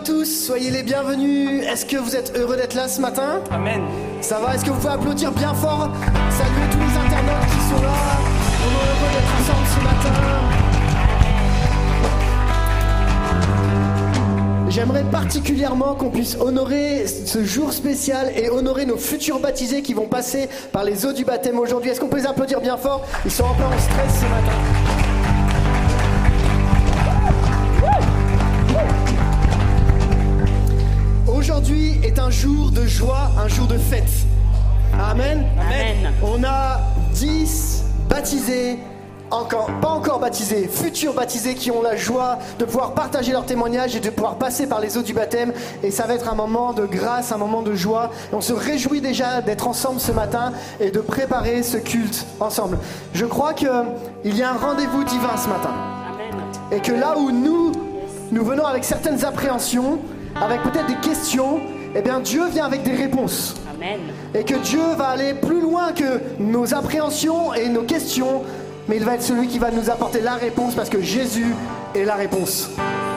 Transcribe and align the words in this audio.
à 0.00 0.02
tous, 0.02 0.46
soyez 0.46 0.70
les 0.70 0.82
bienvenus. 0.82 1.62
Est-ce 1.66 1.84
que 1.84 1.96
vous 1.98 2.16
êtes 2.16 2.32
heureux 2.38 2.56
d'être 2.56 2.74
là 2.74 2.88
ce 2.88 3.00
matin 3.00 3.42
Amen. 3.50 3.82
Ça 4.22 4.38
va 4.38 4.54
Est-ce 4.54 4.64
que 4.64 4.70
vous 4.70 4.78
pouvez 4.80 4.92
applaudir 4.94 5.30
bien 5.32 5.52
fort 5.52 5.90
Saluer 6.30 6.70
tous 6.70 6.78
les 6.78 6.96
internautes 6.96 7.46
qui 7.50 7.60
sont 7.68 7.82
là. 7.82 7.92
On 8.62 8.70
est 8.70 8.88
heureux 8.92 9.10
d'être 9.12 9.32
ensemble 9.40 9.66
ce 9.66 9.80
matin. 9.84 10.14
J'aimerais 14.70 15.04
particulièrement 15.04 15.94
qu'on 15.94 16.10
puisse 16.10 16.36
honorer 16.40 17.06
ce 17.06 17.44
jour 17.44 17.72
spécial 17.72 18.32
et 18.36 18.48
honorer 18.48 18.86
nos 18.86 18.96
futurs 18.96 19.40
baptisés 19.40 19.82
qui 19.82 19.92
vont 19.92 20.06
passer 20.06 20.48
par 20.72 20.84
les 20.84 21.04
eaux 21.04 21.12
du 21.12 21.24
baptême 21.24 21.58
aujourd'hui. 21.58 21.90
Est-ce 21.90 22.00
qu'on 22.00 22.08
peut 22.08 22.18
les 22.18 22.26
applaudir 22.26 22.60
bien 22.60 22.76
fort 22.78 23.04
Ils 23.24 23.30
sont 23.30 23.44
un 23.44 23.54
peu 23.54 23.64
en 23.64 23.78
stress 23.78 24.20
ce 24.20 24.24
matin. 24.24 24.89
Un 32.30 32.32
jour 32.32 32.70
de 32.70 32.86
joie, 32.86 33.28
un 33.42 33.48
jour 33.48 33.66
de 33.66 33.76
fête. 33.76 34.04
Amen. 34.96 35.44
Amen. 35.58 36.12
On 36.22 36.44
a 36.44 36.80
10 37.12 37.82
baptisés, 38.08 38.78
encore, 39.32 39.68
pas 39.80 39.88
encore 39.88 40.20
baptisés, 40.20 40.70
futurs 40.72 41.12
baptisés 41.12 41.56
qui 41.56 41.72
ont 41.72 41.82
la 41.82 41.96
joie 41.96 42.38
de 42.60 42.64
pouvoir 42.64 42.94
partager 42.94 43.32
leur 43.32 43.46
témoignage 43.46 43.96
et 43.96 44.00
de 44.00 44.10
pouvoir 44.10 44.36
passer 44.36 44.68
par 44.68 44.80
les 44.80 44.96
eaux 44.96 45.02
du 45.02 45.12
baptême. 45.12 45.52
Et 45.82 45.90
ça 45.90 46.06
va 46.06 46.14
être 46.14 46.30
un 46.30 46.36
moment 46.36 46.72
de 46.72 46.86
grâce, 46.86 47.32
un 47.32 47.36
moment 47.36 47.62
de 47.62 47.74
joie. 47.74 48.12
Et 48.30 48.34
on 48.36 48.40
se 48.40 48.52
réjouit 48.52 49.00
déjà 49.00 49.40
d'être 49.40 49.66
ensemble 49.66 49.98
ce 49.98 50.12
matin 50.12 50.52
et 50.78 50.92
de 50.92 51.00
préparer 51.00 51.64
ce 51.64 51.78
culte 51.78 52.26
ensemble. 52.38 52.78
Je 53.12 53.26
crois 53.26 53.54
qu'il 53.54 53.66
y 54.24 54.42
a 54.42 54.50
un 54.50 54.56
rendez-vous 54.56 55.02
divin 55.02 55.36
ce 55.36 55.48
matin. 55.48 55.74
Et 56.70 56.78
que 56.78 56.92
là 56.92 57.18
où 57.18 57.32
nous, 57.32 57.72
nous 58.30 58.44
venons 58.44 58.66
avec 58.66 58.84
certaines 58.84 59.24
appréhensions, 59.24 59.98
avec 60.40 60.62
peut-être 60.62 60.86
des 60.86 61.08
questions, 61.08 61.58
eh 61.94 62.02
bien 62.02 62.20
Dieu 62.20 62.46
vient 62.48 62.66
avec 62.66 62.82
des 62.82 62.94
réponses. 62.94 63.54
Amen. 63.74 63.98
Et 64.34 64.44
que 64.44 64.54
Dieu 64.56 64.80
va 64.96 65.08
aller 65.08 65.34
plus 65.34 65.60
loin 65.60 65.92
que 65.92 66.20
nos 66.38 66.74
appréhensions 66.74 67.52
et 67.54 67.68
nos 67.68 67.82
questions, 67.82 68.42
mais 68.88 68.96
il 68.96 69.04
va 69.04 69.14
être 69.14 69.22
celui 69.22 69.48
qui 69.48 69.58
va 69.58 69.70
nous 69.70 69.90
apporter 69.90 70.20
la 70.20 70.34
réponse 70.34 70.74
parce 70.74 70.88
que 70.88 71.00
Jésus 71.00 71.54
est 71.94 72.04
la 72.04 72.14
réponse. 72.14 72.70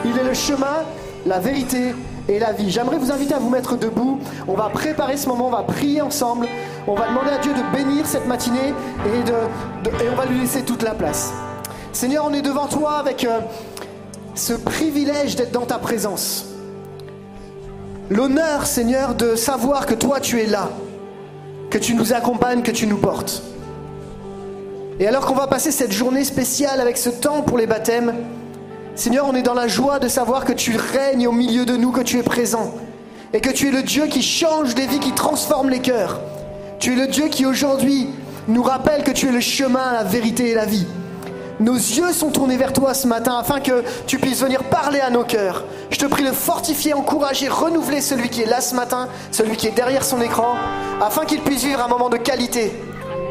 Il 0.04 0.16
est 0.18 0.24
le 0.24 0.34
chemin, 0.34 0.84
la 1.26 1.38
vérité 1.38 1.94
et 2.28 2.38
la 2.38 2.52
vie. 2.52 2.70
J'aimerais 2.70 2.96
vous 2.98 3.12
inviter 3.12 3.34
à 3.34 3.38
vous 3.38 3.50
mettre 3.50 3.76
debout. 3.76 4.18
On 4.48 4.54
va 4.54 4.70
préparer 4.70 5.16
ce 5.16 5.28
moment, 5.28 5.48
on 5.48 5.50
va 5.50 5.62
prier 5.62 6.00
ensemble. 6.00 6.46
On 6.86 6.94
va 6.94 7.08
demander 7.08 7.30
à 7.30 7.38
Dieu 7.38 7.52
de 7.52 7.76
bénir 7.76 8.06
cette 8.06 8.26
matinée 8.26 8.72
et, 9.06 9.22
de- 9.22 9.90
de- 9.90 10.04
et 10.04 10.08
on 10.12 10.16
va 10.16 10.24
lui 10.26 10.40
laisser 10.40 10.62
toute 10.62 10.82
la 10.82 10.92
place. 10.94 11.32
Seigneur, 11.92 12.24
on 12.28 12.32
est 12.34 12.42
devant 12.42 12.66
toi 12.66 12.92
avec 12.98 13.24
euh, 13.24 13.38
ce 14.34 14.54
privilège 14.54 15.36
d'être 15.36 15.52
dans 15.52 15.64
ta 15.66 15.78
présence. 15.78 16.46
L'honneur, 18.14 18.64
Seigneur, 18.64 19.16
de 19.16 19.34
savoir 19.34 19.86
que 19.86 19.94
toi, 19.94 20.20
tu 20.20 20.40
es 20.40 20.46
là, 20.46 20.70
que 21.68 21.78
tu 21.78 21.94
nous 21.94 22.12
accompagnes, 22.12 22.62
que 22.62 22.70
tu 22.70 22.86
nous 22.86 22.96
portes. 22.96 23.42
Et 25.00 25.08
alors 25.08 25.26
qu'on 25.26 25.34
va 25.34 25.48
passer 25.48 25.72
cette 25.72 25.90
journée 25.90 26.22
spéciale 26.22 26.80
avec 26.80 26.96
ce 26.96 27.10
temps 27.10 27.42
pour 27.42 27.58
les 27.58 27.66
baptêmes, 27.66 28.14
Seigneur, 28.94 29.26
on 29.28 29.34
est 29.34 29.42
dans 29.42 29.52
la 29.52 29.66
joie 29.66 29.98
de 29.98 30.06
savoir 30.06 30.44
que 30.44 30.52
tu 30.52 30.76
règnes 30.76 31.26
au 31.26 31.32
milieu 31.32 31.66
de 31.66 31.76
nous, 31.76 31.90
que 31.90 32.02
tu 32.02 32.20
es 32.20 32.22
présent, 32.22 32.72
et 33.32 33.40
que 33.40 33.50
tu 33.50 33.66
es 33.66 33.72
le 33.72 33.82
Dieu 33.82 34.06
qui 34.06 34.22
change 34.22 34.76
des 34.76 34.86
vies, 34.86 35.00
qui 35.00 35.10
transforme 35.10 35.68
les 35.68 35.80
cœurs. 35.80 36.20
Tu 36.78 36.92
es 36.92 36.96
le 36.96 37.08
Dieu 37.08 37.26
qui 37.26 37.44
aujourd'hui 37.46 38.10
nous 38.46 38.62
rappelle 38.62 39.02
que 39.02 39.10
tu 39.10 39.26
es 39.26 39.32
le 39.32 39.40
chemin, 39.40 39.92
la 39.92 40.04
vérité 40.04 40.50
et 40.50 40.54
la 40.54 40.66
vie. 40.66 40.86
Nos 41.60 41.74
yeux 41.74 42.12
sont 42.12 42.30
tournés 42.30 42.56
vers 42.56 42.72
toi 42.72 42.94
ce 42.94 43.06
matin 43.06 43.38
afin 43.38 43.60
que 43.60 43.84
tu 44.06 44.18
puisses 44.18 44.42
venir 44.42 44.64
parler 44.64 45.00
à 45.00 45.10
nos 45.10 45.22
cœurs. 45.22 45.64
Je 45.90 45.98
te 45.98 46.06
prie 46.06 46.24
de 46.24 46.32
fortifier, 46.32 46.94
encourager, 46.94 47.48
renouveler 47.48 48.00
celui 48.00 48.28
qui 48.28 48.42
est 48.42 48.46
là 48.46 48.60
ce 48.60 48.74
matin, 48.74 49.08
celui 49.30 49.56
qui 49.56 49.68
est 49.68 49.74
derrière 49.74 50.04
son 50.04 50.20
écran, 50.20 50.56
afin 51.00 51.24
qu'il 51.24 51.40
puisse 51.40 51.64
vivre 51.64 51.80
un 51.82 51.88
moment 51.88 52.08
de 52.08 52.16
qualité. 52.16 52.72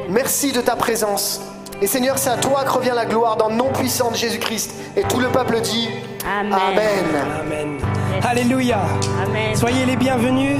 Merci 0.10 0.52
de 0.54 0.62
ta 0.62 0.76
présence. 0.76 1.42
Et 1.82 1.88
Seigneur, 1.88 2.18
c'est 2.18 2.30
à 2.30 2.38
toi 2.38 2.64
que 2.64 2.72
revient 2.72 2.94
la 2.96 3.06
gloire 3.06 3.36
dans 3.36 3.50
le 3.50 3.56
nom 3.56 3.70
puissant 3.74 4.10
de 4.10 4.16
Jésus-Christ. 4.16 4.72
Et 4.96 5.02
tout 5.04 5.20
le 5.20 5.28
peuple 5.28 5.60
dit 5.60 5.90
Amen. 6.26 6.54
Amen. 6.54 6.88
Amen. 7.42 7.78
Alléluia. 8.24 8.80
Amen. 9.22 9.54
Soyez 9.56 9.86
les 9.86 9.98
bienvenus. 9.98 10.58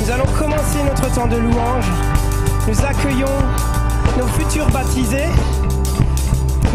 Nous 0.00 0.10
allons 0.10 0.26
commencer 0.38 0.82
notre 0.86 1.14
temps 1.14 1.26
de 1.26 1.36
louange. 1.36 1.90
Nous 2.66 2.80
accueillons 2.82 3.26
nos 4.16 4.26
futurs 4.26 4.70
baptisés. 4.70 5.28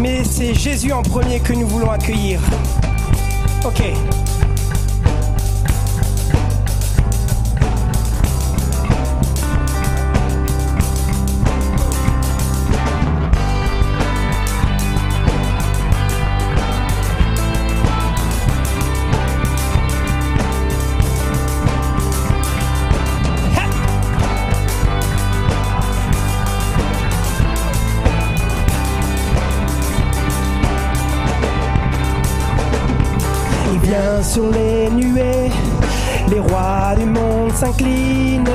Mais 0.00 0.22
c'est 0.24 0.54
Jésus 0.54 0.92
en 0.92 1.02
premier 1.02 1.40
que 1.40 1.52
nous 1.52 1.66
voulons 1.66 1.90
accueillir. 1.90 2.40
Ok. 3.64 3.82
Sur 34.34 34.50
les 34.50 34.90
nuées, 34.90 35.48
les 36.28 36.40
rois 36.40 36.96
du 36.98 37.06
monde 37.06 37.52
s'inclineront. 37.54 38.48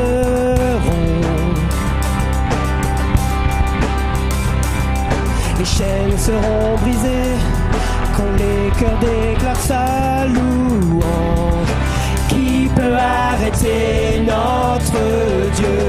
Les 5.57 5.63
chaînes 5.63 6.17
seront 6.17 6.75
brisées 6.81 7.37
quand 8.13 8.31
les 8.37 8.69
cœurs 8.77 8.99
déclarent 8.99 9.65
sa 9.71 10.25
louange. 10.25 11.73
Qui 12.27 12.69
peut 12.75 12.97
arrêter 12.97 14.21
notre 14.27 14.99
Dieu? 15.55 15.79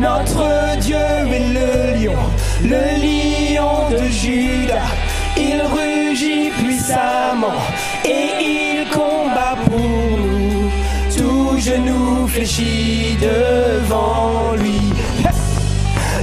Notre 0.00 0.78
Dieu 0.80 1.06
est 1.36 1.48
le 1.58 2.00
lion, 2.00 2.22
le 2.64 2.84
lion 3.04 3.90
de 3.90 4.02
Judas. 4.08 4.90
Il 5.36 5.60
rugit 5.76 6.50
puissamment 6.58 7.60
et 8.06 8.28
il 8.40 8.88
combat 8.90 9.56
pour 9.64 9.80
nous. 9.80 10.70
Tout 11.16 11.58
genou 11.58 12.26
fléchit 12.28 13.16
devant 13.20 14.52
lui. 14.56 14.92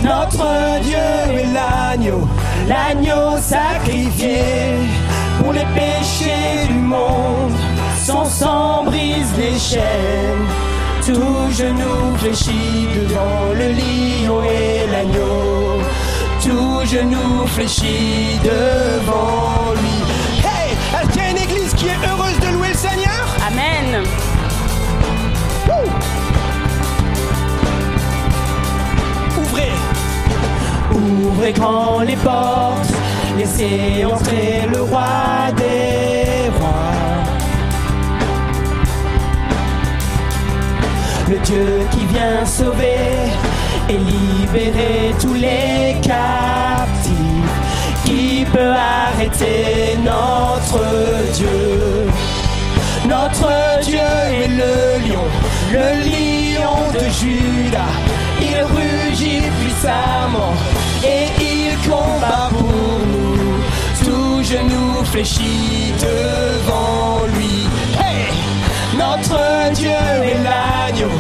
Notre 0.04 0.82
Dieu 0.82 0.98
est 1.40 1.54
l'agneau, 1.54 2.28
l'agneau 2.68 3.38
sacrifié 3.38 4.44
pour 5.40 5.54
les 5.54 5.68
péchés 5.74 6.68
du 6.68 6.80
monde. 6.80 7.54
Son 8.06 8.26
sang 8.26 8.84
brise 8.84 9.34
les 9.38 9.58
chaînes, 9.58 10.48
tout 11.06 11.52
genou 11.52 12.18
fléchit 12.18 12.88
devant 12.96 13.54
le 13.56 13.68
lion 13.80 14.44
et 14.44 14.92
l'agneau. 14.92 15.80
Tout 16.44 16.86
genou 16.86 17.48
fléchit 17.48 18.40
devant 18.44 19.72
lui. 19.80 20.13
Qui 21.84 21.90
est 21.90 22.08
heureuse 22.08 22.40
de 22.40 22.48
louer 22.56 22.70
le 22.70 22.76
Seigneur 22.76 23.26
Amen. 23.46 24.04
Ouvrez 29.38 29.72
Ouvrez 30.96 31.52
grand 31.52 32.00
les 32.02 32.16
portes, 32.16 32.94
laissez 33.38 34.06
entrer 34.06 34.62
le 34.72 34.82
roi 34.84 35.52
des 35.58 36.50
rois. 36.58 36.94
Le 41.30 41.38
Dieu 41.40 41.82
qui 41.92 42.06
vient 42.06 42.46
sauver 42.46 42.96
et 43.90 43.98
libérer 43.98 45.14
tous 45.20 45.34
les 45.34 46.00
captifs. 46.02 47.03
Peut 48.54 48.72
arrêter 48.72 49.98
notre 50.04 50.84
Dieu 51.34 52.08
notre 53.08 53.82
Dieu 53.82 54.00
est 54.00 54.48
le 54.48 55.08
lion, 55.08 55.26
le 55.72 56.04
lion 56.04 56.92
de 56.94 57.10
Judas. 57.20 57.94
Il 58.40 58.64
rugit 58.64 59.42
puissamment 59.62 60.54
et 61.04 61.28
il 61.42 61.78
combat 61.90 62.50
pour 62.50 63.00
nous. 63.12 63.60
Tout 64.06 64.44
genou 64.44 65.04
fléchit 65.04 65.94
devant 66.00 67.26
lui. 67.36 67.68
Notre 68.98 69.72
Dieu 69.74 69.90
est 69.90 70.40
l'agneau, 70.44 71.12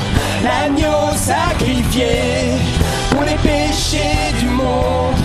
l'agneau 0.44 1.16
sacrifié 1.16 2.54
pour 3.10 3.24
les 3.24 3.36
péchés 3.36 4.34
du 4.40 4.48
monde. 4.48 5.23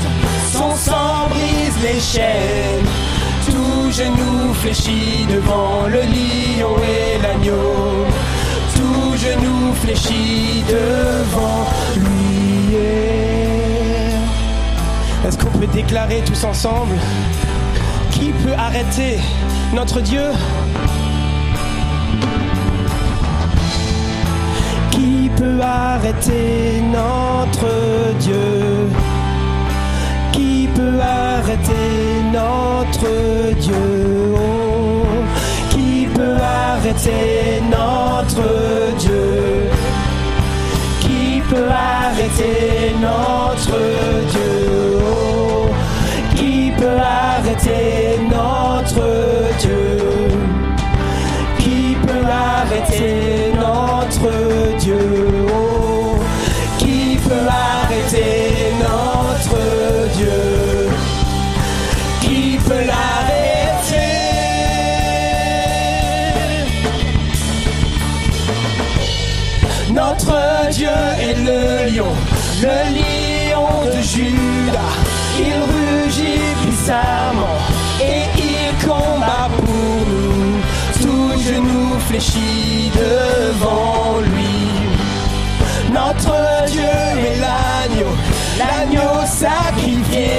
Les 1.81 2.01
chaînes. 2.01 2.85
Tout 3.47 3.93
genou 3.93 4.53
fléchit 4.55 5.27
devant 5.31 5.87
le 5.87 6.01
lion 6.01 6.77
et 6.83 7.23
l'agneau. 7.23 8.05
Tout 8.75 9.17
genou 9.17 9.73
fléchit 9.75 10.65
devant 10.69 11.67
lui. 11.97 12.77
Est-ce 15.25 15.39
qu'on 15.39 15.57
peut 15.59 15.67
déclarer 15.69 16.23
tous 16.27 16.43
ensemble? 16.45 16.97
Qui 18.11 18.33
peut 18.33 18.55
arrêter 18.57 19.21
notre 19.73 20.01
Dieu? 20.01 20.33
Qui 24.91 25.31
peut 25.37 25.61
arrêter 25.61 26.83
notre 26.93 27.69
Dieu? 28.19 28.89
Peut 30.89 31.01
arrêter 31.01 32.23
notre 32.33 33.55
Dieu. 33.61 34.35
Oh, 34.37 35.05
Qui 35.71 36.07
peut 36.15 36.37
arrêter 36.41 37.63
notre 37.71 38.97
Dieu? 38.99 39.71
Qui 41.01 41.43
peut 41.49 41.69
arrêter 41.71 42.95
notre 43.01 43.79
Dieu? 44.33 44.61
Qui 46.37 46.73
peut 46.79 47.01
arrêter 47.01 48.21
notre 48.31 49.09
Dieu? 49.61 49.99
Qui 51.59 51.97
peut 52.07 52.27
arrêter 52.27 53.53
notre 53.57 54.21
Dieu 54.21 54.68
et 78.01 78.23
il 78.37 78.87
combat 78.87 79.49
pour 79.57 80.07
nous. 80.11 80.61
Tout 81.01 81.33
genou 81.41 81.99
fléchit 82.09 82.91
devant 82.95 84.21
lui. 84.21 84.59
Notre 85.93 86.67
Dieu 86.71 86.83
est 87.27 87.39
l'agneau, 87.45 88.13
l'agneau 88.59 89.27
sacrifié 89.27 90.31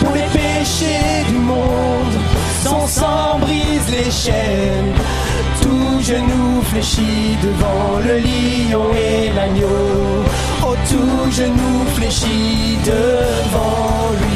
pour 0.00 0.14
les 0.14 0.28
péchés 0.38 1.24
du 1.28 1.38
monde. 1.38 2.16
Son 2.64 2.86
sang 2.86 3.38
brise 3.40 3.88
les 3.90 4.10
chaînes. 4.10 4.94
Tout 5.62 6.00
genou 6.02 6.62
fléchit 6.70 7.36
devant 7.42 7.98
le 8.06 8.18
lion 8.18 8.86
et 8.94 9.32
l'agneau. 9.34 10.24
Oh, 10.62 10.74
tout 10.88 11.30
genou 11.30 11.86
fléchit 11.94 12.78
devant 12.84 14.10
lui. 14.20 14.35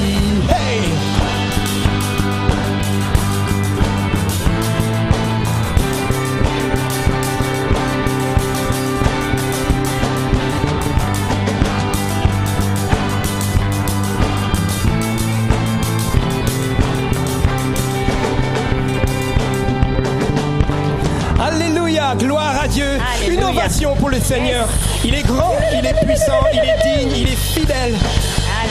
Alléluia, 22.11 22.15
gloire 22.15 22.61
à 22.61 22.69
Dieu. 22.69 22.87
Alléluia. 23.17 23.41
Une 23.41 23.45
ovation 23.45 23.95
pour 23.97 24.11
le 24.11 24.19
Seigneur. 24.19 24.69
Il 25.05 25.15
est 25.15 25.23
grand, 25.23 25.55
il 25.73 25.87
est 25.87 26.05
puissant, 26.05 26.41
il 26.53 26.59
est 26.59 26.99
digne, 26.99 27.17
il 27.17 27.29
est 27.29 27.37
fidèle. 27.37 27.95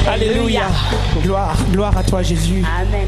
Alléluia. 0.07 0.67
Gloire, 1.23 1.57
gloire 1.71 1.97
à 1.97 2.03
toi 2.03 2.21
Jésus. 2.21 2.63
Amen. 2.65 3.07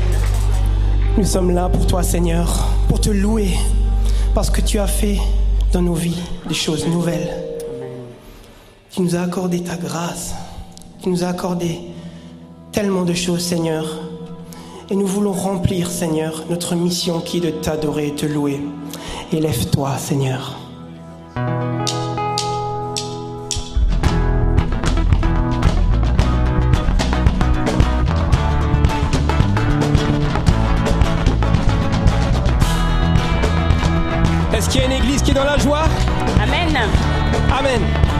Nous 1.17 1.25
sommes 1.25 1.51
là 1.51 1.67
pour 1.67 1.85
toi 1.85 2.01
Seigneur, 2.01 2.47
pour 2.87 3.01
te 3.01 3.09
louer, 3.09 3.49
parce 4.33 4.49
que 4.49 4.61
tu 4.61 4.79
as 4.79 4.87
fait 4.87 5.17
dans 5.73 5.81
nos 5.81 5.95
vies 5.95 6.21
des 6.47 6.53
choses 6.53 6.87
nouvelles. 6.87 7.29
Tu 8.91 9.01
nous 9.01 9.15
as 9.15 9.21
accordé 9.21 9.61
ta 9.61 9.75
grâce, 9.75 10.33
tu 11.03 11.09
nous 11.09 11.25
as 11.25 11.27
accordé 11.27 11.79
tellement 12.71 13.03
de 13.03 13.13
choses 13.13 13.43
Seigneur. 13.43 13.85
Et 14.89 14.95
nous 14.95 15.07
voulons 15.07 15.33
remplir 15.33 15.89
Seigneur 15.89 16.43
notre 16.49 16.75
mission 16.75 17.19
qui 17.19 17.37
est 17.37 17.41
de 17.41 17.49
t'adorer 17.49 18.07
et 18.07 18.15
te 18.15 18.25
louer. 18.25 18.61
Élève-toi 19.33 19.97
Seigneur. 19.97 20.57
Est-ce 34.53 34.69
qu'il 34.69 34.81
y 34.81 34.83
a 34.83 34.87
une 34.87 34.91
église 34.91 35.21
qui 35.21 35.31
est 35.31 35.33
dans 35.33 35.45
la 35.45 35.57
joie? 35.57 35.85
Amen. 36.43 36.77
Amen. 37.57 38.10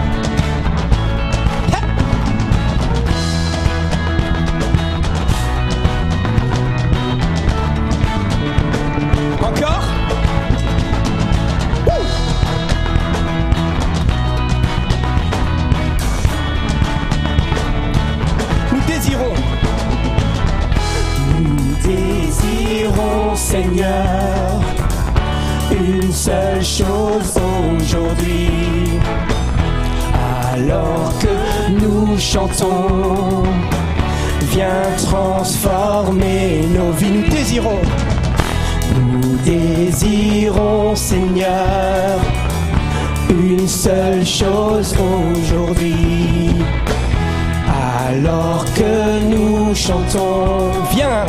Nous 49.72 49.78
chantons, 49.78 50.70
viens, 50.92 51.26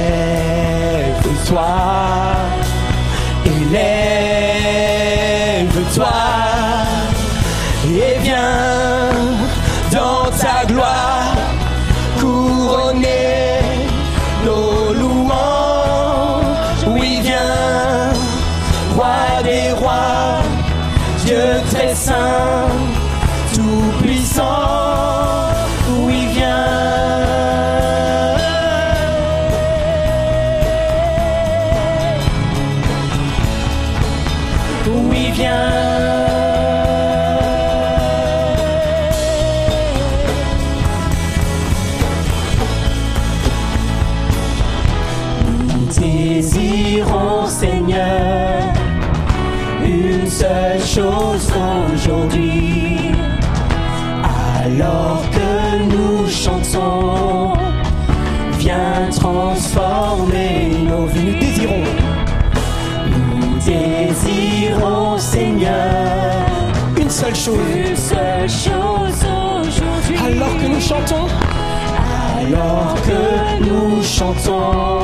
nous 74.47 74.98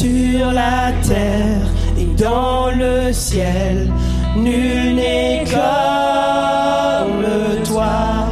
sur 0.00 0.52
la 0.52 0.92
terre 1.06 1.68
et 1.98 2.06
dans 2.16 2.70
le 2.70 3.12
ciel, 3.12 3.92
nul 4.34 4.94
n'est 4.94 5.44
comme 5.50 7.26
toi. 7.64 8.26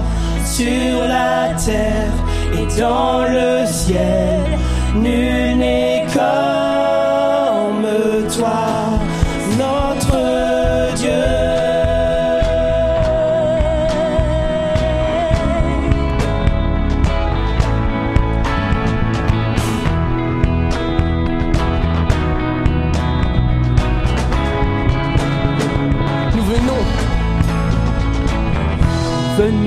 Sur 0.47 0.97
la 1.07 1.55
terre 1.67 2.15
et 2.59 2.67
dans 2.81 3.23
le 3.37 3.67
ciel, 3.67 4.41
nul 4.95 5.59
n'est 5.59 6.07
comme 6.15 7.89
toi, 8.35 8.68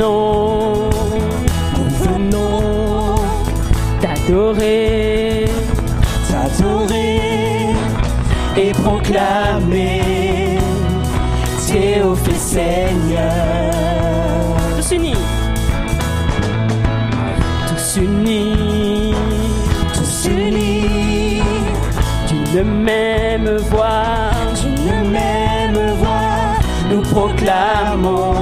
Nous 0.01 0.89
venons 2.00 3.15
t'adorer, 4.01 5.46
t'adorer 6.27 7.75
et 8.58 8.72
proclamer 8.72 10.58
Théophile 11.67 12.36
Seigneur. 12.36 13.31
Tous 14.75 14.91
unis, 14.96 15.13
tous 17.67 17.98
unis, 18.01 19.13
tous 19.93 20.29
unis. 20.29 21.43
D'une 22.27 22.63
même 22.63 23.58
voix, 23.70 24.31
d'une 24.60 25.12
même 25.12 25.93
voix, 26.00 26.58
nous 26.89 27.01
proclamons 27.01 28.40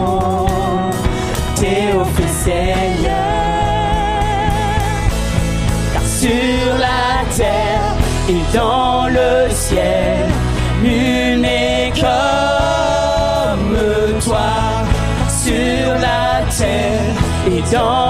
et 17.71 18.08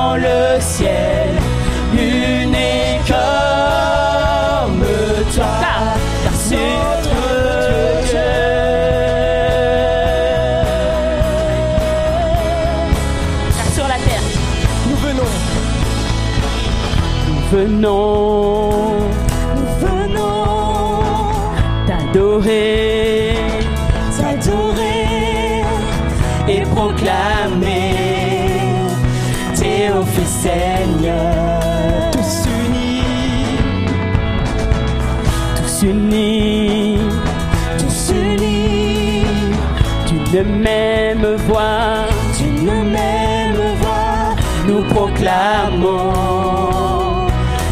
même 40.60 41.36
voix, 41.48 42.06
d'une 42.38 42.92
même 42.92 43.62
voix, 43.82 44.36
nous 44.68 44.84
proclamons 44.94 46.13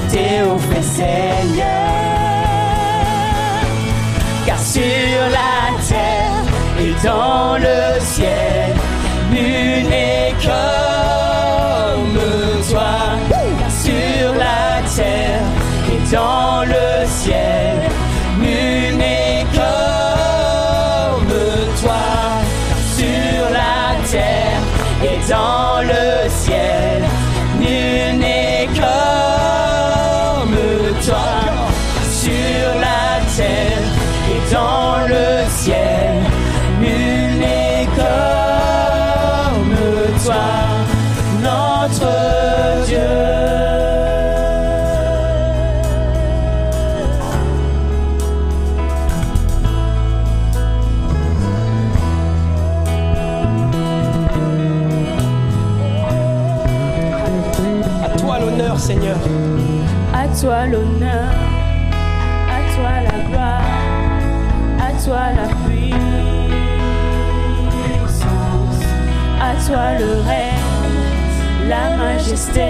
Théophile 0.09 0.83
Seigneur. 0.83 1.65
Car 4.45 4.59
sur 4.59 5.21
la 5.37 5.77
terre 5.87 6.43
et 6.79 6.93
dans 7.05 7.57
le 7.57 7.86
toi 69.67 69.87
le 69.99 70.11
règne, 70.29 71.67
la 71.67 71.97
majesté 71.97 72.69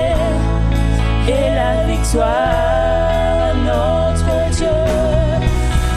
et 1.27 1.49
la 1.53 1.73
victoire, 1.85 3.53
notre 3.71 4.35
Dieu. 4.57 4.77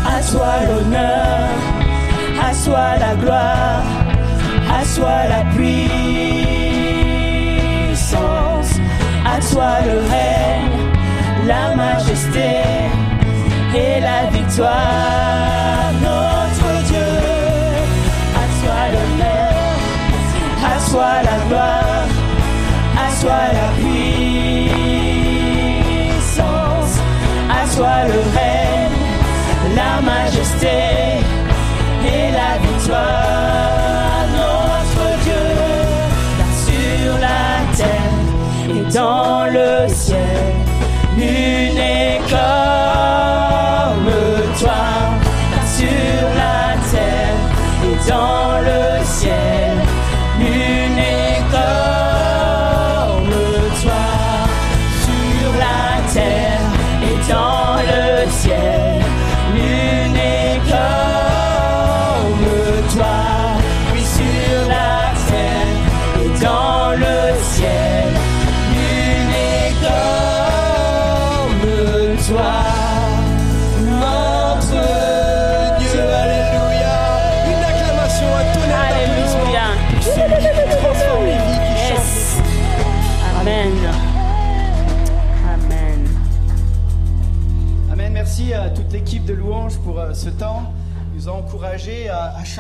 À 0.06 0.18
toi 0.30 0.52
l'honneur, 0.68 1.48
à 2.48 2.50
toi 2.64 2.86
la 2.98 3.12
gloire, 3.14 3.84
à 4.78 4.80
toi 4.94 5.16
la 5.34 5.42
puissance, 5.56 5.92
à 9.24 9.36
toi 9.50 9.72
le 9.86 9.96
règne, 10.14 10.80
la 11.46 11.64
majesté 11.76 12.50
et 13.74 14.00
la 14.00 14.20
victoire. 14.30 15.19
À 27.82 28.06
toi 28.06 28.39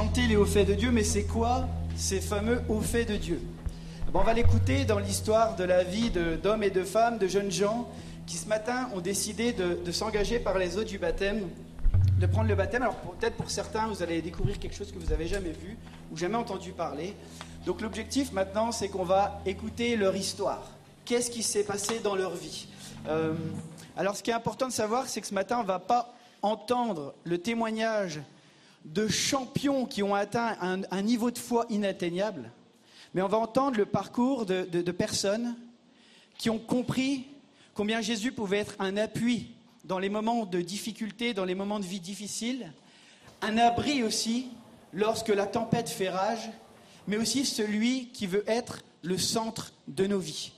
chanter 0.00 0.26
les 0.26 0.36
hauts 0.36 0.46
faits 0.46 0.66
de 0.66 0.72
Dieu. 0.72 0.90
Mais 0.90 1.04
c'est 1.04 1.24
quoi 1.24 1.68
ces 1.94 2.22
fameux 2.22 2.62
hauts 2.70 2.80
faits 2.80 3.06
de 3.06 3.16
Dieu? 3.16 3.38
Eh 4.08 4.10
ben, 4.10 4.20
On 4.20 4.24
va 4.24 4.32
l'écouter 4.32 4.86
dans 4.86 4.98
l'histoire 4.98 5.56
de 5.56 5.64
la 5.64 5.84
vie 5.84 6.10
d'hommes 6.42 6.62
et 6.62 6.70
de 6.70 6.84
femmes, 6.84 7.18
de 7.18 7.26
jeunes 7.26 7.50
gens 7.50 7.86
qui 8.26 8.38
ce 8.38 8.48
matin 8.48 8.88
ont 8.94 9.00
décidé 9.00 9.52
de, 9.52 9.92
s'engager 9.92 10.38
par 10.38 10.56
les 10.56 10.78
eaux 10.78 10.84
du 10.84 10.96
baptême, 10.96 11.42
de 12.18 12.26
prendre 12.26 12.48
le 12.48 12.54
baptême. 12.54 12.82
Alors 12.82 12.96
peut-être 12.96 13.36
pour 13.36 13.50
certains, 13.50 13.88
vous 13.88 14.02
allez 14.02 14.22
découvrir 14.22 14.58
quelque 14.58 14.74
chose 14.74 14.90
que 14.90 14.98
vous 14.98 15.10
n'avez 15.10 15.26
jamais 15.26 15.52
vu 15.52 15.76
ou 16.10 16.16
jamais 16.16 16.36
entendu 16.36 16.72
parler. 16.72 17.14
Donc 17.66 17.82
l'objectif 17.82 18.32
maintenant, 18.32 18.72
c'est 18.72 18.88
qu'on 18.88 19.04
va 19.04 19.42
écouter 19.44 19.96
leur 19.96 20.16
histoire. 20.16 20.62
Qu'est-ce 21.04 21.30
qui 21.30 21.42
s'est 21.42 21.64
passé 21.64 22.00
dans 22.02 22.16
leur 22.16 22.34
vie? 22.34 22.68
Euh, 23.06 23.34
Alors 23.98 24.16
ce 24.16 24.22
qui 24.22 24.30
est 24.30 24.34
important 24.34 24.66
de 24.66 24.72
savoir, 24.72 25.08
c'est 25.08 25.20
que 25.20 25.26
ce 25.26 25.34
matin, 25.34 25.58
on 25.58 25.62
ne 25.62 25.68
va 25.68 25.78
pas 25.78 26.14
entendre 26.40 27.12
le 27.24 27.36
témoignage 27.36 28.20
de 28.84 29.08
champions 29.08 29.84
qui 29.86 30.02
ont 30.02 30.14
atteint 30.14 30.56
un, 30.60 31.02
niveau 31.02 31.30
de 31.30 31.38
foi 31.38 31.66
inatteignable, 31.68 32.50
mais 33.14 33.22
on 33.22 33.28
va 33.28 33.38
entendre 33.38 33.76
le 33.76 33.86
parcours 33.86 34.46
de, 34.46 34.62
de- 34.70 34.82
de 34.82 34.92
personnes 34.92 35.54
qui 36.38 36.48
ont 36.50 36.58
compris 36.58 37.26
combien 37.74 38.00
Jésus 38.00 38.32
pouvait 38.32 38.58
être 38.58 38.74
un 38.78 38.96
appui 38.96 39.52
dans 39.84 39.98
les 39.98 40.08
moments 40.08 40.46
de 40.46 40.60
difficulté, 40.60 41.34
dans 41.34 41.44
les 41.44 41.54
moments 41.54 41.80
de 41.80 41.84
vie 41.84 42.00
difficiles, 42.00 42.72
un 43.42 43.58
abri 43.58 44.02
aussi 44.02 44.48
lorsque 44.92 45.28
la 45.28 45.46
tempête 45.46 45.88
fait 45.88 46.08
rage, 46.10 46.50
mais 47.06 47.16
aussi 47.16 47.44
celui 47.44 48.08
qui 48.08 48.26
veut 48.26 48.44
être 48.46 48.80
le 49.02 49.18
centre 49.18 49.72
de 49.88 50.06
nos 50.06 50.18
vies. 50.18 50.52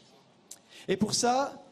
Et 0.89 0.97
pour 0.97 1.15
ça, 1.15 1.63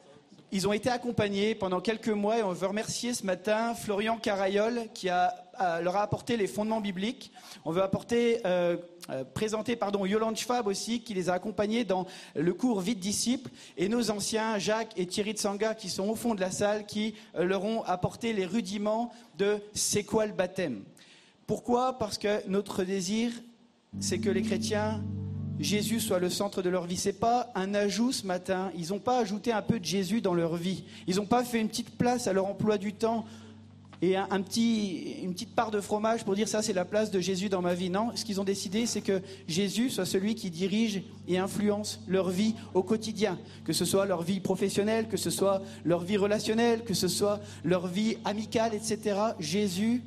ils 0.53 0.67
ont 0.69 0.73
été 0.73 0.89
accompagnés 0.89 1.55
pendant 1.55 1.81
quelques 1.81 2.09
mois 2.09 2.39
et 2.39 2.43
on 2.43 2.53
veut 2.53 2.67
remercier 2.67 3.15
ce 3.15 3.25
matin 3.27 3.75
Florian 3.75 4.19
Carayol 4.19 4.83
qui 4.95 5.09
a, 5.09 5.35
a- 5.61 5.81
leur 5.81 5.97
a 5.97 6.03
apporté 6.03 6.37
les 6.37 6.47
fondements 6.47 6.81
bibliques. 6.81 7.31
On 7.65 7.71
veut 7.71 7.83
apporter, 7.83 8.41
euh, 8.47 8.77
euh, 9.11 9.25
présenter 9.35 9.77
pardon, 9.77 10.05
Yolande 10.07 10.37
Schwab 10.37 10.67
aussi 10.67 11.03
qui 11.03 11.15
les 11.15 11.29
a 11.29 11.35
accompagnés 11.35 11.85
dans 11.85 12.07
le 12.35 12.53
cours 12.55 12.81
Vite 12.81 12.99
disciples 12.99 13.51
et 13.77 13.89
nos 13.89 14.11
anciens 14.11 14.59
Jacques 14.59 14.93
et 14.97 15.07
Thierry 15.07 15.33
Tsanga 15.33 15.75
qui 15.75 15.89
sont 15.89 16.09
au 16.09 16.15
fond 16.15 16.35
de 16.35 16.41
la 16.41 16.51
salle 16.51 16.87
qui 16.87 17.15
euh, 17.37 17.45
leur 17.45 17.65
ont 17.65 17.83
apporté 17.85 18.33
les 18.33 18.47
rudiments 18.47 19.13
de 19.39 19.59
c'est 19.75 20.05
quoi 20.05 20.27
le 20.27 20.33
baptême? 20.33 20.83
Pourquoi? 21.47 21.99
Parce 21.99 22.19
que 22.19 22.47
notre 22.49 22.85
désir, 22.85 23.31
c'est 24.01 24.19
que 24.19 24.31
les 24.31 24.43
chrétiens 24.43 25.03
Jésus 25.59 26.01
soit 26.01 26.21
le 26.21 26.31
centre 26.31 26.63
de 26.63 26.71
leur 26.71 26.87
vie. 26.87 26.97
C'est 26.97 27.13
pas 27.21 27.51
un 27.55 27.75
ajout 27.75 28.13
ce 28.13 28.27
matin. 28.27 28.71
Ils 28.79 28.89
n'ont 28.91 28.99
pas 28.99 29.19
ajouté 29.19 29.53
un 29.53 29.61
peu 29.61 29.79
de 29.79 29.85
Jésus 29.85 30.23
dans 30.23 30.33
leur 30.33 30.57
vie. 30.57 30.85
Ils 31.07 31.17
n'ont 31.17 31.27
pas 31.27 31.45
fait 31.45 31.61
une 31.61 31.69
petite 31.69 31.99
place 31.99 32.27
à 32.27 32.33
leur 32.33 32.47
emploi 32.47 32.79
du 32.79 32.95
temps 32.95 33.27
et 34.03 34.17
un, 34.17 34.41
petit, 34.41 35.17
une 35.23 35.33
petite 35.33 35.55
part 35.55 35.71
de 35.71 35.81
fromage 35.81 36.25
pour 36.25 36.35
dire 36.35 36.49
ça 36.49 36.63
c'est 36.63 36.73
la 36.73 36.85
place 36.85 37.11
de 37.11 37.21
Jésus 37.21 37.49
dans 37.49 37.61
ma 37.61 37.75
vie. 37.75 37.91
Non, 37.91 38.11
ce 38.15 38.25
qu'ils 38.25 38.41
ont 38.41 38.45
décidé 38.45 38.87
c'est 38.87 39.03
que 39.03 39.21
Jésus 39.47 39.91
soit 39.91 40.07
celui 40.07 40.35
qui 40.35 40.51
dirige 40.51 41.03
et 41.29 41.39
influence 41.39 42.01
leur 42.09 42.31
vie 42.31 42.55
au 42.75 42.83
quotidien, 42.83 43.39
que 43.65 43.73
ce 43.73 43.85
soit 43.85 44.07
leur 44.07 44.23
vie 44.23 44.41
professionnelle, 44.41 45.09
que 45.09 45.17
ce 45.17 45.31
soit 45.31 45.63
leur 45.85 46.01
vie 46.01 46.17
relationnelle, 46.17 46.83
que 46.85 46.95
ce 46.95 47.09
soit 47.09 47.41
leur 47.65 47.87
vie 47.87 48.17
amicale, 48.25 48.75
etc. 48.75 49.19
Jésus, 49.39 50.03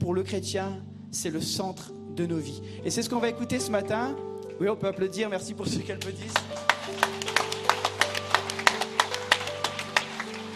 pour 0.00 0.14
le 0.14 0.22
chrétien, 0.22 0.80
c'est 1.10 1.30
le 1.30 1.40
centre 1.40 1.92
de 2.16 2.26
nos 2.26 2.38
vies. 2.38 2.60
Et 2.84 2.90
c'est 2.90 3.02
ce 3.02 3.08
qu'on 3.08 3.20
va 3.20 3.28
écouter 3.28 3.60
ce 3.60 3.70
matin. 3.70 4.16
Oui, 4.60 4.68
on 4.68 4.76
peut 4.76 4.88
applaudir. 4.88 5.28
Merci 5.28 5.54
pour 5.54 5.68
ceux 5.68 5.80
qui 5.80 5.92
applaudissent. 5.92 6.34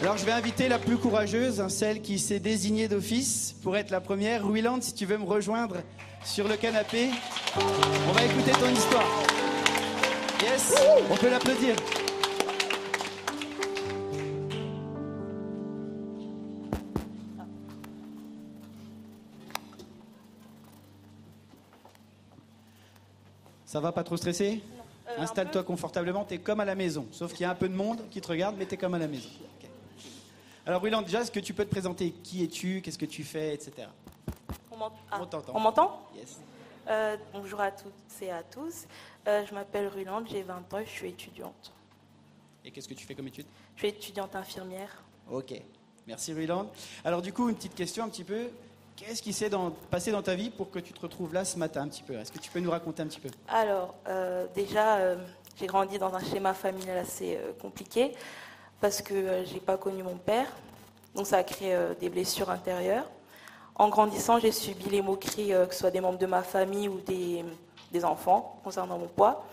Alors, 0.03 0.17
je 0.17 0.25
vais 0.25 0.33
inviter 0.33 0.67
la 0.67 0.79
plus 0.79 0.97
courageuse, 0.97 1.61
hein, 1.61 1.69
celle 1.69 2.01
qui 2.01 2.19
s'est 2.19 2.41
désignée 2.41 2.89
d'office 2.89 3.55
pour 3.63 3.77
être 3.77 3.89
la 3.89 4.01
première. 4.01 4.45
Ruiland, 4.45 4.81
si 4.81 4.93
tu 4.93 5.05
veux 5.05 5.17
me 5.17 5.23
rejoindre 5.23 5.77
sur 6.25 6.45
le 6.45 6.57
canapé, 6.57 7.07
on 7.55 8.11
va 8.11 8.25
écouter 8.25 8.51
ton 8.51 8.67
histoire. 8.67 9.07
Yes, 10.41 10.75
on 11.09 11.15
peut 11.15 11.29
l'applaudir. 11.29 11.75
Ça 23.65 23.79
va 23.79 23.93
pas 23.93 24.03
trop 24.03 24.17
stresser 24.17 24.61
Installe-toi 25.17 25.63
confortablement, 25.63 26.25
t'es 26.25 26.39
comme 26.39 26.59
à 26.59 26.65
la 26.65 26.75
maison. 26.75 27.07
Sauf 27.13 27.31
qu'il 27.31 27.43
y 27.43 27.45
a 27.45 27.51
un 27.51 27.55
peu 27.55 27.69
de 27.69 27.75
monde 27.75 28.01
qui 28.11 28.19
te 28.19 28.27
regarde, 28.27 28.55
mais 28.59 28.65
t'es 28.65 28.77
comme 28.77 28.95
à 28.95 28.99
la 28.99 29.07
maison. 29.07 29.29
Alors, 30.65 30.81
Ruiland, 30.81 31.01
déjà, 31.01 31.21
est-ce 31.21 31.31
que 31.31 31.39
tu 31.39 31.53
peux 31.53 31.65
te 31.65 31.69
présenter? 31.71 32.11
Qui 32.23 32.43
es-tu? 32.43 32.81
Qu'est-ce 32.81 32.97
que 32.97 33.05
tu 33.05 33.23
fais? 33.23 33.53
Etc. 33.53 33.71
On 34.71 34.77
m'ent- 34.77 34.91
ah, 35.11 35.21
On 35.53 35.59
m'entend? 35.59 36.01
Yes. 36.15 36.39
Euh, 36.87 37.17
Bonjour 37.33 37.59
à 37.61 37.71
toutes 37.71 37.93
et 38.21 38.31
à 38.31 38.43
tous. 38.43 38.85
Euh, 39.27 39.45
je 39.45 39.53
m'appelle 39.53 39.87
Rulande, 39.87 40.25
j'ai 40.29 40.41
20 40.43 40.73
ans 40.73 40.79
et 40.79 40.85
je 40.85 40.89
suis 40.91 41.09
étudiante. 41.09 41.71
Et 42.65 42.71
qu'est-ce 42.71 42.87
que 42.87 42.93
tu 42.93 43.05
fais 43.05 43.13
comme 43.15 43.27
étude? 43.27 43.45
Je 43.75 43.79
suis 43.81 43.89
étudiante 43.89 44.35
infirmière. 44.35 45.03
Ok. 45.29 45.53
Merci, 46.07 46.33
Ruiland. 46.33 46.67
Alors, 47.03 47.21
du 47.21 47.31
coup, 47.33 47.49
une 47.49 47.55
petite 47.55 47.75
question 47.75 48.03
un 48.05 48.09
petit 48.09 48.23
peu. 48.23 48.49
Qu'est-ce 48.95 49.21
qui 49.21 49.33
s'est 49.33 49.49
dans- 49.49 49.71
passé 49.71 50.11
dans 50.11 50.21
ta 50.21 50.35
vie 50.35 50.49
pour 50.49 50.69
que 50.71 50.79
tu 50.79 50.93
te 50.93 50.99
retrouves 51.01 51.33
là 51.33 51.43
ce 51.43 51.57
matin 51.57 51.81
un 51.83 51.87
petit 51.89 52.03
peu? 52.03 52.13
Est-ce 52.15 52.31
que 52.31 52.39
tu 52.39 52.49
peux 52.51 52.59
nous 52.59 52.71
raconter 52.71 53.01
un 53.01 53.07
petit 53.07 53.19
peu? 53.19 53.29
Alors, 53.49 53.95
euh, 54.07 54.45
déjà, 54.53 54.97
euh, 54.97 55.15
j'ai 55.57 55.67
grandi 55.67 55.97
dans 55.97 56.13
un 56.13 56.23
schéma 56.23 56.53
familial 56.53 56.97
assez 56.99 57.39
compliqué 57.61 58.13
parce 58.83 59.01
que 59.01 59.13
euh, 59.13 59.45
j'ai 59.45 59.61
pas 59.61 59.77
connu 59.77 60.03
mon 60.03 60.17
père. 60.17 60.47
Donc, 61.15 61.25
ça 61.25 61.37
a 61.37 61.43
créé 61.43 61.73
euh, 61.73 61.93
des 62.01 62.09
blessures 62.09 62.49
intérieures. 62.49 63.09
En 63.75 63.87
grandissant, 63.87 64.39
j'ai 64.39 64.51
subi 64.51 64.89
les 64.89 65.01
moqueries, 65.01 65.53
euh, 65.53 65.65
que 65.65 65.73
ce 65.73 65.79
soit 65.79 65.89
des 65.91 66.01
membres 66.01 66.19
de 66.19 66.25
ma 66.25 66.43
famille 66.43 66.89
ou 66.89 66.99
des, 66.99 67.45
des 67.93 68.03
enfants, 68.03 68.59
concernant 68.61 68.97
mon 68.97 69.07
poids. 69.07 69.45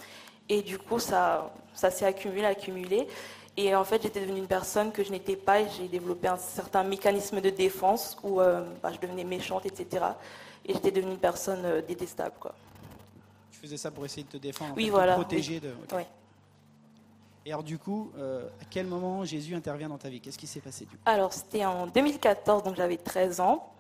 Et 0.49 0.63
du 0.63 0.79
coup, 0.79 0.99
ça, 0.99 1.53
ça 1.75 1.93
s'est 1.93 2.07
accumulé, 2.07 2.45
accumulé. 2.45 3.07
Et 3.57 3.73
en 3.77 3.85
fait, 3.85 4.03
j'étais 4.03 4.21
devenue 4.21 4.41
une 4.41 4.49
personne 4.49 4.91
que 4.91 5.05
je 5.05 5.13
n'étais 5.13 5.37
pas 5.37 5.61
et 5.61 5.67
j'ai 5.79 5.87
développé 5.87 6.27
un 6.27 6.37
certain 6.37 6.83
mécanisme 6.83 7.41
de 7.41 7.51
défense 7.51 8.17
où 8.25 8.41
euh, 8.41 8.65
bah, 8.83 8.91
je 8.93 8.99
devenais 8.99 9.23
méchante, 9.23 9.65
etc. 9.65 10.07
Et 10.67 10.73
j'étais 10.75 10.91
devenue 10.91 11.13
une 11.13 11.19
personne 11.19 11.65
euh, 11.65 11.83
détestable. 11.83 12.35
Quoi. 12.41 12.53
Tu 13.53 13.61
faisais 13.61 13.77
ça 13.77 13.93
pour 13.93 14.05
essayer 14.05 14.25
de 14.25 14.29
te 14.29 14.39
défendre, 14.39 14.73
en 14.73 14.77
Oui, 14.77 14.87
fait, 14.87 14.91
voilà, 14.91 15.15
te 15.15 15.21
protéger 15.21 15.61
de. 15.61 15.69
ok. 15.69 15.93
Ouais. 15.97 16.07
Et 17.47 17.53
alors, 17.53 17.63
du 17.63 17.79
coup, 17.79 18.13
euh, 18.19 18.47
à 18.61 18.65
quel 18.69 18.87
moment 18.87 19.25
Jésus 19.25 19.55
intervient 19.55 19.89
dans 19.89 19.99
ta 19.99 20.09
vie? 20.09 20.21
Qu'est-ce 20.21 20.37
qui 20.37 20.47
s'est 20.47 20.61
passé 20.61 20.87
Alors, 21.07 21.33
c'était 21.33 21.65
en 21.65 21.87
2014, 21.87 22.63
donc 22.63 22.77
j'avais 22.77 22.99
13 22.99 23.41
ans. 23.41 23.73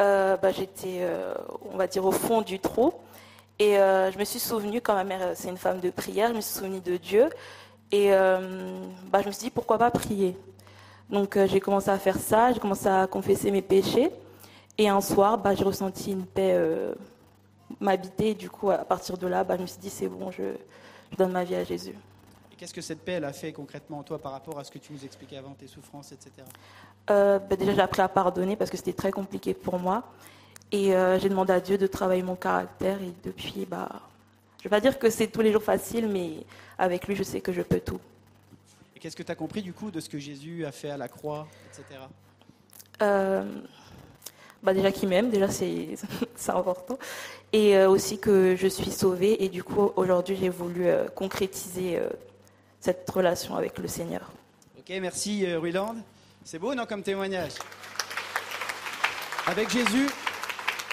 Euh, 0.00 0.36
bah, 0.36 0.52
J'étais, 0.52 0.98
euh, 1.00 1.34
on 1.72 1.76
va 1.76 1.86
dire, 1.86 2.04
au 2.04 2.12
fond 2.12 2.42
du 2.42 2.58
trou. 2.58 2.92
Et 3.58 3.74
je 3.74 4.18
me 4.18 4.24
suis 4.24 4.38
souvenue, 4.38 4.80
quand 4.80 4.94
ma 4.94 5.04
mère, 5.04 5.32
c'est 5.34 5.50
une 5.50 5.58
femme 5.58 5.80
de 5.80 5.90
prière, 5.90 6.30
je 6.30 6.34
me 6.34 6.40
suis 6.40 6.54
souvenue 6.54 6.80
de 6.80 6.96
Dieu. 6.96 7.28
Et 7.92 8.08
bah, 8.08 9.20
je 9.20 9.26
me 9.26 9.32
suis 9.32 9.44
dit, 9.44 9.50
pourquoi 9.50 9.76
pas 9.76 9.90
prier? 9.90 10.34
Donc 11.10 11.36
j'ai 11.44 11.60
commencé 11.60 11.90
à 11.90 11.98
faire 11.98 12.16
ça, 12.16 12.54
j'ai 12.54 12.58
commencé 12.58 12.86
à 12.86 13.06
confesser 13.06 13.50
mes 13.50 13.60
péchés. 13.60 14.10
Et 14.78 14.88
un 14.88 15.02
soir, 15.02 15.36
bah, 15.36 15.54
j'ai 15.54 15.64
ressenti 15.64 16.12
une 16.12 16.24
paix 16.24 16.58
m'habiter. 17.80 18.34
Du 18.34 18.48
coup, 18.48 18.70
à 18.70 18.78
partir 18.78 19.18
de 19.18 19.26
là, 19.26 19.44
bah, 19.44 19.56
je 19.58 19.62
me 19.62 19.66
suis 19.66 19.78
dit, 19.78 19.90
c'est 19.90 20.08
bon, 20.08 20.30
je 20.30 20.54
donne 21.18 21.32
ma 21.32 21.44
vie 21.44 21.56
à 21.56 21.64
Jésus. 21.64 21.94
Qu'est-ce 22.60 22.74
que 22.74 22.82
cette 22.82 23.00
paix 23.00 23.12
elle 23.12 23.24
a 23.24 23.32
fait 23.32 23.54
concrètement 23.54 24.00
en 24.00 24.02
toi 24.02 24.18
par 24.18 24.32
rapport 24.32 24.58
à 24.58 24.64
ce 24.64 24.70
que 24.70 24.76
tu 24.76 24.92
nous 24.92 25.02
expliquais 25.02 25.38
avant, 25.38 25.54
tes 25.54 25.66
souffrances, 25.66 26.12
etc. 26.12 26.30
Euh, 27.08 27.38
bah, 27.38 27.56
déjà, 27.56 27.72
j'ai 27.72 27.80
appris 27.80 28.02
à 28.02 28.08
pardonner 28.08 28.54
parce 28.54 28.68
que 28.70 28.76
c'était 28.76 28.92
très 28.92 29.12
compliqué 29.12 29.54
pour 29.54 29.78
moi. 29.78 30.04
Et 30.70 30.94
euh, 30.94 31.18
j'ai 31.18 31.30
demandé 31.30 31.54
à 31.54 31.60
Dieu 31.60 31.78
de 31.78 31.86
travailler 31.86 32.22
mon 32.22 32.36
caractère. 32.36 33.00
Et 33.00 33.14
depuis, 33.24 33.64
bah, 33.64 33.88
je 34.58 34.58
ne 34.58 34.62
vais 34.64 34.76
pas 34.76 34.80
dire 34.82 34.98
que 34.98 35.08
c'est 35.08 35.28
tous 35.28 35.40
les 35.40 35.52
jours 35.52 35.62
facile, 35.62 36.06
mais 36.06 36.44
avec 36.76 37.08
lui, 37.08 37.16
je 37.16 37.22
sais 37.22 37.40
que 37.40 37.50
je 37.50 37.62
peux 37.62 37.80
tout. 37.80 37.98
Et 38.94 39.00
qu'est-ce 39.00 39.16
que 39.16 39.22
tu 39.22 39.32
as 39.32 39.36
compris 39.36 39.62
du 39.62 39.72
coup 39.72 39.90
de 39.90 39.98
ce 39.98 40.10
que 40.10 40.18
Jésus 40.18 40.66
a 40.66 40.70
fait 40.70 40.90
à 40.90 40.98
la 40.98 41.08
croix, 41.08 41.48
etc. 41.70 41.98
Euh, 43.00 43.42
bah 44.62 44.74
déjà 44.74 44.92
qu'il 44.92 45.08
m'aime, 45.08 45.30
déjà 45.30 45.48
c'est 45.48 45.96
important. 46.48 46.98
Et 47.54 47.78
euh, 47.78 47.88
aussi 47.88 48.18
que 48.18 48.54
je 48.54 48.66
suis 48.66 48.90
sauvée. 48.90 49.42
Et 49.42 49.48
du 49.48 49.64
coup, 49.64 49.92
aujourd'hui, 49.96 50.36
j'ai 50.36 50.50
voulu 50.50 50.88
concrétiser 51.14 51.98
cette 52.80 53.08
relation 53.10 53.54
avec 53.56 53.78
le 53.78 53.86
Seigneur. 53.86 54.32
Ok, 54.78 54.88
merci 55.00 55.46
euh, 55.46 55.60
Ruiland. 55.60 55.96
C'est 56.42 56.58
beau, 56.58 56.74
non, 56.74 56.86
comme 56.86 57.02
témoignage? 57.02 57.52
Avec 59.46 59.68
Jésus, 59.68 60.08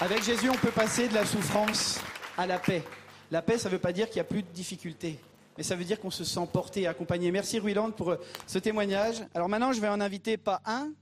avec 0.00 0.22
Jésus, 0.22 0.50
on 0.50 0.54
peut 0.54 0.70
passer 0.70 1.08
de 1.08 1.14
la 1.14 1.24
souffrance 1.24 1.98
à 2.36 2.46
la 2.46 2.58
paix. 2.58 2.82
La 3.30 3.40
paix, 3.40 3.58
ça 3.58 3.68
ne 3.68 3.74
veut 3.74 3.80
pas 3.80 3.92
dire 3.92 4.06
qu'il 4.06 4.16
n'y 4.16 4.20
a 4.20 4.24
plus 4.24 4.42
de 4.42 4.48
difficultés, 4.48 5.18
mais 5.56 5.62
ça 5.62 5.76
veut 5.76 5.84
dire 5.84 5.98
qu'on 5.98 6.10
se 6.10 6.24
sent 6.24 6.46
porté 6.52 6.86
accompagné. 6.86 7.30
Merci 7.30 7.58
Ruiland 7.58 7.90
pour 7.90 8.10
euh, 8.10 8.16
ce 8.46 8.58
témoignage. 8.58 9.24
Alors 9.34 9.48
maintenant, 9.48 9.72
je 9.72 9.80
vais 9.80 9.88
en 9.88 10.00
inviter 10.00 10.36
pas 10.36 10.60
un, 10.66 10.92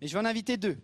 mais 0.00 0.06
je 0.06 0.14
vais 0.14 0.20
en 0.20 0.24
inviter 0.24 0.56
deux. 0.56 0.78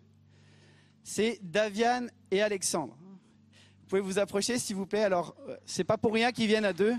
C'est 1.05 1.39
Daviane 1.41 2.11
et 2.33 2.43
Alexandre. 2.43 2.97
Vous 2.99 3.91
pouvez 3.91 4.01
vous 4.01 4.19
approcher, 4.19 4.59
s'il 4.59 4.75
vous 4.75 4.87
plaît. 4.87 5.05
Alors, 5.05 5.37
euh, 5.49 5.57
c'est 5.65 5.85
pas 5.85 5.97
pour 5.97 6.13
rien 6.13 6.33
qu'ils 6.33 6.49
viennent 6.49 6.65
à 6.65 6.73
deux. 6.73 6.95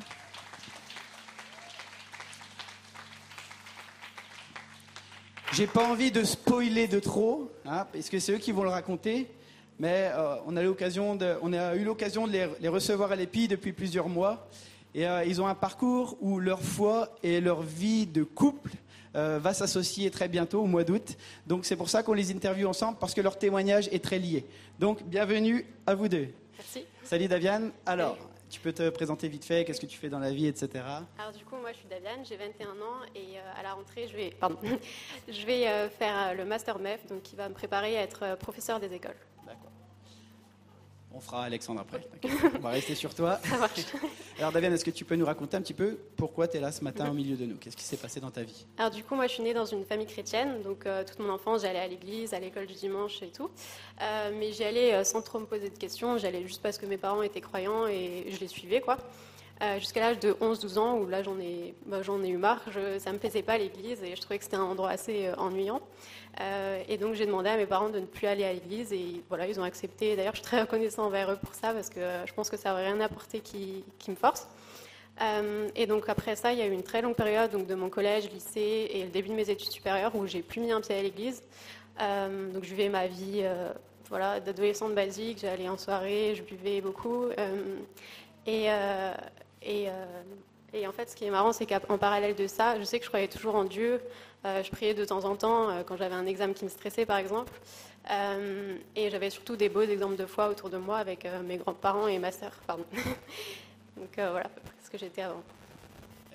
J'ai 5.54 5.68
pas 5.68 5.88
envie 5.88 6.12
de 6.12 6.24
spoiler 6.24 6.88
de 6.88 7.00
trop, 7.00 7.50
hein, 7.66 7.88
parce 7.92 8.10
que 8.10 8.20
c'est 8.20 8.34
eux 8.34 8.38
qui 8.38 8.52
vont 8.52 8.64
le 8.64 8.70
raconter. 8.70 9.28
Mais 9.80 10.10
euh, 10.14 10.36
on 10.46 10.56
a, 10.58 10.64
l'occasion 10.64 11.16
de- 11.16 11.36
on 11.42 11.54
a 11.54 11.76
eu 11.76 11.84
l'occasion 11.84 12.28
de 12.28 12.32
les, 12.34 12.48
les 12.60 12.68
recevoir 12.68 13.12
à 13.12 13.16
l'EPI 13.16 13.48
depuis 13.48 13.74
plusieurs 13.74 14.10
mois. 14.10 14.48
Et 14.96 15.08
euh, 15.08 15.24
ils 15.24 15.42
ont 15.42 15.48
un 15.48 15.56
parcours 15.56 16.18
où 16.22 16.40
leur 16.40 16.62
foi 16.62 17.10
et 17.24 17.40
leur 17.42 17.62
vie 17.62 18.08
de 18.08 18.24
couple 18.24 18.72
euh, 19.16 19.40
va 19.42 19.54
s'associer 19.54 20.10
très 20.12 20.28
bientôt, 20.28 20.62
au 20.62 20.66
mois 20.66 20.84
d'août. 20.84 21.16
Donc 21.46 21.66
c'est 21.66 21.76
pour 21.76 21.90
ça 21.90 22.02
qu'on 22.04 22.14
les 22.14 22.32
interviewe 22.32 22.68
ensemble, 22.68 22.98
parce 23.00 23.14
que 23.14 23.22
leur 23.22 23.38
témoignage 23.38 23.88
est 23.92 24.04
très 24.04 24.20
lié. 24.20 24.46
Donc 24.80 25.04
bienvenue 25.04 25.66
à 25.86 25.94
vous 25.96 26.08
deux. 26.08 26.28
Merci. 26.58 26.86
Salut 27.04 27.28
Daviane. 27.28 27.72
Alors, 27.86 28.18
tu 28.50 28.60
peux 28.60 28.74
te 28.74 28.90
présenter 28.90 29.28
vite 29.28 29.46
fait, 29.46 29.66
qu'est-ce 29.66 29.82
que 29.82 29.86
tu 29.86 29.98
fais 29.98 30.10
dans 30.10 30.20
la 30.20 30.32
vie, 30.32 30.48
etc. 30.48 30.84
Alors 31.18 31.34
du 31.34 31.44
coup, 31.44 31.56
moi 31.58 31.72
je 31.72 31.78
suis 31.78 31.88
Daviane, 31.88 32.26
j'ai 32.26 32.38
21 32.38 32.70
ans 32.70 33.02
et 33.16 33.38
euh, 33.38 33.60
à 33.60 33.64
la 33.64 33.74
rentrée, 33.74 34.08
je 34.08 34.16
vais, 34.16 34.32
pardon, 34.32 34.58
je 35.28 35.46
vais 35.46 35.68
euh, 35.68 35.90
faire 35.90 36.30
euh, 36.30 36.34
le 36.34 36.46
master 36.46 36.80
MEF, 36.80 37.06
donc 37.08 37.24
qui 37.24 37.36
va 37.36 37.50
me 37.50 37.54
préparer 37.54 37.98
à 37.98 38.04
être 38.04 38.38
professeur 38.38 38.80
des 38.80 38.94
écoles. 38.94 39.16
On 41.14 41.20
fera 41.20 41.46
Alexandre 41.46 41.82
après. 41.82 42.08
On 42.56 42.60
va 42.60 42.70
rester 42.70 42.94
sur 42.94 43.14
toi. 43.16 43.40
Ça 43.44 43.58
marche. 43.58 43.86
Alors 44.40 44.52
Daviane, 44.52 44.74
est-ce 44.74 44.86
que 44.86 44.92
tu 44.92 45.06
peux 45.06 45.16
nous 45.16 45.26
raconter 45.26 45.58
un 45.58 45.62
petit 45.62 45.74
peu 45.74 45.98
pourquoi 46.16 46.48
tu 46.48 46.58
es 46.58 46.60
là 46.60 46.72
ce 46.72 46.84
matin 46.84 47.10
au 47.10 47.14
milieu 47.14 47.36
de 47.36 47.46
nous? 47.46 47.56
Qu'est-ce 47.56 47.78
qui 47.78 47.84
s'est 47.84 47.98
passé 47.98 48.20
dans 48.20 48.30
ta 48.30 48.44
vie? 48.44 48.66
Alors 48.78 48.92
du 48.92 49.04
coup, 49.04 49.16
moi 49.16 49.26
je 49.28 49.34
suis 49.34 49.44
née 49.44 49.54
dans 49.54 49.66
une 49.66 49.86
famille 49.86 50.06
chrétienne, 50.06 50.62
donc 50.62 50.86
euh, 50.86 51.04
toute 51.04 51.20
mon 51.20 51.30
enfance 51.30 51.62
j'allais 51.62 51.80
à 51.80 51.88
l'église, 51.88 52.34
à 52.34 52.40
l'école 52.40 52.68
du 52.68 52.74
dimanche 52.74 53.22
et 53.24 53.30
tout. 53.30 53.50
Euh, 54.02 54.32
mais 54.38 54.52
j'y 54.52 54.64
allais 54.64 54.94
euh, 54.94 55.04
sans 55.04 55.22
trop 55.22 55.40
me 55.40 55.46
poser 55.46 55.70
de 55.70 55.78
questions, 55.78 56.18
j'allais 56.18 56.44
juste 56.44 56.62
parce 56.62 56.78
que 56.78 56.86
mes 56.86 56.98
parents 56.98 57.24
étaient 57.24 57.42
croyants 57.42 57.88
et 57.88 58.28
je 58.30 58.40
les 58.40 58.48
suivais 58.48 58.82
quoi. 58.82 58.98
Euh, 59.62 59.80
Jusqu'à 59.80 60.02
l'âge 60.02 60.20
de 60.20 60.34
11-12 60.34 60.78
ans 60.78 60.98
où 60.98 61.08
là 61.08 61.24
j'en 61.24 61.40
ai, 61.40 61.74
bah, 61.88 62.02
ai 62.02 62.30
eu 62.30 62.38
marre, 62.38 62.62
ça 63.00 63.12
me 63.12 63.18
plaisait 63.18 63.42
pas 63.42 63.58
l'église 63.58 64.04
et 64.04 64.16
je 64.16 64.22
trouvais 64.22 64.38
que 64.38 64.44
c'était 64.44 64.58
un 64.58 64.64
endroit 64.64 64.92
assez 64.92 65.28
euh, 65.28 65.36
ennuyant. 65.38 65.82
Euh, 66.40 66.84
et 66.88 66.98
donc 66.98 67.16
j'ai 67.16 67.26
demandé 67.26 67.50
à 67.50 67.58
mes 67.58 67.66
parents 67.66 67.90
de 67.90 68.00
ne 68.00 68.06
plus 68.06 68.28
aller 68.28 68.44
à 68.44 68.54
l'église 68.54 68.94
et 68.94 69.24
voilà, 69.30 69.48
ils 69.48 69.60
ont 69.60 69.64
accepté. 69.64 70.16
D'ailleurs, 70.16 70.36
je 70.36 70.42
suis 70.42 70.46
très 70.48 70.62
reconnaissant 70.62 71.06
envers 71.06 71.32
eux 71.32 71.40
pour 71.42 71.56
ça 71.56 71.74
parce 71.74 71.90
que 71.90 72.02
je 72.26 72.34
pense 72.34 72.52
que 72.52 72.58
ça 72.58 72.70
n'aurait 72.70 72.86
rien 72.86 73.00
apporté 73.00 73.40
qui, 73.40 73.84
qui 73.98 74.12
me 74.12 74.16
force. 74.16 74.48
Et 75.76 75.88
donc 75.88 76.10
après 76.10 76.36
ça, 76.36 76.54
il 76.54 76.60
y 76.60 76.62
a 76.62 76.68
eu 76.68 76.72
une 76.72 76.84
très 76.84 77.02
longue 77.02 77.16
période 77.16 77.50
donc 77.50 77.66
de 77.66 77.74
mon 77.74 77.90
collège, 77.90 78.30
lycée 78.30 78.92
et 78.92 79.02
le 79.02 79.10
début 79.10 79.30
de 79.30 79.34
mes 79.34 79.50
études 79.50 79.72
supérieures 79.72 80.16
où 80.16 80.28
j'ai 80.28 80.44
plus 80.44 80.62
mis 80.62 80.72
un 80.72 80.80
pied 80.80 80.94
à 80.94 81.02
l'église. 81.02 81.42
Donc 81.98 82.64
je 82.64 82.70
vivais 82.70 82.90
ma 82.90 83.08
vie 83.08 83.44
voilà, 84.10 84.40
d'adolescente 84.40 84.94
basique, 84.94 85.40
j'allais 85.42 85.70
en 85.70 85.78
soirée, 85.80 86.36
je 86.36 86.44
buvais 86.44 86.82
beaucoup. 86.82 87.30
et, 88.46 88.70
et, 89.68 89.90
euh, 89.90 89.92
et 90.74 90.88
en 90.88 90.92
fait, 90.92 91.10
ce 91.10 91.16
qui 91.16 91.26
est 91.26 91.30
marrant, 91.30 91.52
c'est 91.52 91.66
qu'en 91.66 91.98
parallèle 91.98 92.36
de 92.36 92.48
ça, 92.48 92.80
je 92.80 92.84
sais 92.84 93.00
que 93.00 93.06
je 93.06 93.10
croyais 93.10 93.28
toujours 93.28 93.56
en 93.56 93.66
Dieu. 93.66 94.02
Euh, 94.46 94.64
je 94.64 94.72
priais 94.72 94.94
de 94.94 95.04
temps 95.04 95.26
en 95.26 95.36
temps 95.36 95.70
euh, 95.70 95.84
quand 95.86 95.98
j'avais 95.98 96.16
un 96.16 96.26
examen 96.26 96.54
qui 96.54 96.64
me 96.64 96.70
stressait, 96.70 97.06
par 97.06 97.18
exemple. 97.18 97.52
Et 98.96 99.10
j'avais 99.10 99.30
surtout 99.30 99.58
des 99.58 99.68
beaux 99.68 99.82
exemples 99.82 100.16
de 100.16 100.26
foi 100.26 100.48
autour 100.48 100.70
de 100.70 100.78
moi 100.78 100.98
avec 100.98 101.28
mes 101.44 101.58
grands-parents 101.58 102.08
et 102.08 102.20
ma 102.20 102.32
sœur. 102.32 102.54
Donc 102.70 104.14
voilà, 104.16 104.46
à 104.46 104.50
peu 104.50 104.62
près 104.62 104.74
ce 104.82 104.90
que 104.90 104.98
j'étais 104.98 105.24
avant. 105.24 105.44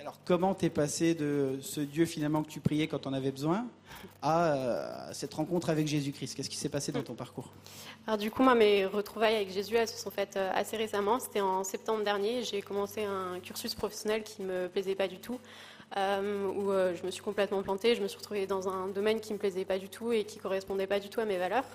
Alors 0.03 0.19
comment 0.25 0.53
t'es 0.53 0.69
passé 0.69 1.15
de 1.15 1.59
ce 1.61 1.79
Dieu 1.79 2.05
finalement 2.05 2.43
que 2.43 2.49
tu 2.49 2.59
priais 2.59 2.87
quand 2.87 3.07
on 3.07 3.13
avait 3.13 3.31
besoin 3.31 3.65
à 4.21 4.53
euh, 4.53 5.09
cette 5.13 5.33
rencontre 5.33 5.69
avec 5.69 5.87
Jésus-Christ? 5.87 6.35
Qu'est-ce 6.35 6.49
qui 6.49 6.57
s'est 6.57 6.67
passé 6.67 6.91
dans 6.91 7.03
ton 7.03 7.13
parcours? 7.13 7.53
Alors 8.05 8.17
du 8.17 8.29
coup, 8.29 8.43
moi, 8.43 8.53
mes 8.53 8.85
retrouvailles 8.85 9.37
avec 9.37 9.49
Jésus, 9.49 9.75
elles 9.75 9.87
se 9.87 9.97
sont 9.97 10.11
faites 10.11 10.35
euh, 10.35 10.51
assez 10.53 10.75
récemment. 10.75 11.21
C'était 11.21 11.39
en 11.39 11.63
septembre 11.63 12.03
dernier. 12.03 12.43
J'ai 12.43 12.61
commencé 12.61 13.05
un 13.05 13.39
cursus 13.39 13.75
professionnel 13.75 14.23
qui 14.23 14.41
me 14.41 14.67
plaisait 14.67 14.95
pas 14.95 15.07
du 15.07 15.19
tout, 15.19 15.39
euh, 15.95 16.47
où 16.49 16.97
je 16.97 17.05
me 17.05 17.09
suis 17.09 17.23
complètement 17.23 17.63
plantée. 17.63 17.95
Je 17.95 18.01
me 18.01 18.09
suis 18.09 18.17
retrouvée 18.17 18.45
dans 18.45 18.67
un 18.67 18.89
domaine 18.89 19.21
qui 19.21 19.31
me 19.31 19.37
plaisait 19.39 19.63
pas 19.63 19.79
du 19.79 19.87
tout 19.87 20.11
et 20.11 20.25
qui 20.25 20.37
correspondait 20.37 20.85
pas 20.85 20.99
du 20.99 21.07
tout 21.07 21.21
à 21.21 21.25
mes 21.25 21.37
valeurs. 21.37 21.65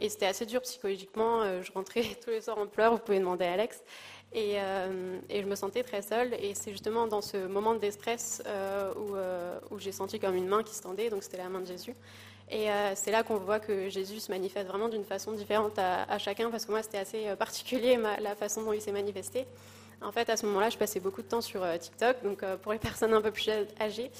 Et 0.00 0.08
c'était 0.08 0.26
assez 0.26 0.46
dur 0.46 0.60
psychologiquement. 0.60 1.62
Je 1.62 1.72
rentrais 1.72 2.04
tous 2.24 2.30
les 2.30 2.42
soirs 2.42 2.58
en 2.58 2.68
pleurs. 2.68 2.92
Vous 2.92 3.00
pouvez 3.00 3.18
demander 3.18 3.44
à 3.44 3.54
Alex. 3.54 3.82
Et, 4.34 4.54
euh, 4.56 5.18
et 5.28 5.42
je 5.42 5.46
me 5.46 5.54
sentais 5.54 5.82
très 5.82 6.02
seule. 6.02 6.34
Et 6.34 6.54
c'est 6.54 6.72
justement 6.72 7.06
dans 7.06 7.20
ce 7.20 7.46
moment 7.46 7.74
de 7.74 7.78
déstress 7.78 8.42
euh, 8.46 8.92
où, 8.94 9.14
euh, 9.14 9.58
où 9.70 9.78
j'ai 9.78 9.92
senti 9.92 10.18
comme 10.18 10.34
une 10.34 10.48
main 10.48 10.62
qui 10.62 10.74
se 10.74 10.82
tendait. 10.82 11.10
Donc 11.10 11.22
c'était 11.22 11.38
la 11.38 11.48
main 11.48 11.60
de 11.60 11.66
Jésus. 11.66 11.94
Et 12.50 12.66
c'est 12.96 13.12
là 13.12 13.22
qu'on 13.22 13.38
voit 13.38 13.60
que 13.60 13.88
Jésus 13.88 14.20
se 14.20 14.30
manifeste 14.30 14.68
vraiment 14.68 14.90
d'une 14.90 15.04
façon 15.04 15.32
différente 15.32 15.78
à, 15.78 16.18
chacun, 16.18 16.50
parce 16.50 16.66
que 16.66 16.70
moi 16.70 16.82
c'était 16.82 16.98
assez 16.98 17.34
particulier 17.38 17.96
la 17.96 18.34
façon 18.34 18.62
dont 18.62 18.74
il 18.74 18.82
s'est 18.82 18.92
manifesté. 18.92 19.46
En 20.02 20.12
fait, 20.12 20.28
à 20.28 20.36
ce 20.36 20.44
moment-là, 20.44 20.68
je 20.68 20.76
passais 20.76 21.00
beaucoup 21.00 21.22
de 21.22 21.28
temps 21.28 21.40
sur 21.40 21.64
TikTok, 21.78 22.22
donc 22.22 22.44
pour 22.56 22.72
les 22.72 22.78
personnes 22.90 23.14
un 23.14 23.22
peu 23.22 23.30
plus 23.30 23.48
âgées, 23.80 24.10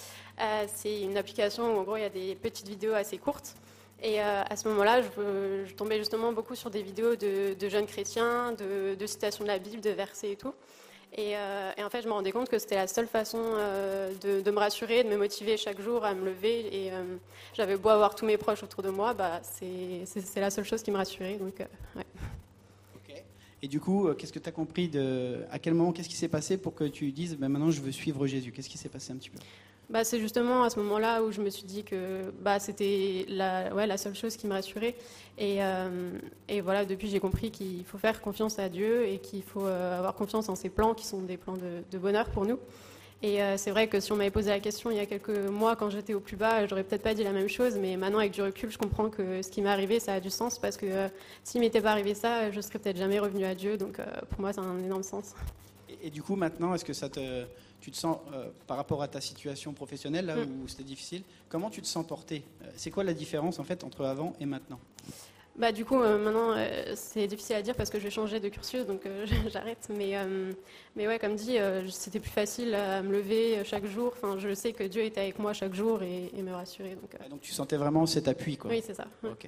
c'est 0.75 1.03
une 1.03 1.19
application 1.19 1.77
où 1.77 1.81
en 1.81 1.83
gros 1.83 1.97
il 1.97 2.03
y 2.03 2.07
a 2.07 2.09
des 2.09 2.35
petites 2.37 2.69
vidéos 2.69 2.95
assez 2.95 3.19
courtes. 3.19 3.55
Et 4.03 4.21
euh, 4.21 4.43
à 4.49 4.57
ce 4.57 4.69
moment-là, 4.69 5.01
je, 5.01 5.73
tombais 5.75 5.99
justement 5.99 6.33
beaucoup 6.33 6.57
sur 6.57 6.71
des 6.71 6.83
vidéos 6.83 7.15
de, 7.15 7.69
jeunes 7.69 7.87
chrétiens, 7.87 8.53
de, 8.53 9.07
citations 9.07 9.45
de 9.45 9.49
la 9.49 9.61
Bible, 9.61 9.81
de 9.81 9.91
versets 9.91 10.33
et 10.33 10.37
tout. 10.37 10.55
Et, 11.15 11.37
euh, 11.37 11.71
et 11.77 11.85
en 11.85 11.91
fait, 11.91 12.03
je 12.03 12.09
me 12.09 12.13
rendais 12.13 12.33
compte 12.33 12.49
que 12.49 12.59
c'était 12.59 12.75
la 12.75 12.89
seule 12.89 13.07
façon 13.07 13.39
euh, 13.41 14.13
de, 14.21 14.51
me 14.51 14.59
rassurer, 14.59 15.05
de 15.05 15.09
me 15.09 15.17
motiver 15.17 15.57
chaque 15.57 15.81
jour 15.81 16.05
à 16.05 16.15
me 16.15 16.25
lever. 16.25 16.87
Et 16.87 16.91
j'avais 17.55 17.77
beau 17.77 17.91
avoir 17.91 18.17
tous 18.17 18.27
mes 18.27 18.37
proches 18.37 18.65
autour 18.65 18.83
de 18.83 18.91
moi, 18.91 19.15
bah, 19.15 19.41
c'est 19.43 20.41
la 20.41 20.51
seule 20.51 20.65
chose 20.65 20.83
qui 20.83 20.91
me 20.91 20.97
rassurait. 20.97 21.39
Et 23.65 23.69
du 23.69 23.79
coup, 23.79 24.13
qu'est-ce 24.19 24.33
que 24.33 24.41
tu 24.41 24.49
as 24.49 24.53
compris. 24.53 24.91
À 25.53 25.61
quel 25.61 25.75
moment, 25.75 25.93
qu'est-ce 25.93 26.09
qui 26.09 26.17
s'est 26.17 26.27
passé 26.27 26.57
pour 26.57 26.75
que 26.75 26.85
tu 26.85 27.13
dises 27.13 27.37
ben, 27.37 27.49
maintenant 27.49 27.71
je 27.71 27.81
veux 27.81 27.93
suivre 27.93 28.27
Jésus? 28.27 28.51
Qu'est-ce 28.51 28.69
qui 28.69 28.79
s'est 28.79 28.89
passé 28.89 29.13
un 29.13 29.17
petit 29.17 29.31
peu? 29.31 29.39
Bah, 29.91 30.05
c'est 30.05 30.21
justement 30.21 30.63
à 30.63 30.71
ce 30.71 30.79
moment-là 30.79 31.23
où 31.23 31.33
je 31.33 31.41
me 31.43 31.51
suis 31.51 31.65
dit 31.65 31.85
que 31.85 32.33
bah, 32.41 32.59
c'était 32.59 33.27
la, 33.29 33.75
ouais, 33.75 33.87
la 33.87 33.99
seule 33.99 34.15
chose 34.15 34.37
qui 34.37 34.47
me 34.47 34.53
rassurait. 34.53 34.95
Et, 35.39 35.63
euh, 35.63 36.11
et 36.49 36.61
voilà, 36.61 36.85
depuis, 36.85 37.09
j'ai 37.09 37.21
compris 37.21 37.51
qu'il 37.51 37.85
faut 37.85 37.99
faire 37.99 38.21
confiance 38.23 38.59
à 38.59 38.69
Dieu 38.69 39.07
et 39.07 39.19
qu'il 39.19 39.43
faut 39.43 39.67
euh, 39.67 39.99
avoir 39.99 40.15
confiance 40.15 40.49
en 40.49 40.55
ses 40.55 40.71
plans 40.71 40.95
qui 40.95 41.07
sont 41.07 41.21
des 41.21 41.37
plans 41.37 41.57
de, 41.57 41.99
bonheur 41.99 42.31
pour 42.31 42.47
nous. 42.47 42.59
Et 43.25 43.41
euh, 43.43 43.57
c'est 43.57 43.71
vrai 43.71 43.87
que 43.87 44.01
si 44.01 44.11
on 44.13 44.17
m'avait 44.17 44.33
posé 44.33 44.51
la 44.51 44.59
question 44.59 44.91
il 44.91 44.97
y 44.97 45.01
a 45.01 45.07
quelques 45.07 45.29
mois, 45.29 45.77
quand 45.77 45.91
j'étais 45.91 46.15
au 46.15 46.21
plus 46.21 46.37
bas, 46.37 46.67
j'aurais 46.67 46.83
peut-être 46.83 47.03
pas 47.03 47.15
dit 47.15 47.23
la 47.23 47.33
même 47.33 47.49
chose. 47.49 47.77
Mais 47.79 47.97
maintenant, 47.97 48.19
avec 48.19 48.33
du 48.33 48.43
recul, 48.43 48.71
je 48.71 48.79
comprends 48.79 49.11
que 49.11 49.43
ce 49.43 49.51
qui 49.51 49.63
m'est 49.63 49.69
arrivé, 49.69 50.01
ça 50.01 50.15
a 50.15 50.21
du 50.21 50.31
sens 50.31 50.59
parce 50.59 50.77
que 50.77 50.87
euh, 50.87 51.09
s'il 51.45 51.61
m'était 51.61 51.81
pas 51.81 51.93
arrivé 51.93 52.15
ça, 52.15 52.51
je 52.51 52.61
serais 52.61 52.79
peut-être 52.79 52.97
jamais 52.97 53.19
revenue 53.19 53.45
à 53.45 53.55
Dieu. 53.55 53.77
Donc 53.77 54.01
pour 54.31 54.41
moi, 54.41 54.53
ça 54.53 54.63
a 54.63 54.65
un 54.65 54.83
énorme 54.83 55.03
sens. 55.03 55.35
et 56.03 56.11
du 56.11 56.23
coup, 56.23 56.35
maintenant, 56.35 56.75
est-ce 56.75 56.85
que 56.85 56.95
ça 56.95 57.09
te, 57.09 57.45
tu 57.83 57.91
te 57.91 57.97
sens, 57.97 58.17
euh, 58.33 58.47
par 58.67 58.79
rapport 58.79 59.03
à 59.03 59.09
ta 59.09 59.21
situation 59.21 59.75
professionnelle, 59.75 60.25
là 60.27 60.37
Mm. 60.37 60.63
où 60.65 60.69
c'était 60.69 60.85
difficile, 60.85 61.23
comment 61.51 61.69
tu 61.69 61.83
te 61.83 61.87
sens 61.87 62.07
porté 62.07 62.43
Euh, 62.63 62.67
C'est 62.77 62.91
quoi 62.91 63.05
la 63.05 63.13
différence 63.13 63.59
en 63.59 63.65
fait 63.65 63.85
entre 63.85 64.05
avant 64.07 64.35
et 64.41 64.47
maintenant? 64.47 64.81
Bah, 65.55 65.71
du 65.71 65.85
coup, 65.85 66.01
euh, 66.01 66.17
maintenant, 66.17 66.53
euh, 66.57 66.95
c'est 66.97 67.27
difficile 67.27 67.57
à 67.57 67.61
dire 67.63 67.75
parce 67.75 67.91
que 67.91 67.99
je 67.99 68.05
vais 68.05 68.11
changer 68.11 68.41
de 68.41 68.49
cursus, 68.49 68.87
donc 68.87 69.05
euh, 69.05 69.27
j'arrête. 69.53 69.87
Mais, 69.91 70.15
mais 70.97 71.07
ouais, 71.07 71.19
comme 71.19 71.35
dit, 71.37 71.59
c'était 71.91 72.21
plus 72.21 72.31
facile 72.31 72.75
à 72.75 73.03
me 73.03 73.13
lever 73.13 73.63
chaque 73.65 73.85
jour. 73.85 74.15
Enfin, 74.17 74.39
je 74.39 74.55
sais 74.55 74.73
que 74.73 74.85
Dieu 74.85 75.03
était 75.05 75.21
avec 75.21 75.39
moi 75.39 75.53
chaque 75.53 75.75
jour 75.75 76.03
et, 76.03 76.31
et 76.35 76.43
me 76.43 76.53
rassurait. 76.55 76.95
Donc, 76.95 77.11
Ah, 77.23 77.29
Donc 77.29 77.41
tu 77.43 77.53
sentais 77.53 77.77
vraiment 77.77 78.07
cet 78.07 78.29
appui, 78.29 78.57
quoi. 78.57 78.71
oui, 78.71 78.83
c'est 78.83 78.95
ça. 78.95 79.07
Ok, 79.25 79.47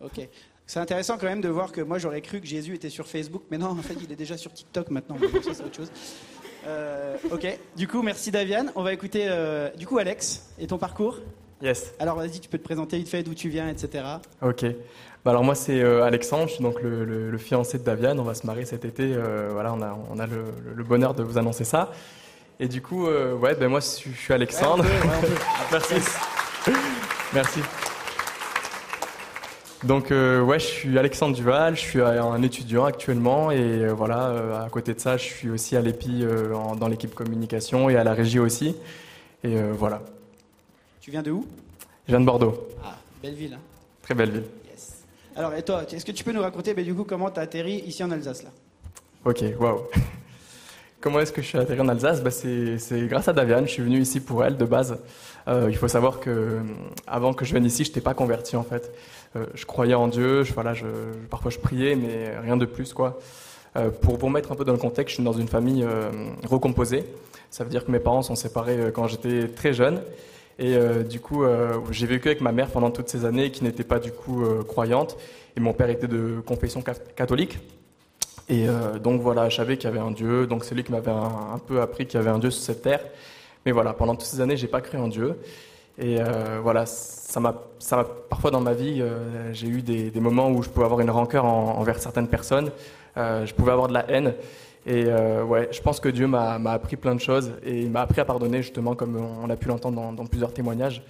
ok. 0.00 0.28
C'est 0.66 0.80
intéressant 0.80 1.18
quand 1.18 1.26
même 1.26 1.42
de 1.42 1.48
voir 1.50 1.70
que 1.72 1.82
moi 1.82 1.98
j'aurais 1.98 2.22
cru 2.22 2.40
que 2.40 2.46
Jésus 2.46 2.74
était 2.74 2.88
sur 2.88 3.06
Facebook, 3.06 3.42
mais 3.50 3.58
non, 3.58 3.66
en 3.68 3.82
fait 3.82 3.96
il 4.02 4.10
est 4.10 4.16
déjà 4.16 4.38
sur 4.38 4.50
TikTok 4.50 4.88
maintenant. 4.90 5.18
ça 5.42 5.52
c'est 5.54 5.62
autre 5.62 5.76
chose. 5.76 5.90
Euh, 6.66 7.16
ok, 7.30 7.46
du 7.76 7.86
coup 7.88 8.02
merci 8.02 8.30
Daviane. 8.30 8.72
On 8.74 8.82
va 8.82 8.92
écouter 8.92 9.26
euh, 9.28 9.70
du 9.76 9.86
coup 9.86 9.98
Alex 9.98 10.50
et 10.58 10.66
ton 10.66 10.78
parcours. 10.78 11.18
Yes, 11.62 11.92
Alors 11.98 12.16
vas-y, 12.16 12.40
tu 12.40 12.48
peux 12.48 12.58
te 12.58 12.64
présenter 12.64 12.98
vite 12.98 13.08
fait 13.08 13.22
d'où 13.22 13.34
tu 13.34 13.48
viens, 13.48 13.68
etc. 13.68 14.04
ok. 14.42 14.64
Bah 15.24 15.30
alors 15.30 15.44
moi 15.44 15.54
c'est 15.54 15.80
euh, 15.80 16.02
Alexandre, 16.04 16.48
je 16.48 16.54
suis 16.54 16.62
donc 16.62 16.82
le, 16.82 17.04
le- 17.06 17.30
le 17.30 17.38
fiancé 17.38 17.78
de 17.78 17.84
Daviane, 17.84 18.20
on 18.20 18.24
va 18.24 18.34
se 18.34 18.46
marier 18.46 18.66
cet 18.66 18.84
été, 18.84 19.14
voilà, 19.50 19.72
on 19.72 19.80
a, 19.80 19.98
on 20.10 20.18
a 20.18 20.26
le, 20.26 20.44
le 20.74 20.84
bonheur 20.84 21.14
de 21.14 21.22
vous 21.22 21.38
annoncer 21.38 21.64
ça. 21.64 21.92
Et 22.60 22.68
du 22.68 22.82
coup, 22.82 23.06
ouais, 23.06 23.54
ben 23.54 23.68
moi 23.68 23.80
je 23.80 23.86
suis 23.86 24.12
je 24.12 24.20
suis 24.20 24.34
Alexandre. 24.34 24.84
Merci. 25.72 25.94
Merci. 27.32 27.60
Donc 29.84 30.10
euh, 30.10 30.40
ouais, 30.40 30.58
je 30.58 30.64
suis 30.64 30.98
Alexandre 30.98 31.36
Duval, 31.36 31.76
je 31.76 31.80
suis 31.80 32.00
un 32.00 32.42
étudiant 32.42 32.84
actuellement 32.84 33.50
et 33.50 33.58
euh, 33.60 33.92
voilà, 33.92 34.28
euh, 34.28 34.64
à 34.64 34.68
côté 34.70 34.94
de 34.94 35.00
ça, 35.00 35.18
je 35.18 35.24
suis 35.24 35.50
aussi 35.50 35.76
à 35.76 35.82
l'EPI 35.82 36.22
euh, 36.22 36.54
en- 36.54 36.74
dans 36.74 36.88
l'équipe 36.88 37.14
communication 37.14 37.90
et 37.90 37.96
à 37.96 38.04
la 38.04 38.14
régie 38.14 38.38
aussi. 38.38 38.74
Et 39.42 39.56
voilà, 39.60 40.00
Tu 41.02 41.10
viens 41.10 41.22
de 41.22 41.30
où? 41.30 41.46
Je 42.06 42.12
viens 42.12 42.20
de 42.20 42.24
Bordeaux, 42.24 42.66
Ah, 42.82 42.96
belle 43.22 43.34
ville. 43.34 43.52
hein. 43.54 43.60
très 44.02 44.14
belle 44.14 44.30
ville. 44.30 44.44
Yes. 44.70 45.02
Alors 45.36 45.52
et 45.54 45.62
toi, 45.62 45.82
est-ce 45.90 46.04
que 46.04 46.12
tu 46.12 46.24
peux 46.24 46.32
nous 46.32 46.40
raconter 46.40 46.72
ben, 46.72 46.82
du 46.82 46.94
coup 46.94 47.04
comment 47.04 47.30
tu 47.30 47.38
as 47.40 47.42
atterri 47.42 47.82
ici 47.86 48.02
en 48.02 48.10
Alsace 48.10 48.42
là? 48.42 48.50
Ok, 49.26 49.42
waouh. 49.60 49.82
Comment 51.02 51.20
est-ce 51.20 51.32
que 51.32 51.42
je 51.42 51.46
suis 51.48 51.58
atterri 51.58 51.80
en 51.80 51.88
Alsace? 51.88 52.22
Bah, 52.22 52.30
c'est, 52.30 52.78
grâce 53.08 53.28
à 53.28 53.34
Daviane, 53.34 53.66
je 53.66 53.72
suis 53.72 53.82
venu 53.82 53.98
ici 54.00 54.20
pour 54.20 54.42
elle 54.42 54.56
de 54.56 54.64
base. 54.64 54.98
Il 55.46 55.76
faut 55.76 55.88
savoir 55.88 56.18
que 56.18 56.60
avant 57.06 57.34
que 57.34 57.44
je 57.44 57.50
vienne 57.52 57.66
ici, 57.66 57.84
je 57.84 57.90
n'étais 57.90 58.00
pas 58.00 58.14
converti 58.14 58.56
en 58.56 58.62
fait. 58.62 58.90
Euh, 59.36 59.46
je 59.54 59.66
croyais 59.66 59.94
en 59.94 60.08
Dieu, 60.08 60.44
parfois 61.30 61.50
je 61.50 61.58
priais, 61.58 61.96
mais 61.96 62.38
rien 62.38 62.56
de 62.56 62.66
plus 62.66 62.92
quoi. 62.92 63.18
Euh, 63.76 63.90
pour 63.90 64.16
vous 64.16 64.28
mettre 64.28 64.52
un 64.52 64.54
peu 64.54 64.64
dans 64.64 64.72
le 64.72 64.78
contexte, 64.78 65.10
je 65.10 65.14
suis 65.16 65.24
dans 65.24 65.32
une 65.32 65.48
famille 65.48 65.82
euh, 65.82 66.10
recomposée. 66.48 67.04
Ça 67.50 67.64
veut 67.64 67.70
dire 67.70 67.84
que 67.84 67.90
mes 67.90 67.98
parents 67.98 68.22
sont 68.22 68.36
séparés 68.36 68.92
quand 68.94 69.06
j'étais 69.08 69.48
très 69.48 69.72
jeune. 69.72 70.00
Et 70.58 70.76
du 71.08 71.18
coup, 71.18 71.44
j'ai 71.90 72.06
vécu 72.06 72.28
avec 72.28 72.40
ma 72.40 72.52
mère 72.52 72.68
pendant 72.68 72.90
toutes 72.90 73.08
ces 73.08 73.24
années 73.24 73.50
qui 73.50 73.64
n'était 73.64 73.82
pas 73.84 73.98
du 74.00 74.10
coup 74.12 74.44
croyante. 74.68 75.16
Et 75.56 75.60
mon 75.60 75.72
père 75.72 75.88
était 75.88 76.06
de 76.08 76.40
confession 76.44 76.82
ca- 76.84 76.94
catholique. 77.16 77.58
Et 78.48 78.66
donc 79.00 79.20
voilà, 79.20 79.48
je 79.48 79.56
savais 79.56 79.76
qu'il 79.76 79.88
y 79.88 79.92
avait 79.92 80.00
un 80.00 80.10
Dieu, 80.10 80.46
donc 80.48 80.64
c'est 80.64 80.74
lui 80.74 80.82
qui 80.84 80.90
m'avait 80.92 81.10
un, 81.12 81.54
un 81.54 81.58
peu 81.58 81.80
appris 81.80 82.06
qu'il 82.06 82.18
y 82.18 82.22
avait 82.22 82.30
un 82.30 82.38
Dieu 82.38 82.50
sur 82.50 82.62
cette 82.62 82.82
terre. 82.82 83.00
Mais 83.66 83.72
voilà, 83.72 83.92
pendant 83.92 84.14
toutes 84.14 84.28
ces 84.28 84.40
années, 84.40 84.56
j'ai 84.56 84.66
pas 84.68 84.80
cru 84.80 84.98
en 84.98 85.08
Dieu. 85.08 85.36
Et 85.98 86.20
euh, 86.20 86.58
voilà, 86.60 86.86
ça 86.86 87.40
m'a, 87.40 87.54
parfois 88.28 88.50
dans 88.50 88.60
ma 88.60 88.72
vie, 88.72 89.00
euh, 89.00 89.52
j'ai 89.52 89.68
eu 89.68 89.82
des, 89.82 90.10
moments 90.20 90.50
où 90.50 90.62
je 90.62 90.68
pouvais 90.68 90.84
avoir 90.84 91.00
une 91.00 91.10
rancœur 91.10 91.44
en- 91.44 91.78
envers 91.78 92.00
certaines 92.00 92.28
personnes, 92.28 92.70
euh, 93.16 93.46
je 93.46 93.54
pouvais 93.54 93.72
avoir 93.72 93.88
de 93.88 93.94
la 93.94 94.10
haine. 94.10 94.34
Et 94.86 95.06
ouais, 95.06 95.68
je 95.72 95.80
pense 95.80 95.98
que 95.98 96.10
Dieu 96.10 96.26
m'a, 96.26 96.56
appris 96.66 96.96
plein 96.96 97.14
de 97.14 97.20
choses 97.20 97.52
et 97.64 97.80
il 97.80 97.90
m'a 97.90 98.02
appris 98.02 98.20
à 98.20 98.26
pardonner, 98.26 98.60
justement, 98.60 98.94
comme 98.94 99.16
on 99.16 99.48
a 99.48 99.56
pu 99.56 99.68
l'entendre 99.68 99.96
dans, 99.96 100.12
dans 100.12 100.26
plusieurs 100.26 100.52
témoignages. 100.52 101.02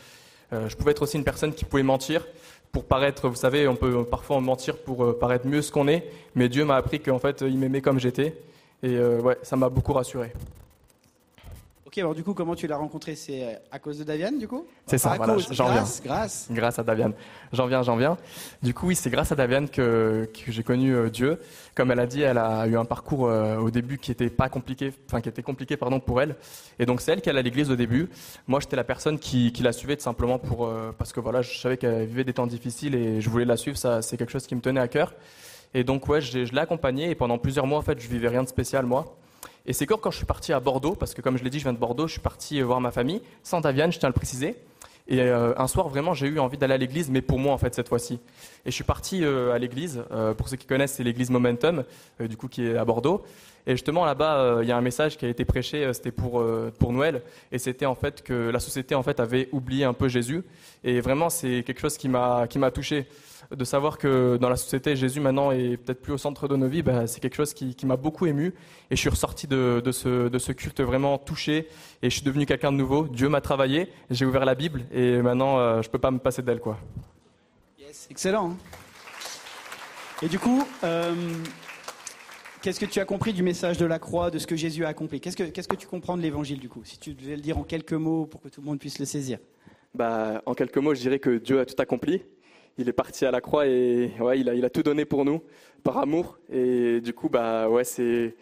Je 0.53 0.77
pouvais 0.77 0.93
être 0.93 1.03
aussi 1.03 1.17
une 1.17 1.25
personne 1.25 1.53
qui 1.53 1.65
pouvait 1.65 1.83
mentir 1.83 2.25
pour 2.71 2.85
paraître, 2.85 3.29
vous 3.29 3.35
savez, 3.35 3.67
on 3.67 3.75
peut 3.75 4.05
parfois 4.05 4.41
mentir 4.41 4.77
pour 4.79 5.19
paraître 5.19 5.49
mieux 5.49 5.61
ce 5.61 5.73
qu'on 5.73 5.89
est, 5.89 6.09
mais 6.37 6.49
Dieu 6.49 6.65
m'a 6.65 6.77
appris 6.77 7.01
qu'en 7.01 7.19
fait, 7.19 7.41
il 7.41 7.59
m'aimait 7.59 7.81
comme 7.81 7.99
j'étais. 7.99 8.37
Et 8.85 8.97
ouais, 8.97 9.39
ça 9.43 9.57
m'a 9.57 9.69
beaucoup 9.69 9.93
rassuré. 9.93 10.33
Ok, 11.95 11.99
alors 11.99 12.15
du 12.17 12.25
coup 12.25 12.35
comment 12.35 12.57
tu 12.57 12.67
l'as 12.67 12.77
rencontré? 12.77 13.15
C'est 13.15 13.45
euh, 13.45 13.53
à 13.71 13.79
cause 13.79 14.01
de 14.01 14.03
Daviane 14.05 14.37
du 14.37 14.49
coup? 14.49 14.67
C'est 14.85 14.99
ça, 14.99 15.15
voilà, 15.17 15.37
j'en 15.53 15.67
grâce, 15.67 16.03
grâce. 16.03 16.49
Grâce 16.51 16.77
à 16.81 16.83
Daviane. 16.83 17.13
J'en 17.53 17.69
viens, 17.69 17.83
j'en 17.85 17.95
viens. 17.95 18.17
Du 18.65 18.75
coup, 18.75 18.89
oui, 18.89 18.97
c'est 18.97 19.11
grâce 19.11 19.31
à 19.31 19.37
Daviane 19.37 19.69
que, 19.69 20.29
que 20.35 20.51
j'ai 20.51 20.65
connu 20.65 20.93
euh, 20.93 21.09
Dieu. 21.09 21.39
Comme 21.77 21.93
elle 21.93 22.01
a 22.01 22.07
dit, 22.09 22.23
elle 22.23 22.39
a 22.39 22.67
eu 22.67 22.77
un 22.77 22.85
parcours 22.85 23.29
euh, 23.29 23.59
au 23.59 23.71
début 23.71 23.99
qui 23.99 24.11
était 24.11 24.29
pas 24.29 24.49
compliqué, 24.49 24.93
enfin 25.07 25.21
qui 25.21 25.29
était 25.29 25.45
compliqué 25.45 25.77
pardon 25.77 26.01
pour 26.01 26.21
elle. 26.21 26.35
Et 26.81 26.85
donc 26.85 27.01
c'est 27.01 27.13
elle 27.13 27.21
qui 27.21 27.31
allait 27.31 27.39
à 27.39 27.43
l'église 27.43 27.71
au 27.71 27.77
début. 27.77 28.09
Moi, 28.49 28.59
j'étais 28.59 28.75
la 28.75 28.83
personne 28.83 29.21
qui, 29.21 29.53
qui 29.53 29.63
la 29.63 29.71
suivait 29.71 29.95
tout 29.97 30.03
simplement 30.03 30.41
pour 30.41 30.67
euh, 30.67 30.91
parce 30.99 31.13
que 31.13 31.21
voilà, 31.21 31.43
je 31.43 31.57
savais 31.61 31.77
qu'elle 31.77 32.07
vivait 32.07 32.25
des 32.25 32.33
temps 32.35 32.49
difficiles 32.49 32.97
et 32.97 33.21
je 33.21 33.31
voulais 33.31 33.45
la 33.45 33.57
suivre. 33.57 33.77
Ça, 33.79 34.03
c'est 34.03 34.17
quelque 34.17 34.33
chose 34.33 34.49
qui 34.49 34.57
me 34.57 34.61
tenait 34.61 34.81
à 34.81 34.89
cœur. 34.89 35.15
Et 35.75 35.85
donc 35.85 36.09
ouais, 36.09 36.21
j'ai- 36.21 36.45
je 36.45 36.53
l'ai 36.55 36.61
accompagnée 36.61 37.09
et 37.11 37.15
pendant 37.15 37.39
plusieurs 37.39 37.69
mois 37.69 37.79
en 37.79 37.83
fait, 37.83 38.01
je 38.01 38.09
vivais 38.09 38.27
rien 38.27 38.43
de 38.43 38.49
spécial 38.49 38.85
moi. 38.85 39.17
Et 39.67 39.73
c'est 39.73 39.87
quand 39.87 40.11
je 40.11 40.17
suis 40.17 40.27
parti 40.27 40.53
à 40.53 40.61
Bordeaux, 40.61 40.95
parce 40.95 41.15
que 41.15 41.23
comme 41.23 41.39
je 41.39 41.45
l'ai 41.45 41.51
dit, 41.51 41.59
je 41.59 41.65
viens 41.65 41.73
de 41.73 41.79
Bordeaux, 41.79 42.07
je 42.07 42.13
suis 42.13 42.21
parti 42.21 42.61
euh, 42.61 42.65
voir 42.65 42.81
ma 42.81 42.91
famille, 42.91 43.23
sans 43.43 43.61
Daviane, 43.61 43.93
je 43.93 43.99
tiens 43.99 44.09
à 44.09 44.11
le 44.11 44.15
préciser. 44.15 44.57
Et 45.07 45.21
euh, 45.21 45.53
un 45.59 45.67
soir, 45.67 45.89
vraiment, 45.89 46.15
j'ai 46.15 46.27
eu 46.27 46.39
envie 46.39 46.57
d'aller 46.57 46.75
à 46.75 46.79
l'église, 46.79 47.11
mais 47.11 47.23
pour 47.23 47.39
moi, 47.39 47.53
en 47.53 47.59
fait, 47.59 47.75
cette 47.75 47.89
fois-ci. 47.89 48.15
Et 48.65 48.71
je 48.71 48.75
suis 48.75 48.85
parti 48.85 49.23
euh, 49.23 49.53
à 49.53 49.59
l'église. 49.59 50.03
pour 50.37 50.49
ceux 50.49 50.57
qui 50.57 50.67
connaissent, 50.67 50.95
c'est 50.95 51.05
l'église 51.05 51.31
Momentum, 51.31 51.85
du 52.21 52.37
coup, 52.37 52.49
qui 52.49 52.67
est 52.67 52.77
à 52.77 52.85
Bordeaux. 52.85 53.23
Et 53.67 53.73
justement, 53.73 54.05
là-bas, 54.05 54.61
il 54.63 54.69
y 54.69 54.73
a 54.73 54.77
un 54.77 54.83
message 54.83 55.17
qui 55.17 55.25
a 55.25 55.29
été 55.29 55.47
prêché, 55.47 55.91
c'était 55.95 56.11
pour, 56.11 56.45
pour 56.79 56.93
Noël. 56.93 57.23
Et 57.53 57.59
c'était 57.59 57.87
en 57.87 57.95
fait 57.95 58.23
que 58.23 58.51
la 58.51 58.61
société, 58.61 58.95
en 58.95 59.03
fait, 59.03 59.21
avait 59.21 59.49
oublié 59.53 59.85
un 59.85 59.95
peu 59.95 60.09
Jésus. 60.09 60.43
Et 60.85 61.01
vraiment, 61.01 61.31
c'est 61.31 61.63
quelque 61.65 61.81
chose 61.81 61.97
qui 61.97 62.09
m'a 62.09 62.47
qui 62.47 62.59
m'a 62.59 62.71
touché. 62.71 63.07
De 63.51 63.65
savoir 63.65 63.99
que 63.99 64.37
dans 64.37 64.49
la 64.49 64.57
société, 64.57 64.97
Jésus 64.97 65.21
maintenant 65.21 65.51
est 65.51 65.77
peut-être 65.77 66.01
plus 66.01 66.13
au 66.13 66.19
centre 66.19 66.49
de 66.49 66.57
nos 66.57 66.67
vies, 66.67 66.83
bah, 66.83 67.07
c'est 67.07 67.21
quelque 67.21 67.37
chose 67.37 67.53
qui, 67.53 67.75
qui 67.75 67.87
m'a 67.87 67.97
beaucoup 67.97 68.27
ému. 68.27 68.55
Et 68.91 68.97
je 68.97 69.01
suis 69.01 69.11
ressorti 69.11 69.47
de, 69.47 69.83
de, 69.85 69.93
ce, 69.93 70.29
de 70.29 70.39
ce 70.39 70.53
culte 70.53 70.81
vraiment 70.81 71.19
touché. 71.19 71.69
Et 72.03 72.11
je 72.11 72.15
suis 72.15 72.25
devenu 72.25 72.47
quelqu'un 72.47 72.73
de 72.73 72.77
nouveau. 72.77 73.07
Dieu 73.07 73.29
m'a 73.29 73.41
travaillé. 73.41 73.91
J'ai 74.11 74.25
ouvert 74.25 74.45
la 74.45 74.55
Bible. 74.55 74.85
Et 74.93 75.21
maintenant, 75.21 75.59
euh, 75.59 75.83
je 75.83 75.91
peux 75.91 75.99
pas 75.99 76.11
me 76.11 76.19
passer 76.19 76.43
d'elle, 76.43 76.61
quoi. 76.61 76.79
Yes, 77.79 78.09
excellent. 78.11 78.57
Et 80.23 80.29
du 80.29 80.39
coup, 80.39 80.67
euh, 80.85 81.13
qu'est-ce 82.63 82.81
que 82.81 82.87
tu 82.87 83.01
as 83.01 83.05
compris 83.05 83.33
du 83.33 83.43
message 83.43 83.77
de 83.77 83.85
la 83.85 83.99
croix, 83.99 84.31
de 84.31 84.39
ce 84.39 84.47
que 84.47 84.57
Jésus 84.57 84.85
a 84.85 84.89
accompli? 84.89 85.21
Qu'est-ce 85.21 85.37
que 85.37 85.43
qu'est-ce 85.43 85.69
que 85.69 85.77
tu 85.77 85.87
comprends 85.87 86.17
de 86.17 86.23
l'évangile 86.23 86.61
du 86.61 86.69
coup? 86.69 86.83
Si 86.85 86.99
tu 86.99 87.15
devais 87.15 87.37
le 87.37 87.43
dire 87.43 87.59
en 87.59 87.63
quelques 87.63 87.93
mots 87.93 88.25
pour 88.25 88.41
que 88.41 88.49
tout 88.49 88.61
le 88.63 88.67
monde 88.67 88.79
puisse 88.79 88.99
le 88.99 89.05
saisir. 89.05 89.39
Bah, 89.95 90.43
en 90.47 90.55
quelques 90.55 90.79
mots, 90.79 90.95
je 90.95 91.01
dirais 91.01 91.19
que 91.19 91.39
Dieu 91.39 91.61
a 91.61 91.67
tout 91.67 91.75
accompli. 91.79 92.23
Il 92.77 92.89
est 92.89 92.93
parti 92.93 93.25
à 93.25 93.31
la 93.31 93.41
croix 93.41 93.67
et 93.67 94.13
ouais, 94.21 94.41
il 94.41 94.49
a, 94.49 94.55
il 94.55 94.65
a 94.65 94.71
tout 94.71 94.83
donné 94.83 95.05
pour 95.05 95.25
nous, 95.25 95.43
par 95.83 95.99
amour. 95.99 96.39
Et 96.53 97.01
du 97.01 97.13
coup, 97.13 97.29
bah, 97.29 97.69
ouais, 97.69 97.85
c'est, 97.85 98.35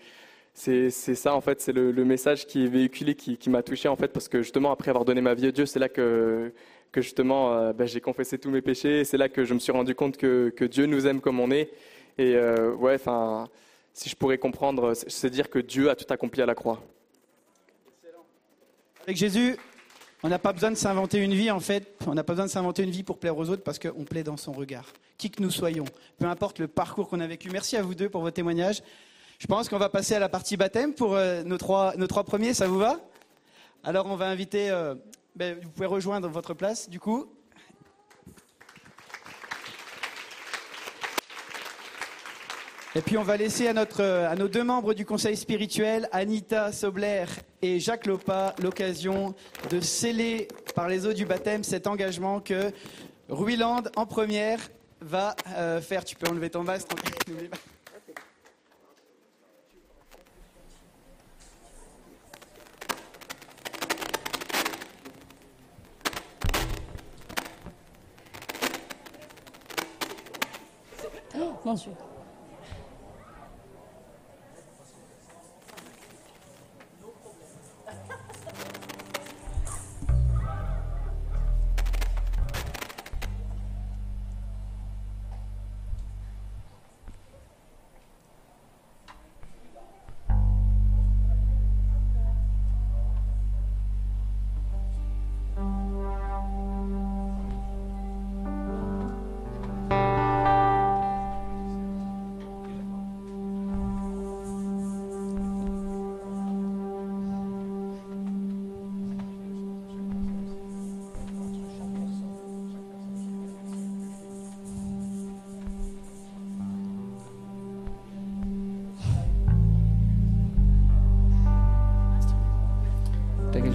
ça, 0.55 1.35
en 1.35 1.41
fait, 1.41 1.61
c'est 1.61 1.73
le, 1.73 2.05
message 2.05 2.47
qui 2.47 2.65
est 2.65 2.69
véhiculé 2.69 3.15
qui, 3.15 3.37
qui 3.37 3.51
m'a 3.51 3.63
touché, 3.63 3.89
en 3.89 3.97
fait, 3.97 4.09
parce 4.09 4.29
que 4.29 4.43
justement, 4.43 4.73
après 4.73 4.91
avoir 4.91 5.05
donné 5.05 5.21
ma 5.21 5.35
vie 5.35 5.47
à 5.47 5.53
Dieu, 5.53 5.67
c'est 5.67 5.79
là 5.79 5.89
que, 5.89 6.53
que 6.93 7.01
justement, 7.01 7.55
euh, 7.55 7.73
bah, 7.73 7.87
j'ai 7.87 8.01
confessé 8.01 8.39
tous 8.39 8.51
mes 8.51 8.63
péchés. 8.63 9.05
C'est 9.05 9.17
là 9.19 9.29
que 9.29 9.45
je 9.45 9.55
me 9.55 9.59
suis 9.59 9.73
rendu 9.73 9.95
compte 9.95 10.17
que, 10.17 10.51
que 10.51 10.65
Dieu 10.65 10.87
nous 10.87 11.07
aime 11.07 11.21
comme 11.21 11.41
on 11.41 11.51
est. 11.51 11.71
Et 12.19 12.35
euh, 12.37 12.75
ouais, 12.75 12.95
enfin, 12.95 13.49
si 13.95 14.09
je 14.09 14.17
pourrais 14.17 14.39
comprendre, 14.39 14.95
c'est, 14.95 15.31
dire 15.31 15.51
que 15.51 15.59
Dieu 15.59 15.91
a 15.91 15.97
tout 15.97 16.11
accompli 16.13 16.43
à 16.43 16.47
la 16.47 16.55
croix. 16.55 16.83
Avec 19.03 19.17
Jésus, 19.17 19.57
on 20.23 20.29
n'a 20.29 20.39
pas 20.39 20.53
besoin 20.53 20.71
de 20.71 20.77
s'inventer 20.77 21.19
une 21.19 21.35
vie 21.35 21.51
en 21.51 21.61
fait. 21.61 21.97
On 22.07 22.15
n'a 22.15 22.23
pas 22.23 22.35
besoin 22.35 22.47
de 22.47 22.51
s'inventer 22.51 22.83
une 22.85 22.91
vie 22.91 23.03
pour 23.03 23.19
plaire 23.19 23.37
aux 23.37 23.49
autres 23.51 23.63
parce 23.63 23.79
qu'on 23.79 24.05
plaît 24.05 24.23
dans 24.23 24.37
son 24.37 24.53
regard. 24.53 24.93
Qui 25.19 25.31
que 25.31 25.43
nous 25.43 25.51
soyons, 25.51 25.85
peu 26.19 26.27
importe 26.27 26.59
le 26.59 26.69
parcours 26.69 27.09
qu'on 27.09 27.21
a 27.21 27.27
vécu. 27.27 27.51
Merci 27.51 27.77
à 27.77 27.83
vous 27.83 27.95
deux 27.95 28.09
pour 28.09 28.23
vos 28.23 28.31
témoignages. 28.31 28.83
Je 29.39 29.47
pense 29.47 29.69
qu'on 29.69 29.79
va 29.79 29.89
passer 29.89 30.15
à 30.15 30.21
la 30.21 30.29
partie 30.29 30.57
baptême 30.57 30.95
pour 30.95 31.15
euh, 31.15 31.43
nos, 31.43 31.59
trois, 31.59 31.95
premiers. 32.25 32.55
Ça 32.55 32.69
vous 32.69 32.79
va? 32.79 33.01
Alors 33.83 34.07
on 34.07 34.17
va 34.17 34.29
inviter. 34.29 34.71
euh, 34.71 34.95
ben, 35.35 35.59
vous 35.63 35.71
pouvez 35.71 35.87
rejoindre 35.87 36.29
votre 36.29 36.55
place 36.55 36.89
du 36.89 37.01
coup. 37.01 37.27
Et 42.95 43.01
puis 43.01 43.17
on 43.17 43.23
va 43.23 43.39
laisser 43.39 43.69
à, 43.69 43.73
notre, 43.73 44.03
à 44.03 44.35
nos 44.37 44.49
deux 44.49 44.65
membres 44.65 44.93
du 44.93 45.07
conseil 45.07 45.35
spirituel, 45.35 46.11
Anita 46.13 46.73
Sobler 46.73 47.25
et 47.63 47.81
Jacques 47.81 48.05
Lopa, 48.05 48.55
l'occasion 48.63 49.35
de 49.71 49.81
sceller 49.81 50.47
par 50.75 50.89
les 50.89 51.07
eaux 51.07 51.15
du 51.15 51.25
baptême 51.25 51.65
cet 51.65 51.87
engagement 51.87 52.41
que 52.41 52.71
Ruiland, 53.31 53.83
en 53.97 54.05
première, 54.05 54.59
va 55.01 55.35
euh, 55.57 55.81
faire. 55.81 56.05
Tu 56.05 56.17
peux 56.17 56.29
enlever 56.29 56.51
ton 56.51 56.65
masque. 56.65 56.89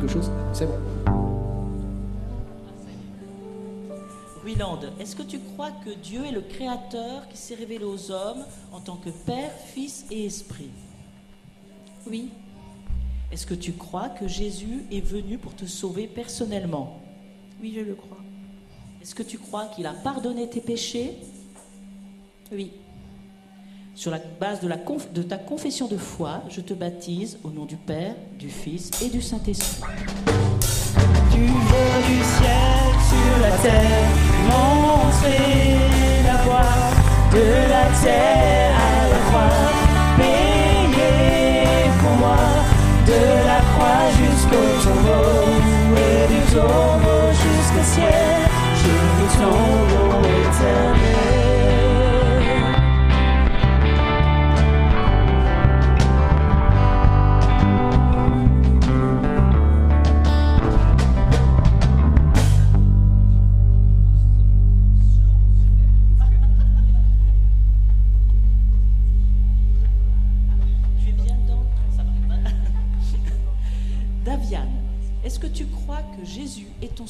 Quelque 0.08 0.22
chose 0.22 0.32
C'est 0.54 0.66
bon. 0.66 0.78
Ruiland, 4.44 4.80
est-ce 5.00 5.16
que 5.16 5.24
tu 5.24 5.40
crois 5.40 5.72
que 5.72 5.90
Dieu 5.90 6.26
est 6.26 6.32
le 6.32 6.42
créateur 6.42 7.28
qui 7.28 7.38
s'est 7.38 7.56
révélé 7.56 7.84
aux 7.84 8.12
hommes 8.12 8.46
en 8.72 8.80
tant 8.80 8.96
que 8.96 9.10
Père, 9.10 9.52
Fils 9.74 10.06
et 10.10 10.26
Esprit? 10.26 10.70
Oui, 12.10 12.30
Est-ce 13.30 13.46
que 13.46 13.54
tu 13.54 13.74
crois 13.74 14.08
que 14.08 14.26
Jésus 14.26 14.86
est 14.90 15.02
venu 15.02 15.38
pour 15.38 15.54
te 15.54 15.66
sauver 15.66 16.08
personnellement? 16.08 17.02
Oui, 17.62 17.74
je 17.76 17.82
le 17.82 17.94
crois. 17.94 18.20
Est-ce 19.02 19.14
que 19.14 19.24
tu 19.24 19.38
crois 19.38 19.66
qu'il 19.66 19.86
a 19.86 19.94
pardonné 19.94 20.50
tes 20.50 20.62
péchés? 20.62 21.18
Oui, 22.54 22.72
Sur 23.98 24.12
la 24.12 24.20
base 24.40 24.60
de, 24.62 25.24
ta 25.24 25.38
confession 25.40 25.88
de 25.88 25.98
foi, 25.98 26.44
je 26.50 26.62
te 26.62 26.76
baptise 26.76 27.40
au 27.44 27.50
nom 27.50 27.66
du 27.66 27.78
Père, 27.78 28.14
du 28.38 28.48
Fils 28.48 28.92
et 29.02 29.10
du 29.10 29.24
Saint-Esprit. 29.24 29.82
Tu 31.32 31.40
viens 31.40 32.08
du 32.08 32.24
ciel 32.24 32.94
sur 33.10 33.42
la 33.42 33.58
terre, 33.58 34.08
montrer 34.46 35.78
la 36.28 36.36
voie 36.44 36.62
de 37.32 37.72
la 37.72 38.00
terre 38.04 38.57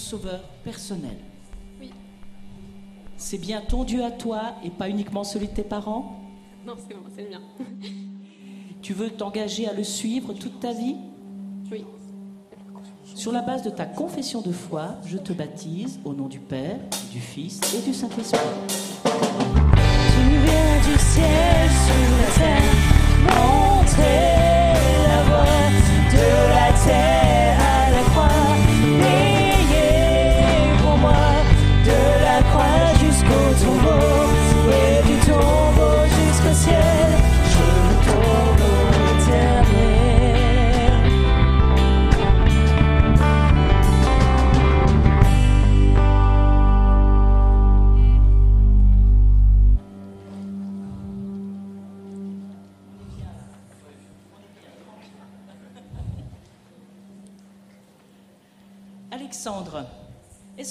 sauveur 0.08 0.40
personnel 0.64 1.18
Oui. 1.82 1.92
C'est 3.18 3.38
bien 3.38 3.62
ton 3.62 3.84
Dieu 3.84 4.06
à 4.06 4.12
toi 4.12 4.54
et 4.64 4.70
pas 4.70 4.88
uniquement 4.88 5.26
celui 5.26 5.48
de 5.48 5.54
tes 5.54 5.64
parents? 5.64 6.22
Non, 6.66 6.76
c'est 6.78 6.96
moi, 6.96 7.10
c'est 7.14 7.24
le 7.24 7.30
mien. 7.30 7.42
Tu 8.82 8.94
veux 8.94 9.10
t'engager 9.10 9.68
à 9.68 9.74
le 9.74 9.84
suivre 9.84 10.32
toute 10.34 10.62
ta 10.62 10.72
vie? 10.72 10.96
Oui. 11.70 11.84
Sur 13.16 13.34
la 13.34 13.42
base 13.42 13.64
de 13.64 13.70
ta 13.70 13.86
confession 13.86 14.42
de 14.42 14.54
foi, 14.54 14.96
je 15.06 15.18
te 15.18 15.34
baptise 15.34 16.00
au 16.06 16.14
nom 16.14 16.28
du 16.28 16.40
Père, 16.40 16.80
du 17.12 17.20
Fils 17.20 17.60
et 17.74 17.82
du 17.82 17.94
Saint-Esprit. 17.94 18.40
Tu 19.04 20.38
viens 20.46 20.78
du 20.78 20.98
ciel 21.00 21.70
sur 21.86 22.08
la 22.22 22.32
terre, 22.38 22.76
montrer 23.24 24.24
la 25.10 25.24
voie 25.24 25.72
de 26.14 26.28
la 26.54 26.86
terre 26.86 27.37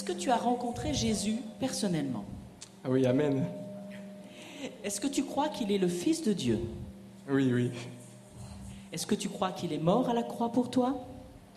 que 0.06 0.12
tu 0.12 0.30
as 0.30 0.36
rencontré 0.36 0.94
Jésus 0.94 1.38
personnellement? 1.58 2.24
Ah 2.84 2.88
oui, 2.90 3.04
Amen. 3.06 3.44
Est-ce 4.84 5.00
que 5.00 5.08
tu 5.08 5.24
crois 5.24 5.48
qu'il 5.48 5.72
est 5.72 5.78
le 5.78 5.88
Fils 5.88 6.22
de 6.22 6.32
Dieu? 6.32 6.60
Oui, 7.28 7.50
oui. 7.52 7.72
Est-ce 8.92 9.04
que 9.04 9.16
tu 9.16 9.28
crois 9.28 9.50
qu'il 9.50 9.72
est 9.72 9.78
mort 9.78 10.08
à 10.08 10.14
la 10.14 10.22
croix 10.22 10.52
pour 10.52 10.70
toi? 10.70 11.04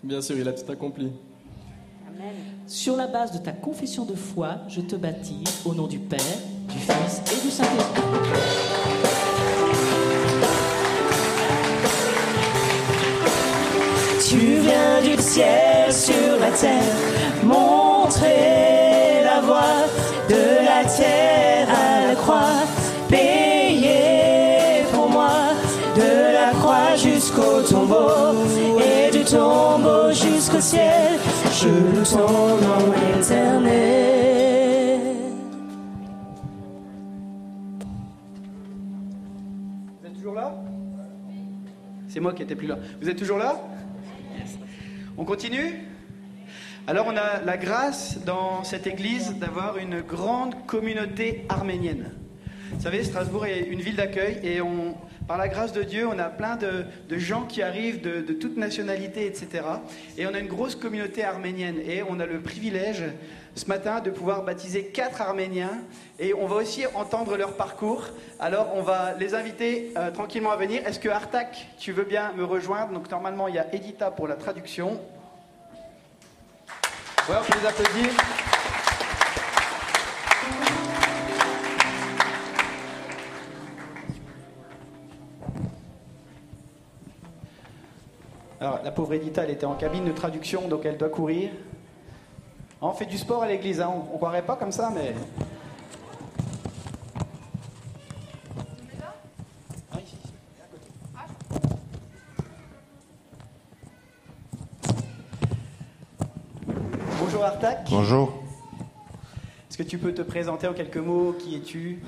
Bien 0.03 0.19
sûr, 0.21 0.35
il 0.35 0.47
a 0.47 0.53
tout 0.53 0.69
accompli. 0.71 1.11
Sur 2.65 2.95
la 2.97 3.07
base 3.07 3.31
de 3.31 3.37
ta 3.37 3.51
confession 3.51 4.03
de 4.03 4.15
foi, 4.15 4.57
je 4.67 4.81
te 4.81 4.95
baptise 4.95 5.61
au 5.63 5.73
nom 5.75 5.87
du 5.87 5.99
Père, 5.99 6.19
du 6.67 6.79
Fils 6.79 7.21
et 7.31 7.41
du 7.45 7.51
Saint-Esprit. 7.51 8.01
Tu 14.27 14.37
viens 14.61 15.01
du 15.01 15.21
ciel 15.21 15.93
sur 15.93 16.39
la 16.39 16.51
terre, 16.51 17.45
montrer 18.09 19.21
la 19.23 19.39
voie 19.41 19.85
de 20.27 20.65
la 20.65 20.83
terre 20.83 21.67
à 21.69 22.07
la 22.07 22.15
croix, 22.15 22.65
payer 23.07 24.83
pour 24.91 25.09
moi 25.09 25.53
de 25.95 26.33
la 26.33 26.49
croix 26.59 26.95
jusqu'au 26.95 27.61
tombeau 27.61 28.33
et 28.79 29.11
du 29.11 29.23
tombeau 29.23 30.11
jusqu'au 30.11 30.59
ciel, 30.59 31.19
je 31.53 31.69
loue 31.69 32.03
ton 32.03 32.57
nom 32.65 32.93
éternel. 33.19 33.79
Vous 40.01 40.07
êtes 40.07 40.15
toujours 40.15 40.33
là? 40.33 40.55
C'est 42.07 42.19
moi 42.19 42.33
qui 42.33 42.41
étais 42.41 42.55
plus 42.55 42.65
là. 42.65 42.77
Vous 42.99 43.07
êtes 43.07 43.19
toujours 43.19 43.37
là? 43.37 43.55
On 45.15 45.25
continue? 45.25 45.88
Alors 46.89 47.05
on 47.05 47.15
a 47.17 47.39
la 47.45 47.57
grâce 47.57 48.17
dans 48.25 48.63
cette 48.63 48.87
église 48.87 49.35
d'avoir 49.35 49.77
une 49.77 50.01
grande 50.01 50.65
communauté 50.65 51.45
arménienne. 51.47 52.11
Vous 52.71 52.81
savez, 52.81 53.03
Strasbourg 53.03 53.45
est 53.45 53.59
une 53.59 53.79
ville 53.79 53.95
d'accueil 53.95 54.39
et 54.41 54.59
on, 54.59 54.97
par 55.27 55.37
la 55.37 55.49
grâce 55.49 55.71
de 55.71 55.83
Dieu, 55.83 56.07
on 56.07 56.17
a 56.17 56.29
plein 56.29 56.55
de, 56.55 56.85
gens 57.19 57.43
qui 57.43 57.61
arrivent 57.61 58.01
de, 58.01 58.21
de 58.21 58.33
toutes 58.33 58.57
nationalités, 58.57 59.27
etc. 59.27 59.65
Et 60.17 60.25
on 60.25 60.33
a 60.33 60.39
une 60.39 60.47
grosse 60.47 60.73
communauté 60.73 61.23
arménienne 61.23 61.77
et 61.77 62.01
on 62.01 62.19
a 62.19 62.25
le 62.25 62.39
privilège 62.39 63.03
ce 63.53 63.67
matin 63.67 63.99
de 63.99 64.09
pouvoir 64.09 64.41
baptiser 64.41 64.85
quatre 64.85 65.21
Arméniens 65.21 65.83
et 66.17 66.33
on 66.33 66.47
va 66.47 66.55
aussi 66.55 66.87
entendre 66.95 67.37
leur 67.37 67.55
parcours. 67.55 68.05
Alors 68.39 68.71
on 68.73 68.81
va 68.81 69.13
les 69.13 69.35
inviter 69.35 69.93
euh, 69.95 70.09
tranquillement 70.09 70.49
à 70.49 70.57
venir. 70.57 70.81
Est-ce 70.87 70.99
que 70.99 71.09
Artak, 71.09 71.67
tu 71.77 71.91
veux 71.91 72.05
bien 72.05 72.31
me 72.35 72.43
rejoindre? 72.43 72.93
Donc 72.93 73.11
normalement 73.11 73.47
il 73.47 73.53
y 73.53 73.59
a 73.59 73.75
Edita 73.75 74.09
pour 74.09 74.27
la 74.27 74.37
traduction. 74.37 74.99
Ouais, 77.29 77.35
on 77.39 77.43
peut 77.43 77.59
les. 77.59 78.09
Alors, 88.59 88.79
la 88.83 88.89
pauvre 88.89 89.13
Edita, 89.13 89.43
elle 89.43 89.51
était 89.51 89.67
en 89.67 89.75
cabine 89.75 90.05
de 90.05 90.11
traduction, 90.11 90.67
donc 90.67 90.85
elle 90.85 90.97
doit 90.97 91.09
courir. 91.09 91.51
On 92.81 92.93
fait 92.93 93.05
du 93.05 93.19
sport 93.19 93.43
à 93.43 93.47
l'église, 93.47 93.79
hein. 93.79 93.93
on 93.93 94.13
ne 94.13 94.17
croirait 94.17 94.41
pas 94.41 94.55
comme 94.55 94.71
ça, 94.71 94.89
mais. 94.91 95.13
Ah, 99.91 99.99
ici, 100.03 100.17
ici, 100.23 100.33
à 100.59 100.65
côté. 100.71 100.87
Bonjour. 107.89 108.33
Est-ce 109.69 109.77
que 109.77 109.83
tu 109.83 109.97
peux 109.97 110.13
te 110.13 110.21
présenter 110.21 110.67
en 110.67 110.73
quelques 110.73 110.97
mots 110.97 111.35
Qui 111.37 111.55
es-tu? 111.55 111.99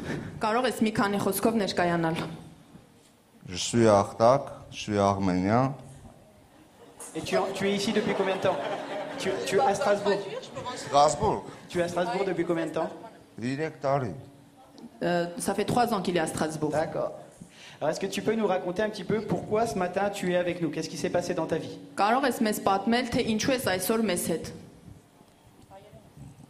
Je 3.48 3.56
suis 3.56 3.88
à 3.88 4.00
Artak, 4.00 4.44
je 4.72 4.78
suis 4.78 4.98
arménien. 4.98 5.74
Et 7.16 7.22
tu, 7.22 7.36
es 7.36 7.76
ici 7.76 7.92
depuis 7.92 8.14
combien 8.14 8.36
de 8.38 8.42
temps? 8.42 8.58
Tu, 9.18 9.30
es 9.30 9.60
à 9.60 9.76
Strasbourg. 9.76 10.20
Strasbourg. 10.76 11.46
Tu 11.70 11.80
es 11.80 11.84
à 11.84 11.88
Strasbourg 11.88 12.26
depuis 12.26 12.46
combien 12.46 12.66
de 12.66 12.72
temps? 12.72 12.90
Euh, 15.04 15.26
ça 15.38 15.54
fait 15.54 15.66
trois 15.66 15.94
ans 15.94 16.02
qu'il 16.02 16.16
est 16.16 16.22
à 16.22 16.28
Strasbourg. 16.28 16.72
D'accord. 16.72 17.12
Alors, 17.80 17.90
est-ce 17.90 18.00
que 18.00 18.08
tu 18.08 18.22
peux 18.22 18.36
nous 18.36 18.48
raconter 18.48 18.84
un 18.84 18.90
petit 18.90 19.04
peu 19.04 19.22
pourquoi 19.22 19.68
ce 19.68 19.78
matin 19.78 20.10
tu 20.10 20.34
es 20.34 20.38
avec 20.38 20.62
nous? 20.62 20.70
Qu'est-ce 20.70 20.90
qui 20.90 20.98
s'est 20.98 21.10
passé 21.10 21.34
dans 21.34 21.48
ta 21.48 21.58
vie? 21.58 21.80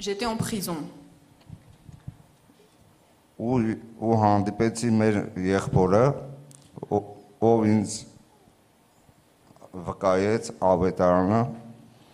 J'étais 0.00 0.26
en 0.26 0.36
prison. 0.36 0.76
ու 3.38 3.76
ու 4.00 4.16
հանդիպեցի 4.22 4.90
մեր 4.96 5.16
եղբորը 5.44 6.04
ո- 6.90 7.02
ով 7.44 7.64
ինձ 7.68 7.90
վկայեց 9.74 10.44
ավետարանը 10.60 11.40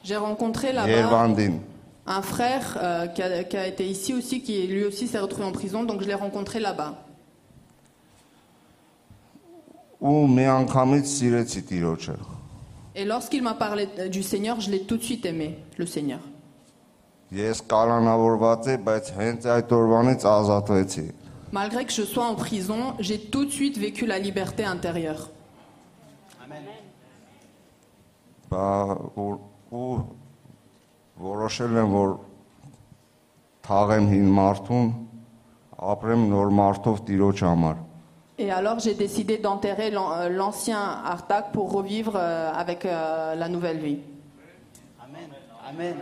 J'ai 0.04 0.16
rencontré 0.16 0.72
là-bas 0.72 0.88
Երվանդին 0.90 1.60
un 2.06 2.22
frère 2.22 2.76
euh, 2.82 3.06
qui, 3.06 3.22
a, 3.22 3.44
qui 3.44 3.56
a 3.56 3.68
été 3.68 3.86
ici 3.88 4.12
aussi, 4.12 4.42
qui 4.42 4.66
lui 4.66 4.82
aussi 4.84 5.06
s'est 5.06 5.20
retrouvé 5.20 5.44
en 5.46 5.52
prison, 5.52 5.84
donc 5.84 6.02
je 6.02 6.08
l'ai 6.08 6.14
rencontré 6.14 6.58
là-bas. 6.58 6.94
ու 10.02 10.26
մի 10.26 10.46
անգամից 10.50 11.06
սիրեցի 11.06 11.60
Տիրոջը 11.68 12.16
Et 12.96 13.04
lorsqu'il 13.04 13.42
m'a 13.42 13.54
parlé 13.54 13.88
euh, 14.00 14.08
du 14.08 14.22
Seigneur, 14.24 14.60
je 14.60 14.70
l'ai 14.72 14.80
tout 14.82 14.96
de 14.96 15.02
suite 15.02 15.24
aimé, 15.24 15.56
le 15.78 15.86
Seigneur. 15.86 16.18
Ես 17.32 17.62
կալանավորված 17.72 18.66
էի, 18.74 18.78
բայց 18.86 19.06
հենց 19.16 19.46
այդ 19.56 19.72
օրվանից 19.80 20.26
ազատվեցի 20.36 21.06
Malgré 21.52 21.84
que 21.84 21.92
je 21.92 22.04
sois 22.04 22.24
en 22.24 22.34
prison, 22.34 22.94
j'ai 22.98 23.18
tout 23.18 23.44
de 23.44 23.50
suite 23.50 23.76
vécu 23.78 24.06
la 24.06 24.18
liberté 24.18 24.64
intérieure. 24.64 25.28
Բա 28.52 28.96
որ 29.16 29.38
ու 29.72 29.84
որոշել 31.24 31.78
եմ 31.82 31.92
որ 31.96 32.10
թաղեմ 33.68 34.08
հին 34.12 34.28
մարդուն 34.38 34.90
ապրեմ 35.92 36.26
նոր 36.32 36.52
մարդով 36.58 37.00
Տիրոջ 37.08 37.42
համար 37.48 37.80
Et 38.38 38.50
alors 38.50 38.78
j'ai 38.80 38.94
décidé 38.94 39.38
d'enterrer 39.38 39.90
l'an- 39.90 40.12
euh, 40.12 40.28
l'ancien 40.28 40.80
Artak 40.80 41.52
pour 41.52 41.70
revivre 41.72 42.14
euh, 42.16 42.50
avec 42.52 42.84
euh, 42.86 43.34
la 43.36 43.48
nouvelle 43.48 43.78
vie. 43.78 43.98
Amen. 45.04 45.28
Amen. 45.68 45.96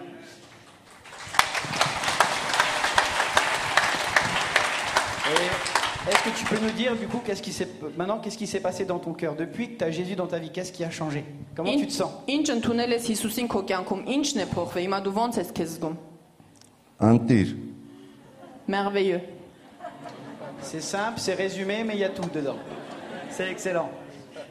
est-ce 6.09 6.25
que 6.25 6.39
tu 6.39 6.45
peux 6.47 6.59
nous 6.65 6.71
dire 6.73 6.97
du 6.97 7.07
coup 7.07 7.21
qu'est-ce 7.25 7.43
qui 7.43 7.53
s'est 7.53 7.69
maintenant 7.97 8.19
qu'est-ce 8.19 8.39
qui 8.39 8.47
s'est 8.47 8.61
passé 8.61 8.85
dans 8.85 8.99
ton 8.99 9.13
cœur 9.13 9.35
depuis 9.35 9.75
que 9.75 9.79
tu 9.79 9.85
as 9.85 9.91
Jésus 9.91 10.17
dans 10.17 10.27
ta 10.27 10.39
vie 10.39 10.51
Qu'est-ce 10.51 10.73
qui 10.73 10.83
a 10.85 10.91
changé 10.91 11.25
Comment 11.55 11.77
tu 11.77 11.87
te 11.87 11.93
sens 11.93 12.11
Ինչ 12.29 12.47
ընդունել 12.55 12.95
ես 12.97 13.09
Հիսուսին 13.11 13.49
քո 13.51 13.61
կյանքում, 13.69 14.05
ինչն 14.15 14.41
է 14.45 14.47
փոխվել։ 14.55 14.85
Հիմա 14.87 15.01
դու 15.05 15.13
ո՞նց 15.25 15.39
ես 15.41 15.51
քեզ 15.57 15.75
զգում։ 15.77 15.97
Ընտիր 17.11 17.53
Merveilleux. 18.69 19.21
C'est 20.63 20.81
simple, 20.81 21.19
c'est 21.19 21.35
résumé, 21.35 21.83
mais 21.85 21.95
il 21.95 22.01
y 22.01 22.05
a 22.05 22.11
tout 22.11 22.29
dedans. 22.33 22.57
C'est 23.31 23.51
excellent. 23.51 23.91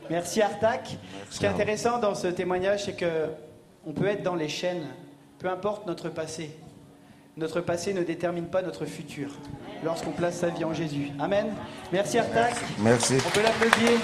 Merci 0.10 0.42
Artak. 0.42 0.98
Ce 1.30 1.40
qui 1.40 1.46
est 1.46 1.50
intéressant 1.50 2.00
dans 2.00 2.16
ce 2.16 2.28
témoignage, 2.28 2.86
c'est 2.86 2.96
que 2.96 3.28
on 3.86 3.94
peut 3.94 4.08
être 4.08 4.24
dans 4.24 4.36
les 4.36 4.50
chaînes, 4.50 4.88
peu 5.38 5.50
importe 5.50 5.88
notre 5.88 6.10
passé. 6.10 6.52
Notre 7.38 7.62
passé 7.62 7.94
ne 7.94 8.04
détermine 8.04 8.48
pas 8.48 8.62
notre 8.62 8.86
futur 8.86 9.30
lorsqu'on 9.85 10.13
place 10.13 10.39
sa 10.39 10.49
vie 10.49 10.65
en 10.65 10.73
Jésus. 10.73 11.11
Amen. 11.21 11.55
Merci 11.93 12.19
Artak. 12.19 12.55
Merci 12.79 13.15
On 13.27 13.31
peut 13.31 13.43
l'applaudir. 13.43 14.01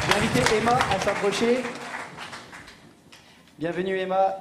Je 0.00 0.12
vais 0.12 0.18
inviter 0.18 0.56
Emma 0.56 0.78
à 0.90 1.00
s'approcher. 1.00 1.62
Bienvenue 3.58 3.98
Emma. 3.98 4.36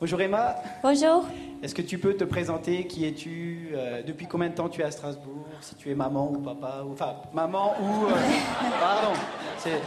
Bonjour 0.00 0.20
Emma. 0.22 0.56
Bonjour, 0.82 1.26
Est-ce 1.63 1.73
que 1.73 1.81
tu 1.81 1.97
peux 1.97 2.13
te 2.15 2.23
présenter 2.23 2.85
Qui 2.87 3.05
es-tu 3.07 3.69
Euh, 3.73 4.03
Depuis 4.03 4.27
combien 4.27 4.49
de 4.49 4.53
temps 4.55 4.69
tu 4.69 4.81
es 4.81 4.83
à 4.83 4.91
Strasbourg 4.91 5.45
Si 5.61 5.75
tu 5.75 5.89
es 5.91 5.95
maman 5.95 6.29
ou 6.31 6.37
papa 6.39 6.83
ou 6.85 6.91
enfin 6.93 7.15
maman 7.33 7.73
ou 7.81 8.05
euh, 8.05 8.11
pardon. 8.79 9.13
C'est 9.57 9.81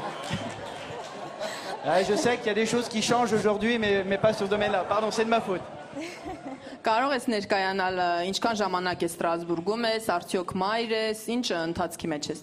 Ouais, 1.86 2.04
je 2.08 2.14
sais 2.16 2.36
qu'il 2.38 2.46
y 2.48 2.50
a 2.50 2.54
des 2.54 2.66
choses 2.66 2.88
qui 2.88 3.00
changent 3.00 3.32
aujourd'hui, 3.32 3.78
mais, 3.78 4.02
mais 4.04 4.18
pas 4.18 4.32
sur 4.32 4.46
ce 4.46 4.50
domaine-là. 4.50 4.84
Pardon, 4.88 5.10
c'est 5.10 5.24
de 5.24 5.30
ma 5.30 5.40
faute. 5.40 5.60
Կարող 6.84 7.10
ես 7.16 7.24
ներկայանալ 7.32 7.96
ը, 7.98 8.08
ինչքան 8.30 8.58
ժամանակ 8.60 9.00
ես 9.02 9.14
Ստրասբուրգում 9.16 9.86
ես, 9.88 10.04
արդյոք 10.14 10.52
մայր 10.62 10.92
ես, 10.94 11.22
ինչ 11.34 11.46
ընթացքի 11.56 12.10
մեջ 12.12 12.28
ես։ 12.30 12.42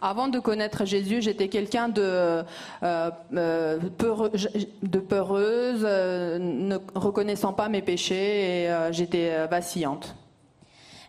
Avant 0.00 0.28
de 0.28 0.38
connaître 0.38 0.84
Jésus, 0.84 1.22
j'étais 1.22 1.48
quelqu'un 1.48 1.88
de, 1.88 2.02
euh, 2.02 2.42
euh, 2.82 3.78
peureux- 3.96 4.30
de 4.82 4.98
peureuse, 4.98 5.82
euh, 5.84 6.38
ne 6.38 6.76
reconnaissant 6.94 7.54
pas 7.54 7.68
mes 7.68 7.80
péchés 7.82 8.64
et 8.64 8.70
euh, 8.70 8.92
j'étais 8.92 9.30
euh, 9.32 9.46
vacillante. 9.46 10.14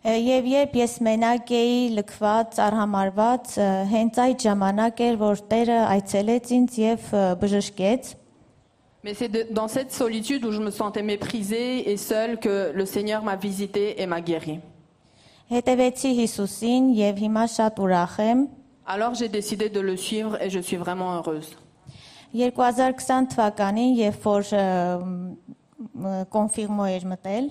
Ը, 0.07 0.13
Եվ 0.23 0.45
երբ 0.47 0.75
ես 0.77 0.93
մենակ 1.03 1.49
էի, 1.51 1.79
լքված, 1.97 2.59
արհամարված, 2.63 3.47
ը, 3.59 3.65
հենց 3.91 4.19
այդ 4.23 4.43
ժամանակ 4.45 5.01
էր, 5.03 5.15
որ 5.19 5.41
Տերը 5.51 5.79
այցելեց 5.97 6.51
ինձ 6.57 6.77
եւ 6.79 7.07
ը, 7.11 7.23
բժշկեց։ 7.41 8.03
Mais 9.03 9.13
c'est 9.13 9.27
de- 9.27 9.47
dans 9.51 9.67
cette 9.67 9.91
solitude 9.91 10.45
où 10.45 10.51
je 10.51 10.61
me 10.61 10.71
sentais 10.71 11.03
méprisée 11.03 11.91
et 11.91 11.97
seule 11.97 12.39
que 12.39 12.71
le 12.73 12.85
Seigneur 12.85 13.21
m'a 13.23 13.35
visitée 13.35 14.01
et 14.01 14.05
m'a 14.05 14.21
guérie. 14.21 14.59
Հետևեցի 15.51 16.09
Հիսուսին 16.21 16.87
եւ 16.95 17.19
հիմա 17.23 17.43
շատ 17.57 17.77
ուրախ 17.83 18.15
եմ։ 18.29 18.39
Alors 18.85 19.13
j'ai 19.15 19.27
décidé 19.29 19.69
de 19.69 19.79
le 19.79 19.97
suivre 19.97 20.41
et 20.41 20.49
je 20.49 20.59
suis 20.59 20.77
vraiment 20.77 21.13
heureuse. 21.15 21.55
2020 22.33 23.27
թվականին, 23.31 23.93
երբ 23.97 24.23
որ 24.23 24.49
ը, 24.53 24.63
մ, 25.95 26.25
կոնֆիրմո 26.33 26.85
էր 26.95 27.05
մտել, 27.13 27.45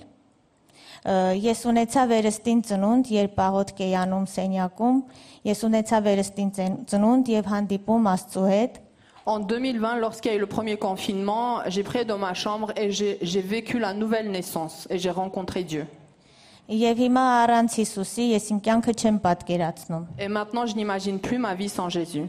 ը, 1.07 1.15
ես 1.43 1.63
ունեցա 1.71 2.03
վերստին 2.11 2.61
ծնունդ, 2.69 3.09
երբ 3.11 3.39
աղոթք 3.47 3.81
էի 3.85 3.95
անում 4.03 4.27
սենյակում, 4.33 4.99
ես 5.49 5.63
ունեցա 5.69 5.99
վերստին 6.07 6.51
ծեն- 6.57 6.77
ծնունդ 6.91 7.31
եւ 7.33 7.49
հանդիպում 7.53 8.11
Աստծո 8.13 8.45
հետ։ 8.53 8.79
En 9.27 9.39
2020, 9.43 9.99
lorsqu'il 9.99 10.31
y 10.31 10.35
a 10.35 10.37
eu 10.37 10.39
le 10.39 10.47
premier 10.47 10.77
confinement, 10.77 11.59
j'ai 11.67 11.83
prié 11.83 12.05
dans 12.05 12.17
ma 12.17 12.33
chambre 12.33 12.71
et 12.77 12.91
j'ai 12.91 13.17
j'ai 13.21 13.41
vécu 13.41 13.77
la 13.79 13.93
nouvelle 13.93 14.31
naissance 14.31 14.87
et 14.89 14.97
j'ai 14.97 15.11
rencontré 15.11 15.63
Dieu. 15.63 15.85
Եվ 16.67 16.97
հիմա 16.99 17.23
առանց 17.43 17.77
Հիսուսի 17.79 18.25
ես 18.33 18.49
իմ 18.51 18.57
կյանքը 18.65 18.93
չեմ 18.99 19.19
պատկերացնում։ 19.23 20.03
Et 20.19 20.27
maintenant, 20.27 20.65
je 20.67 20.75
n'imagine 20.75 21.19
plus 21.19 21.37
ma 21.37 21.53
vie 21.55 21.69
sans 21.69 21.89
Jésus. 21.89 22.27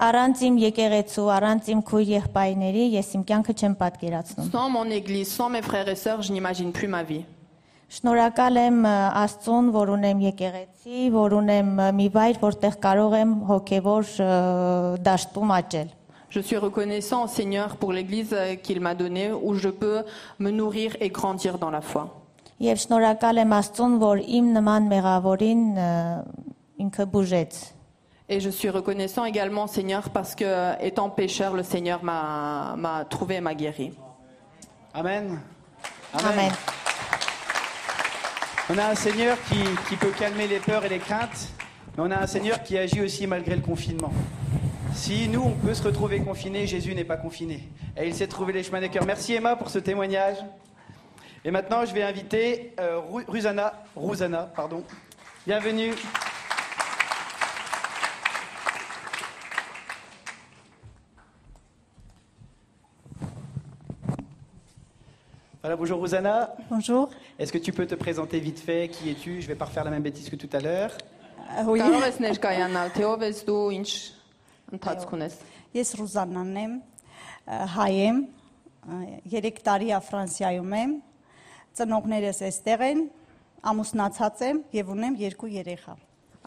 Առանց 0.00 0.40
իմ 0.48 0.54
եկեղեցու, 0.62 1.26
առանց 1.28 1.66
իմ 1.74 1.82
քույր 1.90 2.12
եղբայրների 2.14 2.84
ես 2.94 3.10
իմ 3.18 3.24
կյանքը 3.28 3.54
չեմ 3.60 3.74
պատկերացնում։ 3.82 4.46
Sans 4.48 4.70
mon 4.72 4.88
église, 4.88 5.28
sans 5.28 5.50
mes 5.50 5.60
frères 5.60 5.88
et 5.88 5.94
sœurs, 5.94 6.22
je 6.22 6.32
n'imagine 6.32 6.72
plus 6.72 6.88
ma 6.88 7.02
vie. 7.02 7.26
Շնորհակալ 7.90 8.56
եմ 8.62 8.76
ը, 8.86 8.94
Աստծուն, 9.18 9.68
որ 9.74 9.92
ունեմ 9.96 10.20
եկեղեցի, 10.24 11.08
որ 11.10 11.32
ունեմ 11.40 11.70
ը, 11.84 11.88
մի 11.98 12.06
վայր, 12.14 12.36
որտեղ 12.40 12.76
կարող 12.84 13.16
եմ 13.18 13.32
հոգևոր 13.50 14.12
ը, 14.24 14.28
դաշտում 15.04 15.54
աճել։ 15.60 15.88
Je 16.30 16.40
suis 16.40 16.56
reconnaissant 16.56 17.24
au 17.24 17.26
Seigneur 17.26 17.76
pour 17.76 17.92
l'église 17.92 18.32
euh, 18.32 18.54
qu'il 18.54 18.80
m'a 18.80 18.94
donnée 18.94 19.32
où 19.32 19.54
je 19.54 19.68
peux 19.68 20.04
me 20.38 20.52
nourrir 20.52 20.96
et 21.00 21.10
grandir 21.10 21.58
dans 21.58 21.70
la 21.70 21.80
foi. 21.80 22.08
Եվ 22.60 22.80
շնորհակալ 22.82 23.40
եմ 23.40 23.52
Աստծուն, 23.56 23.98
որ 24.02 24.22
իմ 24.38 24.48
նման 24.56 24.88
մեղավորին 24.90 25.62
ը, 25.80 25.92
ինքը 26.84 27.06
բուժեց։ 27.14 27.60
Et 28.32 28.38
je 28.38 28.48
suis 28.48 28.70
reconnaissant 28.70 29.24
également 29.24 29.64
au 29.64 29.66
Seigneur 29.66 30.10
parce 30.10 30.36
que, 30.36 30.80
étant 30.80 31.10
pécheur, 31.10 31.54
le 31.54 31.64
Seigneur 31.64 32.04
m'a 32.04 32.76
m'a 32.76 33.04
trouvé 33.04 33.36
et 33.36 33.40
m'a 33.40 33.54
guéri. 33.54 33.92
Amen. 34.94 35.40
Amen. 36.14 36.52
On 38.68 38.78
a 38.78 38.90
un 38.90 38.94
Seigneur 38.94 39.36
qui, 39.48 39.58
qui 39.88 39.96
peut 39.96 40.12
calmer 40.16 40.46
les 40.46 40.60
peurs 40.60 40.84
et 40.84 40.88
les 40.88 41.00
craintes, 41.00 41.48
mais 41.96 42.04
on 42.04 42.10
a 42.12 42.18
un 42.18 42.26
Seigneur 42.28 42.62
qui 42.62 42.78
agit 42.78 43.00
aussi 43.00 43.26
malgré 43.26 43.56
le 43.56 43.62
confinement. 43.62 44.12
Si 44.94 45.28
nous, 45.28 45.42
on 45.42 45.52
peut 45.52 45.74
se 45.74 45.82
retrouver 45.82 46.20
confinés, 46.20 46.66
Jésus 46.66 46.94
n'est 46.94 47.04
pas 47.04 47.16
confiné. 47.16 47.68
Et 47.96 48.06
il 48.06 48.14
sait 48.14 48.26
trouver 48.26 48.52
les 48.52 48.62
chemins 48.62 48.80
des 48.80 48.88
cœurs. 48.88 49.06
Merci 49.06 49.34
Emma 49.34 49.56
pour 49.56 49.70
ce 49.70 49.78
témoignage. 49.78 50.36
Et 51.44 51.50
maintenant, 51.50 51.84
je 51.84 51.92
vais 51.94 52.02
inviter 52.02 52.74
euh, 52.80 52.98
Ru- 52.98 53.24
Rusana, 53.28 53.72
Rousana, 53.96 54.48
pardon. 54.54 54.82
Bienvenue. 55.46 55.94
Voilà, 65.62 65.76
bonjour 65.76 65.98
Rosanna. 65.98 66.54
Bonjour. 66.70 67.10
Est-ce 67.38 67.52
que 67.52 67.58
tu 67.58 67.72
peux 67.72 67.86
te 67.86 67.94
présenter 67.94 68.40
vite 68.40 68.60
fait 68.60 68.88
Qui 68.88 69.10
es-tu 69.10 69.42
Je 69.42 69.46
vais 69.48 69.54
pas 69.54 69.66
refaire 69.66 69.84
la 69.84 69.90
même 69.90 70.02
bêtise 70.02 70.30
que 70.30 70.36
tout 70.36 70.48
à 70.52 70.60
l'heure. 70.60 70.96
Oui. 71.66 71.80
Կարող 71.82 72.04
ես 72.06 72.18
ներկայանալ, 72.22 72.92
թե 72.94 73.02
ով 73.10 73.22
ես 73.26 73.38
դու, 73.48 73.62
ինչ 73.74 73.88
ընթացք 74.76 75.14
ունես։ 75.16 75.32
Ես 75.74 75.88
Ռուզաննան 75.98 76.52
եմ, 76.60 76.76
ը, 77.50 77.56
հայ 77.74 77.86
եմ, 78.04 78.20
ը, 78.86 78.98
երեք 79.32 79.58
տարի 79.66 79.88
է 79.90 79.98
Ֆրանսիայում 80.06 80.76
եմ, 80.78 80.92
ծնողներս 81.78 82.40
էստեղ 82.50 82.84
են, 82.90 83.02
ամուսնացած 83.62 84.40
եմ 84.50 84.62
եւ 84.72 84.94
ունեմ 84.94 85.16
երկու 85.20 85.50
երեխա։ 85.56 85.96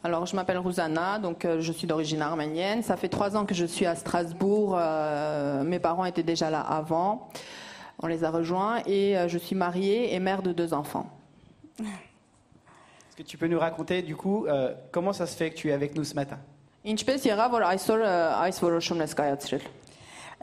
Alors, 0.06 0.26
je 0.26 0.36
m'appelle 0.36 0.58
Rousana, 0.58 1.18
donc 1.18 1.46
euh, 1.46 1.62
je 1.62 1.72
suis 1.72 1.88
d'origine 1.88 2.22
arménienne. 2.22 2.84
Ça 2.84 2.98
fait 2.98 3.08
trois 3.08 3.38
ans 3.38 3.46
que 3.46 3.56
je 3.56 3.64
suis 3.66 3.86
à 3.86 3.96
Strasbourg. 3.96 4.76
euh, 4.78 5.64
mes 5.64 5.80
parents 5.80 6.04
étaient 6.04 6.24
déjà 6.24 6.50
là 6.50 6.60
avant. 6.60 7.30
On 8.00 8.08
les 8.08 8.26
a 8.26 8.30
rejoints 8.30 8.82
et 8.86 9.18
euh, 9.18 9.30
je 9.30 9.38
suis 9.38 9.56
mariée 9.56 10.14
et 10.14 10.20
mère 10.20 10.42
de 10.42 10.52
deux 10.52 10.74
enfants. 10.74 11.08
Est-ce 11.80 13.16
que 13.16 13.24
tu 13.24 13.38
peux 13.38 13.48
nous 13.48 13.60
raconter 13.60 14.02
du 14.02 14.16
coup 14.18 14.46
euh, 14.48 14.74
comment 14.92 15.14
ça 15.14 15.26
se 15.26 15.38
fait 15.38 15.52
que 15.52 15.56
tu 15.56 15.70
es 15.70 15.72
avec 15.72 15.96
nous 15.96 16.04
ce 16.04 16.16
matin 16.16 16.38
Ինչպես 16.84 17.24
եղավ, 17.24 17.54
որ 17.56 17.64
այսօր 17.64 18.02
ը, 18.04 18.08
այս 18.44 18.58
որոշումն 18.60 19.06
ես 19.06 19.14
կայացրել։ 19.16 19.62
Ը, 19.64 19.70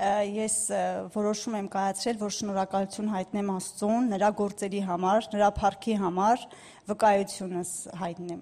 Ես 0.00 0.54
ը, 0.72 0.80
որոշում 1.14 1.56
եմ 1.60 1.68
կայացրել, 1.74 2.18
որ 2.22 2.34
շնորհակալություն 2.38 3.10
հայտնեմ 3.14 3.50
Աստծուն, 3.56 4.08
նրա 4.14 4.30
գործերի 4.40 4.80
համար, 4.88 5.28
նրա 5.34 5.50
փառքի 5.60 5.96
համար, 6.04 6.46
վկայությունս 6.92 7.74
հայտնեմ։ 8.00 8.40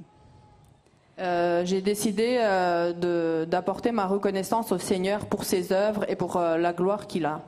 Euh, 1.20 1.64
J'ai 1.64 1.82
décidé 1.82 2.38
euh, 2.38 2.92
de- 2.92 3.44
d'apporter 3.50 3.90
ma 3.90 4.06
reconnaissance 4.06 4.70
au 4.70 4.78
Seigneur 4.78 5.26
pour 5.26 5.42
ses 5.44 5.72
œuvres 5.72 6.08
et 6.08 6.14
pour 6.14 6.36
euh, 6.36 6.56
la 6.56 6.72
gloire 6.72 7.08
qu'il 7.08 7.26
a. 7.26 7.40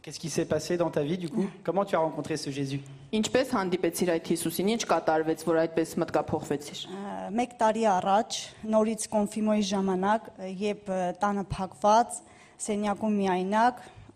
Qu'est-ce 0.00 0.18
qui 0.18 0.30
s'est 0.30 0.44
passé 0.46 0.76
dans 0.78 0.90
ta 0.90 1.02
vie 1.02 1.16
du 1.18 1.28
coup 1.30 1.46
Comment 1.62 1.84
tu 1.84 1.94
as 1.96 1.98
rencontré 1.98 2.36
ce 2.38 2.50
Jésus 2.50 2.80
Ինչպես 3.14 3.52
հանդիպեցիր 3.56 4.10
այդ 4.14 4.26
Հիսուսին, 4.32 4.68
ինչ 4.74 4.82
կատարվեց, 4.90 5.44
որ 5.48 5.60
այդպես 5.62 5.92
մտկափոխվեցիր։ 6.02 6.80
Ա, 6.92 7.12
Մեկ 7.32 7.52
տարի 7.60 7.84
առաջ 7.92 8.38
նորից 8.74 9.06
կոնֆիմոյի 9.14 9.64
ժամանակ, 9.70 10.26
ը, 10.34 10.48
երբ 10.64 10.90
ը, 10.92 10.98
տանը 11.22 11.44
փակված, 11.54 12.18
սենյակում 12.58 13.14
միայնակ, 13.20 13.74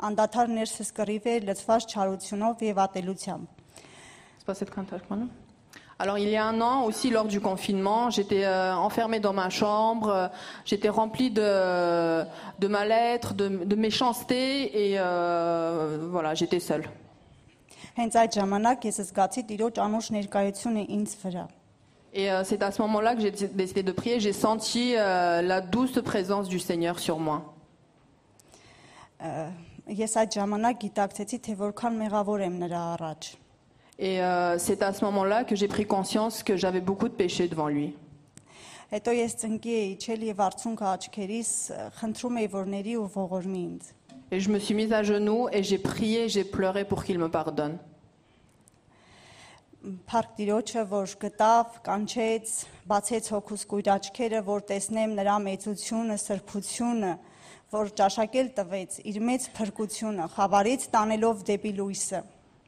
անդադար 0.08 0.48
ներսս 0.58 0.90
կռիվ 0.98 1.24
էր 1.34 1.46
լծված 1.48 1.82
չարությունով 1.92 2.64
եւ 2.70 2.76
ատելությամբ։ 2.86 3.46
C'est 4.38 4.46
pas 4.46 4.54
cette 4.54 4.70
cantate-là 4.70 5.16
Alors 6.00 6.16
il 6.16 6.28
y 6.28 6.36
a 6.36 6.46
un 6.46 6.60
an 6.60 6.84
aussi 6.84 7.10
lors 7.10 7.24
du 7.26 7.40
confinement, 7.40 8.08
j'étais 8.08 8.44
euh, 8.44 8.72
enfermée 8.76 9.18
dans 9.18 9.32
ma 9.32 9.50
chambre, 9.50 10.08
euh, 10.08 10.28
j'étais 10.64 10.88
remplie 10.88 11.30
de, 11.32 12.22
de 12.60 12.68
mal-être, 12.68 13.34
de, 13.34 13.48
de 13.48 13.74
méchanceté 13.74 14.92
et 14.92 14.94
euh, 14.96 15.98
voilà, 16.08 16.34
j'étais 16.36 16.60
seule. 16.60 16.84
Հենց 17.98 18.14
այդ 18.14 18.36
ժամանակ 18.38 18.84
ես 18.86 19.00
զգացի 19.08 19.42
Տիրոջ 19.48 19.78
անուշ 19.82 20.12
ներկայությունը 20.14 20.84
ինձ 20.86 21.16
վրա։ 21.18 21.48
Et 22.14 22.30
euh, 22.30 22.44
c'est 22.44 22.62
à 22.62 22.70
ce 22.70 22.80
moment-là 22.82 23.16
que 23.16 23.20
j'ai 23.20 23.32
dé- 23.32 23.48
décidé 23.48 23.82
de 23.82 23.90
prier, 23.90 24.20
j'ai 24.20 24.32
senti 24.32 24.94
euh, 24.96 25.42
la 25.42 25.60
douce 25.60 26.00
présence 26.04 26.46
du 26.48 26.60
Seigneur 26.60 27.00
sur 27.00 27.18
moi. 27.18 27.42
Ա, 29.22 29.50
Ես 29.88 30.18
այդ 30.20 30.34
ժամանակ 30.36 30.80
գիտակցեցի, 30.82 31.36
թե 31.46 31.52
որքան 31.56 31.94
մեղավոր 31.96 32.42
եմ 32.44 32.56
նրա 32.60 32.80
առաջ։ 32.98 33.28
Et 33.98 34.20
euh, 34.20 34.58
c'est 34.58 34.82
à 34.82 34.92
ce 34.92 35.02
moment-là 35.06 35.44
que 35.44 35.56
j'ai 35.56 35.66
pris 35.66 35.86
conscience 35.86 36.42
que 36.42 36.58
j'avais 36.58 36.82
beaucoup 36.82 37.08
de 37.08 37.14
péchés 37.14 37.48
devant 37.48 37.68
lui. 37.68 37.96
Հետո 38.92 39.12
ես 39.12 39.34
ծնկի 39.40 39.72
էի 39.78 39.88
իջել 39.94 40.22
եւ 40.28 40.38
արցունքը 40.44 40.86
աչքերիս 40.90 41.50
ը, 41.72 41.80
խնդրում 41.98 42.36
էի 42.40 42.48
որ 42.52 42.68
ների 42.72 42.94
ու 43.00 43.08
ողորմի 43.16 43.62
ինձ։ 43.68 43.88
Et 44.30 44.40
je 44.40 44.50
me 44.52 44.58
suis 44.58 44.74
mise 44.74 44.92
à 44.92 45.02
genoux 45.02 45.48
et 45.52 45.62
j'ai 45.62 45.78
prié, 45.78 46.28
j'ai 46.28 46.44
pleuré 46.44 46.84
pour 46.84 47.04
qu'il 47.04 47.18
me 47.18 47.28
pardonne. 47.28 47.78
Փառք 50.08 50.32
Տիրոջը, 50.36 50.82
որ 50.90 51.12
գտավ, 51.22 51.76
կանչեց, 51.86 52.54
բացեց 52.90 53.28
հոգուս 53.32 53.62
կույր 53.70 53.90
աչքերը, 53.94 54.40
որ 54.44 54.64
տեսնեմ 54.68 55.14
նրա 55.16 55.36
մեծությունը, 55.44 56.16
սրբությունը, 56.18 57.12
որ 57.72 57.90
ճաշակել 57.98 58.48
տվեց 58.58 58.90
իր 59.10 59.18
մեծ 59.28 59.42
փրկությունը, 59.56 60.24
խավարից 60.34 60.82
տանելով 60.94 61.36
դեպի 61.48 61.72
լույսը։ 61.78 62.20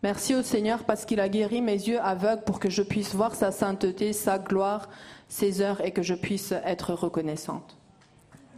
Merci 0.02 0.34
au 0.34 0.42
Seigneur 0.42 0.84
parce 0.84 1.04
qu'il 1.04 1.20
a 1.20 1.28
guéri 1.28 1.60
mes 1.60 1.76
yeux 1.88 2.00
aveugles 2.00 2.42
pour 2.44 2.58
que 2.58 2.70
je 2.70 2.82
puisse 2.82 3.14
voir 3.14 3.34
sa 3.34 3.50
sainteté, 3.52 4.12
sa 4.14 4.38
gloire, 4.38 4.88
ses 5.28 5.60
heures 5.60 5.80
et 5.84 5.90
que 5.90 6.02
je 6.02 6.14
puisse 6.14 6.52
être 6.64 6.94
reconnaissante. 6.94 7.76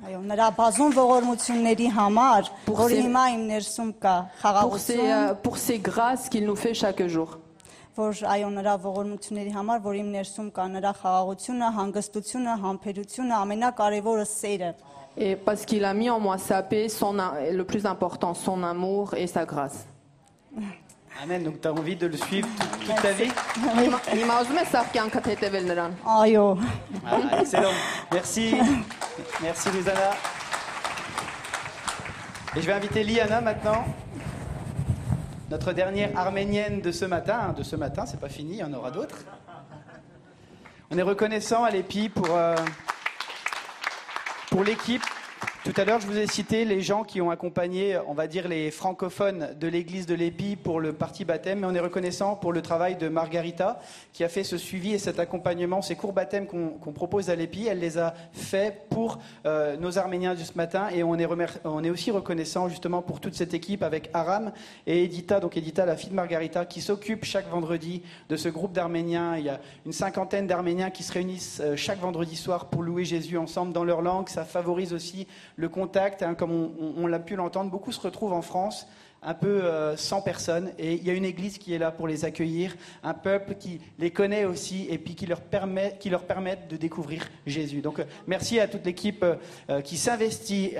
Այո, 0.02 0.18
նրա 0.26 0.48
բազում 0.58 0.92
ողորմությունների 0.98 1.88
համար, 1.94 2.42
որ 2.66 2.88
ces- 2.90 3.02
հիմա 3.06 3.24
իմ 3.34 3.42
ներսում 3.52 3.92
կա 4.02 4.14
Pour 4.18 4.78
ces, 4.78 4.96
խաղաղություն, 4.98 5.10
euh, 5.30 5.34
pour 5.34 5.56
ces 5.58 5.78
grâces 5.78 6.28
qu'il 6.28 6.44
nous 6.44 6.56
fait 6.56 6.74
chaque 6.74 7.02
jour. 7.06 7.38
որ 7.96 8.22
այո 8.26 8.48
նրա 8.50 8.74
ողորմությունների 8.82 9.52
համար, 9.52 9.78
որ 9.82 9.94
իմ 10.02 10.08
ներսում 10.16 10.50
կա 10.50 10.64
նրա 10.74 10.92
խաղաղությունը, 11.02 11.66
հանգստությունը, 11.78 12.52
համբերությունը, 12.64 13.34
ամենակարևորը 13.42 14.26
սերը։ 14.26 14.70
et 15.17 15.35
parce 15.35 15.65
qu'il 15.65 15.83
a 15.83 15.93
mis 15.93 16.09
en 16.09 16.19
moi 16.19 16.37
sa 16.37 16.61
paix, 16.61 16.89
son, 16.89 17.13
le 17.51 17.63
plus 17.63 17.85
important, 17.85 18.33
son 18.33 18.63
amour 18.63 19.15
et 19.15 19.27
sa 19.27 19.45
grâce. 19.45 19.87
Amen. 21.23 21.43
Donc, 21.43 21.61
tu 21.61 21.67
as 21.67 21.73
envie 21.73 21.95
de 21.95 22.05
le 22.05 22.15
suivre 22.15 22.47
toute, 22.85 22.95
ta 23.01 23.11
vie 23.11 23.31
ah, 27.07 27.39
Excellent. 27.39 27.71
Merci. 28.11 28.55
Merci, 29.41 29.69
Rosanna. 29.69 30.11
Et 32.55 32.61
je 32.61 32.67
vais 32.67 32.73
inviter 32.73 33.03
Liana 33.03 33.41
maintenant, 33.41 33.83
notre 35.49 35.73
dernière 35.73 36.15
arménienne 36.15 36.81
de 36.81 36.91
ce 36.91 37.05
matin. 37.05 37.39
Hein, 37.49 37.53
de 37.57 37.63
ce 37.63 37.75
matin, 37.75 38.05
c'est 38.05 38.19
pas 38.19 38.29
fini, 38.29 38.53
il 38.53 38.59
y 38.59 38.63
en 38.63 38.73
aura 38.73 38.91
d'autres. 38.91 39.25
On 40.91 40.97
est 40.99 41.03
reconnaissant 41.03 41.63
à 41.63 41.71
l'EPI 41.71 42.09
pour. 42.09 42.29
Euh, 42.29 42.55
pour 44.49 44.63
l'équipe. 44.63 45.03
Tout 45.67 45.81
à 45.81 45.83
l'heure, 45.83 45.99
je 45.99 46.07
vous 46.07 46.17
ai 46.17 46.27
cité 46.27 46.63
les 46.63 46.79
gens 46.79 47.03
qui 47.03 47.19
ont 47.19 47.29
accompagné, 47.29 47.99
on 48.07 48.13
va 48.13 48.27
dire, 48.27 48.47
les 48.47 48.71
francophones 48.71 49.49
de 49.59 49.67
l'église 49.67 50.05
de 50.05 50.15
l'EPI 50.15 50.55
pour 50.55 50.79
le 50.79 50.93
parti 50.93 51.25
baptême, 51.25 51.59
mais 51.59 51.67
on 51.67 51.75
est 51.75 51.81
reconnaissant 51.81 52.37
pour 52.37 52.53
le 52.53 52.61
travail 52.61 52.95
de 52.95 53.09
Margarita 53.09 53.81
qui 54.13 54.23
a 54.23 54.29
fait 54.29 54.45
ce 54.45 54.57
suivi 54.57 54.93
et 54.93 54.97
cet 54.97 55.19
accompagnement, 55.19 55.81
ces 55.81 55.97
cours 55.97 56.13
baptême 56.13 56.47
qu'on 56.47 56.93
propose 56.93 57.29
à 57.29 57.35
l'EPI. 57.35 57.67
Elle 57.67 57.79
les 57.79 57.97
a 57.97 58.13
faits 58.31 58.87
pour 58.89 59.19
euh, 59.45 59.75
nos 59.75 59.97
Arméniens 59.97 60.35
de 60.35 60.39
ce 60.39 60.53
matin 60.55 60.87
et 60.89 61.03
on 61.03 61.15
est, 61.15 61.27
on 61.65 61.83
est 61.83 61.89
aussi 61.89 62.11
reconnaissant 62.11 62.69
justement 62.69 63.01
pour 63.01 63.19
toute 63.19 63.35
cette 63.35 63.53
équipe 63.53 63.83
avec 63.83 64.09
Aram 64.13 64.53
et 64.87 65.03
Edita, 65.03 65.41
donc 65.41 65.57
Edita, 65.57 65.85
la 65.85 65.97
fille 65.97 66.11
de 66.11 66.15
Margarita, 66.15 66.63
qui 66.63 66.79
s'occupe 66.79 67.25
chaque 67.25 67.49
vendredi 67.49 68.03
de 68.29 68.37
ce 68.37 68.47
groupe 68.47 68.71
d'Arméniens. 68.71 69.35
Il 69.35 69.43
y 69.43 69.49
a 69.49 69.59
une 69.85 69.91
cinquantaine 69.91 70.47
d'Arméniens 70.47 70.91
qui 70.91 71.03
se 71.03 71.11
réunissent 71.11 71.59
euh, 71.61 71.75
chaque 71.75 71.99
vendredi 71.99 72.37
soir 72.37 72.67
pour 72.67 72.83
louer 72.83 73.03
Jésus 73.03 73.37
ensemble 73.37 73.73
dans 73.73 73.83
leur 73.83 74.01
langue. 74.01 74.29
Ça 74.29 74.45
favorise 74.45 74.93
aussi 74.93 75.27
le 75.57 75.69
contact, 75.69 76.23
hein, 76.23 76.35
comme 76.35 76.71
on, 76.97 77.07
l'a 77.07 77.19
pu 77.19 77.35
l'entendre. 77.35 77.69
Beaucoup 77.69 77.91
se 77.91 77.99
retrouvent 77.99 78.33
en 78.33 78.41
France 78.41 78.87
un 79.23 79.33
peu 79.33 79.63
euh, 79.63 79.97
sans 79.97 80.21
personne 80.21 80.71
et 80.77 80.93
il 80.93 81.03
y 81.03 81.09
a 81.09 81.13
une 81.13 81.25
église 81.25 81.57
qui 81.57 81.73
est 81.73 81.79
là 81.79 81.91
pour 81.91 82.07
les 82.07 82.23
accueillir, 82.23 82.75
un 83.03 83.15
peuple 83.15 83.55
qui 83.55 83.81
les 83.97 84.11
connaît 84.11 84.45
aussi 84.45 84.87
et 84.89 84.99
puis 84.99 85.15
qui 85.15 85.25
leur 85.25 85.41
permet, 85.41 85.97
qui 85.99 86.11
leur 86.11 86.23
de 86.69 86.77
découvrir 86.77 87.27
Jésus. 87.45 87.81
Donc 87.81 87.99
euh, 87.99 88.05
merci 88.27 88.59
à 88.59 88.67
toute 88.67 88.85
l'équipe 88.85 89.23
euh, 89.23 89.35
euh, 89.69 89.81
qui 89.81 89.97
s'investit 89.97 90.75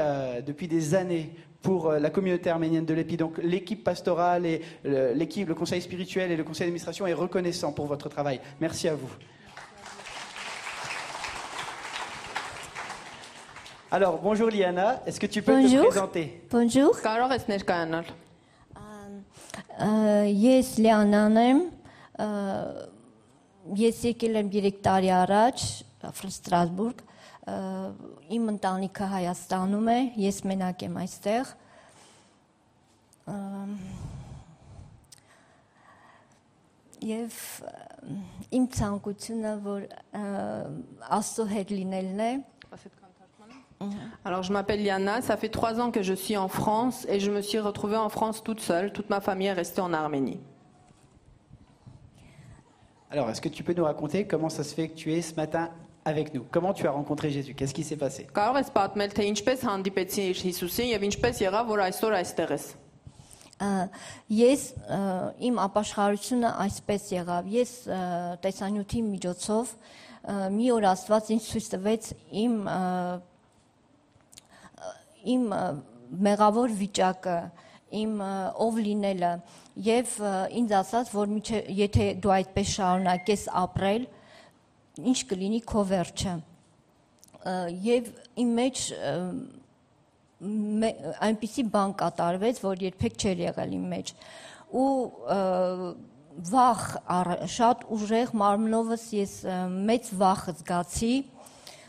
depuis 0.45 0.67
des 0.67 0.93
années 0.95 1.32
pour 1.61 1.91
la 1.91 2.09
communauté 2.09 2.49
arménienne 2.49 2.86
de 2.86 2.93
l'EPI. 2.93 3.17
Donc 3.17 3.39
l'équipe 3.39 3.84
pastorale 3.84 4.45
et 4.45 4.61
l'équipe, 5.15 5.47
le 5.47 5.55
conseil 5.55 5.82
spirituel 5.82 6.32
et 6.32 6.38
le 6.38 6.43
conseil 6.43 6.67
d'administration 6.67 7.07
est 7.07 7.13
reconnaissant 7.13 7.73
pour 7.73 7.88
votre 7.88 8.07
travail. 8.09 8.39
Merci 8.61 8.88
à 8.88 8.95
vous. 8.95 9.09
Alors, 13.92 14.20
bonjour 14.22 14.50
Liana, 14.50 15.02
est-ce 15.06 15.20
que 15.20 15.26
tu 15.28 15.42
peux 15.42 15.54
te 15.54 15.62
Bonjour. 15.62 15.88
présenter 15.88 16.42
Bonjour. 16.52 16.92
Կարող 17.02 17.32
ես 17.32 17.46
ներկայանալ։ 17.48 18.08
Ա, 19.78 19.88
Ես 20.28 20.72
Լիանան 20.84 21.38
եմ։ 21.44 21.62
ա, 22.20 22.28
Ես 23.80 24.02
եկել 24.10 24.40
եմ 24.42 24.50
3 24.52 24.72
տարի 24.88 25.12
առաջ 25.22 25.64
Ֆր- 26.18 26.34
Ստրասբուրգ։ 26.36 27.00
ա, 27.48 27.56
Իմ 28.38 28.50
ընտանիքը 28.58 29.08
Հայաստանում 29.14 29.88
է, 29.94 29.98
ես 30.26 30.42
մենակ 30.52 30.84
եմ 30.90 31.00
այստեղ։ 31.06 31.54
Ա, 33.32 33.38
Եվ 37.08 37.40
ա, 37.64 37.74
իմ 38.58 38.68
ցանկությունը 38.76 39.56
որ 39.64 39.88
ա, 40.12 40.28
Աստծո 41.22 41.48
հետ 41.56 41.76
լինելն 41.80 42.24
է։ 42.28 42.32
Alors, 44.24 44.43
je 44.43 44.53
m'appelle 44.53 44.83
Liana, 44.83 45.20
ça 45.22 45.37
fait 45.37 45.49
trois 45.49 45.80
ans 45.80 45.91
que 45.91 46.03
je 46.03 46.14
suis 46.14 46.37
en 46.37 46.49
France 46.49 47.07
et 47.09 47.18
je 47.18 47.30
me 47.30 47.41
suis 47.41 47.59
retrouvée 47.59 47.97
en 47.97 48.09
France 48.09 48.43
toute 48.45 48.61
seule. 48.61 48.93
Toute 48.93 49.11
ma 49.11 49.20
famille 49.20 49.49
est 49.49 49.53
restée 49.53 49.80
en 49.80 49.93
Arménie. 49.93 50.39
Alors, 53.11 53.28
est-ce 53.28 53.41
que 53.41 53.49
tu 53.49 53.62
peux 53.64 53.74
nous 53.74 53.85
raconter 53.85 54.26
comment 54.26 54.49
ça 54.49 54.62
se 54.64 54.74
fait 54.74 54.89
que 54.89 54.95
tu 54.95 55.12
es 55.12 55.20
ce 55.20 55.35
matin 55.35 55.70
avec 56.05 56.33
nous 56.35 56.45
Comment 56.51 56.72
tu 56.72 56.87
as 56.87 56.91
rencontré 56.91 57.30
Jésus 57.30 57.55
Qu'est-ce 57.55 57.74
qui 57.74 57.85
s'est 57.85 57.97
passé 57.97 58.26
Կարող 58.35 58.59
ես 58.59 58.70
պատմել, 58.74 59.12
թե 59.14 59.26
ինչպես 59.30 59.64
հանդիպեցիր 59.68 60.39
Հիսուսին 60.47 60.89
եւ 60.95 61.05
ինչպես 61.11 61.43
եղավ, 61.45 61.68
որ 61.70 61.83
այսօր 61.87 62.16
այստեղ 62.18 62.55
ես։ 62.57 62.64
Ա, 63.62 63.68
Ես 64.33 64.64
ա, 64.89 65.01
իմ 65.47 65.61
ապաշխարությունը 65.66 66.55
այսպես 66.64 67.11
եղավ։ 67.14 67.53
Ես 67.55 67.74
ա, 67.87 68.01
տեսանյութի 68.43 69.05
միջոցով 69.12 69.74
ա, 69.76 70.39
մի 70.57 70.72
օր 70.78 70.89
Աստված 70.91 71.30
ինձ 71.37 71.51
ցույց 71.53 71.68
տվեց 71.76 72.11
իմ 72.43 72.57
ա, 72.66 72.80
իմ 75.34 75.45
մեղավոր 76.28 76.75
վիճակը, 76.82 77.38
իմ 77.97 78.13
ով 78.67 78.80
լինելը 78.84 79.32
եւ 79.88 80.13
ինձ 80.59 80.73
ասաց, 80.82 81.11
որ 81.15 81.32
միջը 81.36 81.61
եթե 81.78 82.07
դու 82.23 82.34
այդպես 82.38 82.73
շարունակես 82.78 83.45
ապրել, 83.61 84.07
ինչ 85.11 85.19
կլինի 85.30 85.61
քո 85.71 85.84
վերջը։ 85.91 86.34
Եվ 87.88 88.11
իմ 88.43 88.51
մեջ 88.57 88.84
այնպիսի 91.28 91.65
բան 91.73 91.95
կատարվեց, 92.01 92.61
որ 92.65 92.84
երբեք 92.88 93.17
չէր 93.17 93.43
եղել 93.47 93.73
իմ 93.78 93.88
մեջ։ 93.93 94.13
Ու 94.78 94.91
վախ 96.51 96.84
շատ 97.49 97.88
ուժեղ 97.95 98.34
մարմնովս 98.38 99.05
ես 99.17 99.34
մեծ 99.88 100.11
վախ 100.19 100.43
զգացի 100.59 101.13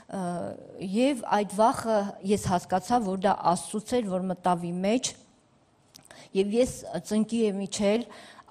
եւ 0.09 1.25
այդ 1.37 1.55
վախը 1.59 1.97
ես 2.31 2.45
հասկացա, 2.49 2.99
որ 3.05 3.19
դա 3.27 3.35
Աստծուց 3.53 3.95
էր, 3.99 4.07
որ 4.09 4.23
մտավ 4.31 4.65
իմ 4.71 4.79
մեջ 4.87 5.11
եւ 6.39 6.55
ես 6.59 6.73
ծնկի 7.09 7.41
եմ 7.49 7.61
իջել, 7.67 8.07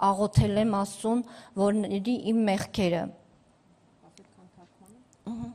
աղոթել 0.08 0.62
եմ 0.64 0.76
Աստծուն, 0.78 1.24
որ 1.58 1.80
ների 1.82 2.16
իմ 2.30 2.44
մեղքերը։ 2.52 3.04
Ահա։ 5.28 5.50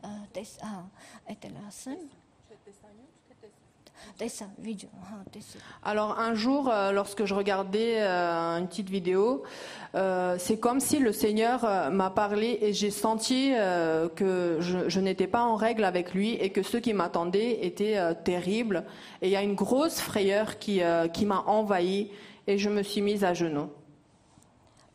Ա, 0.00 0.10
Տես, 0.36 0.52
հա, 0.64 0.76
այդ 1.32 1.46
էլ 1.48 1.56
ասեմ։ 1.66 2.04
Alors 5.82 6.18
un 6.18 6.34
jour, 6.34 6.68
euh, 6.68 6.92
lorsque 6.92 7.24
je 7.24 7.34
regardais 7.34 7.96
euh, 8.00 8.58
une 8.58 8.68
petite 8.68 8.90
vidéo, 8.90 9.42
euh, 9.94 10.36
c'est 10.38 10.58
comme 10.58 10.80
si 10.80 10.98
le 10.98 11.12
Seigneur 11.12 11.90
m'a 11.90 12.10
parlé 12.10 12.58
et 12.60 12.72
j'ai 12.72 12.90
senti 12.90 13.52
que 14.16 14.58
je, 14.60 14.88
je 14.88 15.00
n'étais 15.00 15.26
pas 15.26 15.42
en 15.42 15.56
règle 15.56 15.84
avec 15.84 16.14
lui 16.14 16.34
et 16.34 16.50
que 16.50 16.62
ceux 16.62 16.80
qui 16.80 16.92
m'attendaient 16.92 17.64
étaient 17.64 17.98
terribles. 18.24 18.84
Et 19.22 19.28
il 19.28 19.32
y 19.32 19.36
a 19.36 19.42
une 19.42 19.54
grosse 19.54 20.00
frayeur 20.00 20.58
qui, 20.58 20.82
qui 21.12 21.26
m'a 21.26 21.40
envahie 21.46 22.10
et 22.46 22.58
je 22.58 22.68
me 22.68 22.82
suis 22.82 23.00
mise 23.00 23.24
à 23.24 23.34
genoux. 23.34 23.70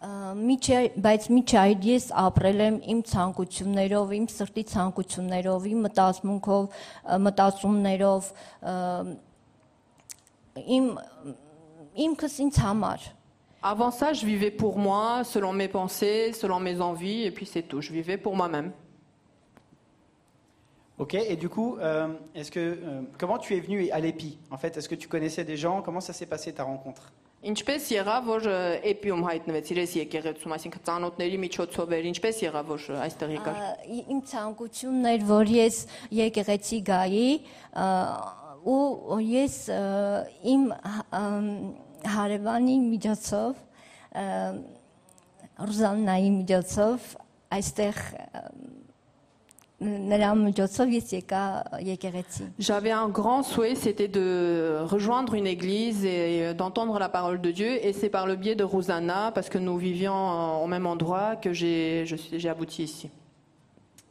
Ա, 0.05 0.33
Միջը, 0.33 0.79
բայց 1.05 1.29
միջը 1.29 1.57
այդ 1.61 1.87
ես 1.91 2.07
ապրել 2.23 2.61
եմ 2.67 2.77
իմ 2.95 3.01
ցանկություններով, 3.11 4.13
իմ 4.17 4.29
սրտի 4.33 4.65
ցանկություններով, 4.71 5.67
իմ 5.75 5.83
մտածմունքով, 5.87 6.69
ա, 7.05 7.19
մտածումներով, 7.27 8.31
ա, 8.65 8.75
իմ 10.79 10.93
ինքս 12.07 12.39
ինձ 12.47 12.61
համար։ 12.65 13.09
Avant 13.63 13.91
ça, 13.91 14.15
je 14.15 14.25
vivais 14.25 14.51
pour 14.51 14.79
moi, 14.79 15.23
selon 15.23 15.53
mes 15.53 15.69
pensées, 15.69 16.33
selon 16.33 16.61
mes 16.61 16.81
envies, 16.81 17.25
et 17.25 17.31
puis 17.31 17.45
c'est 17.45 17.63
tout. 17.63 17.83
Je 17.83 17.93
vivais 17.93 18.17
pour 18.17 18.35
moi-même. 18.35 18.73
Ok, 20.97 21.15
et 21.15 21.37
du 21.37 21.51
coup, 21.51 21.77
euh, 21.79 22.09
est-ce 22.35 22.51
que, 22.51 22.61
euh, 22.61 23.03
comment 23.19 23.37
tu 23.37 23.55
es 23.55 23.61
venu 23.61 23.91
à 23.91 24.01
l'EPI 24.01 24.39
En 24.51 24.57
fait, 24.57 24.77
est-ce 24.77 24.89
que 24.89 24.95
tu 24.95 25.09
connaissais 25.09 25.45
des 25.45 25.59
gens 25.59 25.83
Comment 25.83 26.01
ça 26.01 26.15
s'est 26.15 26.27
passé 26.27 26.55
ta 26.55 26.65
rencontre 26.65 27.13
Ինչպես 27.46 27.88
եղավ, 27.94 28.24
որ 28.26 28.46
էպիում 28.90 29.24
հայտնվեցիր 29.28 29.80
ես 29.84 29.92
եկեղեցում, 30.00 30.54
այսինքն 30.56 30.84
ծանոթների 30.88 31.38
միջոցով 31.44 31.92
էր, 31.98 32.08
ինչպես 32.10 32.40
եղավ, 32.42 32.72
որ 32.72 32.86
այստեղ 33.06 33.34
եկար։ 33.36 33.60
Իմ 34.02 34.22
ցանկությունն 34.32 35.10
էր, 35.12 35.26
որ 35.30 35.52
ես 35.54 35.78
եկեղեցի 36.20 36.80
գայի 36.90 37.30
ու 38.66 39.20
ես 39.30 39.58
իմ 40.56 40.64
հարևանի 42.16 42.78
միջոցով 42.86 43.62
Ռուզաննայի 45.66 46.32
միջոցով 46.42 47.12
այստեղ 47.56 48.02
J'avais 52.60 52.92
un 52.92 53.10
grand 53.10 53.44
souhait, 53.44 53.76
c'était 53.76 54.08
de 54.08 54.80
rejoindre 54.84 55.34
une 55.34 55.48
église 55.48 56.06
et 56.06 56.54
d'entendre 56.54 56.98
la 56.98 57.10
parole 57.10 57.42
de 57.42 57.52
Dieu. 57.52 57.86
Et 57.86 57.92
c'est 57.92 58.10
par 58.10 58.26
le 58.26 58.36
biais 58.36 58.56
de 58.56 58.64
Rosanna, 58.64 59.32
parce 59.34 59.50
que 59.50 59.58
nous 59.58 59.78
vivions 59.78 60.64
au 60.64 60.68
même 60.68 60.86
endroit, 60.86 61.36
que 61.36 61.52
j'ai 61.52 62.06
abouti 62.50 62.84
ici. 62.84 63.10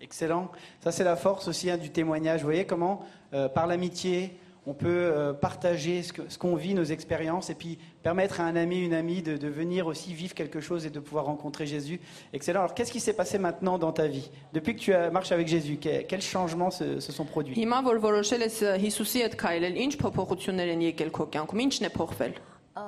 Excellent. 0.04 0.50
Ça, 0.80 0.92
c'est 0.92 1.04
la 1.04 1.16
force 1.16 1.48
aussi 1.48 1.70
hein, 1.70 1.78
du 1.78 1.88
témoignage. 1.88 2.40
Vous 2.40 2.46
voyez 2.46 2.66
comment, 2.66 3.00
euh, 3.32 3.48
par 3.48 3.66
l'amitié, 3.66 4.38
on 4.66 4.74
peut 4.74 4.88
euh, 4.88 5.32
partager 5.32 6.02
ce 6.02 6.36
qu'on 6.36 6.56
vit, 6.56 6.74
nos 6.74 6.84
expériences, 6.84 7.48
et 7.48 7.54
puis 7.54 7.78
permettre 8.03 8.39
à 8.41 8.45
un 8.45 8.55
ami, 8.55 8.79
une 8.85 8.93
amie 8.93 9.21
de, 9.21 9.37
de 9.37 9.47
venir 9.47 9.87
aussi 9.87 10.13
vivre 10.13 10.33
quelque 10.33 10.59
chose 10.61 10.85
et 10.85 10.89
de 10.89 10.99
pouvoir 10.99 11.25
rencontrer 11.25 11.65
Jésus. 11.67 11.99
Excellent. 12.33 12.61
Alors, 12.61 12.73
qu'est-ce 12.73 12.91
qui 12.91 12.99
s'est 12.99 13.13
passé 13.13 13.37
maintenant 13.37 13.77
dans 13.77 13.91
ta 13.91 14.07
vie 14.07 14.29
Depuis 14.53 14.75
que 14.75 14.79
tu 14.79 14.93
euh, 14.93 15.11
marches 15.11 15.31
avec 15.31 15.47
Jésus, 15.47 15.77
que- 15.77 16.03
quels 16.03 16.21
changements 16.21 16.71
se, 16.71 16.99
se 16.99 17.11
sont 17.11 17.25
produits 17.25 17.55
Հիմա 17.59 17.81
որ 17.83 17.99
որոշել 17.99 18.41
ես 18.47 18.59
ը, 18.63 18.75
Հիսուսի 18.85 19.23
հետ 19.25 19.35
քայլել, 19.41 19.75
ինչ 19.85 19.93
փոփոխություններ 20.01 20.69
են 20.75 20.85
եկել 20.89 21.11
քո 21.11 21.27
կյանքում, 21.33 21.63
ինչն 21.67 21.89
է 21.89 21.91
փոխվել։ 21.97 22.33
Ա, 22.79 22.85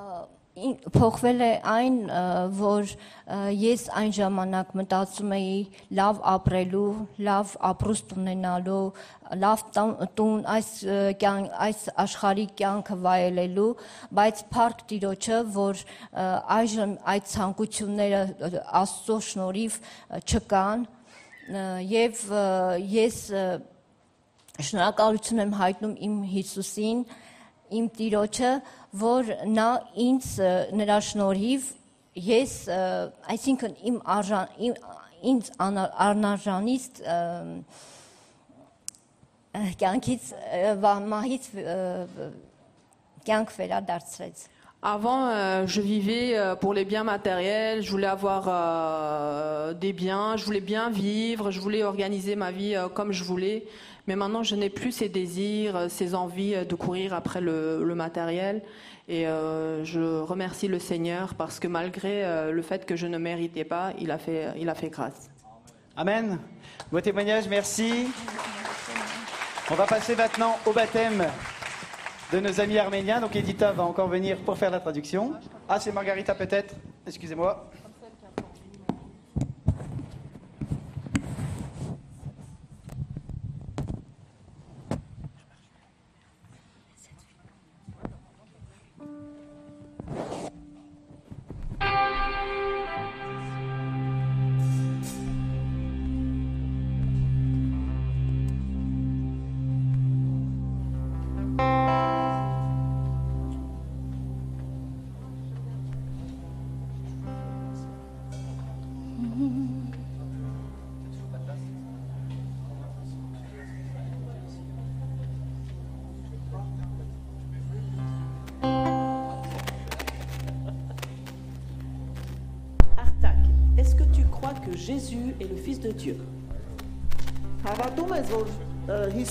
ին- 0.56 0.78
փոխվել 0.96 1.40
է 1.44 1.50
այն, 1.76 1.96
ա, 2.08 2.22
որ 2.56 2.90
ա, 2.92 3.38
ես 3.56 3.86
այն 4.00 4.12
ժամանակ 4.18 4.72
մտածում 4.80 5.32
էի 5.36 5.54
լավ 6.00 6.20
ապրելու, 6.34 6.88
լավ 7.28 7.54
ապրուստ 7.72 8.16
ունենալու, 8.16 8.82
Լավ 9.35 9.63
տուն 10.15 10.43
այս 10.55 10.69
կյան- 11.21 11.49
այս 11.67 11.79
աշխարհի 12.03 12.45
կյանքը 12.59 12.95
վայելելու, 13.03 13.69
բայց 14.19 14.43
փառք 14.53 14.83
Տիրոջը, 14.91 15.39
որ 15.55 15.81
այժմ 16.57 16.91
այդ 17.13 17.25
ցանկությունները 17.33 18.21
Աստծո 18.81 19.17
շնորհիվ 19.29 19.79
չկան 20.23 20.85
եւ 21.91 22.21
ես 22.97 23.17
շնորհակալություն 24.67 25.43
եմ 25.43 25.53
հայտնում 25.61 25.95
իմ 26.07 26.15
Հիսուսին, 26.33 27.01
իմ 27.77 27.89
Տիրոջը, 27.97 28.51
որ 28.97 29.33
նա 29.53 29.67
ինձ 30.07 30.27
նրա 30.79 30.97
շնորհիվ 31.11 31.67
ես 32.27 32.53
այսինքն 33.33 33.75
իմ 33.91 33.97
արժան 34.17 34.47
իմ 34.67 34.73
ինձ 35.27 35.47
անա- 35.65 35.91
առնարժանից 36.07 36.83
ը, 37.01 37.13
ը, 37.13 37.96
կյանքից 39.56 40.32
ը, 40.32 40.74
վա- 40.80 41.00
մահից 41.12 41.50
ը, 41.60 42.30
կյանք 43.26 43.50
վերադարձրեց 43.58 44.48
Avant, 44.84 45.28
euh, 45.28 45.64
je 45.64 45.80
vivais 45.80 46.36
euh, 46.36 46.56
pour 46.56 46.74
les 46.74 46.84
biens 46.84 47.04
matériels, 47.04 47.82
je 47.84 47.90
voulais 47.92 48.08
avoir 48.08 48.46
euh, 48.48 49.74
des 49.74 49.92
biens, 49.92 50.36
je 50.36 50.44
voulais 50.44 50.60
bien 50.60 50.90
vivre, 50.90 51.52
je 51.52 51.60
voulais 51.60 51.84
organiser 51.84 52.34
ma 52.34 52.50
vie 52.50 52.74
euh, 52.74 52.88
comme 52.88 53.12
je 53.12 53.22
voulais. 53.22 53.62
Mais 54.08 54.16
maintenant, 54.16 54.42
je 54.42 54.56
n'ai 54.56 54.70
plus 54.70 54.90
ces 54.90 55.08
désirs, 55.08 55.76
euh, 55.76 55.88
ces 55.88 56.16
envies 56.16 56.56
euh, 56.56 56.64
de 56.64 56.74
courir 56.74 57.14
après 57.14 57.40
le, 57.40 57.84
le 57.84 57.94
matériel. 57.94 58.60
Et 59.06 59.28
euh, 59.28 59.84
je 59.84 60.18
remercie 60.22 60.66
le 60.66 60.80
Seigneur 60.80 61.34
parce 61.34 61.60
que 61.60 61.68
malgré 61.68 62.24
euh, 62.24 62.50
le 62.50 62.62
fait 62.62 62.84
que 62.84 62.96
je 62.96 63.06
ne 63.06 63.18
méritais 63.18 63.62
pas, 63.64 63.92
il 64.00 64.10
a 64.10 64.18
fait, 64.18 64.48
il 64.58 64.68
a 64.68 64.74
fait 64.74 64.88
grâce. 64.88 65.30
Amen. 65.96 66.40
Beau 66.90 67.00
témoignage, 67.00 67.46
merci. 67.48 68.08
On 69.69 69.75
va 69.75 69.85
passer 69.85 70.15
maintenant 70.15 70.57
au 70.65 70.71
baptême 70.71 71.27
de 72.31 72.39
nos 72.39 72.61
amis 72.61 72.77
arméniens. 72.77 73.19
Donc 73.19 73.35
Edita 73.35 73.73
va 73.73 73.83
encore 73.83 74.07
venir 74.07 74.37
pour 74.37 74.57
faire 74.57 74.71
la 74.71 74.79
traduction. 74.79 75.33
Ah, 75.67 75.77
c'est 75.77 75.91
Margarita 75.91 76.33
peut-être? 76.35 76.73
Excusez-moi. 77.05 77.69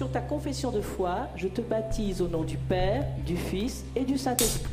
Sur 0.00 0.10
ta 0.10 0.22
confession 0.22 0.70
de 0.70 0.80
foi, 0.80 1.28
je 1.36 1.46
te 1.46 1.60
baptise 1.60 2.22
au 2.22 2.28
nom 2.28 2.42
du 2.42 2.56
Père, 2.56 3.04
du 3.26 3.36
Fils 3.36 3.84
et 3.94 4.02
du 4.02 4.16
Saint-Esprit. 4.16 4.72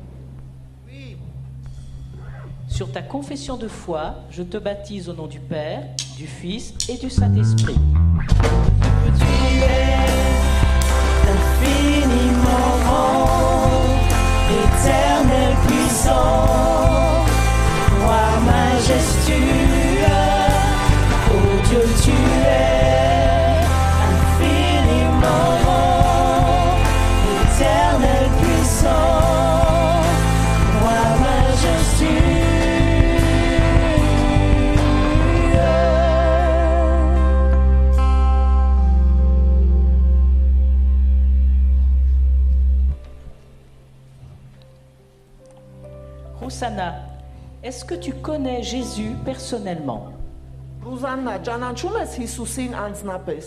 Sur 2.71 2.89
ta 2.89 3.01
confession 3.01 3.57
de 3.57 3.67
foi, 3.67 4.15
je 4.29 4.43
te 4.43 4.57
baptise 4.57 5.09
au 5.09 5.13
nom 5.13 5.27
du 5.27 5.39
Père, 5.39 5.83
du 6.15 6.25
Fils 6.25 6.73
et 6.87 6.97
du 6.97 7.09
Saint-Esprit. 7.09 7.75
éternel 14.49 15.55
puissant, 15.67 16.45
roi. 18.03 19.60
Rosanna, 46.50 46.94
est-ce 47.62 47.84
que 47.84 47.94
tu 47.94 48.12
connais 48.14 48.62
Jésus 48.62 49.16
personnellement 49.24 50.12
Ռուզաննա, 50.86 51.32
ճանաչում 51.42 51.96
ես 51.98 52.12
Հիսուսին 52.20 52.74
անձնապես։ 52.78 53.46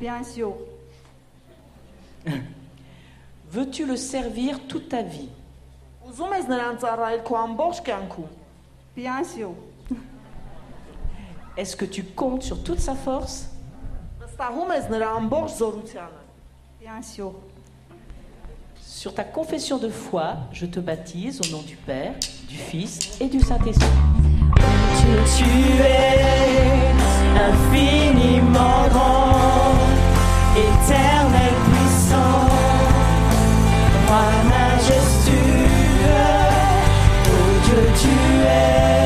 Bien 0.00 0.24
sûr. 0.24 0.56
Veux-tu 3.52 3.86
le 3.86 3.96
servir 3.96 4.58
toute 4.66 4.88
ta 4.88 5.02
vie 5.02 5.28
Ուզում 6.06 6.34
ես 6.36 6.48
նրան 6.50 6.76
ծառայել 6.82 7.22
քո 7.26 7.36
ամբողջ 7.38 7.78
կյանքում։ 7.86 8.32
Bien 8.96 9.22
sûr. 9.24 9.54
Est-ce 11.56 11.76
que 11.76 11.84
tu 11.84 12.02
comptes 12.04 12.42
sur 12.42 12.62
toute 12.62 12.80
sa 12.80 12.94
force 12.94 13.46
Վստահում 14.20 14.74
ես 14.74 14.90
նրա 14.90 15.08
ամբողջ 15.22 15.56
զորությանը։ 15.60 16.22
Bien 16.82 17.02
sûr. 17.02 17.30
Sur 19.01 19.15
ta 19.15 19.23
confession 19.23 19.79
de 19.79 19.89
foi, 19.89 20.35
je 20.51 20.67
te 20.67 20.79
baptise 20.79 21.41
au 21.41 21.51
nom 21.51 21.63
du 21.63 21.75
Père, 21.75 22.13
du 22.47 22.55
Fils 22.55 23.17
et 23.19 23.25
du 23.25 23.39
Saint-Esprit. 23.39 23.87
Dieu, 24.53 25.17
tu 25.37 25.43
es 25.81 26.21
infiniment 27.35 28.87
grand, 28.91 29.73
éternel 30.55 31.53
puissant, 31.65 32.45
roi 34.05 34.29
majestueux. 34.51 35.33
Oh 37.25 37.49
Dieu, 37.65 37.83
tu 37.99 38.13
es 38.45 39.00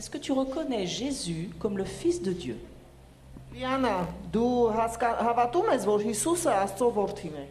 est-ce 0.00 0.10
que 0.10 0.18
tu 0.18 0.32
reconnais 0.32 0.86
Jésus 0.86 1.50
comme 1.58 1.78
le 1.78 1.84
Fils 1.84 2.22
de 2.22 2.32
Dieu 2.32 2.58
Լիանա, 3.56 3.92
դու 4.34 4.48
հասկա 4.76 5.10
հավատում 5.24 5.68
ես, 5.72 5.84
որ 5.88 6.02
Հիսուսը 6.04 6.50
Աստծո 6.60 6.88
որդին 6.92 7.36
է։ 7.40 7.44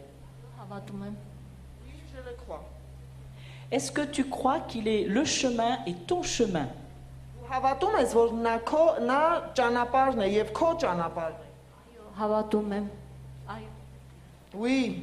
հավատում 0.60 1.00
եմ։ 1.08 1.16
Je 2.12 2.22
le 2.22 2.34
crois։ 2.44 2.60
Est-ce 3.72 3.90
que 3.90 4.02
tu 4.02 4.24
crois 4.30 4.60
qu'il 4.60 4.86
est 4.86 5.04
le 5.08 5.24
chemin 5.24 5.78
et 5.86 5.94
ton 6.06 6.22
chemin 6.22 6.68
Դու 7.40 7.48
հավատում 7.50 7.98
ես, 7.98 8.14
որ 8.14 8.36
նա 8.44 8.54
քո 8.70 8.84
նա 9.02 9.18
ճանապարհն 9.58 10.22
է 10.22 10.30
եւ 10.36 10.54
քո 10.54 10.70
ճանապարհն 10.84 11.42
է։ 11.42 11.50
Հավատում 12.20 12.72
եմ։ 12.78 12.88
Այո, 13.56 13.68
Oui, 14.54 15.02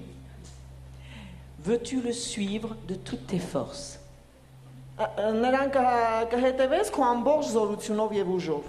Veux-tu 1.64 2.02
le 2.02 2.12
suivre 2.12 2.76
de 2.88 2.96
toutes 2.96 3.28
tes 3.28 3.40
forces 3.40 4.00
ը- 5.00 5.10
ը, 5.18 5.32
նրան 5.44 5.70
կհ- 5.76 6.26
կհետևես 6.34 6.92
քո 6.96 7.04
ամբողջ 7.14 7.46
զորությունով 7.56 8.14
եւ 8.20 8.28
ուժով։ 8.38 8.64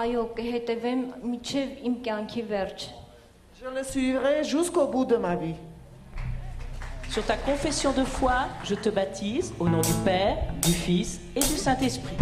այո, 0.00 0.22
կհետևեմ 0.36 1.02
միջև 1.32 1.76
իմ 1.88 1.94
կյանքի 2.06 2.42
վերջ։ 2.52 2.88
Je 3.60 3.70
le 3.74 3.82
suivrai 3.84 4.44
jusqu'au 4.44 4.86
bout 4.86 5.06
de 5.06 5.16
ma 5.16 5.34
vie. 5.34 5.54
Sur 7.10 7.24
ta 7.24 7.36
confession 7.36 7.92
de 7.92 8.04
foi, 8.04 8.34
je 8.64 8.74
te 8.74 8.90
baptise 8.90 9.52
au 9.58 9.68
nom 9.68 9.80
du 9.80 9.92
Père, 10.04 10.36
du 10.60 10.72
Fils 10.72 11.20
et 11.34 11.40
du 11.40 11.56
Saint-Esprit. 11.56 12.16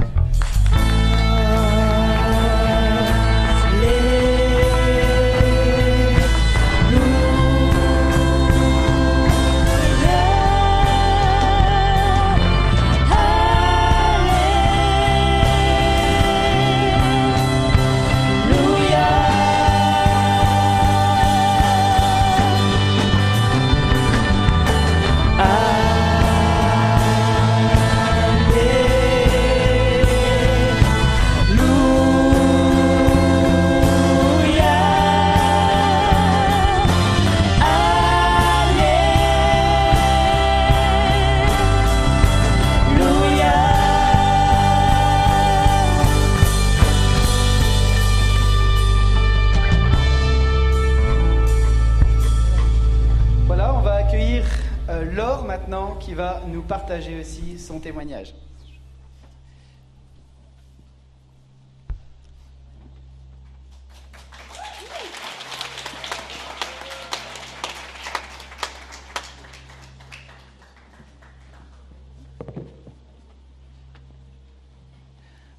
Son 57.69 57.79
témoignage. 57.79 58.33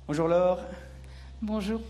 Bonjour 0.09 0.27
Laure. 0.27 0.59
Bonjour. 1.41 1.81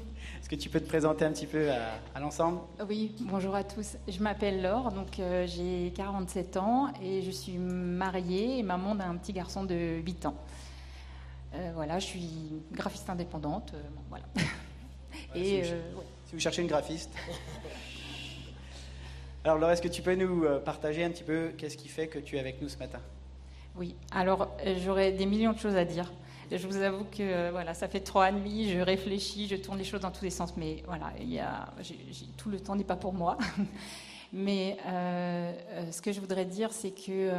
Est-ce 0.51 0.57
que 0.57 0.63
tu 0.65 0.69
peux 0.69 0.81
te 0.81 0.89
présenter 0.89 1.25
un 1.25 1.31
petit 1.31 1.47
peu 1.47 1.71
à, 1.71 1.77
à 2.13 2.19
l'ensemble 2.19 2.59
Oui, 2.89 3.15
bonjour 3.21 3.55
à 3.55 3.63
tous. 3.63 3.97
Je 4.09 4.21
m'appelle 4.21 4.63
Laure, 4.63 4.91
donc 4.91 5.21
euh, 5.21 5.47
j'ai 5.47 5.93
47 5.95 6.57
ans 6.57 6.93
et 7.01 7.23
je 7.23 7.31
suis 7.31 7.57
mariée 7.57 8.59
et 8.59 8.65
maman 8.65 8.97
d'un 8.97 9.15
petit 9.15 9.33
garçon 9.33 9.63
de 9.63 10.01
8 10.05 10.27
ans. 10.27 10.35
Euh, 11.55 11.71
voilà, 11.77 12.01
je 12.01 12.07
suis 12.07 12.33
graphiste 12.73 13.09
indépendante. 13.09 13.71
euh, 13.75 13.81
bon, 13.95 14.01
voilà. 14.09 14.25
Et 15.37 15.63
si, 15.63 15.71
vous, 15.71 15.99
ouais. 16.01 16.07
si 16.27 16.33
vous 16.35 16.41
cherchez 16.41 16.63
une 16.63 16.69
graphiste. 16.69 17.13
Alors 19.45 19.57
Laure, 19.59 19.71
est-ce 19.71 19.83
que 19.83 19.87
tu 19.87 20.03
peux 20.03 20.17
nous 20.17 20.45
partager 20.65 21.05
un 21.05 21.11
petit 21.11 21.23
peu 21.23 21.53
qu'est-ce 21.57 21.77
qui 21.77 21.87
fait 21.87 22.09
que 22.09 22.19
tu 22.19 22.37
es 22.37 22.41
avec 22.41 22.61
nous 22.61 22.69
ce 22.69 22.79
matin? 22.79 22.99
Oui, 23.77 23.95
alors 24.11 24.49
j'aurais 24.85 25.13
des 25.13 25.27
millions 25.27 25.53
de 25.53 25.59
choses 25.59 25.77
à 25.77 25.85
dire. 25.85 26.11
Je 26.51 26.67
vous 26.67 26.79
avoue 26.79 27.05
que 27.05 27.21
euh, 27.21 27.51
voilà, 27.53 27.75
ça 27.75 27.87
fait 27.87 28.01
trois 28.01 28.25
ans 28.25 28.29
et 28.29 28.33
demi, 28.33 28.69
je 28.69 28.79
réfléchis, 28.81 29.47
je 29.47 29.55
tourne 29.55 29.79
les 29.79 29.85
choses 29.85 30.01
dans 30.01 30.11
tous 30.11 30.25
les 30.25 30.31
sens, 30.31 30.55
mais 30.57 30.83
voilà, 30.85 31.13
il 31.21 31.33
y 31.33 31.39
a, 31.39 31.69
tout 32.37 32.49
le 32.49 32.59
temps 32.59 32.75
n'est 32.75 32.83
pas 32.83 32.97
pour 32.97 33.13
moi. 33.13 33.39
mais 34.33 34.77
euh, 34.87 35.53
euh, 35.71 35.93
ce 35.93 36.03
que 36.03 36.11
je 36.11 36.19
voudrais 36.19 36.45
dire, 36.45 36.73
c'est 36.73 36.91
que 36.91 37.31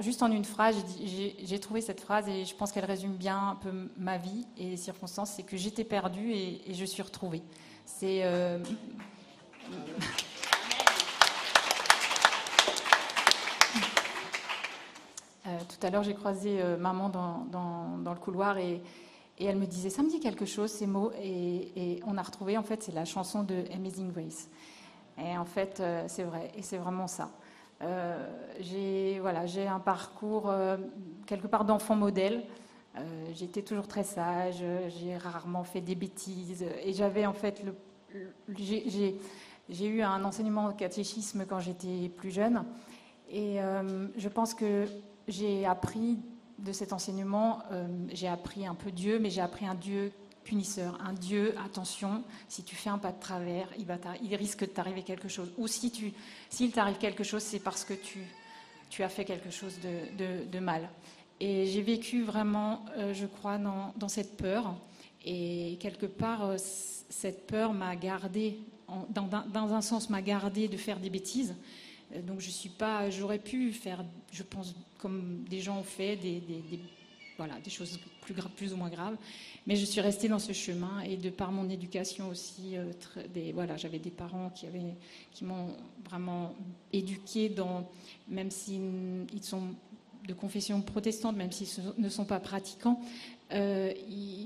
juste 0.00 0.22
en 0.22 0.32
une 0.32 0.44
phrase, 0.44 0.76
j'ai 1.04 1.60
trouvé 1.60 1.82
cette 1.82 2.00
phrase 2.00 2.26
et 2.28 2.46
je 2.46 2.54
pense 2.54 2.72
qu'elle 2.72 2.86
résume 2.86 3.16
bien 3.16 3.50
un 3.50 3.56
peu 3.56 3.90
ma 3.98 4.16
vie 4.16 4.46
et 4.56 4.70
les 4.70 4.76
circonstances. 4.78 5.32
C'est 5.32 5.42
que 5.42 5.58
j'étais 5.58 5.84
perdue 5.84 6.32
et, 6.32 6.70
et 6.70 6.74
je 6.74 6.84
suis 6.86 7.02
retrouvée. 7.02 7.42
C'est 7.84 8.22
euh, 8.24 8.58
Euh, 15.45 15.45
tout 15.64 15.86
à 15.86 15.90
l'heure, 15.90 16.02
j'ai 16.02 16.14
croisé 16.14 16.60
euh, 16.60 16.76
maman 16.76 17.08
dans, 17.08 18.12
le 18.12 18.20
couloir 18.20 18.58
et, 18.58 18.82
elle 19.38 19.56
me 19.56 19.66
disait, 19.66 19.90
ça 19.90 20.02
me 20.02 20.08
dit 20.08 20.20
quelque 20.20 20.46
chose, 20.46 20.70
ces 20.70 20.86
mots. 20.86 21.12
Et, 21.22 22.00
on 22.06 22.16
a 22.16 22.22
retrouvé, 22.22 22.56
en 22.56 22.62
fait, 22.62 22.82
c'est 22.82 22.92
la 22.92 23.04
chanson 23.04 23.42
de 23.42 23.64
Amazing 23.74 24.12
Grace. 24.12 24.48
Et 25.18 25.36
en 25.36 25.44
fait, 25.44 25.80
euh, 25.80 26.04
c'est 26.08 26.24
vrai, 26.24 26.50
et 26.56 26.62
c'est 26.62 26.78
vraiment 26.78 27.06
ça. 27.06 27.30
Euh, 27.82 28.26
j'ai 28.60 29.18
voilà, 29.20 29.44
un 29.68 29.80
parcours 29.80 30.48
euh, 30.48 30.76
quelque 31.26 31.46
part 31.46 31.64
d'enfant 31.64 31.96
modèle. 31.96 32.44
Euh, 32.96 33.26
J'étais 33.34 33.62
toujours 33.62 33.86
très 33.86 34.04
sage, 34.04 34.64
j'ai 34.88 35.16
rarement 35.16 35.64
fait 35.64 35.80
des 35.82 35.94
bêtises. 35.94 36.64
Et 36.82 36.92
j'avais 36.92 37.26
en 37.26 37.34
fait 37.34 37.62
j'ai- 38.58 39.18
eu 39.86 40.02
un 40.02 40.24
enseignement 40.24 40.68
au 40.68 40.72
catéchisme 40.72 41.44
quand 41.46 41.60
j'étais 41.60 42.08
plus 42.08 42.30
jeune. 42.30 42.64
Et 43.28 43.60
euh, 43.60 44.06
je 44.16 44.28
pense 44.28 44.54
que 44.54 44.86
j'ai 45.28 45.66
appris 45.66 46.18
de 46.58 46.72
cet 46.72 46.92
enseignement, 46.92 47.60
euh, 47.70 47.86
j'ai 48.12 48.28
appris 48.28 48.66
un 48.66 48.74
peu 48.74 48.90
Dieu, 48.90 49.18
mais 49.18 49.30
j'ai 49.30 49.40
appris 49.40 49.66
un 49.66 49.74
Dieu 49.74 50.12
punisseur, 50.44 50.98
un 51.04 51.12
Dieu, 51.12 51.54
attention, 51.64 52.22
si 52.48 52.62
tu 52.62 52.76
fais 52.76 52.88
un 52.88 52.98
pas 52.98 53.10
de 53.10 53.18
travers, 53.18 53.68
il, 54.22 54.34
risque 54.36 54.60
de 54.60 54.66
t'arriver 54.66 55.02
quelque 55.02 55.28
chose. 55.28 55.52
Ou 55.58 55.66
si 55.66 55.90
tu, 55.90 56.12
s'il 56.48 56.70
t'arrive 56.70 56.98
quelque 56.98 57.24
chose, 57.24 57.42
c'est 57.42 57.58
parce 57.58 57.84
que 57.84 57.94
tu, 57.94 59.02
as 59.02 59.08
fait 59.08 59.24
quelque 59.24 59.50
chose 59.50 59.78
de, 59.80 60.58
mal. 60.60 60.88
Et 61.40 61.66
j'ai 61.66 61.82
vécu 61.82 62.22
vraiment, 62.22 62.84
euh, 62.96 63.12
je 63.12 63.26
crois, 63.26 63.58
dans, 63.58 64.08
cette 64.08 64.36
peur. 64.36 64.76
Et 65.24 65.76
quelque 65.80 66.06
part, 66.06 66.44
euh, 66.44 66.56
cette 66.58 67.48
peur 67.48 67.72
m'a 67.72 67.96
gardé, 67.96 68.60
dans- 69.10 69.28
dans 69.52 69.74
un 69.74 69.80
sens, 69.80 70.08
m'a 70.08 70.22
gardé 70.22 70.68
de 70.68 70.76
faire 70.76 71.00
des 71.00 71.10
bêtises. 71.10 71.56
Euh, 72.16 72.22
Donc 72.22 72.40
je 72.40 72.50
suis 72.50 72.68
pas, 72.68 73.10
j'aurais 73.10 73.38
pu 73.38 73.72
faire, 73.72 74.04
je 74.32 74.42
pense, 74.42 74.74
comme 74.98 75.44
des 75.48 75.60
gens 75.60 75.78
ont 75.78 75.84
fait, 75.84 76.16
des, 76.16 76.42
voilà, 77.36 77.58
des 77.60 77.70
choses 77.70 77.98
plus, 78.56 78.72
ou 78.72 78.76
moins 78.76 78.88
graves. 78.88 79.16
Mais 79.66 79.76
je 79.76 79.84
suis 79.84 80.00
restée 80.00 80.28
dans 80.28 80.38
ce 80.38 80.52
chemin 80.52 81.00
et 81.00 81.16
de 81.16 81.30
par 81.30 81.52
mon 81.52 81.68
éducation 81.68 82.28
aussi, 82.28 82.76
euh, 82.76 82.92
voilà, 83.54 83.76
j'avais 83.76 83.98
des 83.98 84.10
parents 84.10 84.50
qui, 84.50 84.66
avaient, 84.66 84.94
qui 85.32 85.44
m'ont 85.44 85.68
vraiment 86.08 86.54
éduquée 86.92 87.48
dans, 87.48 87.88
même 88.28 88.50
s'ils 88.50 88.80
ils 89.32 89.44
sont 89.44 89.74
de 90.26 90.34
confession 90.34 90.80
protestante, 90.82 91.36
même 91.36 91.52
s'ils 91.52 91.68
ne 91.98 92.08
sont 92.08 92.24
pas 92.24 92.40
pratiquants, 92.40 93.00
euh, 93.52 93.92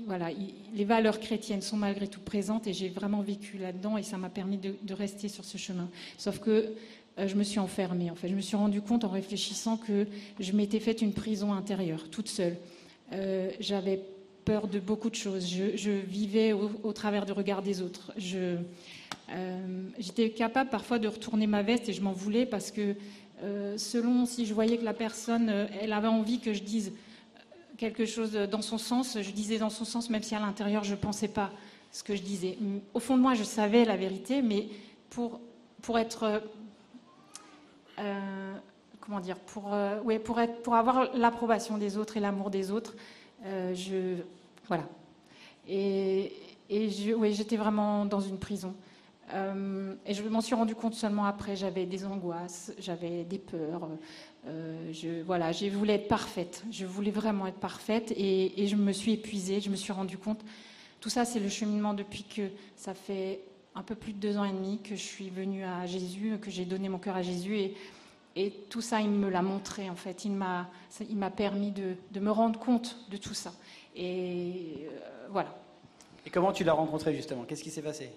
voilà, 0.05 0.29
les 0.73 0.85
valeurs 0.85 1.19
chrétiennes 1.19 1.63
sont 1.63 1.77
malgré 1.77 2.07
tout 2.07 2.19
présentes 2.19 2.67
et 2.67 2.73
j'ai 2.73 2.89
vraiment 2.89 3.21
vécu 3.21 3.57
là-dedans 3.57 3.97
et 3.97 4.03
ça 4.03 4.17
m'a 4.17 4.29
permis 4.29 4.57
de, 4.57 4.75
de 4.83 4.93
rester 4.93 5.27
sur 5.27 5.43
ce 5.43 5.57
chemin. 5.57 5.89
Sauf 6.19 6.39
que 6.39 6.71
je 7.27 7.35
me 7.35 7.43
suis 7.43 7.59
enfermée. 7.59 8.09
En 8.11 8.15
fait, 8.15 8.27
je 8.29 8.35
me 8.35 8.41
suis 8.41 8.55
rendu 8.55 8.81
compte 8.81 9.03
en 9.03 9.09
réfléchissant 9.09 9.77
que 9.77 10.07
je 10.39 10.51
m'étais 10.53 10.79
faite 10.79 11.01
une 11.01 11.13
prison 11.13 11.53
intérieure, 11.53 12.09
toute 12.09 12.29
seule. 12.29 12.57
Euh, 13.13 13.51
J'avais 13.59 14.01
peur 14.45 14.67
de 14.67 14.79
beaucoup 14.79 15.09
de 15.09 15.15
choses. 15.15 15.47
Je, 15.47 15.91
vivais 15.91 16.53
au, 16.53 16.93
travers 16.93 17.25
du 17.25 17.31
regard 17.31 17.61
des 17.61 17.81
autres. 17.81 18.11
Euh, 18.17 19.83
J'étais 19.99 20.31
capable 20.31 20.69
parfois 20.69 20.99
de 20.99 21.07
retourner 21.07 21.47
ma 21.47 21.61
veste 21.61 21.89
et 21.89 21.93
je 21.93 22.01
m'en 22.01 22.13
voulais 22.13 22.45
parce 22.45 22.71
que 22.71 22.95
euh, 23.43 23.77
selon 23.77 24.25
si 24.25 24.45
je 24.45 24.53
voyais 24.53 24.77
que 24.77 24.85
la 24.85 24.93
personne, 24.93 25.49
euh, 25.49 25.67
elle 25.81 25.93
avait 25.93 26.07
envie 26.07 26.39
que 26.39 26.53
je 26.53 26.61
dise 26.61 26.93
quelque 27.77 28.05
chose 28.05 28.33
dans 28.33 28.61
son 28.61 28.77
sens, 28.77 29.17
je 29.19 29.31
disais 29.31 29.57
dans 29.57 29.71
son 29.71 29.85
sens, 29.85 30.09
même 30.09 30.21
si 30.21 30.35
à 30.35 30.39
l'intérieur 30.39 30.83
je 30.83 30.91
ne 30.91 30.97
pensais 30.97 31.27
pas 31.27 31.51
ce 31.91 32.03
que 32.03 32.15
je 32.15 32.21
disais. 32.21 32.57
Au 32.93 32.99
fond 32.99 33.17
de 33.17 33.21
moi, 33.21 33.33
je 33.33 33.43
savais 33.43 33.85
la 33.85 33.97
vérité, 33.97 34.43
mais 34.43 34.67
pour, 35.09 35.41
pour 35.81 35.97
être 35.97 36.43
euh, 38.01 38.53
comment 39.01 39.19
dire, 39.19 39.37
pour, 39.37 39.73
euh, 39.73 39.99
pour, 40.23 40.39
être, 40.39 40.61
pour 40.61 40.75
avoir 40.75 41.13
l'approbation 41.15 41.77
des 41.77 41.97
autres 41.97 42.17
et 42.17 42.19
l'amour 42.19 42.49
des 42.49 42.71
autres, 42.71 42.95
euh, 43.45 43.73
je, 43.73 44.21
voilà. 44.67 44.87
Et, 45.67 46.31
et 46.69 46.89
j'étais 46.89 47.57
vraiment 47.57 48.05
dans 48.05 48.21
une 48.21 48.37
prison. 48.37 48.73
Euh, 49.33 49.93
et 50.05 50.13
je 50.13 50.23
m'en 50.23 50.41
suis 50.41 50.55
rendu 50.55 50.75
compte 50.75 50.93
seulement 50.93 51.25
après. 51.25 51.55
J'avais 51.55 51.85
des 51.85 52.05
angoisses, 52.05 52.71
j'avais 52.79 53.23
des 53.23 53.37
peurs. 53.37 53.89
je, 54.91 55.21
voilà, 55.23 55.51
je 55.51 55.67
voulais 55.67 55.95
être 55.95 56.07
parfaite. 56.07 56.63
Je 56.71 56.85
voulais 56.85 57.11
vraiment 57.11 57.47
être 57.47 57.59
parfaite 57.59 58.11
et, 58.11 58.61
et 58.61 58.67
je 58.67 58.75
me 58.75 58.91
suis 58.91 59.13
épuisée. 59.13 59.61
Je 59.61 59.69
me 59.69 59.75
suis 59.75 59.93
rendu 59.93 60.17
compte. 60.17 60.41
Tout 60.99 61.09
ça, 61.09 61.25
c'est 61.25 61.39
le 61.39 61.49
cheminement 61.49 61.93
depuis 61.93 62.23
que 62.23 62.49
ça 62.75 62.93
fait 62.93 63.41
un 63.75 63.83
peu 63.83 63.95
plus 63.95 64.13
de 64.13 64.19
deux 64.19 64.37
ans 64.37 64.43
et 64.43 64.51
demi 64.51 64.79
que 64.81 64.95
je 64.95 65.01
suis 65.01 65.29
venue 65.29 65.63
à 65.63 65.85
Jésus, 65.85 66.37
que 66.41 66.51
j'ai 66.51 66.65
donné 66.65 66.89
mon 66.89 66.97
cœur 66.99 67.15
à 67.15 67.21
Jésus. 67.21 67.57
Et, 67.57 67.75
et 68.35 68.51
tout 68.69 68.81
ça, 68.81 68.99
il 69.01 69.09
me 69.09 69.29
l'a 69.29 69.41
montré, 69.41 69.89
en 69.89 69.95
fait. 69.95 70.25
Il 70.25 70.31
m'a, 70.33 70.69
ça- 70.89 71.03
il 71.09 71.15
m'a 71.17 71.29
permis 71.29 71.71
de, 71.71 71.95
de 72.11 72.19
me 72.19 72.31
rendre 72.31 72.59
compte 72.59 72.97
de 73.09 73.17
tout 73.17 73.33
ça. 73.33 73.53
Et 73.95 74.87
euh, 74.89 75.27
voilà. 75.29 75.55
Et 76.25 76.29
comment 76.29 76.51
tu 76.51 76.63
l'as 76.63 76.73
rencontré 76.73 77.13
justement? 77.15 77.43
Qu'est-ce 77.43 77.63
qui 77.63 77.71
s'est 77.71 77.81
passé? 77.81 78.11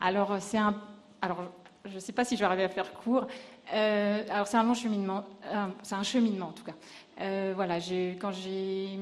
Alors, 0.00 0.36
c'est 0.40 0.58
un. 0.58 0.74
Alors, 1.22 1.38
je 1.84 1.94
ne 1.94 2.00
sais 2.00 2.12
pas 2.12 2.24
si 2.24 2.34
je 2.36 2.40
vais 2.40 2.46
arriver 2.46 2.64
à 2.64 2.68
faire 2.68 2.92
court. 2.94 3.26
Euh, 3.72 4.24
alors, 4.30 4.46
c'est 4.46 4.56
un 4.56 4.62
long 4.64 4.74
cheminement. 4.74 5.24
Euh, 5.46 5.66
c'est 5.82 5.94
un 5.94 6.02
cheminement, 6.02 6.48
en 6.48 6.52
tout 6.52 6.64
cas. 6.64 6.74
Euh, 7.20 7.52
voilà, 7.54 7.78
j'ai, 7.78 8.16
quand, 8.20 8.32
j'ai, 8.32 8.98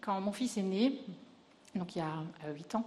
quand 0.00 0.20
mon 0.20 0.32
fils 0.32 0.56
est 0.56 0.62
né, 0.62 1.00
donc 1.74 1.96
il 1.96 1.98
y 1.98 2.02
a 2.02 2.14
euh, 2.46 2.54
8 2.54 2.76
ans, 2.76 2.84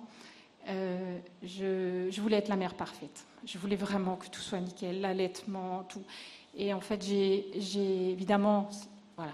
euh, 0.69 1.19
je, 1.43 2.19
voulais 2.19 2.37
être 2.37 2.49
la 2.49 2.55
mère 2.55 2.73
parfaite. 2.73 3.25
Je 3.45 3.57
voulais 3.57 3.75
vraiment 3.75 4.15
que 4.15 4.27
tout 4.27 4.41
soit 4.41 4.59
nickel, 4.59 5.01
l'allaitement, 5.01 5.83
tout. 5.83 6.03
Et 6.57 6.73
en 6.73 6.81
fait, 6.81 7.03
j'ai, 7.03 8.11
évidemment, 8.11 8.69
voilà, 9.15 9.33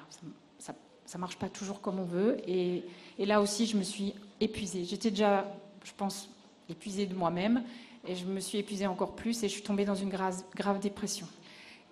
ça, 0.60 0.74
ça, 1.06 1.18
marche 1.18 1.38
pas 1.38 1.50
toujours 1.50 1.82
comme 1.82 2.00
on 2.00 2.06
veut. 2.06 2.38
Et, 2.48 2.84
là 3.20 3.42
aussi, 3.42 3.66
je 3.66 3.78
me 3.78 3.84
suis 3.84 4.14
épuisée. 4.40 4.84
J'étais 4.84 5.10
déjà, 5.10 5.48
je 5.84 5.92
pense, 5.96 6.30
épuisée 6.70 7.06
de 7.06 7.16
moi-même. 7.16 7.64
Et 8.06 8.16
je 8.16 8.26
me 8.26 8.42
suis 8.42 8.58
épuisée 8.58 8.86
encore 8.86 9.16
plus 9.16 9.44
et 9.44 9.48
je 9.48 9.54
suis 9.54 9.64
tombée 9.64 9.86
dans 9.86 9.96
une 9.96 10.10
grave, 10.10 10.80
dépression. 10.82 11.26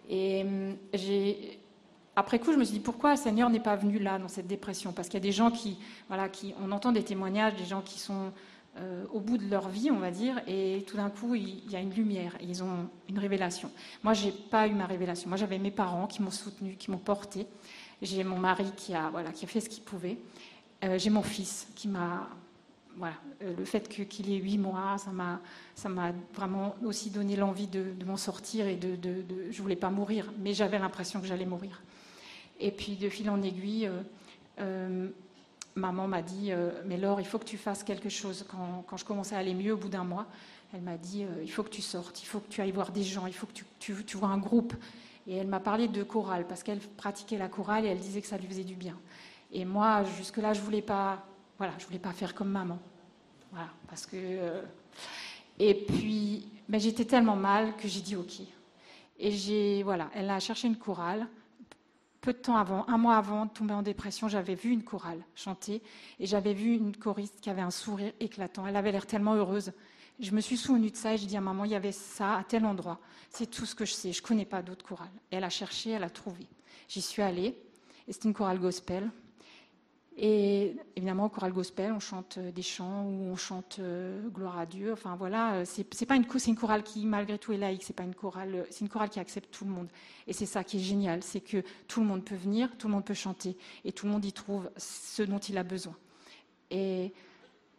Et 0.09 0.45
j'ai, 0.93 1.57
après 2.17 2.37
coup, 2.37 2.51
je 2.51 2.57
me 2.57 2.65
suis 2.65 2.73
dit 2.73 2.79
pourquoi 2.81 3.11
le 3.11 3.17
Seigneur 3.17 3.49
n'est 3.49 3.61
pas 3.61 3.77
venu 3.77 3.97
là 3.97 4.19
dans 4.19 4.27
cette 4.27 4.47
dépression? 4.47 4.91
Parce 4.91 5.07
qu'il 5.07 5.13
y 5.13 5.23
a 5.23 5.25
des 5.25 5.31
gens 5.31 5.51
qui, 5.51 5.77
voilà, 6.09 6.27
qui, 6.27 6.53
on 6.61 6.73
entend 6.73 6.91
des 6.91 7.03
témoignages, 7.03 7.55
des 7.55 7.63
gens 7.63 7.79
qui 7.79 7.97
sont 7.97 8.33
euh, 8.77 9.03
au 9.11 9.19
bout 9.19 9.37
de 9.37 9.49
leur 9.49 9.67
vie, 9.67 9.91
on 9.91 9.99
va 9.99 10.11
dire, 10.11 10.41
et 10.47 10.85
tout 10.87 10.95
d'un 10.95 11.09
coup, 11.09 11.35
il, 11.35 11.69
y 11.69 11.75
a 11.75 11.81
une 11.81 11.93
lumière, 11.93 12.37
ils 12.41 12.63
ont 12.63 12.89
une 13.09 13.19
révélation. 13.19 13.69
Moi, 14.01 14.13
j'ai 14.13 14.31
pas 14.31 14.65
eu 14.65 14.73
ma 14.73 14.85
révélation. 14.85 15.27
Moi, 15.27 15.37
j'avais 15.37 15.57
mes 15.57 15.71
parents 15.71 16.07
qui 16.07 16.21
m'ont 16.21 16.31
soutenue, 16.31 16.75
qui 16.75 16.89
m'ont 16.89 16.97
portée. 16.97 17.47
J'ai 18.01 18.23
mon 18.23 18.39
mari 18.39 18.71
qui 18.77 18.95
a, 18.95 19.09
voilà, 19.09 19.33
qui 19.33 19.43
a 19.43 19.47
fait 19.49 19.59
ce 19.59 19.67
qu'il 19.67 19.83
pouvait. 19.83 20.17
Euh, 20.85 20.97
j'ai 20.97 21.09
mon 21.09 21.21
fils 21.21 21.67
qui 21.75 21.89
m'a 21.89 22.29
voilà, 22.97 23.15
euh, 23.43 23.53
le 23.57 23.65
fait 23.65 23.87
qu'il 23.89 24.29
y 24.29 24.35
ait 24.35 24.39
huit 24.39 24.57
mois, 24.57 24.97
ça 24.97 25.11
m'a, 25.11 25.41
ça 25.75 25.89
m'a 25.89 26.13
vraiment 26.33 26.75
aussi 26.83 27.09
donné 27.09 27.35
l'envie 27.35 27.67
de, 27.67 27.93
m'en 28.05 28.17
sortir 28.17 28.67
et 28.67 28.75
de, 28.75 28.95
de, 28.95 29.21
de- 29.21 29.51
je 29.51 29.61
voulais 29.61 29.75
pas 29.75 29.89
mourir, 29.89 30.31
mais 30.39 30.53
j'avais 30.53 30.79
l'impression 30.79 31.19
que 31.19 31.27
j'allais 31.27 31.45
mourir. 31.45 31.81
Et 32.59 32.71
puis 32.71 32.95
de 32.95 33.09
fil 33.09 33.29
en 33.29 33.41
aiguille, 33.41 33.89
maman 35.75 36.07
m'a 36.07 36.21
dit, 36.21 36.51
euh, 36.51 36.71
mais 36.85 36.97
Laure, 36.97 37.19
il 37.21 37.25
faut 37.25 37.39
que 37.39 37.45
tu 37.45 37.57
fasses 37.57 37.83
quelque 37.83 38.09
chose. 38.09 38.45
Quand, 38.49 38.83
quand 38.87 38.97
je 38.97 39.05
commençais 39.05 39.35
à 39.35 39.39
aller 39.39 39.53
mieux 39.53 39.73
au 39.73 39.77
bout 39.77 39.89
d'un 39.89 40.03
mois, 40.03 40.27
elle 40.73 40.81
m'a 40.81 40.97
dit, 40.97 41.23
euh, 41.23 41.41
il 41.43 41.51
faut 41.51 41.63
que 41.63 41.69
tu 41.69 41.81
sortes, 41.81 42.21
il 42.21 42.25
faut 42.25 42.39
que 42.39 42.49
tu 42.49 42.61
ailles 42.61 42.71
voir 42.71 42.91
des 42.91 43.03
gens, 43.03 43.25
il 43.27 43.33
faut 43.33 43.45
que 43.47 43.53
tu, 43.53 43.65
tu- 44.05 44.17
vois 44.17 44.29
un 44.29 44.37
groupe. 44.37 44.73
Et 45.27 45.35
elle 45.35 45.47
m'a 45.47 45.59
parlé 45.59 45.87
de 45.87 46.03
chorale, 46.03 46.47
parce 46.47 46.63
qu'elle 46.63 46.79
pratiquait 46.79 47.37
la 47.37 47.47
chorale 47.47 47.85
et 47.85 47.89
elle 47.89 47.99
disait 47.99 48.21
que 48.21 48.27
ça 48.27 48.37
lui 48.37 48.47
faisait 48.47 48.63
du 48.63 48.75
bien. 48.75 48.97
Et 49.51 49.65
moi, 49.65 50.03
jusque-là, 50.17 50.53
je 50.53 50.61
voulais 50.61 50.81
pas, 50.81 51.25
voilà, 51.57 51.73
je 51.77 51.85
voulais 51.85 51.99
pas 51.99 52.11
faire 52.13 52.33
comme 52.33 52.49
maman. 52.49 52.79
Voilà, 53.51 53.69
parce 53.87 54.05
que. 54.05 54.15
euh, 54.17 54.61
Et 55.59 55.73
puis, 55.75 56.47
ben, 56.69 56.79
j'étais 56.79 57.05
tellement 57.05 57.35
mal 57.35 57.75
que 57.75 57.87
j'ai 57.87 58.01
dit 58.01 58.15
OK. 58.15 58.41
Et 59.19 59.31
j'ai, 59.31 59.83
voilà, 59.83 60.09
elle 60.15 60.29
a 60.29 60.39
cherché 60.39 60.67
une 60.67 60.77
chorale. 60.77 61.27
Peu 62.21 62.33
de 62.33 62.37
temps 62.37 62.55
avant, 62.55 62.87
un 62.87 62.99
mois 62.99 63.15
avant 63.15 63.47
de 63.47 63.51
tomber 63.51 63.73
en 63.73 63.81
dépression, 63.81 64.27
j'avais 64.27 64.53
vu 64.53 64.69
une 64.69 64.83
chorale 64.83 65.23
chanter 65.33 65.81
et 66.19 66.27
j'avais 66.27 66.53
vu 66.53 66.75
une 66.75 66.95
choriste 66.95 67.41
qui 67.41 67.49
avait 67.49 67.61
un 67.61 67.71
sourire 67.71 68.13
éclatant. 68.19 68.67
Elle 68.67 68.75
avait 68.75 68.91
l'air 68.91 69.07
tellement 69.07 69.33
heureuse. 69.33 69.71
Je 70.19 70.29
me 70.31 70.39
suis 70.39 70.57
souvenue 70.57 70.91
de 70.91 70.95
ça 70.95 71.15
et 71.15 71.17
j'ai 71.17 71.25
dit 71.25 71.35
à 71.35 71.41
maman, 71.41 71.65
il 71.65 71.71
y 71.71 71.75
avait 71.75 71.91
ça 71.91 72.37
à 72.37 72.43
tel 72.43 72.63
endroit. 72.65 72.99
C'est 73.31 73.49
tout 73.49 73.65
ce 73.65 73.73
que 73.73 73.85
je 73.85 73.93
sais. 73.93 74.13
Je 74.13 74.21
ne 74.21 74.27
connais 74.27 74.45
pas 74.45 74.61
d'autres 74.61 74.85
chorales. 74.85 75.09
Et 75.31 75.37
elle 75.37 75.43
a 75.43 75.49
cherché, 75.49 75.89
elle 75.89 76.03
a 76.03 76.11
trouvé. 76.11 76.47
J'y 76.87 77.01
suis 77.01 77.23
allée 77.23 77.57
et 78.07 78.13
c'était 78.13 78.27
une 78.27 78.35
chorale 78.35 78.59
gospel. 78.59 79.09
Et 80.23 80.75
évidemment, 80.95 81.25
au 81.25 81.29
choral 81.29 81.51
gospel, 81.51 81.91
on 81.91 81.99
chante 81.99 82.37
euh, 82.37 82.51
des 82.51 82.61
chants 82.61 83.05
où 83.05 83.31
on 83.31 83.35
chante 83.35 83.77
euh, 83.79 84.29
gloire 84.29 84.59
à 84.59 84.67
Dieu. 84.67 84.93
Enfin 84.93 85.15
voilà, 85.15 85.55
euh, 85.55 85.65
c'est 85.65 86.05
pas 86.05 86.15
une, 86.15 86.27
chorale 86.27 86.83
qui 86.83 87.07
malgré 87.07 87.39
tout 87.39 87.53
est 87.53 87.57
laïque. 87.57 87.81
C'est 87.83 87.95
pas 87.95 88.03
une 88.03 88.13
chorale, 88.13 88.67
c'est 88.69 88.81
une 88.81 88.89
chorale 88.89 89.09
qui 89.09 89.19
accepte 89.19 89.51
tout 89.51 89.65
le 89.65 89.71
monde. 89.71 89.87
Et 90.27 90.33
c'est 90.33 90.45
ça 90.45 90.63
qui 90.63 90.77
est 90.77 90.79
génial, 90.79 91.23
c'est 91.23 91.41
que 91.41 91.63
tout 91.87 92.01
le 92.01 92.05
monde 92.05 92.23
peut 92.23 92.35
venir, 92.35 92.69
tout 92.77 92.87
le 92.87 92.93
monde 92.93 93.03
peut 93.03 93.15
chanter, 93.15 93.57
et 93.83 93.91
tout 93.91 94.05
le 94.05 94.11
monde 94.11 94.23
y 94.23 94.31
trouve 94.31 94.69
ce 94.77 95.23
dont 95.23 95.39
il 95.39 95.57
a 95.57 95.63
besoin. 95.63 95.95
Et, 96.69 97.13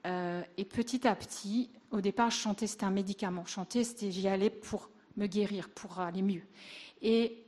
et 0.04 0.64
petit 0.64 1.06
à 1.06 1.14
petit, 1.14 1.70
au 1.92 2.00
départ, 2.00 2.32
chanter 2.32 2.66
c'était 2.66 2.84
un 2.84 2.90
médicament. 2.90 3.46
Chanter, 3.46 3.84
c'était 3.84 4.10
j'y 4.10 4.26
allais 4.26 4.50
pour 4.50 4.90
me 5.16 5.28
guérir, 5.28 5.68
pour 5.68 6.00
aller 6.00 6.22
mieux. 6.22 6.42
Et 7.02 7.44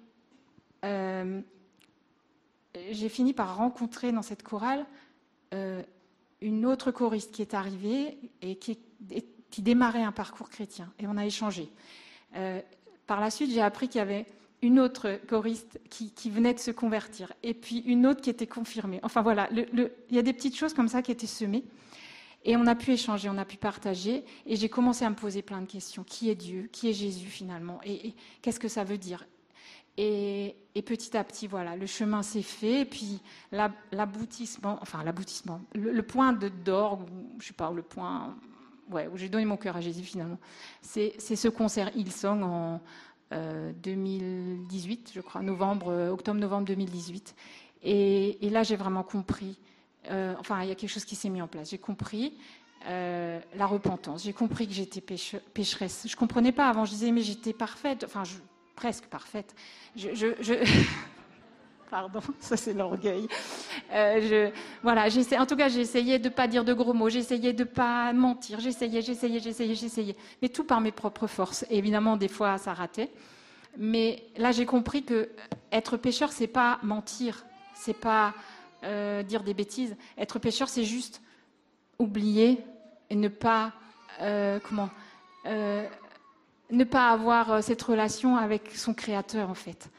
j'ai 2.91 3.09
fini 3.09 3.33
par 3.33 3.57
rencontrer 3.57 4.13
dans 4.13 4.23
cette 4.23 4.43
chorale 4.43 4.85
euh, 5.53 5.83
une 6.41 6.67
autre 6.67 6.91
choriste 6.91 7.33
qui 7.33 7.43
est 7.43 7.55
arrivée 7.55 8.19
et 8.43 8.57
qui, 8.57 8.79
démarrait 9.59 10.03
un 10.03 10.13
parcours 10.13 10.51
chrétien. 10.51 10.93
Et 10.99 11.07
on 11.07 11.17
a 11.17 11.25
échangé. 11.25 11.71
Euh, 12.35 12.61
par 13.07 13.21
la 13.21 13.31
suite, 13.31 13.53
j'ai 13.53 13.63
appris 13.63 13.89
qu'il 13.89 14.01
y 14.01 14.03
avait 14.03 14.27
une 14.63 14.81
autre 14.81 15.21
choriste 15.29 15.79
qui, 15.91 16.31
venait 16.31 16.55
de 16.55 16.59
se 16.59 16.71
convertir, 16.71 17.33
et 17.43 17.55
puis 17.55 17.79
une 17.87 18.07
autre 18.07 18.21
qui 18.21 18.31
était 18.31 18.47
confirmée. 18.47 18.99
Enfin 19.03 19.23
voilà, 19.23 19.49
il 19.53 19.91
y 20.11 20.19
a 20.19 20.23
des 20.23 20.33
petites 20.33 20.57
choses 20.57 20.75
comme 20.75 20.89
ça 20.89 21.03
qui 21.03 21.13
étaient 21.13 21.27
semées. 21.27 21.65
Et 22.47 22.57
on 22.57 22.67
a 22.67 22.75
pu 22.75 22.93
échanger, 22.93 23.29
on 23.31 23.39
a 23.39 23.45
pu 23.45 23.57
partager, 23.57 24.25
et 24.45 24.57
j'ai 24.57 24.69
commencé 24.69 25.05
à 25.05 25.11
me 25.11 25.15
poser 25.15 25.41
plein 25.41 25.61
de 25.61 25.67
questions. 25.67 26.05
Qui 26.05 26.31
est 26.31 26.35
Dieu? 26.35 26.69
Qui 26.73 26.91
est 26.91 26.93
Jésus 26.93 27.29
finalement? 27.29 27.81
Et 27.85 28.15
qu'est-ce 28.43 28.61
que 28.61 28.69
ça 28.69 28.85
veut 28.85 28.99
dire? 28.99 29.25
Et, 29.97 30.57
et 30.75 30.83
petit 30.83 31.17
à 31.17 31.23
petit, 31.25 31.47
voilà, 31.47 31.77
le 31.77 31.87
chemin 31.87 32.23
s'est 32.23 32.43
fait. 32.43 32.81
Et 32.81 32.85
puis 32.85 33.21
l'ab- 33.53 33.73
l'aboutissement, 33.93 34.79
enfin 34.83 35.03
l'aboutissement, 35.05 35.61
le, 35.75 36.03
point 36.03 36.33
de 36.33 36.49
d'orgue, 36.49 37.09
je 37.39 37.47
sais 37.49 37.53
pas, 37.53 37.71
le 37.71 37.83
point, 37.83 38.35
où 38.91 39.17
j'ai 39.17 39.29
donné 39.29 39.45
mon 39.45 39.57
cœur 39.57 39.77
à 39.77 39.81
Jésus 39.81 40.03
finalement, 40.03 40.39
c'est 40.83 41.19
ce 41.21 41.49
concert 41.49 41.91
Hillsong 41.97 42.43
en 42.43 42.81
euh, 43.33 43.73
2018, 43.83 45.13
je 45.15 45.21
crois, 45.21 45.43
novembre, 45.43 45.89
euh, 45.91 46.11
octobre-novembre 46.11 46.67
2018. 46.67 47.35
Et, 47.83 48.39
là, 48.51 48.63
j'ai 48.63 48.77
vraiment 48.77 49.03
compris. 49.03 49.59
euh, 50.11 50.35
enfin, 50.39 50.63
il 50.63 50.69
y 50.69 50.73
a 50.73 50.75
quelque 50.75 50.91
chose 50.91 51.05
qui 51.05 51.17
s'est 51.17 51.29
mis 51.29 51.43
en 51.43 51.49
place. 51.49 51.71
J'ai 51.71 51.79
compris. 51.79 52.35
euh, 52.87 53.41
la 53.57 53.65
repentance. 53.67 54.25
J'ai 54.25 54.35
compris 54.35 54.67
que 54.67 54.75
j'étais 54.75 55.01
péche- 55.01 55.37
pécheresse. 55.55 56.05
Je 56.07 56.15
comprenais 56.17 56.53
pas 56.53 56.69
avant. 56.69 56.85
Je 56.85 56.91
disais 56.91 57.11
mais 57.13 57.23
j'étais 57.23 57.55
parfaite. 57.55 58.05
Enfin, 58.05 58.25
je- 58.25 58.37
presque 58.75 59.07
parfaite. 59.07 59.55
Pardon, 61.91 62.21
ça 62.41 62.57
c'est 62.57 62.73
l'orgueil. 62.73 63.29
Euh, 63.93 64.51
voilà, 64.83 65.07
en 65.39 65.47
tout 65.47 65.57
cas, 65.57 65.69
j'essayais 65.69 66.19
de 66.19 66.29
pas 66.29 66.49
dire 66.49 66.65
de 66.65 66.73
gros 66.73 66.93
mots, 66.93 67.09
j'essayais 67.09 67.53
de 67.53 67.65
pas 67.65 68.13
mentir, 68.13 68.59
j'essayais, 68.59 69.01
j'essayais, 69.01 69.39
j'essayais, 69.39 69.75
j'essayais, 69.75 70.17
mais 70.43 70.49
tout 70.49 70.65
par 70.65 70.81
mes 70.81 70.91
propres 70.91 71.27
forces. 71.27 71.65
Évidemment, 71.71 72.17
des 72.17 72.29
fois, 72.29 72.59
ça 72.59 72.75
ratait. 72.75 73.11
Mais 73.77 74.25
là, 74.37 74.51
j'ai 74.51 74.67
compris 74.67 75.05
que 75.05 75.31
être 75.73 75.97
pécheur, 75.97 76.33
c'est 76.33 76.47
pas 76.47 76.79
mentir, 76.83 77.45
c'est 77.75 77.99
pas 77.99 78.35
euh, 78.83 79.23
dire 79.23 79.43
des 79.43 79.55
bêtises. 79.55 79.97
Être 80.19 80.39
pécheur, 80.39 80.69
c'est 80.69 80.85
juste 80.85 81.23
oublier 81.99 82.61
et 83.11 83.15
ne 83.15 83.29
pas 83.29 83.73
euh, 84.21 84.59
comment 84.69 84.91
ne 86.71 86.85
pas 86.85 87.11
avoir 87.11 87.53
euh, 87.53 87.61
cette 87.61 87.83
relation 87.83 88.37
avec 88.37 88.71
son 88.75 88.95
créateur 88.95 89.51
en 89.51 89.55
fait. 89.55 89.91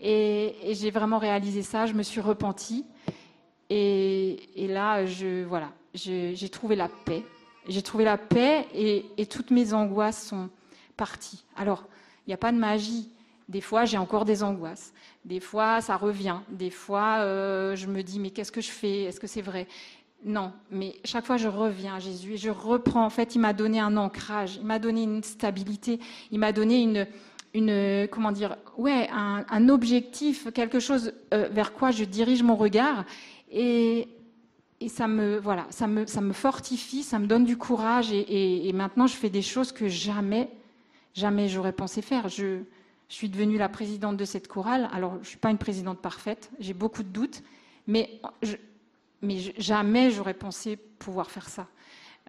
Et, 0.00 0.54
j'ai 0.72 0.90
vraiment 0.90 1.18
réalisé 1.18 1.62
ça. 1.62 1.86
Je 1.86 1.92
me 1.92 2.02
suis 2.02 2.20
repentie 2.20 2.84
et, 3.70 4.38
là, 4.56 5.06
je 5.06 5.44
voilà, 5.44 5.70
j'ai 5.94 6.48
trouvé 6.50 6.76
la 6.76 6.88
paix. 6.88 7.24
J'ai 7.68 7.82
trouvé 7.82 8.04
la 8.04 8.18
paix 8.18 8.66
et, 8.74 9.06
et 9.16 9.26
toutes 9.26 9.50
mes 9.50 9.72
angoisses 9.72 10.26
sont 10.26 10.50
parties. 10.96 11.44
Alors, 11.56 11.84
il 12.26 12.30
n'y 12.30 12.34
a 12.34 12.38
pas 12.38 12.52
de 12.52 12.58
magie. 12.58 13.08
Des 13.48 13.60
fois, 13.60 13.84
j'ai 13.84 13.98
encore 13.98 14.24
des 14.24 14.42
angoisses. 14.42 14.92
Des 15.24 15.40
fois, 15.40 15.80
ça 15.80 15.96
revient. 15.96 16.38
Des 16.48 16.70
fois, 16.70 17.18
euh, 17.18 17.76
je 17.76 17.86
me 17.86 18.02
dis, 18.02 18.18
mais 18.18 18.30
qu'est-ce 18.30 18.52
que 18.52 18.60
je 18.60 18.70
fais? 18.70 19.02
Est-ce 19.02 19.20
que 19.20 19.26
c'est 19.26 19.42
vrai? 19.42 19.66
Non, 20.24 20.52
mais 20.70 20.94
chaque 21.04 21.26
fois, 21.26 21.36
je 21.36 21.48
reviens 21.48 21.96
à 21.96 21.98
Jésus 21.98 22.34
et 22.34 22.36
je 22.36 22.50
reprends. 22.50 23.04
En 23.04 23.10
fait, 23.10 23.34
il 23.34 23.40
m'a 23.40 23.52
donné 23.52 23.80
un 23.80 23.96
ancrage, 23.96 24.56
il 24.56 24.64
m'a 24.64 24.78
donné 24.78 25.02
une 25.02 25.22
stabilité, 25.24 25.98
il 26.30 26.38
m'a 26.38 26.52
donné 26.52 26.80
une, 26.80 27.06
une 27.54 28.06
comment 28.08 28.30
dire, 28.30 28.56
ouais, 28.78 29.08
un, 29.10 29.68
objectif, 29.68 30.52
quelque 30.52 30.78
chose 30.78 31.12
euh, 31.34 31.48
vers 31.50 31.72
quoi 31.72 31.90
je 31.90 32.04
dirige 32.04 32.42
mon 32.42 32.54
regard. 32.54 33.04
Et, 33.50 34.08
et 34.82 34.88
ça 34.88 35.08
me, 35.08 35.38
voilà, 35.38 35.66
ça 35.70 35.86
me, 35.86 36.06
ça 36.06 36.20
me 36.20 36.32
fortifie, 36.32 37.02
ça 37.02 37.18
me 37.18 37.26
donne 37.26 37.44
du 37.44 37.56
courage. 37.56 38.12
Et, 38.12 38.72
maintenant, 38.72 39.06
je 39.06 39.14
fais 39.14 39.30
des 39.30 39.42
choses 39.42 39.72
que 39.72 39.88
jamais, 39.88 40.50
jamais 41.14 41.48
j'aurais 41.48 41.72
pensé 41.72 42.02
faire. 42.02 42.28
Je, 42.28 42.60
suis 43.08 43.28
devenue 43.28 43.58
la 43.58 43.68
présidente 43.68 44.16
de 44.16 44.24
cette 44.24 44.48
chorale. 44.48 44.88
Alors, 44.90 45.12
je 45.16 45.18
ne 45.18 45.24
suis 45.24 45.36
pas 45.36 45.50
une 45.50 45.58
présidente 45.58 45.98
parfaite, 45.98 46.50
j'ai 46.58 46.72
beaucoup 46.72 47.02
de 47.02 47.08
doutes, 47.08 47.42
mais, 47.86 48.18
mais 49.22 49.38
jamais 49.58 50.10
j'aurais 50.10 50.34
pensé 50.34 50.76
pouvoir 50.76 51.30
faire 51.30 51.48
ça. 51.48 51.66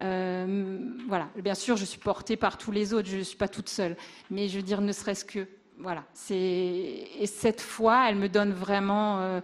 Euh, 0.02 0.78
voilà, 1.08 1.28
bien 1.36 1.54
sûr, 1.54 1.76
je 1.76 1.84
suis 1.84 1.98
portée 1.98 2.36
par 2.36 2.58
tous 2.58 2.72
les 2.72 2.94
autres, 2.94 3.08
je 3.08 3.16
ne 3.16 3.22
suis 3.22 3.36
pas 3.36 3.48
toute 3.48 3.68
seule, 3.68 3.96
mais 4.30 4.48
je 4.48 4.56
veux 4.56 4.62
dire, 4.62 4.80
ne 4.80 4.92
serait-ce 4.92 5.24
que, 5.24 5.46
voilà, 5.78 6.04
c'est 6.14 6.34
et 6.34 7.26
cette 7.26 7.60
foi, 7.60 8.08
elle 8.08 8.16
me 8.16 8.28
donne 8.28 8.52
vraiment, 8.52 9.20
euh, 9.20 9.40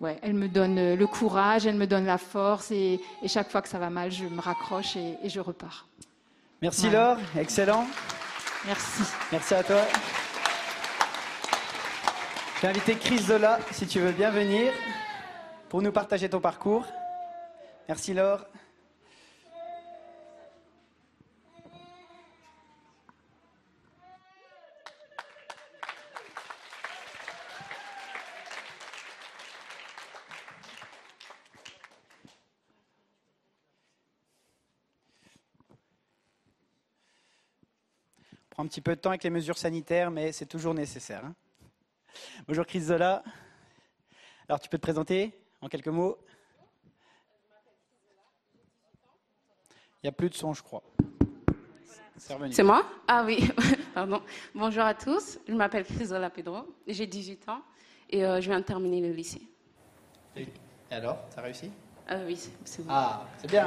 ouais, 0.00 0.18
elle 0.22 0.34
me 0.34 0.48
donne 0.48 0.94
le 0.94 1.06
courage, 1.06 1.66
elle 1.66 1.76
me 1.76 1.86
donne 1.86 2.04
la 2.04 2.18
force, 2.18 2.70
et, 2.70 3.00
et 3.22 3.28
chaque 3.28 3.50
fois 3.50 3.62
que 3.62 3.68
ça 3.68 3.78
va 3.78 3.88
mal, 3.88 4.10
je 4.10 4.24
me 4.24 4.40
raccroche 4.40 4.96
et, 4.96 5.16
et 5.22 5.28
je 5.30 5.40
repars. 5.40 5.86
Merci 6.60 6.88
Voilà. 6.88 7.14
Laure, 7.14 7.18
excellent. 7.38 7.86
Merci. 8.66 9.02
Merci 9.32 9.54
à 9.54 9.62
toi. 9.62 9.82
Je 12.56 12.62
vais 12.62 12.68
inviter 12.68 12.96
Chris 12.96 13.18
Zola, 13.20 13.60
si 13.70 13.86
tu 13.86 14.00
veux 14.00 14.10
bien 14.10 14.30
venir, 14.30 14.72
pour 15.68 15.82
nous 15.82 15.92
partager 15.92 16.30
ton 16.30 16.40
parcours. 16.40 16.86
Merci 17.88 18.14
Laure. 18.14 18.46
Prend 38.50 38.64
un 38.64 38.66
petit 38.66 38.80
peu 38.80 38.96
de 38.96 39.00
temps 39.00 39.10
avec 39.10 39.22
les 39.22 39.30
mesures 39.30 39.56
sanitaires, 39.56 40.10
mais 40.10 40.32
c'est 40.32 40.46
toujours 40.46 40.74
nécessaire. 40.74 41.24
hein. 41.24 41.34
Bonjour 42.48 42.66
Chris 42.66 42.80
Zola. 42.80 43.22
Alors 44.48 44.58
tu 44.60 44.68
peux 44.68 44.78
te 44.78 44.82
présenter? 44.82 45.47
En 45.60 45.68
quelques 45.68 45.88
mots 45.88 46.16
Il 50.02 50.06
n'y 50.06 50.08
a 50.08 50.12
plus 50.12 50.30
de 50.30 50.34
son, 50.34 50.54
je 50.54 50.62
crois. 50.62 50.82
C'est 52.16 52.34
revenu. 52.34 52.52
C'est 52.52 52.62
moi? 52.62 52.84
Ah 53.08 53.24
oui, 53.26 53.48
pardon. 53.94 54.22
Bonjour 54.54 54.82
à 54.84 54.94
tous, 54.94 55.38
je 55.48 55.54
m'appelle 55.54 55.84
Chrysola 55.84 56.30
Pedro, 56.30 56.58
j'ai 56.86 57.06
18 57.06 57.48
ans 57.48 57.62
et 58.10 58.24
euh, 58.24 58.40
je 58.40 58.48
viens 58.48 58.60
de 58.60 58.64
terminer 58.64 59.00
le 59.00 59.12
lycée. 59.12 59.42
Et 60.36 60.46
alors, 60.90 61.18
ça 61.30 61.42
réussi? 61.42 61.70
Euh, 62.10 62.24
oui, 62.26 62.36
c'est- 62.64 62.82
bon. 62.82 62.88
Ah, 62.92 63.26
c'est 63.38 63.50
bien. 63.50 63.66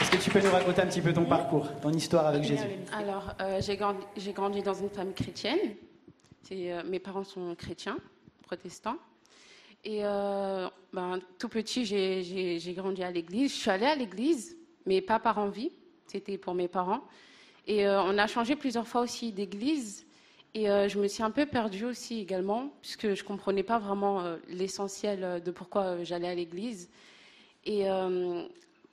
Est-ce 0.00 0.10
que 0.10 0.16
tu 0.16 0.30
peux 0.30 0.40
nous 0.40 0.50
raconter 0.50 0.82
un 0.82 0.86
petit 0.86 1.00
peu 1.02 1.12
ton 1.12 1.24
parcours, 1.24 1.68
ton 1.80 1.90
histoire 1.92 2.26
avec 2.26 2.44
Jésus? 2.44 2.64
Alors, 2.92 3.34
euh, 3.40 3.60
j'ai 3.60 3.76
grandi, 3.76 4.04
grandi 4.32 4.62
dans 4.62 4.74
une 4.74 4.90
famille 4.90 5.14
chrétienne 5.14 5.58
euh, 6.52 6.82
mes 6.84 6.98
parents 6.98 7.24
sont 7.24 7.54
chrétiens, 7.54 7.96
protestants. 8.42 8.98
Et 9.84 10.00
euh, 10.04 10.68
ben, 10.92 11.20
tout 11.38 11.48
petit, 11.48 11.84
j'ai- 11.84 12.74
grandi 12.74 13.02
à 13.02 13.10
l'église. 13.10 13.52
Je 13.52 13.60
suis 13.60 13.70
allée 13.70 13.86
à 13.86 13.94
l'église, 13.94 14.56
mais 14.86 15.00
pas 15.00 15.18
par 15.18 15.38
envie. 15.38 15.70
C'était 16.06 16.38
pour 16.38 16.54
mes 16.54 16.68
parents. 16.68 17.02
Et 17.66 17.86
euh, 17.86 18.02
on 18.02 18.16
a 18.18 18.26
changé 18.26 18.56
plusieurs 18.56 18.86
fois 18.86 19.00
aussi 19.02 19.32
d'église. 19.32 20.06
Et 20.56 20.66
je 20.66 21.00
me 21.00 21.08
suis 21.08 21.24
un 21.24 21.32
peu 21.32 21.46
perdue 21.46 21.84
aussi 21.84 22.20
également, 22.20 22.70
puisque 22.80 23.12
je 23.12 23.20
ne 23.22 23.26
comprenais 23.26 23.64
pas 23.64 23.80
vraiment 23.80 24.36
l'essentiel 24.46 25.42
de 25.42 25.50
pourquoi 25.50 26.04
j'allais 26.04 26.28
à 26.28 26.34
l'église. 26.36 26.88
Et 27.64 27.86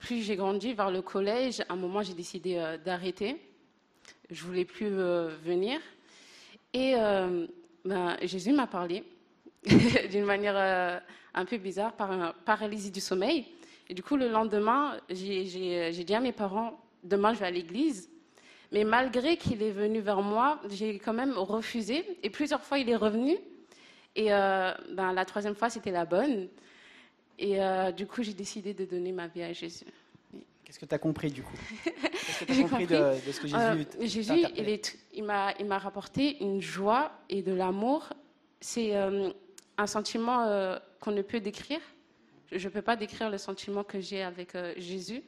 plus 0.00 0.22
j'ai 0.22 0.34
grandi 0.34 0.74
vers 0.74 0.90
le 0.90 1.02
collège, 1.02 1.60
à 1.60 1.74
un 1.74 1.76
moment, 1.76 2.02
j'ai 2.02 2.14
décidé 2.14 2.60
d'arrêter. 2.84 3.36
Je 4.28 4.42
voulais 4.42 4.64
plus 4.64 4.88
venir. 4.88 5.80
Et 6.74 6.94
euh, 6.96 7.46
ben, 7.84 8.16
Jésus 8.22 8.52
m'a 8.52 8.66
parlé 8.66 9.04
d'une 10.10 10.24
manière 10.24 10.56
euh, 10.56 10.98
un 11.34 11.44
peu 11.44 11.58
bizarre, 11.58 11.92
par 11.92 12.12
une 12.12 12.32
paralysie 12.44 12.90
du 12.90 13.00
sommeil. 13.00 13.46
Et 13.88 13.94
du 13.94 14.02
coup, 14.02 14.16
le 14.16 14.28
lendemain, 14.28 14.96
j'ai 15.10 16.04
dit 16.04 16.14
à 16.14 16.20
mes 16.20 16.32
parents, 16.32 16.80
demain, 17.04 17.34
je 17.34 17.40
vais 17.40 17.46
à 17.46 17.50
l'église. 17.50 18.08
Mais 18.70 18.84
malgré 18.84 19.36
qu'il 19.36 19.62
est 19.62 19.70
venu 19.70 20.00
vers 20.00 20.22
moi, 20.22 20.60
j'ai 20.70 20.98
quand 20.98 21.12
même 21.12 21.36
refusé. 21.36 22.18
Et 22.22 22.30
plusieurs 22.30 22.62
fois, 22.62 22.78
il 22.78 22.88
est 22.88 22.96
revenu. 22.96 23.36
Et 24.16 24.32
euh, 24.32 24.72
ben, 24.92 25.12
la 25.12 25.24
troisième 25.26 25.54
fois, 25.54 25.68
c'était 25.68 25.90
la 25.90 26.06
bonne. 26.06 26.48
Et 27.38 27.58
du 27.96 28.06
coup, 28.06 28.22
j'ai 28.22 28.34
décidé 28.34 28.72
de 28.72 28.84
donner 28.84 29.10
ma 29.10 29.26
vie 29.26 29.42
à 29.42 29.52
Jésus. 29.52 29.84
Qu'est-ce 30.72 30.80
que 30.80 30.86
tu 30.86 30.94
as 30.94 30.98
compris 30.98 31.30
du 31.30 31.42
coup 31.42 31.52
Qu'est-ce 31.84 32.40
que 32.40 32.44
tu 32.46 32.52
as 32.52 32.54
J'ai 32.54 32.62
compris, 32.62 32.86
compris. 32.86 32.96
de, 32.96 33.26
de 33.26 33.32
ce 33.32 33.40
que 33.40 33.46
Jésus 33.46 33.60
Euh, 33.60 33.84
Jésus, 34.06 34.46
il, 34.56 34.68
est- 34.70 34.98
il 35.12 35.22
m'a, 35.22 35.52
il 35.60 35.66
m'a 35.66 35.76
rapporté 35.78 36.42
une 36.42 36.62
joie 36.62 37.12
et 37.28 37.42
de 37.42 37.52
l'amour. 37.52 38.08
C'est 38.62 38.96
euh, 38.96 39.28
un 39.76 39.86
sentiment 39.86 40.44
euh, 40.46 40.78
qu'on 41.00 41.10
ne 41.10 41.20
peut 41.20 41.40
décrire. 41.40 41.80
Je 42.50 42.66
ne 42.68 42.72
peux 42.72 42.80
pas 42.80 42.96
décrire 42.96 43.28
le 43.28 43.36
sentiment 43.36 43.84
que 43.84 44.00
j'ai 44.00 44.22
avec 44.22 44.54
euh, 44.54 44.72
Jésus. 44.78 45.22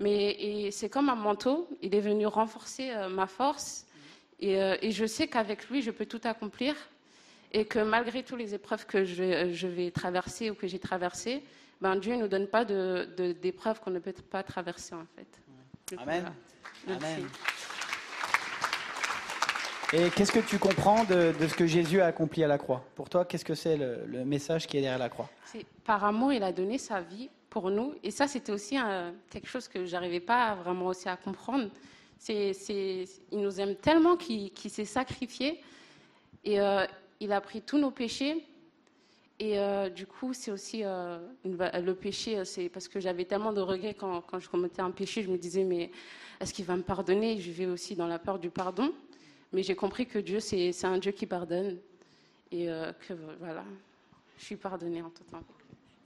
Mais 0.00 0.32
et 0.32 0.70
c'est 0.70 0.90
comme 0.90 1.08
un 1.08 1.14
manteau. 1.14 1.66
Il 1.80 1.94
est 1.94 2.00
venu 2.00 2.26
renforcer 2.26 2.92
ma 3.10 3.26
force. 3.26 3.86
Et, 4.38 4.54
et 4.82 4.90
je 4.90 5.06
sais 5.06 5.28
qu'avec 5.28 5.68
lui, 5.70 5.80
je 5.80 5.90
peux 5.90 6.04
tout 6.06 6.20
accomplir. 6.24 6.74
Et 7.52 7.64
que 7.64 7.78
malgré 7.78 8.22
toutes 8.22 8.38
les 8.38 8.52
épreuves 8.54 8.84
que 8.84 9.04
je, 9.06 9.50
je 9.52 9.66
vais 9.66 9.90
traverser 9.90 10.50
ou 10.50 10.54
que 10.54 10.66
j'ai 10.66 10.78
traversées, 10.78 11.42
ben 11.80 11.96
Dieu 11.96 12.14
ne 12.16 12.22
nous 12.22 12.28
donne 12.28 12.46
pas 12.46 12.64
de, 12.64 13.08
de- 13.16 13.32
d'épreuves 13.32 13.80
qu'on 13.80 13.90
ne 13.90 13.98
peut 13.98 14.12
pas 14.12 14.42
traverser 14.42 14.94
en 14.94 15.06
fait. 15.16 15.26
Donc, 15.90 16.00
Amen. 16.02 16.32
voilà. 16.86 16.98
Amen. 16.98 17.26
Et 19.92 20.08
qu'est-ce 20.10 20.30
que 20.30 20.38
tu 20.38 20.58
comprends 20.58 21.02
de, 21.04 21.34
de 21.38 21.48
ce 21.48 21.54
que 21.54 21.66
Jésus 21.66 22.00
a 22.00 22.06
accompli 22.06 22.44
à 22.44 22.46
la 22.46 22.58
croix? 22.58 22.84
Pour 22.94 23.08
toi, 23.10 23.24
qu'est-ce 23.24 23.44
que 23.44 23.56
c'est 23.56 23.76
le, 23.76 24.04
le 24.06 24.24
message 24.24 24.68
qui 24.68 24.76
est 24.76 24.80
derrière 24.82 24.98
la 25.00 25.08
croix? 25.08 25.28
Par 25.84 26.04
amour, 26.04 26.32
il 26.32 26.44
a 26.44 26.52
donné 26.52 26.78
sa 26.78 27.00
vie 27.00 27.28
pour 27.48 27.70
nous. 27.70 27.94
Et 28.04 28.12
ça, 28.12 28.28
c'était 28.28 28.52
aussi 28.52 28.76
un- 28.76 29.12
quelque 29.30 29.48
chose 29.48 29.66
que 29.66 29.84
j'arrivais 29.86 30.20
pas 30.20 30.54
vraiment 30.54 30.86
aussi 30.86 31.08
à 31.08 31.16
comprendre. 31.16 31.68
C'est, 32.18 32.52
c'est- 32.52 33.04
il 33.32 33.40
nous 33.40 33.60
aime 33.60 33.74
tellement 33.74 34.16
qu'il, 34.16 34.52
qu'il 34.52 34.70
s'est 34.70 34.84
sacrifié. 34.84 35.60
Et 36.44 36.60
euh, 36.60 36.86
il 37.18 37.32
a 37.32 37.40
pris 37.40 37.60
tous 37.60 37.78
nos 37.78 37.90
péchés. 37.90 38.46
Et 39.42 39.58
euh, 39.58 39.88
du 39.88 40.06
coup, 40.06 40.34
c'est 40.34 40.50
aussi 40.50 40.82
euh, 40.84 41.18
le 41.44 41.92
péché, 41.92 42.38
euh, 42.38 42.44
c'est 42.44 42.68
parce 42.68 42.88
que 42.88 43.00
j'avais 43.00 43.24
tellement 43.24 43.54
de 43.54 43.62
regrets 43.62 43.94
quand, 43.94 44.20
quand 44.20 44.38
je 44.38 44.50
commettais 44.50 44.82
un 44.82 44.90
péché. 44.90 45.22
Je 45.22 45.30
me 45.30 45.38
disais, 45.38 45.64
mais 45.64 45.90
est-ce 46.40 46.52
qu'il 46.52 46.66
va 46.66 46.76
me 46.76 46.82
pardonner? 46.82 47.40
Je 47.40 47.50
vivais 47.50 47.64
aussi 47.64 47.96
dans 47.96 48.06
la 48.06 48.18
peur 48.18 48.38
du 48.38 48.50
pardon. 48.50 48.92
Mais 49.54 49.62
j'ai 49.62 49.74
compris 49.74 50.06
que 50.06 50.18
Dieu, 50.18 50.40
c'est, 50.40 50.72
c'est 50.72 50.86
un 50.86 50.98
Dieu 50.98 51.12
qui 51.12 51.24
pardonne. 51.24 51.78
Et 52.52 52.68
euh, 52.68 52.92
que 53.08 53.14
voilà, 53.38 53.64
je 54.36 54.44
suis 54.44 54.56
pardonnée 54.56 55.00
en 55.00 55.08
tout 55.08 55.24
temps. 55.24 55.42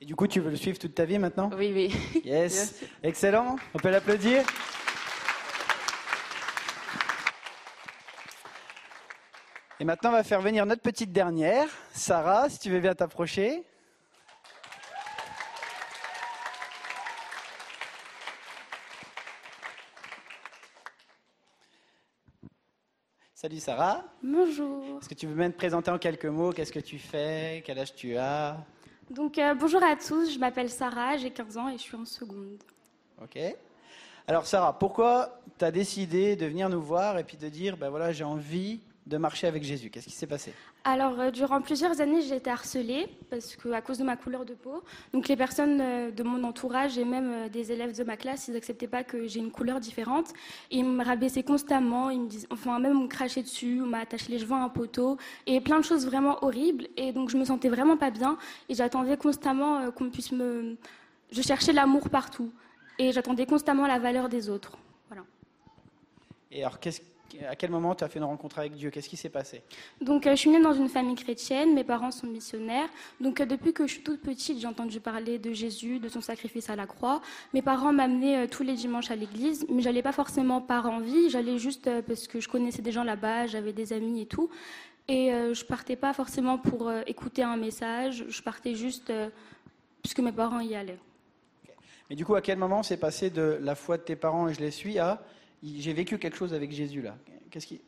Et 0.01 0.05
du 0.05 0.15
coup, 0.15 0.29
tu 0.29 0.39
veux 0.39 0.51
le 0.51 0.57
suivre 0.57 0.79
toute 0.79 0.95
ta 0.95 1.05
vie 1.05 1.19
maintenant? 1.19 1.51
Oui, 1.59 1.73
oui. 1.75 2.21
Yes. 2.25 2.85
Excellent. 3.03 3.57
On 3.75 3.79
peut 3.79 3.91
l'applaudir. 3.91 4.45
Et 9.81 9.85
maintenant, 9.85 10.11
on 10.11 10.13
va 10.13 10.23
faire 10.23 10.41
venir 10.41 10.65
notre 10.67 10.83
petite 10.83 11.11
dernière, 11.11 11.69
Sarah, 11.93 12.49
si 12.49 12.61
tu 12.61 12.71
veux 12.71 12.79
bien 12.79 12.95
t'approcher. 12.95 13.65
Salut 23.35 23.59
Sarah. 23.59 24.05
Bonjour. 24.23 24.99
Est-ce 25.01 25.09
que 25.09 25.15
tu 25.15 25.27
veux 25.27 25.35
bien 25.35 25.51
te 25.51 25.57
présenter 25.57 25.91
en 25.91 25.99
quelques 25.99 26.25
mots? 26.27 26.53
Qu'est-ce 26.53 26.73
que 26.73 26.79
tu 26.79 27.01
fais? 27.01 27.61
Quel 27.67 27.81
âge 27.81 27.97
tu 27.97 28.17
as? 28.17 28.57
Donc 29.11 29.39
euh, 29.39 29.55
bonjour 29.55 29.83
à 29.83 29.97
tous, 29.97 30.33
je 30.33 30.39
m'appelle 30.39 30.71
Sarah, 30.71 31.17
j'ai 31.17 31.31
15 31.31 31.59
ans 31.59 31.69
et 31.69 31.77
je 31.77 31.83
suis 31.83 31.97
en 31.97 32.05
seconde. 32.05 32.63
Ok. 33.21 33.39
Alors 34.29 34.47
Sarah, 34.47 34.79
pourquoi 34.79 35.41
tu 35.59 35.65
as 35.65 35.73
décidé 35.73 36.37
de 36.37 36.47
venir 36.47 36.69
nous 36.69 36.81
voir 36.81 37.19
et 37.19 37.25
puis 37.25 37.37
de 37.37 37.49
dire, 37.49 37.77
ben 37.77 37.91
voilà, 37.91 38.13
j'ai 38.13 38.25
envie 38.25 38.81
de 39.07 39.19
marcher 39.19 39.47
avec 39.47 39.63
Jésus 39.63 39.91
Qu'est-ce 39.91 40.07
qui 40.07 40.13
s'est 40.13 40.27
passé 40.27 40.55
Alors 40.85 41.21
euh, 41.21 41.31
durant 41.31 41.61
plusieurs 41.61 42.01
années, 42.01 42.23
j'ai 42.23 42.37
été 42.37 42.49
harcelée 42.51 43.07
parce 43.29 43.55
que 43.55 43.69
à 43.71 43.83
cause 43.83 43.99
de 43.99 44.05
ma 44.05 44.17
couleur 44.17 44.45
de 44.47 44.55
peau. 44.55 44.83
Donc 45.13 45.29
les 45.29 45.37
personnes 45.37 45.79
euh, 45.81 46.11
de 46.11 46.23
mon 46.23 46.43
entourage 46.43 46.97
et 46.97 47.05
même 47.05 47.31
euh, 47.33 47.49
des 47.51 47.71
élèves 47.71 47.95
de 47.97 48.03
ma 48.03 48.17
classe, 48.17 48.49
ils 48.49 48.55
n'acceptaient 48.55 48.87
pas 48.89 49.05
que 49.05 49.27
j'ai 49.27 49.41
une 49.41 49.51
couleur 49.51 49.79
différente. 49.79 50.33
Ils 50.71 50.85
me 50.85 51.05
rabaissaient 51.05 51.43
constamment, 51.43 52.09
ils 52.09 52.21
me 52.21 52.29
disaient, 52.29 52.47
enfin 52.51 52.79
même 52.79 52.97
on 52.99 53.03
me 53.03 53.09
crachait 53.09 53.43
dessus, 53.43 53.81
on 53.83 53.87
m'a 53.87 53.99
attaché 53.99 54.33
les 54.33 54.39
cheveux 54.39 54.55
à 54.55 54.63
un 54.63 54.71
poteau 54.71 55.19
et 55.47 55.61
plein 55.61 55.79
de 55.81 55.85
choses 55.85 56.07
vraiment 56.07 56.43
horribles. 56.43 56.89
Et 56.97 57.13
donc 57.13 57.29
je 57.29 57.37
me 57.37 57.45
sentais 57.45 57.69
vraiment 57.69 57.99
pas 57.99 58.11
bien 58.11 58.39
et 58.71 58.75
j'attendais 58.75 59.19
constamment 59.19 59.91
qu'on 59.91 60.09
puisse 60.09 60.33
me, 60.33 60.77
je 61.31 61.43
cherchais 61.43 61.73
l'amour 61.73 62.09
partout 62.09 62.51
et 62.99 63.13
j'attendais 63.13 63.45
constamment 63.45 63.87
la 63.87 63.99
valeur 63.99 64.31
des 64.31 64.49
autres. 64.49 64.79
Voilà. 65.09 65.25
Et 66.51 66.63
alors, 66.63 66.81
qu'est-ce- 66.81 67.03
à 67.49 67.57
quel 67.57 67.71
moment 67.71 67.95
tu 67.95 68.05
as 68.05 68.09
fait 68.09 68.19
une 68.19 68.25
rencontre 68.25 68.59
avec 68.59 68.75
Dieu? 68.75 68.91
Qu'est-ce 68.91 69.09
qui 69.09 69.17
s'est 69.17 69.29
passé? 69.29 69.63
Donc, 70.01 70.27
euh, 70.27 70.31
je 70.31 70.37
suis 70.37 70.51
née 70.51 70.61
dans 70.61 70.73
une 70.73 70.89
famille 70.89 71.17
chrétienne, 71.17 71.75
mes 71.75 71.85
parents 71.85 72.11
sont 72.11 72.27
missionnaires. 72.27 72.89
Donc, 73.21 73.41
euh, 73.41 73.47
depuis 73.47 73.73
que 73.73 73.87
je 73.87 73.95
suis 73.95 74.03
toute 74.03 74.21
petite, 74.21 74.61
j'ai 74.61 74.67
entendu 74.67 75.01
parler 75.01 75.39
de 75.39 75.53
Jésus, 75.53 75.99
de 75.99 76.09
son 76.09 76.21
sacrifice 76.21 76.71
à 76.71 76.77
la 76.77 76.87
croix. 76.87 77.21
Mes 77.53 77.63
parents 77.63 77.93
m'amenaient 77.93 78.45
euh, 78.45 78.49
tous 78.49 78.63
les 78.63 78.75
dimanches 78.75 79.11
à 79.11 79.17
l'église, 79.17 79.67
mais 79.69 79.83
j'allais 79.83 80.03
pas 80.03 80.13
forcément 80.13 80.61
par 80.61 80.87
envie, 80.87 81.31
j'allais 81.31 81.59
juste 81.59 81.91
parce 82.07 82.27
que 82.27 82.41
je 82.41 82.49
connaissais 82.49 82.83
des 82.83 82.93
gens 82.93 83.05
là-bas, 83.05 83.47
j'avais 83.47 83.73
des 83.73 83.93
amis 83.93 84.23
et 84.23 84.27
tout. 84.27 84.51
Et 85.07 85.31
je 85.31 85.65
partais 85.67 85.97
pas 85.97 86.15
forcément 86.15 86.57
pour 86.57 86.91
écouter 87.07 87.43
un 87.43 87.59
message, 87.59 88.25
je 88.27 88.43
partais 88.43 88.75
juste 88.75 89.13
puisque 90.03 90.21
mes 90.21 90.33
parents 90.33 90.61
y 90.61 90.75
allaient. 90.75 90.99
Mais 92.09 92.17
du 92.17 92.25
coup, 92.25 92.35
à 92.35 92.41
quel 92.41 92.57
moment 92.57 92.83
c'est 92.83 92.97
passé 92.97 93.29
de 93.29 93.59
la 93.61 93.75
foi 93.75 93.99
de 93.99 94.03
tes 94.03 94.17
parents 94.17 94.49
et 94.49 94.55
je 94.55 94.61
les 94.61 94.71
suis 94.71 94.99
à 94.99 95.23
j'ai 95.65 95.93
vécu 95.93 96.19
quelque 96.19 96.37
chose 96.37 96.55
avec 96.55 96.73
Jésus 96.73 97.03
là 97.03 97.17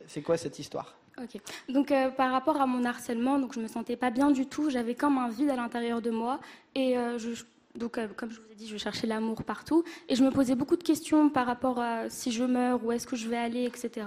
C'est 0.07 0.21
quoi 0.21 0.37
cette 0.37 0.59
histoire? 0.59 0.97
Donc 1.69 1.91
euh, 1.91 2.09
par 2.09 2.31
rapport 2.31 2.61
à 2.61 2.67
mon 2.67 2.83
harcèlement, 2.83 3.39
donc 3.39 3.53
je 3.53 3.59
me 3.59 3.67
sentais 3.67 3.95
pas 3.95 4.11
bien 4.11 4.31
du 4.31 4.45
tout. 4.45 4.69
J'avais 4.69 4.95
comme 4.95 5.17
un 5.17 5.29
vide 5.29 5.49
à 5.49 5.55
l'intérieur 5.55 6.01
de 6.01 6.11
moi 6.11 6.39
et 6.75 6.97
euh, 6.97 7.17
donc 7.75 7.97
euh, 7.97 8.07
comme 8.15 8.29
je 8.29 8.39
vous 8.39 8.51
ai 8.51 8.55
dit, 8.55 8.67
je 8.67 8.77
cherchais 8.77 9.07
l'amour 9.07 9.43
partout 9.43 9.83
et 10.09 10.15
je 10.15 10.23
me 10.23 10.29
posais 10.29 10.55
beaucoup 10.55 10.75
de 10.75 10.83
questions 10.83 11.29
par 11.29 11.47
rapport 11.47 11.79
à 11.79 12.09
si 12.09 12.31
je 12.31 12.43
meurs, 12.43 12.83
où 12.83 12.91
est-ce 12.91 13.07
que 13.07 13.15
je 13.15 13.27
vais 13.27 13.37
aller, 13.37 13.65
etc. 13.65 14.05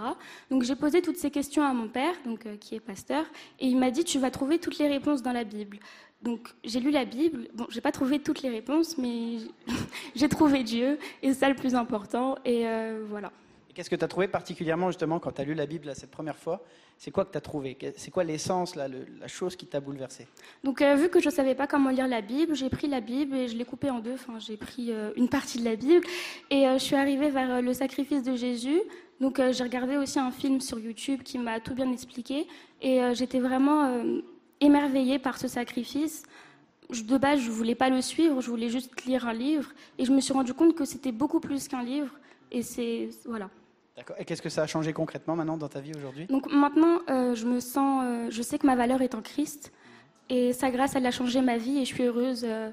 Donc 0.50 0.62
j'ai 0.62 0.76
posé 0.76 1.02
toutes 1.02 1.16
ces 1.16 1.30
questions 1.30 1.64
à 1.64 1.72
mon 1.72 1.88
père, 1.88 2.14
donc 2.24 2.46
qui 2.58 2.76
est 2.76 2.80
pasteur, 2.80 3.24
et 3.58 3.66
il 3.66 3.76
m'a 3.76 3.90
dit 3.90 4.04
tu 4.04 4.18
vas 4.18 4.30
trouver 4.30 4.58
toutes 4.58 4.78
les 4.78 4.88
réponses 4.88 5.22
dans 5.22 5.32
la 5.32 5.44
Bible. 5.44 5.78
Donc 6.22 6.48
j'ai 6.62 6.78
lu 6.78 6.90
la 6.90 7.04
Bible. 7.04 7.48
Bon, 7.54 7.66
j'ai 7.70 7.80
pas 7.80 7.92
trouvé 7.92 8.20
toutes 8.20 8.42
les 8.42 8.50
réponses, 8.50 8.98
mais 8.98 9.38
j'ai 10.14 10.28
trouvé 10.28 10.62
Dieu 10.62 10.98
et 11.22 11.32
c'est 11.32 11.40
ça 11.40 11.48
le 11.48 11.56
plus 11.56 11.74
important. 11.74 12.36
Et 12.44 12.66
voilà. 13.08 13.32
Qu'est-ce 13.74 13.90
que 13.90 13.96
tu 13.96 14.04
as 14.04 14.08
trouvé 14.08 14.26
particulièrement 14.26 14.88
justement 14.88 15.20
quand 15.20 15.32
tu 15.32 15.40
as 15.40 15.44
lu 15.44 15.54
la 15.54 15.66
Bible 15.66 15.94
cette 15.94 16.10
première 16.10 16.36
fois? 16.36 16.62
C'est 16.98 17.10
quoi 17.10 17.24
que 17.24 17.32
tu 17.32 17.38
as 17.38 17.40
trouvé 17.40 17.78
C'est 17.96 18.10
quoi 18.10 18.24
l'essence, 18.24 18.74
la 18.74 18.88
chose 19.26 19.56
qui 19.56 19.66
t'a 19.66 19.80
bouleversé? 19.80 20.26
Donc, 20.64 20.82
euh, 20.82 20.96
vu 20.96 21.08
que 21.08 21.20
je 21.20 21.28
ne 21.28 21.32
savais 21.32 21.54
pas 21.54 21.66
comment 21.66 21.90
lire 21.90 22.08
la 22.08 22.20
Bible, 22.20 22.54
j'ai 22.54 22.68
pris 22.68 22.88
la 22.88 23.00
Bible 23.00 23.36
et 23.36 23.48
je 23.48 23.56
l'ai 23.56 23.64
coupée 23.64 23.90
en 23.90 24.00
deux. 24.00 24.14
Enfin, 24.14 24.38
j'ai 24.38 24.56
pris 24.56 24.92
euh, 24.92 25.12
une 25.16 25.28
partie 25.28 25.58
de 25.58 25.64
la 25.64 25.76
Bible 25.76 26.04
et 26.50 26.66
euh, 26.66 26.74
je 26.74 26.84
suis 26.84 26.96
arrivée 26.96 27.30
vers 27.30 27.62
le 27.62 27.72
sacrifice 27.72 28.22
de 28.22 28.34
Jésus. 28.36 28.80
Donc, 29.20 29.40
j'ai 29.52 29.62
regardé 29.62 29.96
aussi 29.96 30.18
un 30.18 30.30
film 30.30 30.60
sur 30.60 30.78
YouTube 30.78 31.22
qui 31.22 31.38
m'a 31.38 31.60
tout 31.60 31.74
bien 31.74 31.92
expliqué 31.92 32.46
et 32.80 33.00
j'étais 33.12 33.38
vraiment 33.38 34.02
émerveillée 34.60 35.18
par 35.18 35.36
ce 35.36 35.46
sacrifice. 35.46 36.22
De 36.88 37.18
base, 37.18 37.38
je 37.38 37.50
voulais 37.50 37.74
pas 37.74 37.90
le 37.90 38.00
suivre, 38.00 38.40
je 38.40 38.48
voulais 38.48 38.70
juste 38.70 39.04
lire 39.04 39.28
un 39.28 39.34
livre 39.34 39.70
et 39.98 40.06
je 40.06 40.12
me 40.12 40.22
suis 40.22 40.32
rendu 40.32 40.54
compte 40.54 40.74
que 40.74 40.86
c'était 40.86 41.12
beaucoup 41.12 41.38
plus 41.38 41.68
qu'un 41.68 41.82
livre. 41.82 42.12
Et 42.50 42.62
c'est 42.62 43.10
voilà. 43.26 43.50
D'accord. 44.00 44.16
Et 44.18 44.24
qu'est-ce 44.24 44.40
que 44.40 44.48
ça 44.48 44.62
a 44.62 44.66
changé 44.66 44.94
concrètement 44.94 45.36
maintenant 45.36 45.58
dans 45.58 45.68
ta 45.68 45.80
vie 45.80 45.92
aujourd'hui? 45.94 46.24
Donc 46.24 46.50
maintenant, 46.50 47.00
euh, 47.10 47.34
je 47.34 47.44
me 47.44 47.60
sens, 47.60 48.02
euh, 48.02 48.28
je 48.30 48.40
sais 48.40 48.58
que 48.58 48.66
ma 48.66 48.74
valeur 48.74 49.02
est 49.02 49.14
en 49.14 49.20
Christ, 49.20 49.72
et 50.30 50.54
sa 50.54 50.70
grâce, 50.70 50.96
elle 50.96 51.04
a 51.04 51.10
changé 51.10 51.42
ma 51.42 51.58
vie, 51.58 51.80
et 51.80 51.84
je 51.84 51.94
suis 51.94 52.04
heureuse 52.04 52.46
euh, 52.48 52.70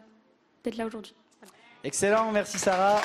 d'être 0.64 0.78
là 0.78 0.86
aujourd'hui. 0.86 1.14
Excellent, 1.84 2.32
merci 2.32 2.58
Sarah. 2.58 3.02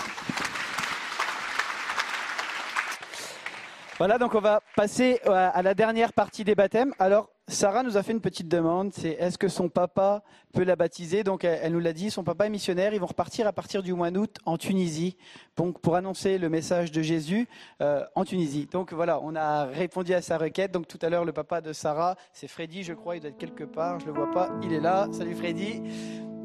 Voilà, 3.99 4.19
donc 4.19 4.37
on 4.37 4.41
va 4.41 4.61
passer 4.77 5.21
à 5.27 5.49
à 5.49 5.63
la 5.63 5.75
dernière 5.75 6.13
partie 6.13 6.45
des 6.45 6.55
baptêmes. 6.55 6.95
Alors, 7.01 7.29
Sarah 7.53 7.83
nous 7.83 7.97
a 7.97 8.03
fait 8.03 8.13
une 8.13 8.21
petite 8.21 8.49
demande, 8.49 8.93
c'est 8.95 9.11
est-ce 9.11 9.37
que 9.37 9.49
son 9.49 9.69
papa 9.69 10.23
peut 10.53 10.65
la 10.65 10.75
baptiser? 10.75 11.23
Donc 11.23 11.45
elle, 11.45 11.73
nous 11.73 11.81
l'a 11.81 11.93
dit, 11.93 12.11
son 12.11 12.25
papa 12.25 12.47
est 12.47 12.51
missionnaire, 12.51 12.95
ils 12.95 13.01
vont 13.01 13.07
repartir 13.07 13.47
à 13.47 13.53
partir 13.53 13.83
du 13.83 13.93
mois 13.93 14.11
d'août 14.11 14.37
en 14.47 14.57
Tunisie, 14.57 15.17
donc 15.57 15.81
pour 15.81 15.95
annoncer 15.97 16.39
le 16.39 16.49
message 16.49 16.91
de 16.91 17.03
Jésus 17.03 17.47
euh, 17.81 18.05
en 18.15 18.25
Tunisie. 18.25 18.67
Donc 18.73 18.93
voilà, 18.93 19.21
on 19.23 19.37
a 19.37 19.67
répondu 19.67 20.15
à 20.15 20.23
sa 20.23 20.39
requête. 20.39 20.73
Donc 20.73 20.89
tout 20.89 20.99
à 21.03 21.11
l'heure, 21.11 21.25
le 21.25 21.33
papa 21.33 21.61
de 21.61 21.73
Sarah, 21.73 22.17
c'est 22.33 22.49
Freddy, 22.49 22.83
je 22.85 22.95
crois, 22.95 23.17
il 23.17 23.21
doit 23.21 23.31
être 23.31 23.39
quelque 23.39 23.65
part, 23.65 24.01
je 24.01 24.07
le 24.07 24.13
vois 24.13 24.31
pas, 24.31 24.51
il 24.63 24.73
est 24.73 24.81
là. 24.81 25.09
Salut 25.13 25.35
Freddy. 25.35 25.83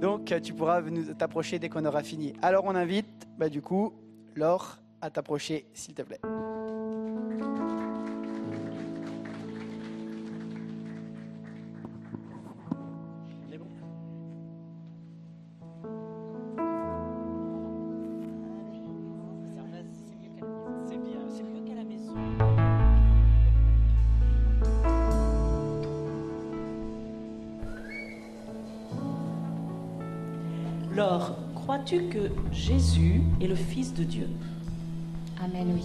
Donc 0.01 0.34
tu 0.43 0.53
pourras 0.53 0.81
nous- 0.81 1.13
t'approcher 1.13 1.57
dès 1.57 1.69
qu'on 1.69 1.85
aura 1.85 2.03
fini. 2.03 2.34
Alors 2.41 2.65
on 2.65 2.75
invite, 2.75 3.27
bah, 3.38 3.49
du 3.49 3.61
coup, 3.61 3.93
Laure 4.35 4.77
à 5.01 5.09
t'approcher, 5.09 5.67
s'il 5.73 5.93
te 5.95 6.01
plaît. 6.01 6.19
Laure, 30.98 31.36
crois-tu 31.53 32.06
que 32.06 32.32
Jésus 32.52 33.22
est 33.40 33.45
le 33.45 33.53
Fils 33.53 33.94
de 33.94 34.03
Dieu? 34.03 34.28
Amen, 35.40 35.68
oui. 35.76 35.84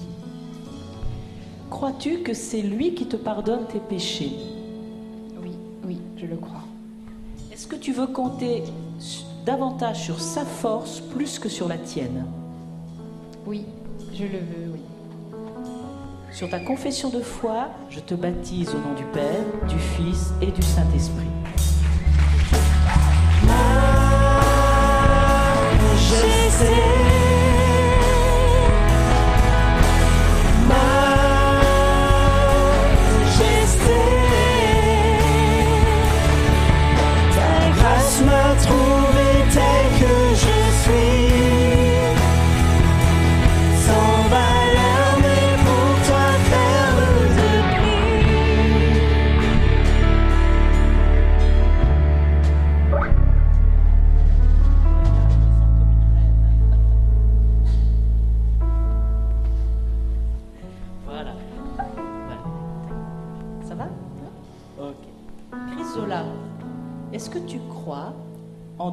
Crois-tu 1.69 2.21
que 2.21 2.33
c'est 2.33 2.63
lui 2.63 2.95
qui 2.95 3.05
te 3.05 3.17
pardonne 3.17 3.67
tes 3.71 3.79
péchés? 3.79 4.33
Oui, 5.43 5.51
oui, 5.85 5.99
je 6.17 6.25
le 6.25 6.37
crois. 6.37 6.65
Est-ce 7.53 7.67
que 7.67 7.77
tu 7.77 7.93
veux 7.93 8.07
compter 8.07 8.63
davantage 9.45 10.03
sur 10.03 10.19
sa 10.19 10.47
force 10.47 11.01
plus 11.01 11.39
que 11.39 11.51
sur 11.51 11.69
la 11.69 11.77
tienne? 11.77 12.25
Oui, 13.47 13.67
je 14.15 14.25
le 14.25 14.39
veux, 14.39 14.73
oui. 14.73 14.81
Sur 16.33 16.49
ta 16.49 16.59
confession 16.59 17.11
de 17.11 17.21
foi, 17.21 17.69
je 17.91 18.01
te 18.01 18.15
baptise 18.15 18.71
au 18.71 18.79
nom 18.79 18.95
du 18.95 19.05
Père, 19.13 19.45
du 19.69 19.79
Fils 19.79 20.33
et 20.41 20.51
du 20.51 20.63
Saint-Esprit. 20.63 21.27
Ta 26.63 27.02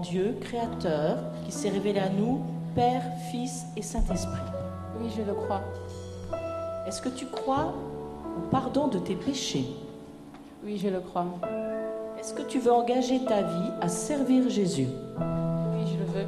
Dieu 0.10 0.36
créateur 0.41 1.18
qui 1.45 1.52
s'est 1.52 1.69
révélé 1.69 1.99
à 1.99 2.10
nous, 2.10 2.41
Père, 2.73 3.03
Fils 3.30 3.65
et 3.77 3.84
Saint-Esprit 3.84 4.41
Oui, 4.99 5.07
je 5.15 5.22
le 5.22 5.34
crois. 5.34 5.61
Est-ce 6.88 6.99
que 6.99 7.10
tu 7.10 7.27
crois 7.27 7.76
au 8.36 8.41
pardon 8.49 8.88
de 8.88 8.98
tes 8.98 9.14
péchés? 9.14 9.68
Oui, 10.65 10.80
je 10.84 10.90
le 10.90 10.99
crois. 10.99 11.27
Est-ce 12.19 12.34
que 12.34 12.41
tu 12.41 12.57
veux 12.57 12.72
engager 12.72 13.23
ta 13.23 13.44
vie 13.44 13.69
à 13.81 13.88
servir 13.88 14.49
Jésus? 14.49 14.88
Oui, 15.19 15.86
je 15.86 15.99
le 15.99 16.06
veux. 16.06 16.27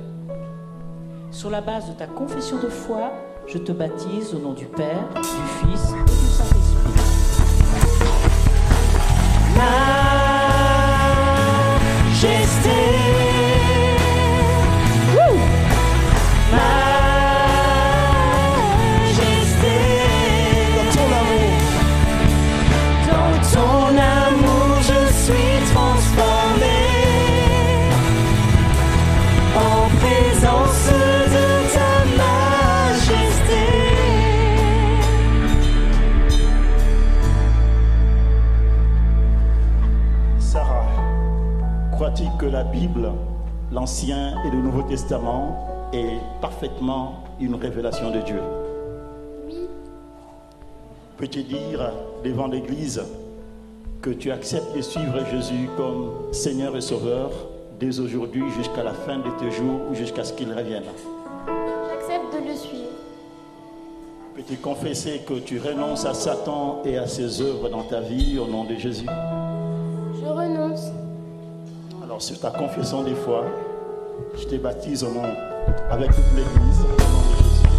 Sur 1.31 1.49
la 1.49 1.61
base 1.61 1.89
de 1.89 1.93
ta 1.93 2.05
confession 2.05 2.59
de 2.59 2.69
foi, 2.69 3.11
je 3.47 3.57
te 3.57 3.71
baptise 3.71 4.35
au 4.35 4.39
nom 4.39 4.53
du 4.53 4.65
Père, 4.65 5.09
du 5.15 5.21
Fils 5.21 5.89
et 5.89 6.03
du 6.05 6.27
Saint-Esprit. 6.27 6.61
La 42.61 42.67
Bible, 42.67 43.11
l'Ancien 43.71 44.35
et 44.45 44.51
le 44.51 44.61
Nouveau 44.61 44.83
Testament, 44.83 45.89
est 45.93 46.19
parfaitement 46.41 47.23
une 47.39 47.55
révélation 47.55 48.11
de 48.11 48.19
Dieu 48.19 48.39
Oui. 49.47 49.55
Peux-tu 51.17 51.41
dire 51.41 51.91
devant 52.23 52.45
l'Église 52.45 53.01
que 54.03 54.11
tu 54.11 54.31
acceptes 54.31 54.75
de 54.75 54.81
suivre 54.81 55.25
Jésus 55.31 55.69
comme 55.75 56.11
Seigneur 56.31 56.77
et 56.77 56.81
Sauveur 56.81 57.31
dès 57.79 57.99
aujourd'hui 57.99 58.43
jusqu'à 58.51 58.83
la 58.83 58.93
fin 58.93 59.17
de 59.17 59.31
tes 59.39 59.49
jours 59.49 59.79
ou 59.89 59.95
jusqu'à 59.95 60.23
ce 60.23 60.33
qu'il 60.33 60.53
revienne? 60.53 60.83
J'accepte 61.47 62.31
de 62.31 62.47
le 62.47 62.55
suivre. 62.55 62.91
Peux-tu 64.35 64.57
confesser 64.57 65.21
que 65.27 65.39
tu 65.39 65.59
renonces 65.59 66.05
à 66.05 66.13
Satan 66.13 66.83
et 66.85 66.95
à 66.99 67.07
ses 67.07 67.41
œuvres 67.41 67.69
dans 67.69 67.83
ta 67.83 68.01
vie 68.01 68.37
au 68.37 68.45
nom 68.45 68.65
de 68.65 68.75
Jésus? 68.75 69.07
Je 69.07 70.27
renonce. 70.27 70.50
Alors, 72.11 72.21
sur 72.21 72.37
ta 72.41 72.51
confession 72.51 73.03
des 73.03 73.15
foi, 73.15 73.45
je 74.37 74.43
te 74.43 74.55
baptise 74.55 75.01
au 75.01 75.13
nom, 75.13 75.23
avec 75.89 76.09
toute 76.09 76.25
l'Église, 76.35 76.81
au 76.81 76.89
nom 76.89 77.21
de 77.21 77.37
Jésus. 77.37 77.71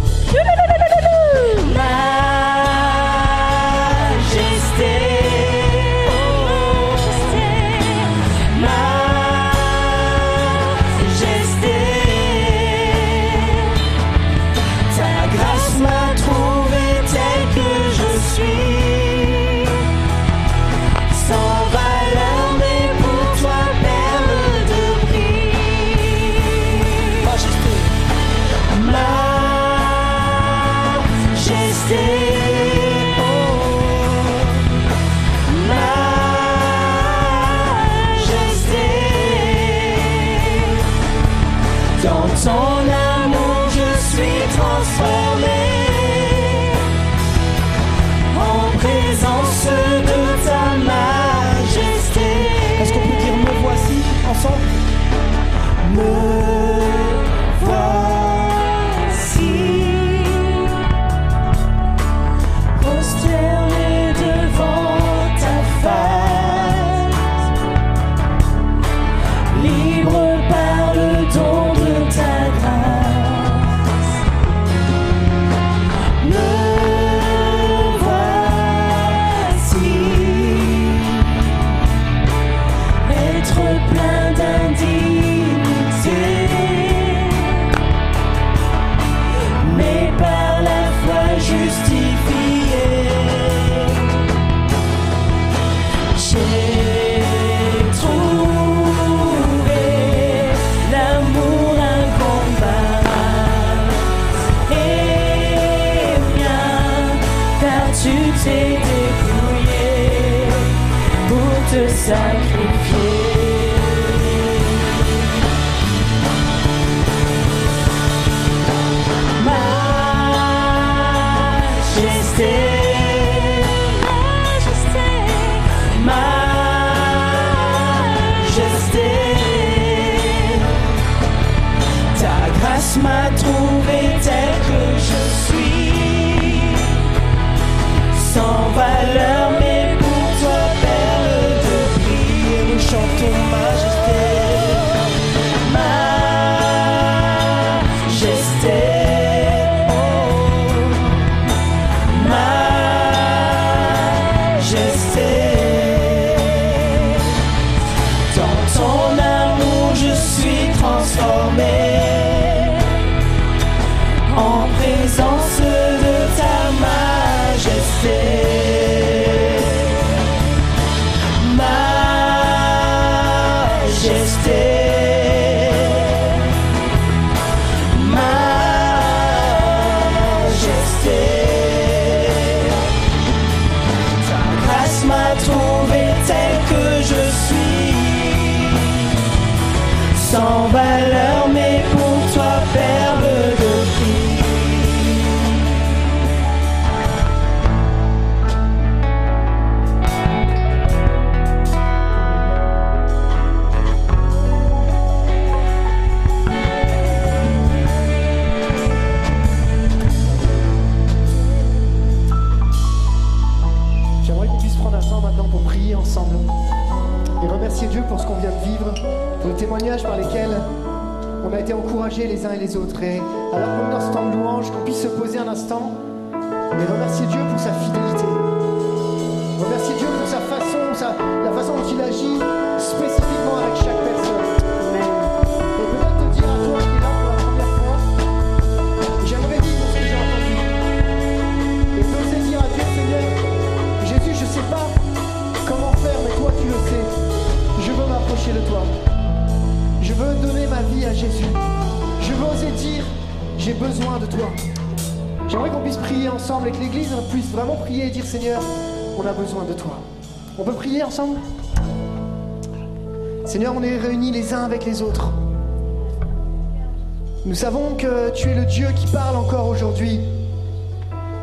Nous 267.45 267.55
savons 267.55 267.95
que 267.95 268.29
tu 268.35 268.49
es 268.49 268.55
le 268.55 268.65
Dieu 268.65 268.87
qui 268.95 269.07
parle 269.07 269.35
encore 269.35 269.67
aujourd'hui. 269.67 270.19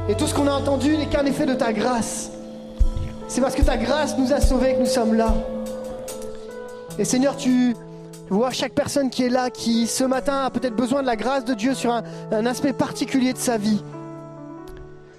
Et 0.09 0.15
tout 0.15 0.29
ce 0.29 0.35
qu'on 0.35 0.47
a 0.47 0.53
entendu 0.53 0.97
n'est 0.97 1.07
qu'un 1.07 1.27
effet 1.27 1.47
de 1.47 1.55
ta 1.55 1.73
grâce. 1.73 2.31
C'est 3.27 3.41
parce 3.41 3.57
que 3.57 3.63
ta 3.63 3.77
grâce 3.77 4.17
nous 4.17 4.33
a 4.33 4.41
sauvés 4.41 4.75
que 4.75 4.81
nous 4.81 4.87
sommes 4.87 5.15
là. 5.15 5.35
Et 6.97 7.05
Seigneur, 7.05 7.37
tu 7.37 7.75
vois 8.29 8.53
chaque 8.53 8.73
personne 8.73 9.11
qui 9.11 9.25
est 9.25 9.29
là, 9.29 9.51
qui 9.51 9.89
ce 9.89 10.05
matin 10.05 10.45
a 10.45 10.51
peut-être 10.51 10.77
besoin 10.77 11.03
de 11.03 11.07
la 11.07 11.17
grâce 11.17 11.45
de 11.45 11.55
Dieu 11.55 11.75
sur 11.75 11.93
un, 11.93 12.05
un 12.31 12.47
aspect 12.47 12.73
particulier 12.73 13.33
de 13.33 13.39
sa 13.39 13.57
vie. 13.57 13.83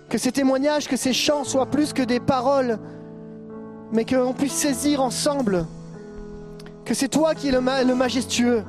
Que 0.08 0.18
ces 0.18 0.32
témoignages, 0.32 0.88
que 0.88 0.98
ces 0.98 1.12
chants 1.12 1.44
soient 1.44 1.66
plus 1.66 1.92
que 1.92 2.04
des 2.04 2.22
paroles, 2.22 2.80
mais 3.92 4.06
qu'on 4.06 4.34
puisse 4.34 4.54
saisir 4.54 5.02
ensemble 5.02 5.66
que 6.86 6.94
c'est 6.94 7.08
toi 7.08 7.36
qui 7.36 7.50
es 7.50 7.52
le, 7.52 7.62
ma- 7.62 7.84
le 7.84 7.96
majestueux, 7.96 8.64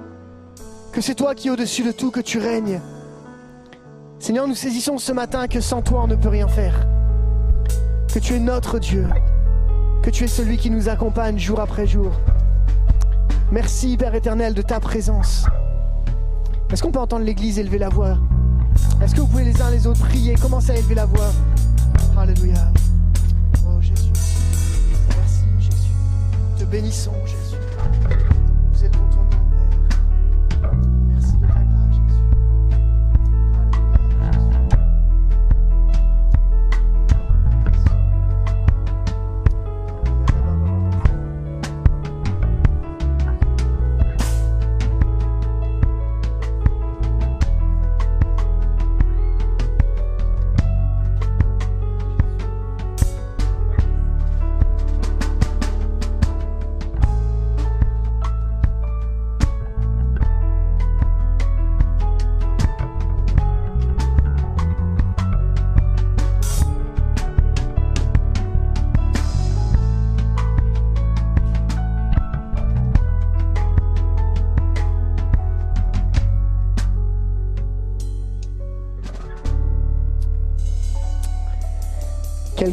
que 0.92 1.00
c'est 1.00 1.14
toi 1.14 1.34
qui 1.34 1.48
es 1.48 1.50
au-dessus 1.50 1.82
de 1.82 1.92
tout, 1.92 2.10
que 2.10 2.20
tu 2.20 2.38
règnes. 2.38 2.80
Seigneur, 4.18 4.46
nous 4.46 4.54
saisissons 4.54 4.98
ce 4.98 5.12
matin 5.12 5.48
que 5.48 5.60
sans 5.60 5.82
toi 5.82 6.02
on 6.04 6.06
ne 6.06 6.14
peut 6.14 6.28
rien 6.28 6.48
faire. 6.48 6.86
Que 8.12 8.18
tu 8.18 8.34
es 8.34 8.38
notre 8.38 8.78
Dieu. 8.78 9.06
Que 10.02 10.10
tu 10.10 10.24
es 10.24 10.28
celui 10.28 10.58
qui 10.58 10.70
nous 10.70 10.88
accompagne 10.88 11.38
jour 11.38 11.60
après 11.60 11.86
jour. 11.86 12.10
Merci 13.50 13.96
Père 13.96 14.14
éternel 14.14 14.54
de 14.54 14.62
ta 14.62 14.80
présence. 14.80 15.46
Est-ce 16.70 16.82
qu'on 16.82 16.92
peut 16.92 16.98
entendre 17.00 17.24
l'Église 17.24 17.58
élever 17.58 17.78
la 17.78 17.88
voix? 17.88 18.16
Est-ce 19.02 19.14
que 19.14 19.20
vous 19.20 19.26
pouvez 19.26 19.44
les 19.44 19.60
uns 19.60 19.70
les 19.70 19.86
autres 19.86 20.00
prier? 20.00 20.34
Commencez 20.36 20.70
à 20.72 20.76
élever 20.76 20.94
la 20.94 21.06
voix. 21.06 21.30
Alléluia. 22.16 22.54
Oh 23.66 23.80
Jésus. 23.80 24.10
Merci 25.08 25.42
Jésus. 25.58 25.90
Te 26.58 26.64
bénissons 26.64 27.12
Jésus. 27.26 27.51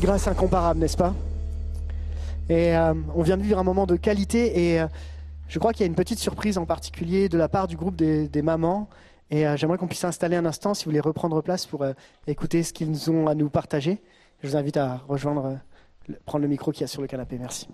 Grâce 0.10 0.28
incomparable, 0.28 0.80
n'est-ce 0.80 0.98
pas? 0.98 1.14
Et 2.50 2.76
euh, 2.76 2.96
on 3.14 3.22
vient 3.22 3.38
de 3.38 3.44
vivre 3.44 3.60
un 3.60 3.64
moment 3.64 3.86
de 3.86 3.96
qualité 3.96 4.72
et 4.72 4.82
euh, 4.82 4.88
je 5.48 5.60
crois 5.60 5.72
qu'il 5.72 5.82
y 5.82 5.84
a 5.84 5.86
une 5.86 5.94
petite 5.94 6.18
surprise 6.18 6.58
en 6.58 6.66
particulier 6.66 7.30
de 7.30 7.38
la 7.38 7.48
part 7.48 7.68
du 7.68 7.78
groupe 7.78 7.96
des, 7.96 8.42
mamans. 8.42 8.90
Et 9.30 9.46
euh, 9.46 9.56
j'aimerais 9.56 9.78
qu'on 9.78 9.86
puisse 9.86 10.00
s'installer 10.00 10.36
un 10.36 10.48
instant 10.48 10.74
si 10.74 10.86
vous 10.86 10.90
voulez 10.90 11.00
reprendre 11.00 11.40
place 11.44 11.68
pour 11.68 11.86
écouter 12.26 12.64
ce 12.64 12.74
qu'ils 12.74 13.12
ont 13.12 13.28
à 13.28 13.36
nous 13.36 13.52
partager. 13.52 14.02
Je 14.42 14.48
vous 14.48 14.56
invite 14.56 14.78
à 14.78 15.00
rejoindre, 15.08 15.60
prendre 16.26 16.42
le 16.42 16.50
micro 16.50 16.72
qui 16.72 16.84
est 16.84 16.88
sur 16.88 17.04
le 17.04 17.08
canapé. 17.08 17.38
Merci. 17.38 17.68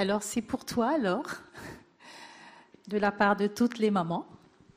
Alors 0.00 0.22
c'est 0.22 0.40
pour 0.40 0.64
toi 0.64 0.92
alors, 0.94 1.26
de 2.88 2.96
la 2.96 3.12
part 3.12 3.36
de 3.36 3.46
toutes 3.46 3.76
les 3.76 3.90
mamans, 3.90 4.24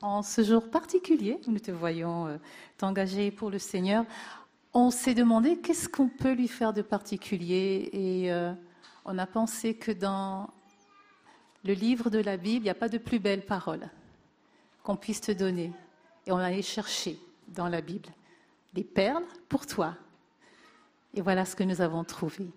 en 0.02 0.22
ce 0.22 0.44
jour 0.44 0.68
particulier 0.68 1.40
où 1.46 1.50
nous 1.50 1.60
te 1.60 1.70
voyons 1.70 2.26
euh, 2.26 2.36
t'engager 2.76 3.30
pour 3.30 3.48
le 3.48 3.58
Seigneur, 3.58 4.04
on 4.74 4.90
s'est 4.90 5.14
demandé 5.14 5.56
qu'est-ce 5.56 5.88
qu'on 5.88 6.08
peut 6.08 6.34
lui 6.34 6.46
faire 6.46 6.74
de 6.74 6.82
particulier 6.82 7.88
et 7.94 8.32
euh, 8.34 8.52
on 9.06 9.16
a 9.16 9.26
pensé 9.26 9.72
que 9.72 9.92
dans 9.92 10.50
le 11.64 11.72
livre 11.72 12.10
de 12.10 12.18
la 12.18 12.36
Bible, 12.36 12.60
il 12.60 12.64
n'y 12.64 12.68
a 12.68 12.74
pas 12.74 12.90
de 12.90 12.98
plus 12.98 13.18
belle 13.18 13.46
parole 13.46 13.88
qu'on 14.82 14.96
puisse 14.96 15.22
te 15.22 15.32
donner. 15.32 15.72
Et 16.26 16.32
on 16.32 16.36
allait 16.36 16.60
chercher 16.60 17.18
dans 17.48 17.70
la 17.70 17.80
Bible 17.80 18.10
des 18.74 18.84
perles 18.84 19.24
pour 19.48 19.64
toi. 19.64 19.96
Et 21.14 21.22
voilà 21.22 21.46
ce 21.46 21.56
que 21.56 21.64
nous 21.64 21.80
avons 21.80 22.04
trouvé. 22.04 22.50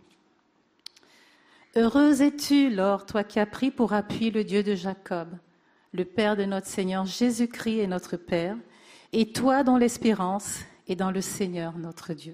Heureuse 1.77 2.21
es-tu, 2.23 2.71
Lors, 2.71 3.05
toi 3.05 3.23
qui 3.23 3.39
as 3.39 3.45
pris 3.45 3.69
pour 3.69 3.93
appui 3.93 4.31
le 4.31 4.43
Dieu 4.43 4.63
de 4.63 4.73
Jacob, 4.73 5.27
le 5.93 6.05
Père 6.05 6.35
de 6.35 6.43
notre 6.43 6.65
Seigneur 6.65 7.05
Jésus-Christ 7.05 7.81
et 7.81 7.85
notre 7.85 8.17
Père, 8.17 8.57
et 9.13 9.31
toi 9.31 9.61
dans 9.61 9.77
l'espérance 9.77 10.61
et 10.87 10.95
dans 10.95 11.11
le 11.11 11.21
Seigneur 11.21 11.77
notre 11.77 12.15
Dieu. 12.15 12.33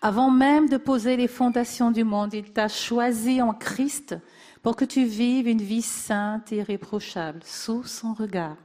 Avant 0.00 0.30
même 0.30 0.68
de 0.68 0.76
poser 0.76 1.16
les 1.16 1.26
fondations 1.26 1.90
du 1.90 2.04
monde, 2.04 2.34
il 2.34 2.52
t'a 2.52 2.68
choisi 2.68 3.42
en 3.42 3.52
Christ 3.52 4.14
pour 4.62 4.76
que 4.76 4.84
tu 4.84 5.06
vives 5.06 5.48
une 5.48 5.60
vie 5.60 5.82
sainte 5.82 6.52
et 6.52 6.58
irréprochable 6.58 7.40
sous 7.42 7.82
son 7.82 8.14
regard. 8.14 8.58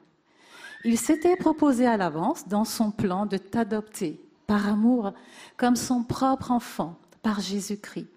Il 0.86 1.00
s'était 1.00 1.38
proposé 1.38 1.88
à 1.88 1.98
l'avance 1.98 2.48
dans 2.48 2.66
son 2.66 2.92
plan 2.92 3.26
de 3.26 3.38
t'adopter 3.38 4.22
par 4.46 4.68
amour 4.68 5.16
comme 5.58 5.76
son 5.76 6.04
propre 6.04 6.52
enfant 6.52 7.00
par 7.24 7.40
Jésus-Christ. 7.40 8.11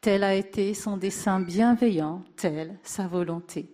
Tel 0.00 0.22
a 0.22 0.34
été 0.34 0.74
son 0.74 0.96
dessein 0.96 1.40
bienveillant, 1.40 2.22
telle 2.36 2.78
sa 2.84 3.08
volonté. 3.08 3.68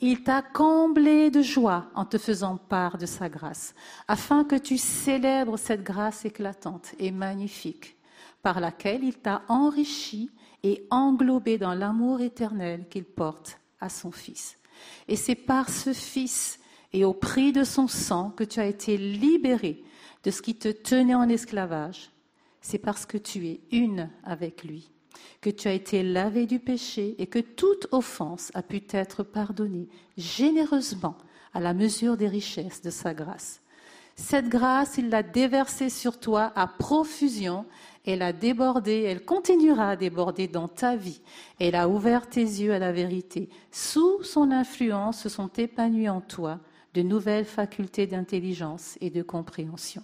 Il 0.00 0.24
t'a 0.24 0.42
comblé 0.42 1.30
de 1.30 1.40
joie 1.40 1.86
en 1.94 2.04
te 2.04 2.18
faisant 2.18 2.56
part 2.56 2.98
de 2.98 3.06
sa 3.06 3.28
grâce, 3.28 3.72
afin 4.08 4.42
que 4.42 4.56
tu 4.56 4.76
célèbres 4.76 5.56
cette 5.56 5.84
grâce 5.84 6.24
éclatante 6.24 6.94
et 6.98 7.12
magnifique, 7.12 7.96
par 8.42 8.58
laquelle 8.58 9.04
il 9.04 9.14
t'a 9.14 9.42
enrichi 9.46 10.32
et 10.64 10.84
englobé 10.90 11.58
dans 11.58 11.74
l'amour 11.74 12.20
éternel 12.20 12.88
qu'il 12.90 13.04
porte 13.04 13.60
à 13.80 13.88
son 13.88 14.10
Fils. 14.10 14.58
Et 15.06 15.14
c'est 15.14 15.36
par 15.36 15.70
ce 15.70 15.92
Fils 15.92 16.58
et 16.92 17.04
au 17.04 17.14
prix 17.14 17.52
de 17.52 17.62
son 17.62 17.86
sang 17.86 18.30
que 18.30 18.42
tu 18.42 18.58
as 18.58 18.66
été 18.66 18.96
libéré 18.96 19.84
de 20.24 20.32
ce 20.32 20.42
qui 20.42 20.56
te 20.56 20.68
tenait 20.68 21.14
en 21.14 21.28
esclavage. 21.28 22.10
C'est 22.60 22.78
parce 22.78 23.06
que 23.06 23.18
tu 23.18 23.46
es 23.46 23.60
une 23.70 24.10
avec 24.24 24.64
lui 24.64 24.91
que 25.40 25.50
tu 25.50 25.68
as 25.68 25.72
été 25.72 26.02
lavé 26.02 26.46
du 26.46 26.58
péché 26.58 27.14
et 27.18 27.26
que 27.26 27.38
toute 27.38 27.88
offense 27.92 28.50
a 28.54 28.62
pu 28.62 28.82
être 28.90 29.22
pardonnée 29.22 29.88
généreusement 30.16 31.16
à 31.54 31.60
la 31.60 31.74
mesure 31.74 32.16
des 32.16 32.28
richesses 32.28 32.82
de 32.82 32.90
sa 32.90 33.14
grâce. 33.14 33.60
Cette 34.14 34.48
grâce, 34.48 34.98
il 34.98 35.08
l'a 35.08 35.22
déversée 35.22 35.88
sur 35.88 36.20
toi 36.20 36.52
à 36.54 36.66
profusion, 36.66 37.64
elle 38.04 38.22
a 38.22 38.32
débordé, 38.32 39.02
elle 39.02 39.24
continuera 39.24 39.90
à 39.90 39.96
déborder 39.96 40.48
dans 40.48 40.68
ta 40.68 40.96
vie. 40.96 41.20
Elle 41.60 41.76
a 41.76 41.88
ouvert 41.88 42.28
tes 42.28 42.40
yeux 42.40 42.72
à 42.72 42.78
la 42.78 42.92
vérité. 42.92 43.48
Sous 43.70 44.22
son 44.24 44.50
influence 44.50 45.22
se 45.22 45.28
sont 45.28 45.50
épanouies 45.56 46.08
en 46.08 46.20
toi 46.20 46.58
de 46.94 47.02
nouvelles 47.02 47.44
facultés 47.44 48.06
d'intelligence 48.06 48.98
et 49.00 49.10
de 49.10 49.22
compréhension. 49.22 50.02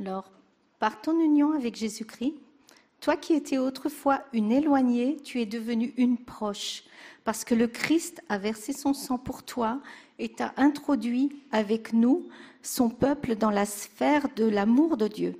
Alors, 0.00 0.30
par 0.78 1.00
ton 1.00 1.18
union 1.18 1.52
avec 1.52 1.74
Jésus-Christ, 1.74 2.34
toi 3.00 3.16
qui 3.16 3.34
étais 3.34 3.58
autrefois 3.58 4.22
une 4.32 4.52
éloignée, 4.52 5.16
tu 5.24 5.40
es 5.40 5.46
devenue 5.46 5.94
une 5.96 6.18
proche, 6.18 6.84
parce 7.24 7.44
que 7.44 7.54
le 7.54 7.66
Christ 7.66 8.22
a 8.28 8.36
versé 8.36 8.72
son 8.72 8.92
sang 8.92 9.16
pour 9.16 9.42
toi 9.42 9.80
et 10.18 10.28
t'a 10.28 10.52
introduit 10.56 11.42
avec 11.50 11.92
nous, 11.92 12.28
son 12.62 12.90
peuple, 12.90 13.36
dans 13.36 13.50
la 13.50 13.64
sphère 13.64 14.28
de 14.34 14.44
l'amour 14.44 14.96
de 14.96 15.08
Dieu. 15.08 15.34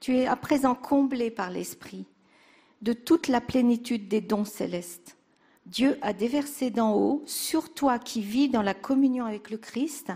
Tu 0.00 0.16
es 0.16 0.26
à 0.26 0.36
présent 0.36 0.74
comblé 0.74 1.30
par 1.30 1.50
l'Esprit 1.50 2.04
de 2.82 2.92
toute 2.92 3.28
la 3.28 3.40
plénitude 3.40 4.08
des 4.08 4.20
dons 4.20 4.44
célestes. 4.44 5.16
Dieu 5.64 5.98
a 6.02 6.12
déversé 6.12 6.70
d'en 6.70 6.94
haut, 6.94 7.22
sur 7.26 7.72
toi 7.72 7.98
qui 7.98 8.20
vis 8.20 8.48
dans 8.48 8.62
la 8.62 8.74
communion 8.74 9.24
avec 9.24 9.50
le 9.50 9.56
Christ, 9.56 10.12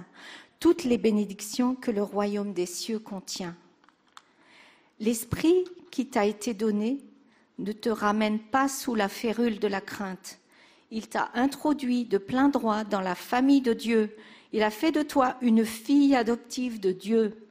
toutes 0.60 0.84
les 0.84 0.98
bénédictions 0.98 1.74
que 1.74 1.90
le 1.90 2.02
royaume 2.02 2.52
des 2.52 2.66
cieux 2.66 2.98
contient. 2.98 3.56
L'esprit 5.00 5.64
qui 5.90 6.06
t'a 6.06 6.26
été 6.26 6.52
donné 6.52 6.98
ne 7.58 7.72
te 7.72 7.88
ramène 7.88 8.38
pas 8.38 8.68
sous 8.68 8.94
la 8.94 9.08
férule 9.08 9.58
de 9.58 9.66
la 9.66 9.80
crainte. 9.80 10.38
Il 10.90 11.08
t'a 11.08 11.30
introduit 11.34 12.04
de 12.04 12.18
plein 12.18 12.50
droit 12.50 12.84
dans 12.84 13.00
la 13.00 13.14
famille 13.14 13.62
de 13.62 13.72
Dieu. 13.72 14.14
Il 14.52 14.62
a 14.62 14.70
fait 14.70 14.92
de 14.92 15.02
toi 15.02 15.36
une 15.40 15.64
fille 15.64 16.14
adoptive 16.14 16.78
de 16.78 16.92
Dieu, 16.92 17.46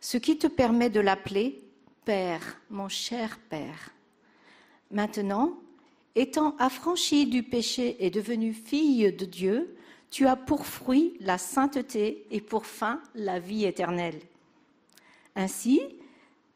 ce 0.00 0.18
qui 0.18 0.36
te 0.36 0.46
permet 0.46 0.90
de 0.90 1.00
l'appeler 1.00 1.62
Père, 2.04 2.60
mon 2.70 2.88
cher 2.88 3.38
Père. 3.48 3.90
Maintenant, 4.90 5.54
étant 6.14 6.54
affranchie 6.58 7.26
du 7.26 7.42
péché 7.42 7.96
et 8.00 8.10
devenue 8.10 8.52
fille 8.52 9.12
de 9.12 9.24
Dieu, 9.24 9.75
tu 10.10 10.26
as 10.26 10.36
pour 10.36 10.66
fruit 10.66 11.16
la 11.20 11.38
sainteté 11.38 12.26
et 12.30 12.40
pour 12.40 12.66
fin 12.66 13.02
la 13.14 13.38
vie 13.38 13.64
éternelle. 13.64 14.20
Ainsi, 15.34 15.80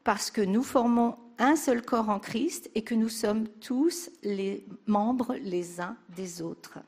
parce 0.03 0.31
que 0.31 0.41
nous 0.41 0.63
formons 0.63 1.17
un 1.37 1.55
seul 1.55 1.81
corps 1.81 2.09
en 2.09 2.19
Christ 2.19 2.69
et 2.75 2.83
que 2.83 2.95
nous 2.95 3.09
sommes 3.09 3.47
tous 3.47 4.09
les 4.23 4.65
membres 4.85 5.35
les 5.35 5.81
uns 5.81 5.97
des 6.15 6.41
autres. 6.41 6.79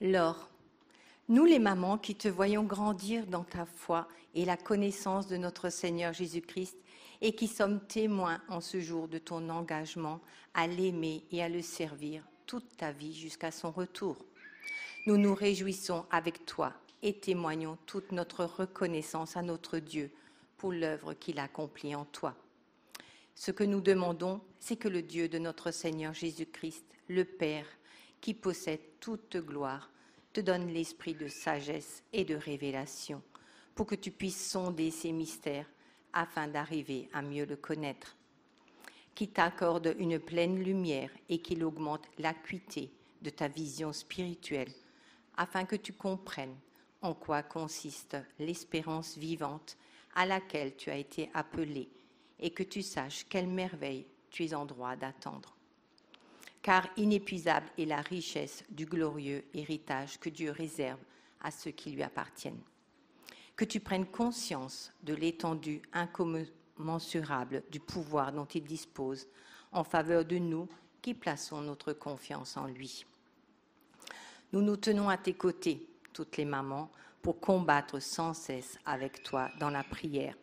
Laure, 0.00 0.48
nous 1.28 1.44
les 1.44 1.58
mamans 1.58 1.98
qui 1.98 2.14
te 2.14 2.28
voyons 2.28 2.64
grandir 2.64 3.26
dans 3.26 3.44
ta 3.44 3.64
foi 3.64 4.08
et 4.34 4.44
la 4.44 4.56
connaissance 4.56 5.26
de 5.26 5.36
notre 5.36 5.70
Seigneur 5.70 6.12
Jésus-Christ, 6.12 6.76
et 7.20 7.34
qui 7.34 7.48
sommes 7.48 7.80
témoins 7.86 8.40
en 8.48 8.60
ce 8.60 8.80
jour 8.80 9.08
de 9.08 9.18
ton 9.18 9.48
engagement 9.48 10.20
à 10.54 10.66
l'aimer 10.66 11.24
et 11.30 11.42
à 11.42 11.48
le 11.48 11.62
servir 11.62 12.22
toute 12.46 12.76
ta 12.76 12.92
vie 12.92 13.14
jusqu'à 13.14 13.50
son 13.50 13.70
retour. 13.70 14.16
Nous 15.06 15.16
nous 15.16 15.34
réjouissons 15.34 16.06
avec 16.10 16.46
toi 16.46 16.72
et 17.02 17.14
témoignons 17.18 17.78
toute 17.86 18.12
notre 18.12 18.44
reconnaissance 18.44 19.36
à 19.36 19.42
notre 19.42 19.78
Dieu 19.78 20.10
pour 20.56 20.72
l'œuvre 20.72 21.14
qu'il 21.14 21.38
accomplit 21.38 21.94
en 21.94 22.04
toi. 22.06 22.34
Ce 23.34 23.50
que 23.50 23.64
nous 23.64 23.80
demandons, 23.80 24.40
c'est 24.58 24.76
que 24.76 24.88
le 24.88 25.02
Dieu 25.02 25.28
de 25.28 25.38
notre 25.38 25.70
Seigneur 25.70 26.14
Jésus-Christ, 26.14 26.84
le 27.08 27.24
Père, 27.24 27.66
qui 28.20 28.32
possède 28.32 28.80
toute 28.98 29.36
gloire, 29.36 29.90
te 30.32 30.40
donne 30.40 30.68
l'esprit 30.68 31.14
de 31.14 31.28
sagesse 31.28 32.02
et 32.12 32.24
de 32.24 32.34
révélation, 32.34 33.22
pour 33.74 33.86
que 33.86 33.94
tu 33.94 34.10
puisses 34.10 34.50
sonder 34.50 34.90
ces 34.90 35.12
mystères 35.12 35.66
afin 36.16 36.48
d'arriver 36.48 37.10
à 37.12 37.20
mieux 37.20 37.44
le 37.44 37.56
connaître, 37.56 38.16
qui 39.14 39.28
t'accorde 39.28 39.94
une 39.98 40.18
pleine 40.18 40.58
lumière 40.58 41.10
et 41.28 41.38
qu'il 41.38 41.62
augmente 41.62 42.08
l'acuité 42.18 42.90
de 43.20 43.28
ta 43.28 43.48
vision 43.48 43.92
spirituelle, 43.92 44.72
afin 45.36 45.66
que 45.66 45.76
tu 45.76 45.92
comprennes 45.92 46.56
en 47.02 47.12
quoi 47.12 47.42
consiste 47.42 48.16
l'espérance 48.38 49.18
vivante 49.18 49.76
à 50.14 50.24
laquelle 50.24 50.74
tu 50.76 50.90
as 50.90 50.96
été 50.96 51.30
appelé 51.34 51.90
et 52.40 52.50
que 52.50 52.62
tu 52.62 52.80
saches 52.80 53.26
quelle 53.28 53.48
merveille 53.48 54.06
tu 54.30 54.44
es 54.44 54.54
en 54.54 54.64
droit 54.64 54.96
d'attendre. 54.96 55.54
Car 56.62 56.88
inépuisable 56.96 57.68
est 57.76 57.84
la 57.84 58.00
richesse 58.00 58.64
du 58.70 58.86
glorieux 58.86 59.44
héritage 59.52 60.18
que 60.18 60.30
Dieu 60.30 60.50
réserve 60.50 61.00
à 61.42 61.50
ceux 61.50 61.72
qui 61.72 61.90
lui 61.90 62.02
appartiennent 62.02 62.62
que 63.56 63.64
tu 63.64 63.80
prennes 63.80 64.06
conscience 64.06 64.92
de 65.02 65.14
l'étendue 65.14 65.80
incommensurable 65.92 67.62
du 67.70 67.80
pouvoir 67.80 68.32
dont 68.32 68.44
il 68.44 68.62
dispose 68.62 69.26
en 69.72 69.82
faveur 69.82 70.24
de 70.24 70.36
nous 70.38 70.68
qui 71.00 71.14
plaçons 71.14 71.62
notre 71.62 71.92
confiance 71.92 72.56
en 72.56 72.66
lui. 72.66 73.06
Nous 74.52 74.62
nous 74.62 74.76
tenons 74.76 75.08
à 75.08 75.16
tes 75.16 75.34
côtés, 75.34 75.86
toutes 76.12 76.36
les 76.36 76.44
mamans, 76.44 76.90
pour 77.22 77.40
combattre 77.40 78.00
sans 78.00 78.34
cesse 78.34 78.78
avec 78.84 79.22
toi 79.22 79.50
dans 79.58 79.70
la 79.70 79.82
prière. 79.82 80.36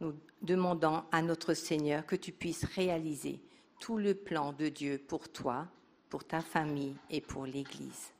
Nous 0.00 0.14
demandons 0.42 1.04
à 1.10 1.22
notre 1.22 1.54
Seigneur 1.54 2.04
que 2.04 2.16
tu 2.16 2.32
puisses 2.32 2.64
réaliser 2.64 3.40
tout 3.80 3.96
le 3.96 4.14
plan 4.14 4.52
de 4.52 4.68
Dieu 4.68 5.00
pour 5.08 5.28
toi, 5.28 5.66
pour 6.10 6.24
ta 6.24 6.40
famille 6.42 6.94
et 7.08 7.20
pour 7.20 7.46
l'Église. 7.46 8.12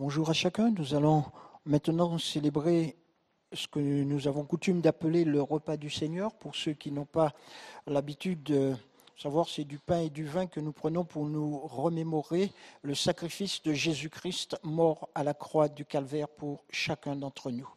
Bonjour 0.00 0.30
à 0.30 0.32
chacun. 0.32 0.70
Nous 0.70 0.94
allons 0.94 1.24
maintenant 1.66 2.18
célébrer 2.18 2.94
ce 3.52 3.66
que 3.66 3.80
nous 3.80 4.28
avons 4.28 4.44
coutume 4.44 4.80
d'appeler 4.80 5.24
le 5.24 5.42
repas 5.42 5.76
du 5.76 5.90
Seigneur. 5.90 6.32
Pour 6.34 6.54
ceux 6.54 6.74
qui 6.74 6.92
n'ont 6.92 7.04
pas 7.04 7.32
l'habitude 7.84 8.44
de, 8.44 8.76
savoir 9.20 9.48
c'est 9.48 9.64
du 9.64 9.80
pain 9.80 9.98
et 10.02 10.08
du 10.08 10.24
vin 10.24 10.46
que 10.46 10.60
nous 10.60 10.70
prenons 10.70 11.04
pour 11.04 11.26
nous 11.26 11.58
remémorer 11.66 12.52
le 12.82 12.94
sacrifice 12.94 13.60
de 13.64 13.72
Jésus-Christ 13.72 14.56
mort 14.62 15.08
à 15.16 15.24
la 15.24 15.34
croix 15.34 15.68
du 15.68 15.84
calvaire 15.84 16.28
pour 16.28 16.62
chacun 16.70 17.16
d'entre 17.16 17.50
nous. 17.50 17.68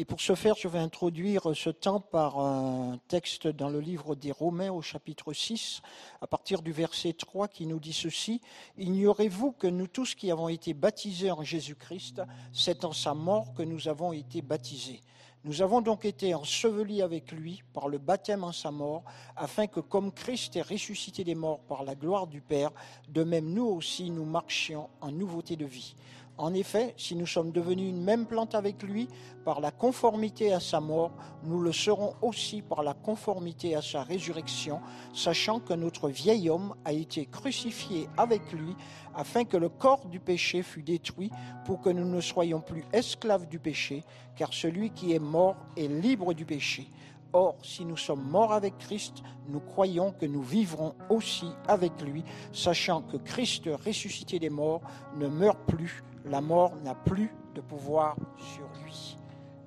Et 0.00 0.06
pour 0.06 0.22
ce 0.22 0.34
faire, 0.34 0.54
je 0.56 0.66
vais 0.66 0.78
introduire 0.78 1.54
ce 1.54 1.68
temps 1.68 2.00
par 2.00 2.38
un 2.40 2.98
texte 3.08 3.46
dans 3.48 3.68
le 3.68 3.80
livre 3.80 4.14
des 4.14 4.32
Romains 4.32 4.72
au 4.72 4.80
chapitre 4.80 5.34
6, 5.34 5.82
à 6.22 6.26
partir 6.26 6.62
du 6.62 6.72
verset 6.72 7.12
3 7.12 7.48
qui 7.48 7.66
nous 7.66 7.78
dit 7.78 7.92
ceci. 7.92 8.40
Ignorez-vous 8.78 9.52
que 9.52 9.66
nous 9.66 9.88
tous 9.88 10.14
qui 10.14 10.30
avons 10.30 10.48
été 10.48 10.72
baptisés 10.72 11.30
en 11.30 11.42
Jésus-Christ, 11.42 12.22
c'est 12.50 12.86
en 12.86 12.94
sa 12.94 13.12
mort 13.12 13.52
que 13.52 13.62
nous 13.62 13.88
avons 13.88 14.14
été 14.14 14.40
baptisés. 14.40 15.02
Nous 15.44 15.60
avons 15.60 15.82
donc 15.82 16.06
été 16.06 16.32
ensevelis 16.32 17.02
avec 17.02 17.30
lui 17.32 17.62
par 17.74 17.88
le 17.88 17.98
baptême 17.98 18.42
en 18.42 18.52
sa 18.52 18.70
mort, 18.70 19.04
afin 19.36 19.66
que 19.66 19.80
comme 19.80 20.12
Christ 20.12 20.56
est 20.56 20.62
ressuscité 20.62 21.24
des 21.24 21.34
morts 21.34 21.60
par 21.60 21.84
la 21.84 21.94
gloire 21.94 22.26
du 22.26 22.40
Père, 22.40 22.70
de 23.10 23.22
même 23.22 23.52
nous 23.52 23.66
aussi 23.66 24.10
nous 24.10 24.24
marchions 24.24 24.88
en 25.02 25.10
nouveauté 25.10 25.56
de 25.56 25.66
vie. 25.66 25.94
En 26.40 26.54
effet, 26.54 26.94
si 26.96 27.16
nous 27.16 27.26
sommes 27.26 27.52
devenus 27.52 27.90
une 27.90 28.02
même 28.02 28.24
plante 28.24 28.54
avec 28.54 28.82
lui 28.82 29.08
par 29.44 29.60
la 29.60 29.70
conformité 29.70 30.54
à 30.54 30.58
sa 30.58 30.80
mort, 30.80 31.12
nous 31.44 31.60
le 31.60 31.70
serons 31.70 32.14
aussi 32.22 32.62
par 32.62 32.82
la 32.82 32.94
conformité 32.94 33.74
à 33.74 33.82
sa 33.82 34.02
résurrection, 34.02 34.80
sachant 35.12 35.60
que 35.60 35.74
notre 35.74 36.08
vieil 36.08 36.48
homme 36.48 36.74
a 36.86 36.94
été 36.94 37.26
crucifié 37.26 38.08
avec 38.16 38.54
lui, 38.54 38.74
afin 39.14 39.44
que 39.44 39.58
le 39.58 39.68
corps 39.68 40.06
du 40.06 40.18
péché 40.18 40.62
fût 40.62 40.82
détruit, 40.82 41.30
pour 41.66 41.82
que 41.82 41.90
nous 41.90 42.06
ne 42.06 42.22
soyons 42.22 42.62
plus 42.62 42.86
esclaves 42.94 43.46
du 43.46 43.58
péché, 43.58 44.02
car 44.34 44.54
celui 44.54 44.92
qui 44.92 45.12
est 45.12 45.18
mort 45.18 45.56
est 45.76 45.88
libre 45.88 46.32
du 46.32 46.46
péché. 46.46 46.88
Or, 47.34 47.56
si 47.62 47.84
nous 47.84 47.98
sommes 47.98 48.26
morts 48.28 48.54
avec 48.54 48.78
Christ, 48.78 49.22
nous 49.50 49.60
croyons 49.60 50.12
que 50.12 50.24
nous 50.24 50.42
vivrons 50.42 50.94
aussi 51.10 51.46
avec 51.68 52.00
lui, 52.00 52.24
sachant 52.50 53.02
que 53.02 53.18
Christ 53.18 53.68
ressuscité 53.84 54.38
des 54.38 54.50
morts 54.50 54.80
ne 55.18 55.28
meurt 55.28 55.58
plus, 55.66 56.02
la 56.24 56.40
mort 56.40 56.74
n'a 56.84 56.94
plus 56.94 57.30
de 57.54 57.60
pouvoir 57.60 58.16
sur 58.36 58.68
lui. 58.84 59.16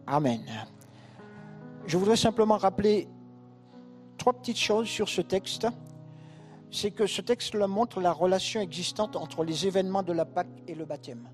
Amen. 0.07 0.41
Je 1.85 1.97
voudrais 1.97 2.15
simplement 2.15 2.57
rappeler 2.57 3.07
trois 4.17 4.33
petites 4.33 4.57
choses 4.57 4.87
sur 4.87 5.09
ce 5.09 5.21
texte. 5.21 5.67
C'est 6.71 6.91
que 6.91 7.05
ce 7.05 7.21
texte 7.21 7.55
montre 7.55 8.01
la 8.01 8.11
relation 8.11 8.61
existante 8.61 9.15
entre 9.15 9.43
les 9.43 9.67
événements 9.67 10.03
de 10.03 10.13
la 10.13 10.25
Pâque 10.25 10.63
et 10.67 10.75
le 10.75 10.85
baptême. 10.85 11.29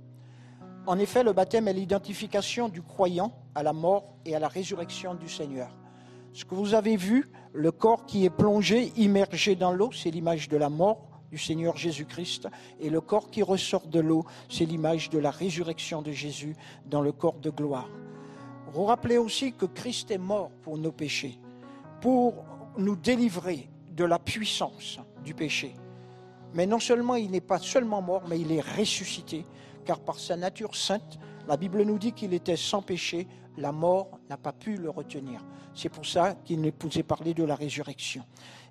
En 0.86 0.98
effet, 0.98 1.24
le 1.24 1.34
baptême 1.34 1.68
est 1.68 1.74
l'identification 1.74 2.68
du 2.68 2.82
croyant 2.82 3.34
à 3.54 3.64
la 3.64 3.74
mort 3.74 4.16
et 4.26 4.36
à 4.36 4.40
la 4.40 4.48
résurrection 4.48 5.14
du 5.14 5.30
Seigneur. 5.30 5.70
Ce 6.34 6.46
que 6.46 6.56
vous 6.56 6.74
avez 6.74 6.96
vu, 6.96 7.32
le 7.54 7.72
corps 7.72 8.06
qui 8.06 8.26
est 8.26 8.30
plongé, 8.30 8.92
immergé 8.98 9.56
dans 9.56 9.72
l'eau, 9.72 9.92
c'est 9.92 10.12
l'image 10.12 10.50
de 10.50 10.58
la 10.58 10.70
mort 10.70 11.09
du 11.32 11.38
Seigneur 11.38 11.78
Jésus-Christ, 11.78 12.48
et 12.80 12.90
le 12.90 13.02
corps 13.02 13.30
qui 13.30 13.44
ressort 13.44 13.88
de 13.88 14.00
l'eau, 14.00 14.26
c'est 14.50 14.66
l'image 14.66 15.10
de 15.10 15.20
la 15.20 15.32
résurrection 15.32 16.02
de 16.02 16.12
Jésus 16.12 16.56
dans 16.86 17.02
le 17.02 17.12
corps 17.12 17.40
de 17.40 17.50
gloire. 17.50 17.90
Vous 18.72 18.86
rappelez 18.86 19.18
aussi 19.18 19.54
que 19.54 19.66
Christ 19.66 20.12
est 20.12 20.18
mort 20.18 20.52
pour 20.62 20.78
nos 20.78 20.92
péchés, 20.92 21.40
pour 22.02 22.46
nous 22.78 22.96
délivrer 22.96 23.70
de 23.92 24.06
la 24.06 24.20
puissance 24.20 25.00
du 25.24 25.34
péché. 25.34 25.76
Mais 26.54 26.66
non 26.66 26.80
seulement 26.80 27.16
il 27.16 27.32
n'est 27.32 27.42
pas 27.42 27.60
seulement 27.60 28.02
mort, 28.02 28.24
mais 28.28 28.40
il 28.40 28.52
est 28.52 28.62
ressuscité, 28.62 29.46
car 29.86 30.00
par 30.00 30.20
sa 30.20 30.36
nature 30.36 30.76
sainte, 30.76 31.20
la 31.48 31.58
Bible 31.58 31.84
nous 31.84 31.98
dit 31.98 32.14
qu'il 32.14 32.34
était 32.34 32.56
sans 32.56 32.82
péché, 32.82 33.28
la 33.58 33.72
mort 33.72 34.20
n'a 34.30 34.38
pas 34.38 34.54
pu 34.54 34.78
le 34.78 34.90
retenir. 34.90 35.44
C'est 35.74 35.90
pour 35.90 36.06
ça 36.06 36.36
qu'il 36.46 36.62
ne 36.62 36.72
pouvait 36.72 37.04
parler 37.04 37.34
de 37.34 37.44
la 37.44 37.56
résurrection. 37.56 38.24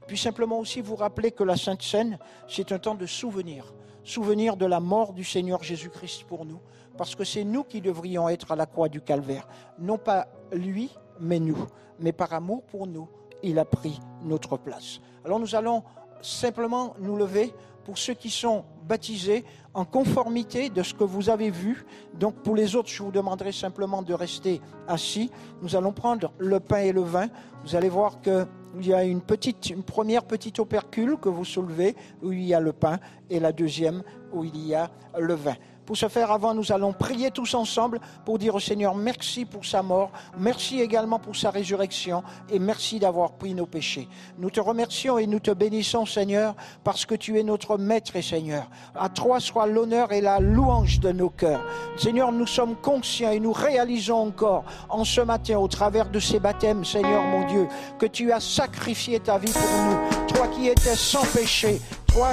Puis 0.09 0.17
simplement 0.19 0.59
aussi 0.59 0.81
vous 0.81 0.97
rappeler 0.97 1.31
que 1.31 1.45
la 1.45 1.57
Sainte 1.57 1.83
Seine, 1.83 2.19
c'est 2.49 2.73
un 2.73 2.79
temps 2.79 2.95
de 2.95 3.07
souvenir. 3.07 3.75
Souvenir 4.03 4.57
de 4.57 4.65
la 4.65 4.81
mort 4.81 5.13
du 5.13 5.23
Seigneur 5.23 5.63
Jésus-Christ 5.63 6.25
pour 6.25 6.47
nous. 6.47 6.61
Parce 6.97 7.15
que 7.15 7.25
c'est 7.25 7.45
nous 7.45 7.63
qui 7.63 7.83
devrions 7.83 8.29
être 8.29 8.51
à 8.51 8.57
la 8.57 8.65
croix 8.65 8.89
du 8.89 9.03
calvaire. 9.03 9.47
Non 9.79 9.99
pas 9.99 10.27
lui, 10.51 10.91
mais 11.21 11.39
nous. 11.39 11.59
Mais 12.01 12.13
par 12.13 12.33
amour 12.33 12.63
pour 12.63 12.87
nous, 12.87 13.07
il 13.43 13.59
a 13.59 13.67
pris 13.67 14.01
notre 14.25 14.57
place. 14.57 15.01
Alors 15.27 15.39
nous 15.39 15.55
allons 15.55 15.85
simplement 16.23 16.95
nous 16.99 17.17
lever 17.17 17.53
pour 17.85 17.99
ceux 17.99 18.15
qui 18.15 18.31
sont 18.31 18.65
baptisés 18.87 19.45
en 19.75 19.85
conformité 19.85 20.71
de 20.71 20.83
ce 20.83 20.95
que 20.95 21.05
vous 21.05 21.31
avez 21.31 21.51
vu. 21.51 21.85
Donc 22.15 22.35
pour 22.37 22.57
les 22.57 22.77
autres, 22.77 22.89
je 22.89 23.03
vous 23.03 23.13
demanderai 23.13 23.53
simplement 23.53 24.03
de 24.03 24.15
rester 24.15 24.61
assis. 24.87 25.31
Nous 25.63 25.77
allons 25.77 25.93
prendre 25.93 26.33
le 26.39 26.61
pain 26.61 26.79
et 26.79 26.93
le 26.93 27.03
vin. 27.03 27.29
Vous 27.65 27.77
allez 27.77 27.89
voir 27.89 28.21
que 28.21 28.47
il 28.77 28.87
y 28.87 28.93
a 28.93 29.05
une, 29.05 29.21
petite, 29.21 29.71
une 29.71 29.83
première 29.83 30.25
petite 30.25 30.59
opercule 30.59 31.17
que 31.17 31.29
vous 31.29 31.45
soulevez 31.45 31.95
où 32.23 32.33
il 32.33 32.45
y 32.45 32.55
a 32.55 32.61
le 32.61 32.73
pain 32.73 32.99
et 33.31 33.41
la 33.41 33.53
deuxième 33.53 34.03
où 34.33 34.45
il 34.45 34.67
y 34.67 34.75
a 34.75 34.91
le 35.19 35.35
vin. 35.35 35.57
Pour 35.89 35.97
ce 35.97 36.09
faire, 36.09 36.31
avant, 36.31 36.53
nous 36.53 36.71
allons 36.71 36.93
prier 36.93 37.31
tous 37.31 37.55
ensemble 37.55 37.99
pour 38.27 38.39
dire 38.39 38.55
au 38.55 38.61
Seigneur 38.61 38.95
merci 38.95 39.47
pour 39.47 39.65
sa 39.65 39.83
mort, 39.83 40.11
merci 40.39 40.83
également 40.83 41.19
pour 41.19 41.35
sa 41.35 41.49
résurrection 41.49 42.23
et 42.51 42.59
merci 42.59 42.99
d'avoir 42.99 43.33
pris 43.33 43.55
nos 43.55 43.65
péchés. 43.65 44.07
Nous 44.37 44.51
te 44.51 44.61
remercions 44.61 45.17
et 45.17 45.27
nous 45.27 45.41
te 45.41 45.51
bénissons, 45.51 46.05
Seigneur, 46.05 46.55
parce 46.85 47.07
que 47.07 47.15
tu 47.15 47.39
es 47.39 47.43
notre 47.43 47.79
Maître 47.79 48.17
et 48.17 48.21
Seigneur. 48.21 48.69
À 48.95 49.09
toi 49.09 49.41
soit 49.41 49.67
l'honneur 49.67 50.13
et 50.13 50.21
la 50.21 50.41
louange 50.41 51.01
de 51.01 51.11
nos 51.11 51.31
cœurs. 51.31 51.65
Seigneur, 51.97 52.33
nous 52.33 52.47
sommes 52.47 52.77
conscients 52.77 53.31
et 53.31 53.41
nous 53.41 53.55
réalisons 53.55 54.19
encore 54.19 54.65
en 54.91 55.05
ce 55.05 55.23
matin, 55.23 55.57
au 55.57 55.69
travers 55.69 56.11
de 56.11 56.21
ces 56.21 56.39
baptêmes, 56.39 56.85
Seigneur 56.85 57.23
mon 57.23 57.47
Dieu, 57.47 57.67
que 57.99 58.05
tu 58.05 58.31
as 58.31 58.41
sacrifié 58.41 59.21
ta 59.21 59.39
vie 59.39 59.55
pour 59.55 59.63
nous. 59.63 60.27
Toi 60.27 60.49
qui 60.49 60.69
étais 60.69 60.97
sans 60.97 61.25
péché, 61.33 61.81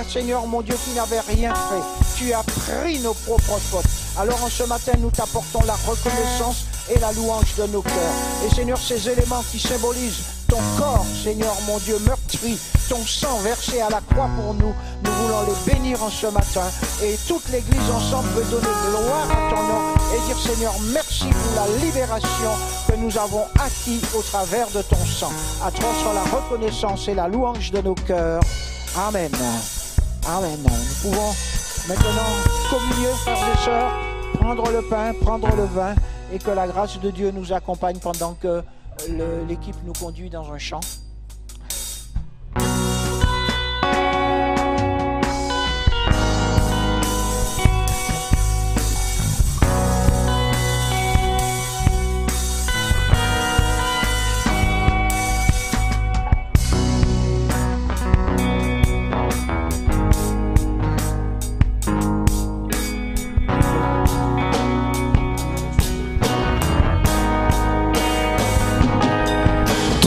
Seigneur 0.07 0.47
mon 0.47 0.61
Dieu, 0.61 0.75
qui 0.83 0.91
n'avais 0.91 1.19
rien 1.19 1.53
fait, 1.53 2.17
tu 2.17 2.33
as 2.33 2.43
pris 2.43 2.99
nos 2.99 3.13
propres 3.13 3.59
fautes. 3.59 3.85
Alors 4.17 4.43
en 4.43 4.49
ce 4.49 4.63
matin, 4.63 4.93
nous 4.99 5.11
t'apportons 5.11 5.61
la 5.65 5.75
reconnaissance 5.75 6.65
et 6.89 6.99
la 6.99 7.11
louange 7.11 7.53
de 7.55 7.67
nos 7.67 7.81
cœurs. 7.81 8.15
Et 8.45 8.55
Seigneur, 8.55 8.79
ces 8.79 9.09
éléments 9.09 9.43
qui 9.51 9.59
symbolisent 9.59 10.23
ton 10.47 10.57
corps, 10.77 11.05
Seigneur 11.23 11.55
mon 11.67 11.77
Dieu, 11.79 11.99
meurtri, 11.99 12.57
ton 12.89 13.03
sang 13.05 13.37
versé 13.43 13.81
à 13.81 13.89
la 13.89 14.01
croix 14.01 14.29
pour 14.41 14.55
nous, 14.55 14.73
nous 15.03 15.11
voulons 15.11 15.41
les 15.47 15.73
bénir 15.73 16.01
en 16.01 16.09
ce 16.09 16.27
matin. 16.27 16.65
Et 17.03 17.17
toute 17.27 17.47
l'Église 17.49 17.89
ensemble 17.95 18.29
veut 18.29 18.45
donner 18.45 18.73
gloire 18.89 19.27
à 19.29 19.53
ton 19.53 19.61
nom 19.61 19.81
et 20.15 20.27
dire 20.27 20.39
Seigneur, 20.39 20.73
merci 20.93 21.25
pour 21.25 21.55
la 21.55 21.85
libération 21.85 22.51
que 22.87 22.95
nous 22.95 23.15
avons 23.17 23.45
acquis 23.59 24.01
au 24.17 24.21
travers 24.23 24.67
de 24.71 24.81
ton 24.81 25.05
sang. 25.05 25.31
À 25.63 25.69
toi 25.69 25.89
soit 26.01 26.13
la 26.13 26.23
reconnaissance 26.23 27.07
et 27.07 27.13
la 27.13 27.27
louange 27.27 27.71
de 27.71 27.81
nos 27.81 27.95
cœurs. 27.95 28.41
Amen. 28.97 29.29
Amen. 30.25 30.57
Nous 30.63 31.09
pouvons 31.09 31.33
maintenant 31.89 32.31
communier, 32.69 33.11
frères 33.23 33.53
et 33.53 33.57
sœurs, 33.65 33.91
prendre 34.39 34.71
le 34.71 34.81
pain, 34.83 35.13
prendre 35.21 35.53
le 35.53 35.65
vin, 35.65 35.95
et 36.31 36.39
que 36.39 36.51
la 36.51 36.65
grâce 36.65 36.97
de 37.01 37.11
Dieu 37.11 37.31
nous 37.31 37.51
accompagne 37.51 37.97
pendant 37.99 38.35
que 38.35 38.63
l'équipe 39.49 39.75
nous 39.85 39.91
conduit 39.91 40.29
dans 40.29 40.49
un 40.49 40.57
chant. 40.57 40.79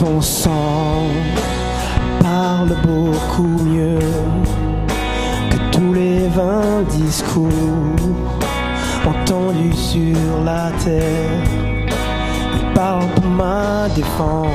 Ton 0.08 0.22
sang 0.22 1.04
parle 2.22 2.74
beaucoup 2.82 3.62
mieux 3.62 3.98
que 5.50 5.58
tous 5.70 5.92
les 5.92 6.28
vains 6.28 6.82
discours 6.88 7.52
entendus 9.06 9.76
sur 9.76 10.16
la 10.46 10.70
terre. 10.82 11.44
Il 12.54 12.72
parle 12.72 13.06
pour 13.16 13.26
ma 13.26 13.86
défense, 13.94 14.46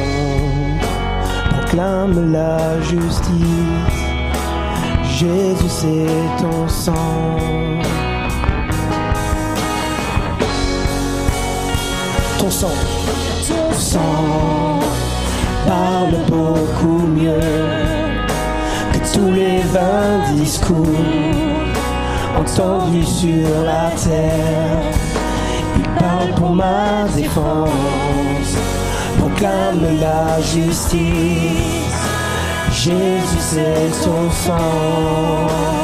proclame 1.51 2.31
la 2.31 2.81
justice. 2.81 4.01
Jésus, 5.19 5.69
c'est 5.69 6.41
ton 6.41 6.67
sang. 6.67 7.37
Ton 12.39 12.49
sang, 12.49 12.77
ton 13.47 13.73
sang 13.77 14.83
parle 15.67 16.15
beaucoup 16.27 17.07
mieux 17.07 17.39
que 18.93 19.13
tous 19.13 19.31
les 19.31 19.59
vains 19.73 20.19
discours 20.35 20.87
entendus 22.39 23.05
sur 23.05 23.47
la 23.65 23.91
terre. 23.91 24.81
Il 25.77 25.89
parle 25.99 26.31
pour 26.35 26.49
ma 26.49 27.05
défense, 27.15 27.69
proclame 29.19 29.99
la 29.99 30.41
justice. 30.41 31.83
Jésus, 32.71 33.39
c'est 33.39 34.03
ton 34.03 34.29
sang. 34.31 35.82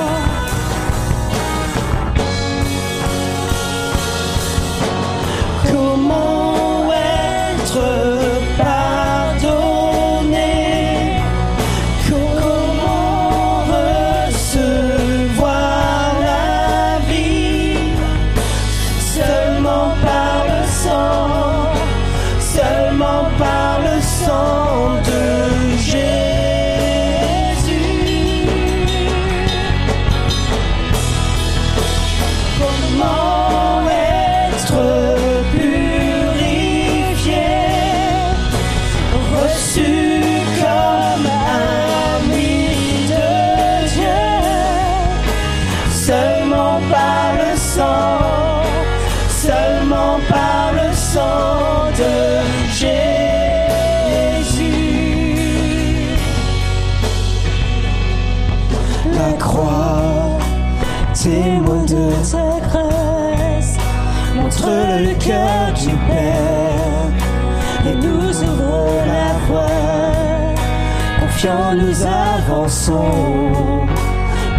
Avançons, 72.90 73.86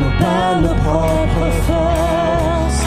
non 0.01 0.11
par 0.19 0.61
nos 0.61 0.75
propres 0.75 1.53
forces, 1.67 2.85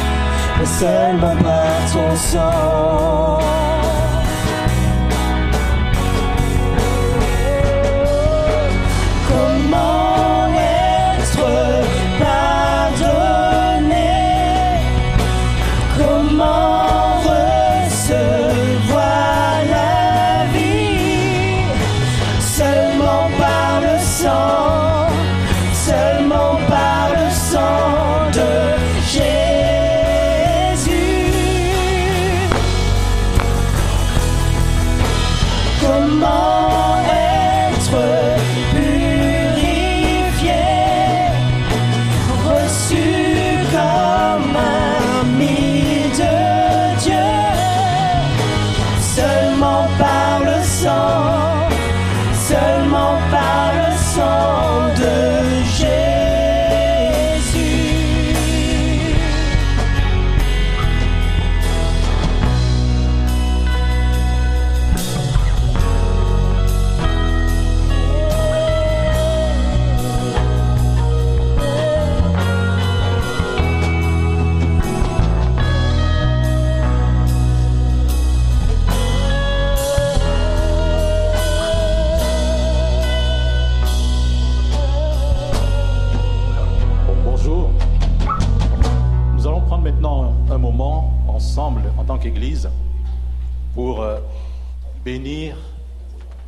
mais 0.60 0.66
seulement 0.66 1.36
par 1.44 1.92
ton. 1.92 3.13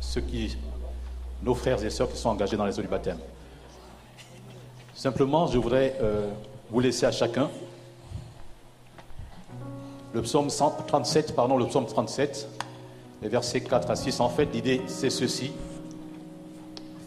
Ceux 0.06 0.20
qui, 0.20 0.56
nos 1.42 1.54
frères 1.54 1.84
et 1.84 1.90
sœurs 1.90 2.10
qui 2.10 2.16
sont 2.16 2.30
engagés 2.30 2.56
dans 2.56 2.64
les 2.64 2.78
eaux 2.78 2.82
du 2.82 2.88
baptême. 2.88 3.18
Simplement, 4.94 5.46
je 5.46 5.58
voudrais 5.58 5.96
euh, 6.00 6.30
vous 6.70 6.80
laisser 6.80 7.06
à 7.06 7.12
chacun 7.12 7.50
le 10.14 10.22
psaume 10.22 10.48
137, 10.48 11.34
pardon, 11.34 11.58
le 11.58 11.66
psaume 11.66 11.84
37, 11.84 12.48
les 13.20 13.28
versets 13.28 13.60
4 13.60 13.90
à 13.90 13.96
6. 13.96 14.20
En 14.20 14.30
fait, 14.30 14.46
l'idée, 14.46 14.80
c'est 14.86 15.10
ceci. 15.10 15.52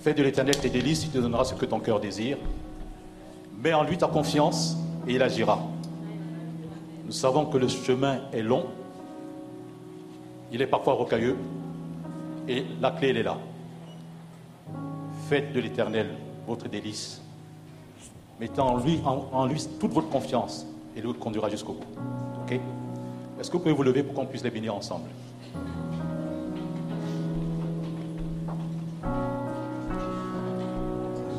Fais 0.01 0.13
de 0.13 0.21
l'éternel 0.21 0.57
tes 0.57 0.69
délices, 0.69 1.05
il 1.05 1.09
te 1.09 1.17
donnera 1.17 1.43
ce 1.45 1.55
que 1.55 1.65
ton 1.65 1.79
cœur 1.79 1.99
désire. 1.99 2.37
Mets 3.63 3.73
en 3.73 3.83
lui 3.83 3.97
ta 3.97 4.07
confiance 4.07 4.77
et 5.07 5.13
il 5.13 5.23
agira. 5.23 5.59
Nous 7.05 7.11
savons 7.11 7.45
que 7.45 7.57
le 7.57 7.67
chemin 7.67 8.19
est 8.31 8.43
long, 8.43 8.67
il 10.51 10.61
est 10.61 10.67
parfois 10.67 10.93
rocailleux 10.93 11.37
et 12.49 12.65
la 12.81 12.91
clé 12.91 13.09
elle 13.09 13.17
est 13.17 13.23
là. 13.23 13.37
Faites 15.29 15.53
de 15.53 15.59
l'éternel 15.59 16.07
votre 16.47 16.67
délice. 16.67 17.21
Mettez 18.39 18.59
en 18.59 18.77
lui, 18.77 18.99
en, 19.05 19.45
lui 19.45 19.63
toute 19.79 19.93
votre 19.93 20.09
confiance 20.09 20.65
et 20.95 21.01
vous 21.01 21.13
conduira 21.13 21.49
jusqu'au 21.49 21.73
bout. 21.73 21.85
Ok? 22.43 22.59
Est-ce 23.39 23.49
que 23.49 23.57
vous 23.57 23.63
pouvez 23.63 23.75
vous 23.75 23.83
lever 23.83 24.01
pour 24.01 24.15
qu'on 24.15 24.25
puisse 24.25 24.43
les 24.43 24.49
bénir 24.49 24.73
ensemble? 24.73 25.09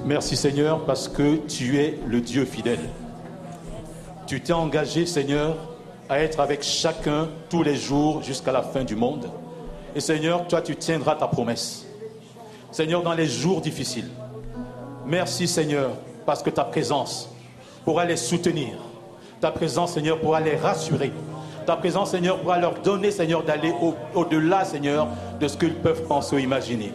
Merci 0.07 0.37
Seigneur 0.37 0.85
parce 0.85 1.09
que 1.09 1.37
tu 1.47 1.78
es 1.78 1.99
le 2.07 2.20
Dieu 2.20 2.45
fidèle. 2.45 2.89
Tu 4.27 4.41
t'es 4.41 4.53
engagé 4.53 5.07
Seigneur 5.07 5.57
à 6.09 6.20
être 6.20 6.41
avec 6.41 6.62
chacun 6.62 7.28
tous 7.49 7.62
les 7.62 7.77
jours 7.77 8.23
jusqu'à 8.23 8.53
la 8.53 8.62
fin 8.62 8.85
du 8.85 8.95
monde. 8.95 9.28
Et 9.94 10.00
Seigneur, 10.00 10.46
toi 10.46 10.60
tu 10.62 10.76
tiendras 10.76 11.16
ta 11.16 11.26
promesse. 11.26 11.86
Seigneur, 12.70 13.02
dans 13.02 13.14
les 13.14 13.26
jours 13.26 13.60
difficiles. 13.60 14.08
Merci 15.06 15.48
Seigneur 15.48 15.90
parce 16.24 16.42
que 16.42 16.50
ta 16.50 16.64
présence 16.64 17.28
pourra 17.84 18.04
les 18.04 18.16
soutenir. 18.16 18.74
Ta 19.40 19.50
présence 19.50 19.92
Seigneur 19.94 20.20
pourra 20.20 20.40
les 20.40 20.54
rassurer. 20.56 21.12
Ta 21.66 21.76
présence 21.76 22.10
Seigneur 22.10 22.38
pourra 22.38 22.58
leur 22.58 22.74
donner 22.74 23.10
Seigneur 23.10 23.42
d'aller 23.42 23.72
au- 23.82 23.94
au-delà 24.14 24.64
Seigneur 24.64 25.08
de 25.40 25.48
ce 25.48 25.56
qu'ils 25.56 25.74
peuvent 25.74 26.02
penser 26.04 26.36
ou 26.36 26.38
imaginer. 26.38 26.92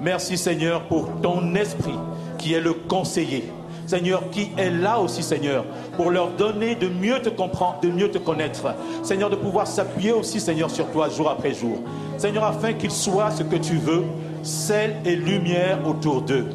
Merci 0.00 0.36
Seigneur 0.36 0.82
pour 0.82 1.08
ton 1.22 1.54
esprit 1.54 1.94
qui 2.38 2.52
est 2.52 2.60
le 2.60 2.74
conseiller. 2.74 3.50
Seigneur, 3.86 4.28
qui 4.30 4.50
est 4.58 4.68
là 4.70 4.98
aussi, 4.98 5.22
Seigneur, 5.22 5.64
pour 5.96 6.10
leur 6.10 6.30
donner 6.30 6.74
de 6.74 6.88
mieux 6.88 7.20
te 7.20 7.28
comprendre, 7.28 7.78
de 7.82 7.88
mieux 7.88 8.10
te 8.10 8.18
connaître. 8.18 8.74
Seigneur, 9.02 9.30
de 9.30 9.36
pouvoir 9.36 9.66
s'appuyer 9.66 10.12
aussi, 10.12 10.40
Seigneur, 10.40 10.70
sur 10.70 10.90
toi 10.90 11.08
jour 11.08 11.28
après 11.30 11.54
jour. 11.54 11.78
Seigneur, 12.18 12.44
afin 12.44 12.72
qu'ils 12.72 12.90
soient 12.90 13.30
ce 13.30 13.42
que 13.42 13.56
tu 13.56 13.76
veux, 13.76 14.04
sel 14.42 14.96
et 15.04 15.16
lumière 15.16 15.78
autour 15.86 16.22
d'eux. 16.22 16.46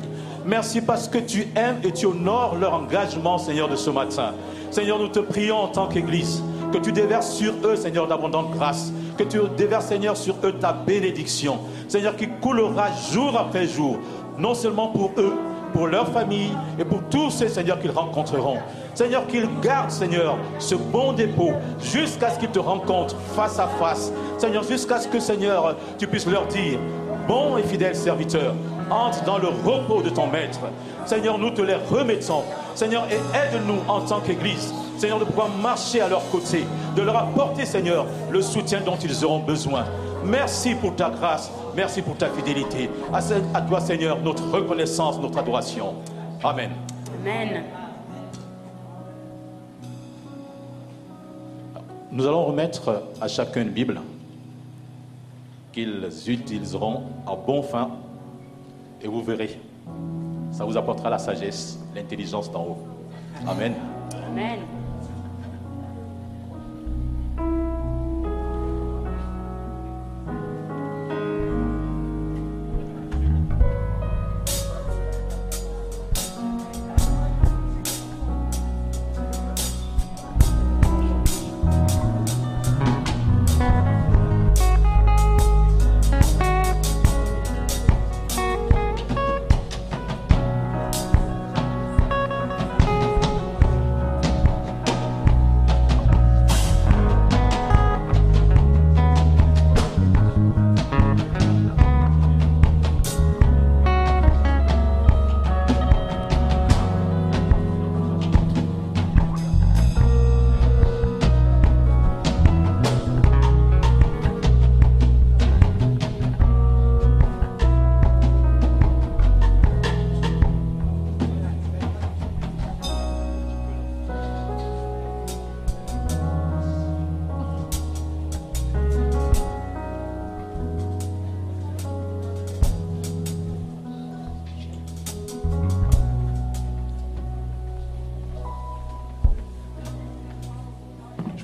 Merci 0.45 0.81
parce 0.81 1.07
que 1.07 1.19
tu 1.19 1.47
aimes 1.55 1.77
et 1.83 1.91
tu 1.91 2.05
honores 2.05 2.55
leur 2.55 2.73
engagement, 2.73 3.37
Seigneur, 3.37 3.69
de 3.69 3.75
ce 3.75 3.89
matin. 3.89 4.33
Seigneur, 4.71 4.97
nous 4.97 5.09
te 5.09 5.19
prions 5.19 5.57
en 5.57 5.67
tant 5.67 5.87
qu'Église 5.87 6.41
que 6.71 6.77
tu 6.77 6.91
déverses 6.91 7.35
sur 7.35 7.53
eux, 7.65 7.75
Seigneur, 7.75 8.07
d'abondante 8.07 8.51
grâce. 8.51 8.91
Que 9.17 9.23
tu 9.23 9.39
déverses, 9.57 9.87
Seigneur, 9.87 10.17
sur 10.17 10.35
eux 10.43 10.53
ta 10.53 10.73
bénédiction. 10.73 11.59
Seigneur, 11.87 12.15
qui 12.15 12.27
coulera 12.27 12.87
jour 13.11 13.37
après 13.37 13.67
jour, 13.67 13.97
non 14.37 14.53
seulement 14.55 14.87
pour 14.87 15.11
eux, 15.17 15.33
pour 15.73 15.87
leur 15.87 16.07
famille 16.09 16.51
et 16.79 16.85
pour 16.85 17.01
tous 17.09 17.31
ces, 17.31 17.49
Seigneur, 17.49 17.79
qu'ils 17.79 17.91
rencontreront. 17.91 18.57
Seigneur, 18.93 19.25
qu'ils 19.27 19.47
gardent, 19.61 19.91
Seigneur, 19.91 20.37
ce 20.59 20.75
bon 20.75 21.13
dépôt 21.13 21.53
jusqu'à 21.81 22.29
ce 22.29 22.39
qu'ils 22.39 22.49
te 22.49 22.59
rencontrent 22.59 23.15
face 23.35 23.59
à 23.59 23.67
face. 23.67 24.11
Seigneur, 24.37 24.63
jusqu'à 24.63 24.99
ce 24.99 25.07
que, 25.07 25.19
Seigneur, 25.19 25.75
tu 25.97 26.07
puisses 26.07 26.27
leur 26.27 26.45
dire, 26.47 26.79
bon 27.27 27.57
et 27.57 27.63
fidèle 27.63 27.95
serviteur, 27.95 28.53
entre 28.89 29.23
dans 29.23 29.37
le 29.37 29.47
repos 29.47 30.01
de 30.01 30.09
ton 30.09 30.27
maître. 30.27 30.59
Seigneur, 31.05 31.37
nous 31.37 31.51
te 31.51 31.61
les 31.61 31.75
remettons. 31.75 32.43
Seigneur, 32.75 33.07
et 33.09 33.15
aide-nous 33.37 33.79
en 33.87 34.01
tant 34.01 34.19
qu'Église, 34.19 34.73
Seigneur, 34.97 35.19
de 35.19 35.25
pouvoir 35.25 35.49
marcher 35.49 36.01
à 36.01 36.09
leur 36.09 36.29
côté, 36.29 36.65
de 36.95 37.01
leur 37.01 37.17
apporter, 37.17 37.65
Seigneur, 37.65 38.05
le 38.29 38.41
soutien 38.41 38.81
dont 38.81 38.97
ils 38.97 39.25
auront 39.25 39.39
besoin. 39.39 39.85
Merci 40.23 40.75
pour 40.75 40.95
ta 40.95 41.09
grâce, 41.09 41.51
merci 41.75 42.01
pour 42.01 42.15
ta 42.15 42.29
fidélité. 42.29 42.89
À, 43.11 43.61
toi, 43.61 43.79
Seigneur, 43.79 44.19
notre 44.21 44.49
reconnaissance, 44.49 45.19
notre 45.19 45.39
adoration. 45.39 45.95
Amen. 46.43 46.71
Amen. 47.21 47.63
Nous 52.11 52.27
allons 52.27 52.45
remettre 52.45 53.03
à 53.21 53.27
chacun 53.27 53.61
une 53.61 53.69
Bible 53.69 54.01
qu'ils 55.71 56.09
utiliseront 56.27 57.03
à 57.25 57.35
bon 57.35 57.63
fin 57.63 57.89
et 59.01 59.07
vous 59.07 59.23
verrez, 59.23 59.59
ça 60.51 60.65
vous 60.65 60.77
apportera 60.77 61.09
la 61.09 61.17
sagesse, 61.17 61.79
l'intelligence 61.95 62.51
d'en 62.51 62.63
haut. 62.63 62.77
Amen. 63.47 63.73
Amen. 64.27 64.59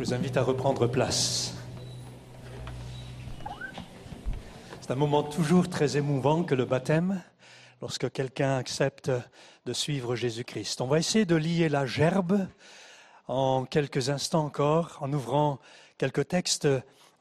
Vous 0.08 0.14
invite 0.14 0.38
à 0.38 0.44
reprendre 0.44 0.88
place. 0.88 1.54
C'est 4.80 4.92
un 4.92 4.96
moment 4.96 5.22
toujours 5.22 5.68
très 5.68 5.98
émouvant 5.98 6.46
que 6.46 6.56
le 6.56 6.64
baptême, 6.64 7.22
lorsque 7.82 8.10
quelqu'un 8.14 8.56
accepte 8.56 9.12
de 9.66 9.74
suivre 9.74 10.16
Jésus-Christ. 10.16 10.80
On 10.80 10.88
va 10.88 11.00
essayer 11.00 11.26
de 11.26 11.36
lier 11.36 11.68
la 11.68 11.86
gerbe 11.86 12.48
en 13.28 13.66
quelques 13.66 14.10
instants 14.10 14.46
encore, 14.46 14.98
en 15.02 15.12
ouvrant 15.12 15.60
quelques 15.98 16.30
textes 16.30 16.70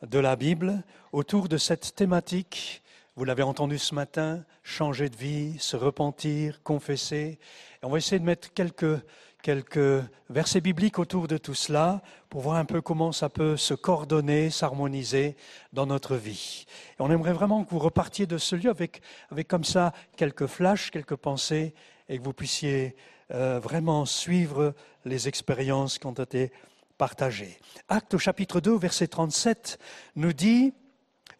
de 0.02 0.18
la 0.20 0.36
Bible 0.36 0.84
autour 1.10 1.48
de 1.48 1.56
cette 1.56 1.96
thématique. 1.96 2.84
Vous 3.16 3.24
l'avez 3.24 3.42
entendu 3.42 3.78
ce 3.78 3.96
matin, 3.96 4.44
changer 4.62 5.08
de 5.08 5.16
vie, 5.16 5.58
se 5.58 5.76
repentir, 5.76 6.62
confesser. 6.62 7.40
Et 7.82 7.84
on 7.84 7.90
va 7.90 7.98
essayer 7.98 8.20
de 8.20 8.24
mettre 8.24 8.52
quelques, 8.52 9.02
quelques 9.46 10.04
versets 10.28 10.60
bibliques 10.60 10.98
autour 10.98 11.28
de 11.28 11.38
tout 11.38 11.54
cela 11.54 12.02
pour 12.30 12.40
voir 12.40 12.56
un 12.56 12.64
peu 12.64 12.80
comment 12.80 13.12
ça 13.12 13.28
peut 13.28 13.56
se 13.56 13.74
coordonner, 13.74 14.50
s'harmoniser 14.50 15.36
dans 15.72 15.86
notre 15.86 16.16
vie. 16.16 16.66
Et 16.90 16.96
on 16.98 17.12
aimerait 17.12 17.32
vraiment 17.32 17.62
que 17.62 17.70
vous 17.70 17.78
repartiez 17.78 18.26
de 18.26 18.38
ce 18.38 18.56
lieu 18.56 18.70
avec, 18.70 19.02
avec 19.30 19.46
comme 19.46 19.62
ça 19.62 19.92
quelques 20.16 20.46
flashs, 20.46 20.90
quelques 20.90 21.14
pensées 21.14 21.74
et 22.08 22.18
que 22.18 22.24
vous 22.24 22.32
puissiez 22.32 22.96
euh, 23.30 23.60
vraiment 23.60 24.04
suivre 24.04 24.74
les 25.04 25.28
expériences 25.28 26.00
qui 26.00 26.08
ont 26.08 26.12
été 26.12 26.50
partagées. 26.98 27.56
Acte 27.88 28.14
au 28.14 28.18
chapitre 28.18 28.58
2, 28.58 28.76
verset 28.76 29.06
37 29.06 29.78
nous 30.16 30.32
dit, 30.32 30.74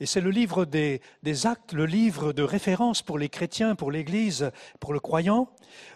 et 0.01 0.07
c'est 0.07 0.21
le 0.21 0.31
livre 0.31 0.65
des, 0.65 1.01
des 1.23 1.47
actes, 1.47 1.73
le 1.73 1.87
livre 1.87 2.33
de 2.33 2.43
référence 2.43 3.03
pour 3.03 3.19
les 3.19 3.29
chrétiens, 3.29 3.75
pour 3.75 3.91
l'Église, 3.91 4.51
pour 4.81 4.93
le 4.93 5.01
croyant, 5.01 5.49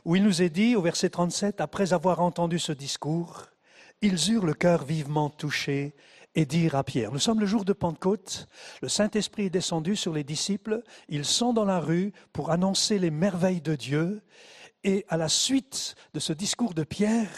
où 0.04 0.16
il 0.16 0.22
nous 0.22 0.42
est 0.42 0.50
dit 0.50 0.76
au 0.76 0.82
verset 0.82 1.10
37, 1.10 1.60
après 1.60 1.92
avoir 1.92 2.20
entendu 2.20 2.58
ce 2.58 2.72
discours, 2.72 3.46
ils 4.02 4.32
eurent 4.32 4.46
le 4.46 4.54
cœur 4.54 4.84
vivement 4.84 5.28
touché 5.28 5.94
et 6.34 6.46
dirent 6.46 6.76
à 6.76 6.84
Pierre, 6.84 7.12
nous 7.12 7.18
sommes 7.18 7.40
le 7.40 7.46
jour 7.46 7.64
de 7.64 7.72
Pentecôte, 7.72 8.48
le 8.82 8.88
Saint-Esprit 8.88 9.46
est 9.46 9.50
descendu 9.50 9.96
sur 9.96 10.12
les 10.12 10.22
disciples, 10.22 10.82
ils 11.08 11.24
sont 11.24 11.52
dans 11.52 11.64
la 11.64 11.80
rue 11.80 12.12
pour 12.32 12.50
annoncer 12.50 12.98
les 12.98 13.10
merveilles 13.10 13.60
de 13.60 13.74
Dieu, 13.74 14.22
et 14.84 15.04
à 15.08 15.16
la 15.16 15.28
suite 15.28 15.94
de 16.14 16.20
ce 16.20 16.32
discours 16.32 16.72
de 16.72 16.84
Pierre, 16.84 17.28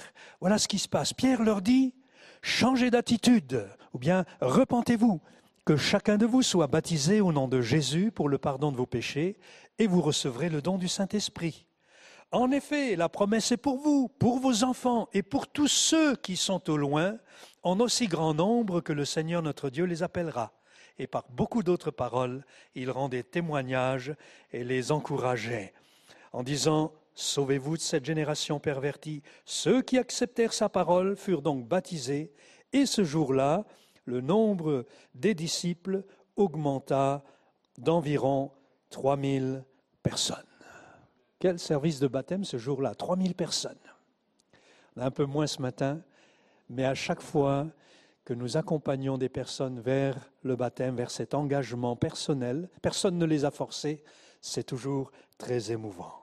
voilà 0.40 0.58
ce 0.58 0.68
qui 0.68 0.78
se 0.78 0.88
passe. 0.88 1.12
Pierre 1.12 1.42
leur 1.42 1.62
dit, 1.62 1.94
changez 2.42 2.90
d'attitude, 2.90 3.66
ou 3.94 3.98
bien 3.98 4.24
repentez-vous, 4.40 5.20
que 5.64 5.76
chacun 5.76 6.16
de 6.18 6.26
vous 6.26 6.42
soit 6.42 6.66
baptisé 6.66 7.20
au 7.20 7.32
nom 7.32 7.46
de 7.46 7.60
Jésus 7.60 8.10
pour 8.10 8.28
le 8.28 8.38
pardon 8.38 8.72
de 8.72 8.76
vos 8.76 8.86
péchés, 8.86 9.36
et 9.78 9.86
vous 9.86 10.00
recevrez 10.00 10.48
le 10.48 10.60
don 10.60 10.76
du 10.76 10.88
Saint-Esprit. 10.88 11.66
En 12.32 12.50
effet, 12.50 12.96
la 12.96 13.08
promesse 13.08 13.52
est 13.52 13.56
pour 13.56 13.78
vous, 13.78 14.08
pour 14.08 14.38
vos 14.38 14.64
enfants 14.64 15.08
et 15.12 15.22
pour 15.22 15.46
tous 15.46 15.68
ceux 15.68 16.16
qui 16.16 16.36
sont 16.36 16.68
au 16.70 16.76
loin, 16.76 17.18
en 17.62 17.78
aussi 17.78 18.08
grand 18.08 18.34
nombre 18.34 18.80
que 18.80 18.92
le 18.92 19.04
Seigneur 19.04 19.42
notre 19.42 19.70
Dieu 19.70 19.84
les 19.84 20.02
appellera. 20.02 20.52
Et 20.98 21.06
par 21.06 21.24
beaucoup 21.30 21.62
d'autres 21.62 21.90
paroles, 21.90 22.44
il 22.74 22.90
rendait 22.90 23.22
témoignage 23.22 24.14
et 24.52 24.64
les 24.64 24.92
encourageait, 24.92 25.72
en 26.32 26.42
disant, 26.42 26.92
Sauvez-vous 27.14 27.76
de 27.76 27.82
cette 27.82 28.06
génération 28.06 28.58
pervertie. 28.58 29.22
Ceux 29.44 29.82
qui 29.82 29.98
acceptèrent 29.98 30.54
sa 30.54 30.70
parole 30.70 31.14
furent 31.16 31.42
donc 31.42 31.68
baptisés, 31.68 32.32
et 32.72 32.86
ce 32.86 33.04
jour-là, 33.04 33.66
le 34.04 34.20
nombre 34.20 34.86
des 35.14 35.34
disciples 35.34 36.04
augmenta 36.36 37.22
d'environ 37.78 38.50
3000 38.90 39.64
personnes. 40.02 40.36
Quel 41.38 41.58
service 41.58 41.98
de 41.98 42.06
baptême 42.06 42.44
ce 42.44 42.56
jour-là? 42.56 42.94
3000 42.94 43.34
personnes. 43.34 43.74
Un 44.96 45.10
peu 45.10 45.24
moins 45.24 45.46
ce 45.46 45.60
matin, 45.60 46.00
mais 46.68 46.84
à 46.84 46.94
chaque 46.94 47.22
fois 47.22 47.66
que 48.24 48.34
nous 48.34 48.56
accompagnons 48.56 49.18
des 49.18 49.28
personnes 49.28 49.80
vers 49.80 50.30
le 50.42 50.54
baptême, 50.54 50.96
vers 50.96 51.10
cet 51.10 51.34
engagement 51.34 51.96
personnel, 51.96 52.68
personne 52.80 53.18
ne 53.18 53.24
les 53.24 53.44
a 53.44 53.50
forcés, 53.50 54.04
c'est 54.40 54.64
toujours 54.64 55.10
très 55.38 55.72
émouvant. 55.72 56.14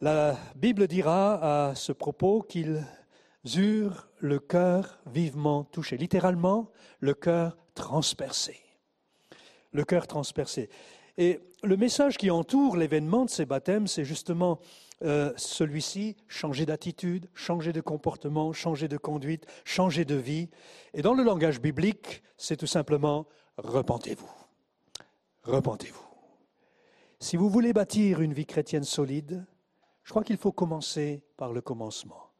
La 0.00 0.36
Bible 0.54 0.86
dira 0.86 1.68
à 1.68 1.74
ce 1.74 1.90
propos 1.90 2.42
qu'ils 2.42 2.84
eurent 3.56 4.08
le 4.18 4.38
cœur 4.38 4.98
vivement 5.06 5.64
touché, 5.64 5.96
littéralement 5.96 6.70
le 7.00 7.14
cœur 7.14 7.56
transpercé. 7.74 8.56
Le 9.72 9.84
cœur 9.84 10.06
transpercé. 10.06 10.68
Et 11.18 11.40
le 11.62 11.76
message 11.76 12.16
qui 12.16 12.30
entoure 12.30 12.76
l'événement 12.76 13.24
de 13.24 13.30
ces 13.30 13.46
baptêmes, 13.46 13.86
c'est 13.86 14.04
justement 14.04 14.58
euh, 15.02 15.32
celui-ci, 15.36 16.16
changer 16.28 16.66
d'attitude, 16.66 17.28
changer 17.34 17.72
de 17.72 17.80
comportement, 17.80 18.52
changer 18.52 18.88
de 18.88 18.96
conduite, 18.96 19.46
changer 19.64 20.04
de 20.04 20.14
vie. 20.14 20.48
Et 20.94 21.02
dans 21.02 21.14
le 21.14 21.22
langage 21.22 21.60
biblique, 21.60 22.22
c'est 22.36 22.56
tout 22.56 22.66
simplement 22.66 23.26
repentez-vous. 23.58 24.30
Repentez-vous. 25.42 26.06
Si 27.18 27.36
vous 27.36 27.48
voulez 27.48 27.72
bâtir 27.72 28.20
une 28.20 28.34
vie 28.34 28.46
chrétienne 28.46 28.84
solide, 28.84 29.46
je 30.02 30.10
crois 30.10 30.22
qu'il 30.22 30.36
faut 30.36 30.52
commencer 30.52 31.22
par 31.36 31.52
le 31.52 31.60
commencement. 31.60 32.30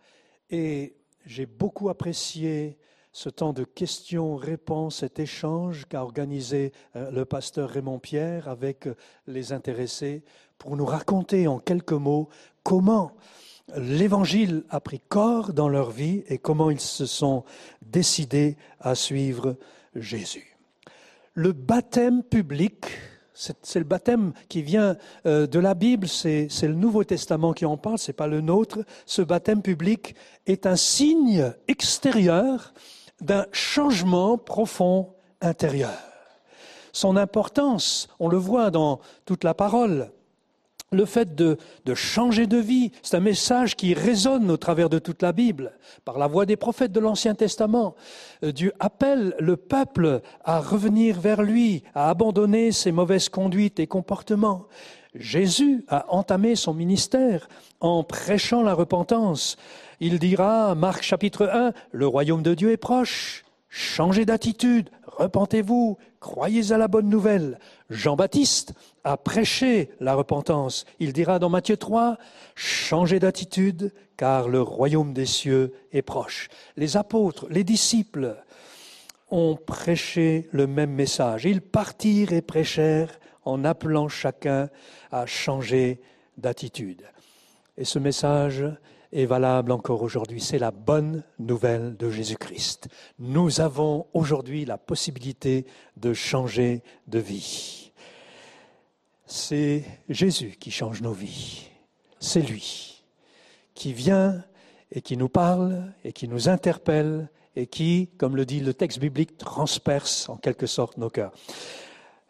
Et 0.50 0.96
j'ai 1.26 1.44
beaucoup 1.44 1.90
apprécié 1.90 2.78
ce 3.12 3.28
temps 3.28 3.52
de 3.52 3.64
questions-réponses, 3.64 4.98
cet 4.98 5.18
échange 5.18 5.86
qu'a 5.86 6.02
organisé 6.02 6.72
euh, 6.94 7.10
le 7.10 7.24
pasteur 7.24 7.70
Raymond 7.70 7.98
Pierre 7.98 8.48
avec 8.48 8.86
euh, 8.86 8.94
les 9.26 9.52
intéressés 9.52 10.22
pour 10.58 10.76
nous 10.76 10.84
raconter 10.84 11.48
en 11.48 11.58
quelques 11.58 11.92
mots 11.92 12.28
comment 12.62 13.12
l'Évangile 13.74 14.64
a 14.70 14.80
pris 14.80 15.00
corps 15.00 15.52
dans 15.52 15.68
leur 15.68 15.90
vie 15.90 16.22
et 16.28 16.38
comment 16.38 16.70
ils 16.70 16.80
se 16.80 17.06
sont 17.06 17.44
décidés 17.82 18.56
à 18.80 18.94
suivre 18.94 19.56
Jésus. 19.94 20.56
Le 21.34 21.52
baptême 21.52 22.22
public, 22.22 22.86
C'est 23.36 23.78
le 23.78 23.84
baptême 23.84 24.32
qui 24.48 24.62
vient 24.62 24.96
euh, 25.26 25.46
de 25.46 25.58
la 25.58 25.74
Bible, 25.74 26.08
c'est 26.08 26.48
le 26.62 26.74
Nouveau 26.74 27.04
Testament 27.04 27.52
qui 27.52 27.66
en 27.66 27.76
parle, 27.76 27.98
c'est 27.98 28.14
pas 28.14 28.26
le 28.26 28.40
nôtre. 28.40 28.78
Ce 29.04 29.20
baptême 29.20 29.60
public 29.60 30.14
est 30.46 30.64
un 30.64 30.76
signe 30.76 31.52
extérieur 31.68 32.72
d'un 33.20 33.44
changement 33.52 34.38
profond 34.38 35.12
intérieur. 35.42 35.92
Son 36.92 37.16
importance, 37.16 38.08
on 38.18 38.28
le 38.28 38.38
voit 38.38 38.70
dans 38.70 39.00
toute 39.26 39.44
la 39.44 39.52
parole, 39.52 40.10
le 40.92 41.04
fait 41.04 41.34
de, 41.34 41.58
changer 41.94 42.46
de 42.46 42.58
vie, 42.58 42.92
c'est 43.02 43.16
un 43.16 43.20
message 43.20 43.76
qui 43.76 43.94
résonne 43.94 44.50
au 44.50 44.56
travers 44.56 44.88
de 44.88 44.98
toute 44.98 45.22
la 45.22 45.32
Bible, 45.32 45.72
par 46.04 46.18
la 46.18 46.26
voix 46.26 46.46
des 46.46 46.56
prophètes 46.56 46.92
de 46.92 47.00
l'Ancien 47.00 47.34
Testament. 47.34 47.96
Euh, 48.44 48.52
Dieu 48.52 48.72
appelle 48.78 49.34
le 49.40 49.56
peuple 49.56 50.20
à 50.44 50.60
revenir 50.60 51.20
vers 51.20 51.42
lui, 51.42 51.82
à 51.94 52.08
abandonner 52.08 52.72
ses 52.72 52.92
mauvaises 52.92 53.28
conduites 53.28 53.80
et 53.80 53.86
comportements. 53.86 54.66
Jésus 55.14 55.84
a 55.88 56.12
entamé 56.12 56.56
son 56.56 56.74
ministère 56.74 57.48
en 57.80 58.04
prêchant 58.04 58.62
la 58.62 58.74
repentance. 58.74 59.56
Il 59.98 60.18
dira, 60.18 60.74
Marc 60.74 61.02
chapitre 61.02 61.48
1, 61.50 61.72
le 61.92 62.06
royaume 62.06 62.42
de 62.42 62.54
Dieu 62.54 62.70
est 62.70 62.76
proche, 62.76 63.45
changez 63.76 64.24
d'attitude, 64.24 64.88
repentez-vous, 65.06 65.98
croyez 66.18 66.72
à 66.72 66.78
la 66.78 66.88
bonne 66.88 67.10
nouvelle. 67.10 67.58
Jean-Baptiste 67.90 68.72
a 69.04 69.18
prêché 69.18 69.90
la 70.00 70.14
repentance. 70.14 70.86
Il 70.98 71.12
dira 71.12 71.38
dans 71.38 71.50
Matthieu 71.50 71.76
3, 71.76 72.16
changez 72.54 73.18
d'attitude, 73.20 73.92
car 74.16 74.48
le 74.48 74.62
royaume 74.62 75.12
des 75.12 75.26
cieux 75.26 75.74
est 75.92 76.00
proche. 76.00 76.48
Les 76.78 76.96
apôtres, 76.96 77.46
les 77.50 77.64
disciples 77.64 78.36
ont 79.30 79.56
prêché 79.56 80.48
le 80.52 80.66
même 80.66 80.92
message. 80.92 81.44
Ils 81.44 81.60
partirent 81.60 82.32
et 82.32 82.40
prêchèrent 82.40 83.20
en 83.44 83.62
appelant 83.62 84.08
chacun 84.08 84.70
à 85.12 85.26
changer 85.26 86.00
d'attitude. 86.38 87.02
Et 87.76 87.84
ce 87.84 87.98
message 87.98 88.64
est 89.16 89.24
valable 89.26 89.72
encore 89.72 90.02
aujourd'hui. 90.02 90.43
C'est 90.43 90.59
la 90.59 90.70
bonne 90.70 91.24
nouvelle 91.38 91.97
de 91.97 92.10
Jésus-Christ. 92.10 92.88
Nous 93.18 93.62
avons 93.62 94.06
aujourd'hui 94.12 94.66
la 94.66 94.76
possibilité 94.76 95.64
de 95.97 96.12
changer 96.12 96.82
de 97.09 97.18
vie. 97.18 97.93
C'est 99.24 99.84
Jésus 100.10 100.56
qui 100.60 100.70
change 100.70 101.01
nos 101.01 101.12
vies. 101.12 101.68
C'est 102.20 102.43
lui 102.43 103.02
qui 103.74 103.94
vient 103.94 104.44
et 104.93 105.01
qui 105.01 105.16
nous 105.16 105.30
parle 105.30 105.93
et 106.05 106.12
qui 106.12 106.28
nous 106.28 106.51
interpelle 106.51 107.30
et 107.56 107.66
qui, 107.66 108.10
comme 108.18 108.36
le 108.36 108.44
dit 108.44 108.60
le 108.60 108.74
texte 108.74 108.98
biblique, 108.98 109.38
transperce 109.38 110.28
en 110.28 110.36
quelque 110.36 110.66
sorte 110.66 110.98
nos 110.98 111.09
cœurs. 111.09 111.32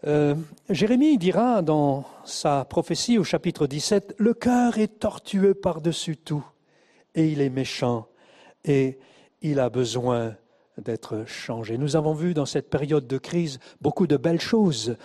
Euh, 0.06 0.36
Jérémie 0.70 1.18
dira 1.18 1.62
dans 1.62 2.04
sa 2.24 2.64
prophétie 2.64 3.18
au 3.18 3.24
chapitre 3.24 3.66
17, 3.66 4.14
Le 4.18 4.34
cœur 4.34 4.78
est 4.78 5.00
tortueux 5.00 5.54
par-dessus 5.54 6.16
tout 6.16 6.44
et 7.16 7.28
il 7.28 7.40
est 7.40 7.50
méchant 7.50 8.06
et 8.64 8.98
il 9.42 9.58
a 9.58 9.70
besoin 9.70 10.36
d'être 10.78 11.24
changé. 11.26 11.78
Nous 11.78 11.96
avons 11.96 12.12
vu 12.12 12.34
dans 12.34 12.46
cette 12.46 12.68
période 12.68 13.06
de 13.06 13.18
crise 13.18 13.58
beaucoup 13.80 14.06
de 14.06 14.16
belles 14.16 14.40
choses, 14.40 14.96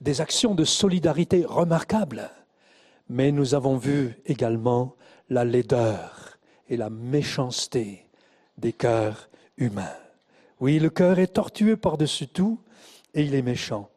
des 0.00 0.20
actions 0.20 0.54
de 0.54 0.64
solidarité 0.64 1.44
remarquables, 1.46 2.30
mais 3.08 3.30
nous 3.30 3.54
avons 3.54 3.76
vu 3.76 4.16
également 4.24 4.96
la 5.28 5.44
laideur 5.44 6.38
et 6.68 6.76
la 6.76 6.90
méchanceté 6.90 8.06
des 8.56 8.72
cœurs 8.72 9.28
humains. 9.58 9.96
Oui, 10.60 10.78
le 10.78 10.90
cœur 10.90 11.18
est 11.18 11.34
tortueux 11.34 11.76
par-dessus 11.76 12.28
tout 12.28 12.60
et 13.14 13.22
il 13.22 13.34
est 13.34 13.42
méchant 13.42 13.90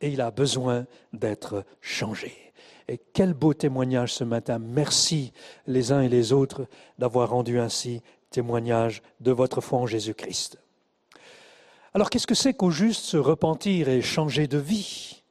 et 0.00 0.10
il 0.10 0.20
a 0.20 0.30
besoin 0.30 0.86
d'être 1.12 1.64
changé. 1.80 2.49
Et 2.90 3.00
quel 3.12 3.34
beau 3.34 3.54
témoignage 3.54 4.12
ce 4.12 4.24
matin. 4.24 4.58
Merci 4.58 5.32
les 5.68 5.92
uns 5.92 6.00
et 6.00 6.08
les 6.08 6.32
autres 6.32 6.66
d'avoir 6.98 7.30
rendu 7.30 7.60
ainsi 7.60 8.02
témoignage 8.30 9.00
de 9.20 9.30
votre 9.30 9.60
foi 9.60 9.78
en 9.78 9.86
Jésus-Christ. 9.86 10.58
Alors 11.94 12.10
qu'est-ce 12.10 12.26
que 12.26 12.34
c'est 12.34 12.52
qu'au 12.52 12.72
juste 12.72 13.04
se 13.04 13.16
repentir 13.16 13.88
et 13.88 14.02
changer 14.02 14.48
de 14.48 14.58
vie? 14.58 15.22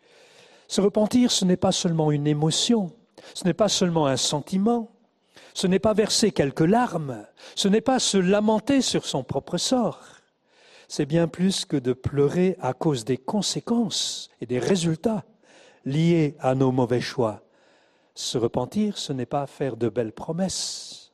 Se 0.69 0.79
repentir, 0.79 1.31
ce 1.31 1.43
n'est 1.43 1.57
pas 1.57 1.73
seulement 1.73 2.11
une 2.11 2.27
émotion, 2.27 2.93
ce 3.33 3.43
n'est 3.43 3.53
pas 3.53 3.67
seulement 3.67 4.07
un 4.07 4.15
sentiment, 4.15 4.89
ce 5.53 5.67
n'est 5.67 5.79
pas 5.79 5.93
verser 5.93 6.31
quelques 6.31 6.61
larmes, 6.61 7.25
ce 7.55 7.67
n'est 7.67 7.81
pas 7.81 7.99
se 7.99 8.17
lamenter 8.17 8.81
sur 8.81 9.05
son 9.05 9.25
propre 9.25 9.57
sort. 9.57 9.99
C'est 10.87 11.05
bien 11.05 11.27
plus 11.27 11.65
que 11.65 11.75
de 11.75 11.91
pleurer 11.91 12.55
à 12.61 12.71
cause 12.71 13.03
des 13.03 13.17
conséquences 13.17 14.29
et 14.39 14.45
des 14.45 14.59
résultats 14.59 15.25
liés 15.83 16.37
à 16.39 16.55
nos 16.55 16.71
mauvais 16.71 17.01
choix 17.01 17.43
se 18.19 18.37
repentir, 18.37 18.97
ce 18.97 19.13
n'est 19.13 19.25
pas 19.25 19.47
faire 19.47 19.77
de 19.77 19.87
belles 19.87 20.11
promesses. 20.11 21.11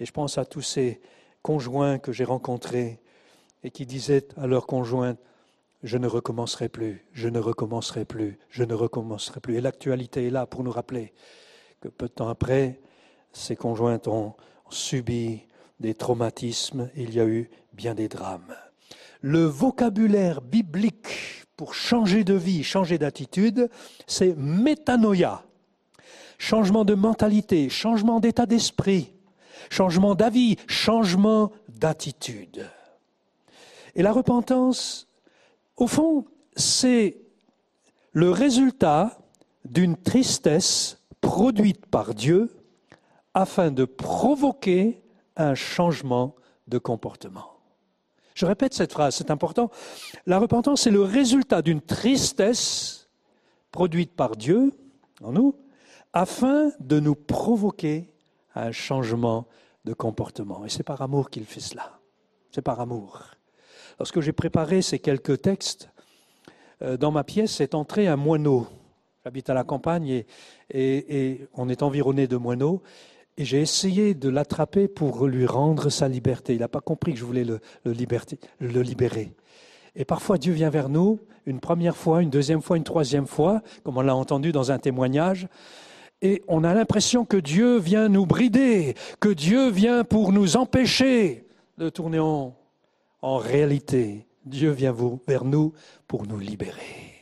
Et 0.00 0.04
je 0.04 0.12
pense 0.12 0.36
à 0.36 0.44
tous 0.44 0.62
ces 0.62 1.00
conjoints 1.42 1.98
que 1.98 2.12
j'ai 2.12 2.24
rencontrés 2.24 2.98
et 3.62 3.70
qui 3.70 3.86
disaient 3.86 4.26
à 4.36 4.46
leur 4.46 4.66
conjointe, 4.66 5.18
je 5.84 5.96
ne 5.96 6.08
recommencerai 6.08 6.68
plus, 6.68 7.06
je 7.12 7.28
ne 7.28 7.38
recommencerai 7.38 8.04
plus, 8.04 8.38
je 8.50 8.64
ne 8.64 8.74
recommencerai 8.74 9.40
plus. 9.40 9.56
Et 9.56 9.60
l'actualité 9.60 10.26
est 10.26 10.30
là 10.30 10.46
pour 10.46 10.64
nous 10.64 10.72
rappeler 10.72 11.12
que 11.80 11.88
peu 11.88 12.08
de 12.08 12.12
temps 12.12 12.28
après, 12.28 12.80
ces 13.32 13.54
conjointes 13.54 14.08
ont 14.08 14.34
subi 14.70 15.42
des 15.78 15.94
traumatismes, 15.94 16.90
il 16.96 17.14
y 17.14 17.20
a 17.20 17.26
eu 17.26 17.48
bien 17.72 17.94
des 17.94 18.08
drames. 18.08 18.56
Le 19.20 19.44
vocabulaire 19.44 20.40
biblique 20.40 21.46
pour 21.56 21.74
changer 21.74 22.24
de 22.24 22.34
vie, 22.34 22.64
changer 22.64 22.98
d'attitude, 22.98 23.70
c'est 24.08 24.34
métanoïa 24.36 25.44
changement 26.38 26.84
de 26.84 26.94
mentalité, 26.94 27.68
changement 27.68 28.20
d'état 28.20 28.46
d'esprit, 28.46 29.12
changement 29.70 30.14
d'avis, 30.14 30.56
changement 30.66 31.52
d'attitude. 31.68 32.70
Et 33.94 34.02
la 34.02 34.12
repentance, 34.12 35.08
au 35.76 35.86
fond, 35.86 36.24
c'est 36.56 37.18
le 38.12 38.30
résultat 38.30 39.18
d'une 39.64 39.96
tristesse 39.96 41.02
produite 41.20 41.86
par 41.86 42.14
Dieu 42.14 42.54
afin 43.34 43.70
de 43.70 43.84
provoquer 43.84 45.02
un 45.36 45.54
changement 45.54 46.34
de 46.68 46.78
comportement. 46.78 47.58
Je 48.34 48.46
répète 48.46 48.72
cette 48.72 48.92
phrase, 48.92 49.16
c'est 49.16 49.32
important. 49.32 49.70
La 50.26 50.38
repentance, 50.38 50.82
c'est 50.82 50.90
le 50.90 51.02
résultat 51.02 51.60
d'une 51.60 51.80
tristesse 51.80 53.08
produite 53.72 54.12
par 54.12 54.36
Dieu 54.36 54.72
en 55.22 55.32
nous 55.32 55.54
afin 56.18 56.72
de 56.80 56.98
nous 56.98 57.14
provoquer 57.14 58.12
à 58.52 58.64
un 58.64 58.72
changement 58.72 59.46
de 59.84 59.92
comportement. 59.94 60.64
Et 60.64 60.68
c'est 60.68 60.82
par 60.82 61.00
amour 61.00 61.30
qu'il 61.30 61.44
fait 61.44 61.60
cela. 61.60 62.00
C'est 62.50 62.60
par 62.60 62.80
amour. 62.80 63.22
Lorsque 64.00 64.20
j'ai 64.20 64.32
préparé 64.32 64.82
ces 64.82 64.98
quelques 64.98 65.40
textes, 65.42 65.90
euh, 66.82 66.96
dans 66.96 67.12
ma 67.12 67.22
pièce 67.22 67.60
est 67.60 67.72
entré 67.72 68.08
un 68.08 68.16
moineau. 68.16 68.66
J'habite 69.22 69.48
à 69.48 69.54
la 69.54 69.62
campagne 69.62 70.24
et, 70.70 71.48
on 71.54 71.68
est 71.68 71.84
environné 71.84 72.26
de 72.26 72.36
moineaux. 72.36 72.82
Et 73.36 73.44
j'ai 73.44 73.60
essayé 73.60 74.14
de 74.14 74.28
l'attraper 74.28 74.88
pour 74.88 75.28
lui 75.28 75.46
rendre 75.46 75.88
sa 75.88 76.08
liberté. 76.08 76.52
Il 76.54 76.60
n'a 76.60 76.68
pas 76.68 76.80
compris 76.80 77.12
que 77.12 77.20
je 77.20 77.24
voulais 77.24 77.44
le, 77.44 77.60
le 77.84 77.92
libérer. 77.92 79.32
Et 79.94 80.04
parfois 80.04 80.36
Dieu 80.36 80.52
vient 80.52 80.70
vers 80.70 80.88
nous, 80.88 81.20
une 81.46 81.60
première 81.60 81.96
fois, 81.96 82.22
une 82.22 82.30
deuxième 82.30 82.60
fois, 82.60 82.76
une 82.76 82.82
troisième 82.82 83.28
fois, 83.28 83.62
comme 83.84 83.98
on 83.98 84.00
l'a 84.00 84.16
entendu 84.16 84.50
dans 84.50 84.72
un 84.72 84.80
témoignage 84.80 85.46
et 86.20 86.42
on 86.48 86.64
a 86.64 86.74
l'impression 86.74 87.24
que 87.24 87.36
Dieu 87.36 87.78
vient 87.78 88.08
nous 88.08 88.26
brider, 88.26 88.94
que 89.20 89.28
Dieu 89.28 89.70
vient 89.70 90.04
pour 90.04 90.32
nous 90.32 90.56
empêcher 90.56 91.46
de 91.78 91.88
tourner 91.88 92.18
en, 92.18 92.54
réalité. 93.22 94.26
Dieu 94.44 94.70
vient 94.70 94.94
vers 95.26 95.44
nous 95.44 95.72
pour 96.06 96.26
nous 96.26 96.38
libérer. 96.38 97.14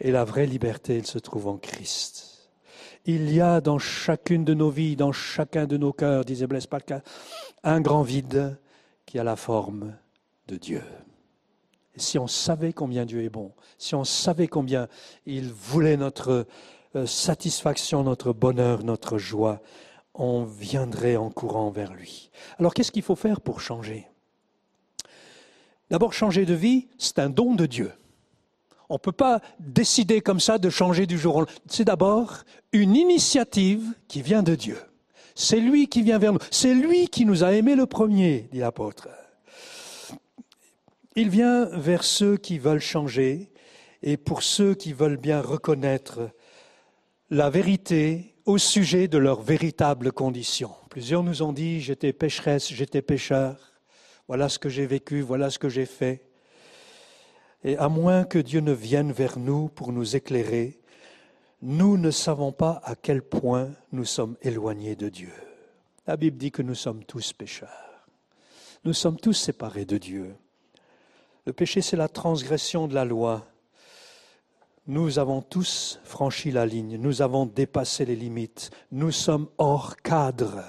Et 0.00 0.12
la 0.12 0.24
vraie 0.24 0.46
liberté, 0.46 0.98
elle 0.98 1.06
se 1.06 1.18
trouve 1.18 1.48
en 1.48 1.56
Christ. 1.56 2.50
Il 3.06 3.32
y 3.32 3.40
a 3.40 3.60
dans 3.60 3.78
chacune 3.78 4.44
de 4.44 4.54
nos 4.54 4.70
vies, 4.70 4.94
dans 4.94 5.12
chacun 5.12 5.66
de 5.66 5.76
nos 5.76 5.92
cœurs, 5.92 6.24
disait 6.24 6.46
Blaise 6.46 6.66
Pascal, 6.66 7.02
un 7.64 7.80
grand 7.80 8.02
vide 8.02 8.58
qui 9.04 9.18
a 9.18 9.24
la 9.24 9.36
forme 9.36 9.94
de 10.48 10.56
Dieu. 10.56 10.82
Et 11.94 12.00
si 12.00 12.18
on 12.18 12.26
savait 12.26 12.72
combien 12.72 13.06
Dieu 13.06 13.22
est 13.22 13.30
bon, 13.30 13.52
si 13.78 13.94
on 13.94 14.04
savait 14.04 14.48
combien 14.48 14.88
il 15.24 15.50
voulait 15.50 15.96
notre, 15.96 16.46
satisfaction, 17.04 18.04
notre 18.04 18.32
bonheur, 18.32 18.84
notre 18.84 19.18
joie, 19.18 19.60
on 20.14 20.44
viendrait 20.44 21.16
en 21.16 21.30
courant 21.30 21.70
vers 21.70 21.92
lui. 21.92 22.30
Alors 22.58 22.72
qu'est-ce 22.72 22.92
qu'il 22.92 23.02
faut 23.02 23.16
faire 23.16 23.40
pour 23.40 23.60
changer? 23.60 24.06
D'abord, 25.90 26.12
changer 26.12 26.46
de 26.46 26.54
vie, 26.54 26.88
c'est 26.98 27.18
un 27.18 27.28
don 27.28 27.54
de 27.54 27.66
Dieu. 27.66 27.92
On 28.88 28.94
ne 28.94 28.98
peut 28.98 29.12
pas 29.12 29.40
décider 29.58 30.20
comme 30.20 30.40
ça 30.40 30.58
de 30.58 30.70
changer 30.70 31.06
du 31.06 31.18
jour 31.18 31.36
au 31.36 31.38
lendemain. 31.40 31.56
C'est 31.68 31.84
d'abord 31.84 32.44
une 32.72 32.96
initiative 32.96 33.84
qui 34.08 34.22
vient 34.22 34.42
de 34.42 34.54
Dieu. 34.54 34.78
C'est 35.34 35.60
lui 35.60 35.88
qui 35.88 36.02
vient 36.02 36.18
vers 36.18 36.32
nous. 36.32 36.38
C'est 36.50 36.74
lui 36.74 37.08
qui 37.08 37.26
nous 37.26 37.44
a 37.44 37.52
aimés 37.52 37.76
le 37.76 37.86
premier, 37.86 38.48
dit 38.52 38.60
l'apôtre. 38.60 39.08
Il 41.14 41.30
vient 41.30 41.66
vers 41.66 42.04
ceux 42.04 42.36
qui 42.36 42.58
veulent 42.58 42.80
changer 42.80 43.50
et 44.02 44.16
pour 44.16 44.42
ceux 44.42 44.74
qui 44.74 44.92
veulent 44.92 45.16
bien 45.16 45.40
reconnaître 45.40 46.30
la 47.30 47.50
vérité 47.50 48.34
au 48.44 48.58
sujet 48.58 49.08
de 49.08 49.18
leurs 49.18 49.42
véritables 49.42 50.12
conditions. 50.12 50.74
Plusieurs 50.90 51.24
nous 51.24 51.42
ont 51.42 51.52
dit, 51.52 51.80
j'étais 51.80 52.12
pécheresse, 52.12 52.72
j'étais 52.72 53.02
pécheur, 53.02 53.72
voilà 54.28 54.48
ce 54.48 54.58
que 54.58 54.68
j'ai 54.68 54.86
vécu, 54.86 55.20
voilà 55.20 55.50
ce 55.50 55.58
que 55.58 55.68
j'ai 55.68 55.86
fait. 55.86 56.22
Et 57.64 57.76
à 57.78 57.88
moins 57.88 58.24
que 58.24 58.38
Dieu 58.38 58.60
ne 58.60 58.72
vienne 58.72 59.10
vers 59.10 59.38
nous 59.38 59.68
pour 59.68 59.92
nous 59.92 60.14
éclairer, 60.14 60.78
nous 61.62 61.96
ne 61.96 62.12
savons 62.12 62.52
pas 62.52 62.80
à 62.84 62.94
quel 62.94 63.22
point 63.22 63.70
nous 63.90 64.04
sommes 64.04 64.36
éloignés 64.42 64.94
de 64.94 65.08
Dieu. 65.08 65.32
La 66.06 66.16
Bible 66.16 66.36
dit 66.36 66.52
que 66.52 66.62
nous 66.62 66.74
sommes 66.76 67.02
tous 67.04 67.32
pécheurs. 67.32 68.06
Nous 68.84 68.92
sommes 68.92 69.16
tous 69.16 69.32
séparés 69.32 69.84
de 69.84 69.98
Dieu. 69.98 70.36
Le 71.44 71.52
péché, 71.52 71.80
c'est 71.80 71.96
la 71.96 72.08
transgression 72.08 72.86
de 72.86 72.94
la 72.94 73.04
loi. 73.04 73.44
Nous 74.88 75.18
avons 75.18 75.42
tous 75.42 75.98
franchi 76.04 76.52
la 76.52 76.64
ligne, 76.64 76.96
nous 76.96 77.20
avons 77.20 77.44
dépassé 77.44 78.04
les 78.04 78.14
limites, 78.14 78.70
nous 78.92 79.10
sommes 79.10 79.48
hors 79.58 79.96
cadre, 79.96 80.62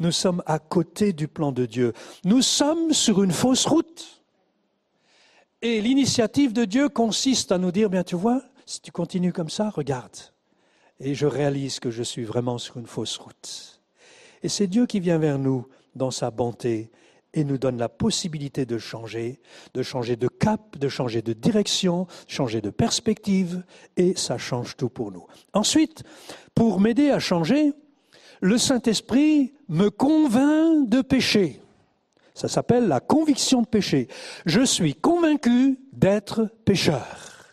nous 0.00 0.10
sommes 0.10 0.42
à 0.46 0.58
côté 0.58 1.12
du 1.12 1.28
plan 1.28 1.52
de 1.52 1.66
Dieu, 1.66 1.92
nous 2.24 2.42
sommes 2.42 2.92
sur 2.92 3.22
une 3.22 3.30
fausse 3.30 3.66
route. 3.66 4.24
Et 5.62 5.80
l'initiative 5.80 6.52
de 6.52 6.64
Dieu 6.64 6.88
consiste 6.88 7.52
à 7.52 7.58
nous 7.58 7.70
dire, 7.70 7.90
bien 7.90 8.02
tu 8.02 8.16
vois, 8.16 8.42
si 8.66 8.80
tu 8.80 8.90
continues 8.90 9.32
comme 9.32 9.50
ça, 9.50 9.70
regarde. 9.70 10.16
Et 10.98 11.14
je 11.14 11.26
réalise 11.26 11.78
que 11.78 11.92
je 11.92 12.02
suis 12.02 12.24
vraiment 12.24 12.58
sur 12.58 12.76
une 12.76 12.86
fausse 12.86 13.18
route. 13.18 13.80
Et 14.42 14.48
c'est 14.48 14.66
Dieu 14.66 14.86
qui 14.86 14.98
vient 14.98 15.18
vers 15.18 15.38
nous 15.38 15.66
dans 15.94 16.10
sa 16.10 16.32
bonté 16.32 16.90
et 17.34 17.44
nous 17.44 17.58
donne 17.58 17.78
la 17.78 17.88
possibilité 17.88 18.66
de 18.66 18.78
changer, 18.78 19.40
de 19.74 19.82
changer 19.82 20.16
de 20.16 20.28
cap, 20.28 20.76
de 20.78 20.88
changer 20.88 21.22
de 21.22 21.32
direction, 21.32 22.06
changer 22.26 22.60
de 22.60 22.70
perspective, 22.70 23.62
et 23.96 24.16
ça 24.16 24.38
change 24.38 24.76
tout 24.76 24.88
pour 24.88 25.12
nous. 25.12 25.26
Ensuite, 25.52 26.02
pour 26.54 26.80
m'aider 26.80 27.10
à 27.10 27.18
changer, 27.18 27.72
le 28.40 28.58
Saint-Esprit 28.58 29.52
me 29.68 29.90
convainc 29.90 30.88
de 30.88 31.02
péché. 31.02 31.60
Ça 32.34 32.48
s'appelle 32.48 32.88
la 32.88 33.00
conviction 33.00 33.62
de 33.62 33.66
péché. 33.66 34.08
Je 34.46 34.62
suis 34.62 34.94
convaincu 34.94 35.78
d'être 35.92 36.50
pécheur, 36.64 37.46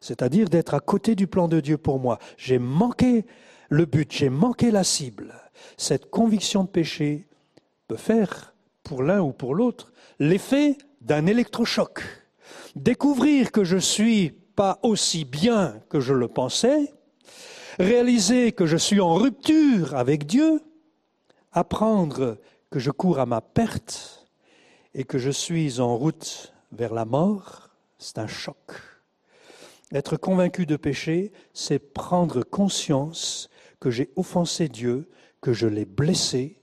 c'est-à-dire 0.00 0.48
d'être 0.48 0.74
à 0.74 0.80
côté 0.80 1.14
du 1.14 1.26
plan 1.26 1.46
de 1.46 1.60
Dieu 1.60 1.78
pour 1.78 2.00
moi. 2.00 2.18
J'ai 2.36 2.58
manqué 2.58 3.26
le 3.68 3.84
but, 3.84 4.10
j'ai 4.10 4.30
manqué 4.30 4.70
la 4.70 4.84
cible. 4.84 5.34
Cette 5.76 6.10
conviction 6.10 6.64
de 6.64 6.68
péché 6.68 7.26
peut 7.86 7.96
faire 7.96 8.53
pour 8.84 9.02
l'un 9.02 9.20
ou 9.20 9.32
pour 9.32 9.54
l'autre, 9.54 9.92
l'effet 10.20 10.76
d'un 11.00 11.26
électrochoc. 11.26 12.02
Découvrir 12.76 13.50
que 13.50 13.64
je 13.64 13.78
suis 13.78 14.30
pas 14.30 14.78
aussi 14.82 15.24
bien 15.24 15.80
que 15.88 16.00
je 16.00 16.12
le 16.12 16.28
pensais, 16.28 16.92
réaliser 17.78 18.52
que 18.52 18.66
je 18.66 18.76
suis 18.76 19.00
en 19.00 19.14
rupture 19.14 19.96
avec 19.96 20.26
Dieu, 20.26 20.62
apprendre 21.52 22.38
que 22.70 22.78
je 22.78 22.90
cours 22.90 23.18
à 23.18 23.26
ma 23.26 23.40
perte 23.40 24.26
et 24.94 25.04
que 25.04 25.18
je 25.18 25.30
suis 25.30 25.80
en 25.80 25.96
route 25.96 26.52
vers 26.72 26.94
la 26.94 27.04
mort, 27.04 27.70
c'est 27.98 28.18
un 28.18 28.26
choc. 28.26 28.56
Être 29.92 30.16
convaincu 30.16 30.66
de 30.66 30.76
péché, 30.76 31.32
c'est 31.52 31.78
prendre 31.78 32.42
conscience 32.42 33.48
que 33.80 33.90
j'ai 33.90 34.10
offensé 34.16 34.68
Dieu, 34.68 35.08
que 35.40 35.52
je 35.52 35.66
l'ai 35.66 35.84
blessé, 35.84 36.58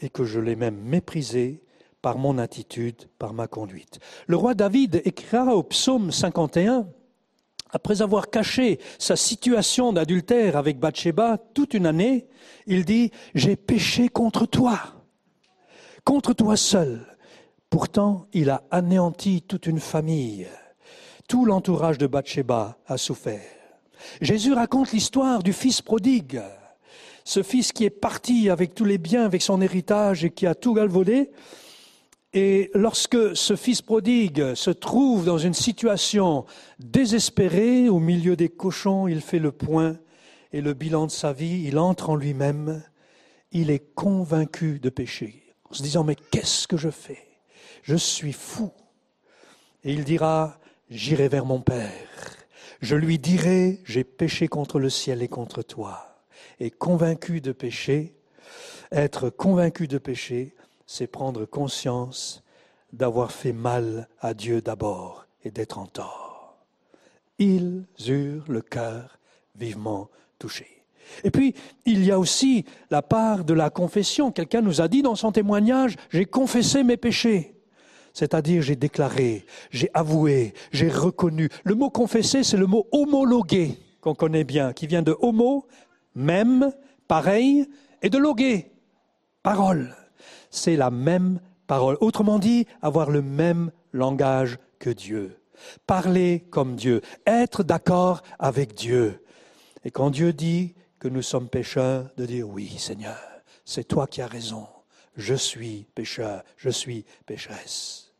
et 0.00 0.08
que 0.08 0.24
je 0.24 0.40
l'ai 0.40 0.56
même 0.56 0.76
méprisé 0.76 1.62
par 2.02 2.18
mon 2.18 2.38
attitude, 2.38 3.08
par 3.18 3.32
ma 3.32 3.48
conduite. 3.48 3.98
Le 4.26 4.36
roi 4.36 4.54
David 4.54 5.02
écrira 5.04 5.54
au 5.54 5.62
psaume 5.62 6.12
51, 6.12 6.86
après 7.70 8.00
avoir 8.00 8.30
caché 8.30 8.78
sa 8.98 9.16
situation 9.16 9.92
d'adultère 9.92 10.56
avec 10.56 10.78
Bathsheba 10.78 11.38
toute 11.52 11.74
une 11.74 11.86
année, 11.86 12.26
il 12.66 12.84
dit, 12.84 13.10
j'ai 13.34 13.56
péché 13.56 14.08
contre 14.08 14.46
toi, 14.46 14.78
contre 16.04 16.32
toi 16.32 16.56
seul. 16.56 17.00
Pourtant, 17.70 18.26
il 18.32 18.50
a 18.50 18.62
anéanti 18.70 19.42
toute 19.42 19.66
une 19.66 19.80
famille. 19.80 20.46
Tout 21.28 21.44
l'entourage 21.44 21.98
de 21.98 22.06
Bathsheba 22.06 22.78
a 22.86 22.96
souffert. 22.96 23.42
Jésus 24.20 24.52
raconte 24.52 24.92
l'histoire 24.92 25.42
du 25.42 25.52
fils 25.52 25.82
prodigue 25.82 26.40
ce 27.26 27.42
fils 27.42 27.72
qui 27.72 27.84
est 27.84 27.90
parti 27.90 28.50
avec 28.50 28.72
tous 28.72 28.84
les 28.84 28.98
biens, 28.98 29.24
avec 29.24 29.42
son 29.42 29.60
héritage 29.60 30.24
et 30.24 30.30
qui 30.30 30.46
a 30.46 30.54
tout 30.54 30.74
galvaudé. 30.74 31.32
Et 32.32 32.70
lorsque 32.72 33.36
ce 33.36 33.56
fils 33.56 33.82
prodigue 33.82 34.54
se 34.54 34.70
trouve 34.70 35.24
dans 35.24 35.36
une 35.36 35.52
situation 35.52 36.44
désespérée, 36.78 37.88
au 37.88 37.98
milieu 37.98 38.36
des 38.36 38.48
cochons, 38.48 39.08
il 39.08 39.20
fait 39.20 39.40
le 39.40 39.50
point 39.50 39.98
et 40.52 40.60
le 40.60 40.72
bilan 40.72 41.06
de 41.06 41.10
sa 41.10 41.32
vie, 41.32 41.64
il 41.66 41.80
entre 41.80 42.10
en 42.10 42.14
lui-même, 42.14 42.80
il 43.50 43.70
est 43.70 43.92
convaincu 43.94 44.78
de 44.78 44.88
péché, 44.88 45.52
en 45.68 45.74
se 45.74 45.82
disant, 45.82 46.04
mais 46.04 46.14
qu'est-ce 46.14 46.68
que 46.68 46.76
je 46.76 46.90
fais? 46.90 47.26
Je 47.82 47.96
suis 47.96 48.32
fou. 48.32 48.70
Et 49.82 49.92
il 49.92 50.04
dira, 50.04 50.60
j'irai 50.90 51.26
vers 51.28 51.44
mon 51.44 51.60
Père, 51.60 51.90
je 52.80 52.94
lui 52.94 53.18
dirai, 53.18 53.80
j'ai 53.84 54.04
péché 54.04 54.46
contre 54.46 54.78
le 54.78 54.90
ciel 54.90 55.22
et 55.22 55.28
contre 55.28 55.62
toi 55.62 56.05
est 56.60 56.70
convaincu 56.70 57.40
de 57.40 57.52
péché. 57.52 58.14
Être 58.92 59.30
convaincu 59.30 59.88
de 59.88 59.98
péché, 59.98 60.54
c'est 60.86 61.06
prendre 61.06 61.44
conscience 61.44 62.42
d'avoir 62.92 63.32
fait 63.32 63.52
mal 63.52 64.08
à 64.20 64.34
Dieu 64.34 64.60
d'abord 64.60 65.26
et 65.44 65.50
d'être 65.50 65.78
en 65.78 65.86
tort. 65.86 66.56
Ils 67.38 67.84
eurent 68.08 68.44
le 68.48 68.62
cœur 68.62 69.18
vivement 69.56 70.08
touché. 70.38 70.66
Et 71.24 71.30
puis, 71.30 71.54
il 71.84 72.04
y 72.04 72.10
a 72.10 72.18
aussi 72.18 72.64
la 72.90 73.02
part 73.02 73.44
de 73.44 73.54
la 73.54 73.70
confession. 73.70 74.32
Quelqu'un 74.32 74.60
nous 74.60 74.80
a 74.80 74.88
dit 74.88 75.02
dans 75.02 75.14
son 75.14 75.32
témoignage, 75.32 75.96
j'ai 76.10 76.24
confessé 76.24 76.82
mes 76.82 76.96
péchés. 76.96 77.54
C'est-à-dire, 78.12 78.62
j'ai 78.62 78.76
déclaré, 78.76 79.44
j'ai 79.70 79.90
avoué, 79.92 80.54
j'ai 80.72 80.88
reconnu. 80.88 81.48
Le 81.64 81.74
mot 81.74 81.90
confesser, 81.90 82.42
c'est 82.42 82.56
le 82.56 82.66
mot 82.66 82.88
homologué 82.90 83.78
qu'on 84.00 84.14
connaît 84.14 84.44
bien, 84.44 84.72
qui 84.72 84.86
vient 84.86 85.02
de 85.02 85.14
homo, 85.20 85.66
même, 86.16 86.72
pareil, 87.06 87.68
et 88.02 88.10
de 88.10 88.18
loguer, 88.18 88.72
parole. 89.42 89.94
C'est 90.50 90.76
la 90.76 90.90
même 90.90 91.40
parole. 91.68 91.96
Autrement 92.00 92.40
dit, 92.40 92.66
avoir 92.82 93.10
le 93.10 93.22
même 93.22 93.70
langage 93.92 94.58
que 94.80 94.90
Dieu. 94.90 95.40
Parler 95.86 96.44
comme 96.50 96.74
Dieu, 96.76 97.00
être 97.26 97.62
d'accord 97.62 98.22
avec 98.38 98.74
Dieu. 98.74 99.22
Et 99.84 99.90
quand 99.90 100.10
Dieu 100.10 100.32
dit 100.32 100.74
que 100.98 101.08
nous 101.08 101.22
sommes 101.22 101.48
pécheurs, 101.48 102.10
de 102.16 102.26
dire 102.26 102.48
oui 102.48 102.68
Seigneur, 102.78 103.18
c'est 103.64 103.84
toi 103.84 104.06
qui 104.06 104.20
as 104.20 104.26
raison. 104.26 104.66
Je 105.16 105.34
suis 105.34 105.86
pécheur, 105.94 106.42
je 106.56 106.70
suis 106.70 107.04
pécheresse. 107.24 108.12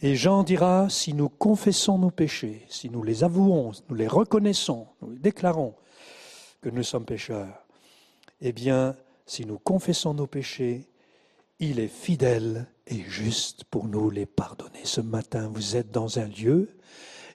Et 0.00 0.16
Jean 0.16 0.42
dira, 0.42 0.88
si 0.90 1.12
nous 1.14 1.28
confessons 1.28 1.98
nos 1.98 2.10
péchés, 2.10 2.64
si 2.68 2.90
nous 2.90 3.02
les 3.02 3.24
avouons, 3.24 3.72
nous 3.88 3.94
les 3.94 4.06
reconnaissons, 4.06 4.86
nous 5.02 5.10
les 5.10 5.18
déclarons, 5.18 5.74
que 6.60 6.68
nous 6.68 6.82
sommes 6.82 7.04
pécheurs, 7.04 7.66
eh 8.40 8.52
bien, 8.52 8.96
si 9.26 9.44
nous 9.44 9.58
confessons 9.58 10.14
nos 10.14 10.26
péchés, 10.26 10.88
il 11.60 11.80
est 11.80 11.88
fidèle 11.88 12.66
et 12.86 13.02
juste 13.02 13.64
pour 13.64 13.88
nous 13.88 14.10
les 14.10 14.26
pardonner. 14.26 14.84
Ce 14.84 15.00
matin, 15.00 15.50
vous 15.52 15.76
êtes 15.76 15.90
dans 15.90 16.18
un 16.18 16.26
lieu 16.26 16.68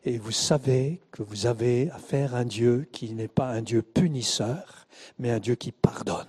et 0.06 0.18
vous 0.18 0.32
savez 0.32 1.02
que 1.12 1.24
vous 1.24 1.46
avez 1.46 1.90
affaire 1.92 2.36
à 2.36 2.40
un 2.40 2.46
Dieu 2.46 2.88
qui 2.92 3.14
n'est 3.14 3.28
pas 3.28 3.50
un 3.50 3.62
Dieu 3.62 3.82
punisseur, 3.82 4.88
mais 5.20 5.30
un 5.30 5.40
Dieu 5.40 5.56
qui 5.56 5.72
pardonne. 5.72 6.28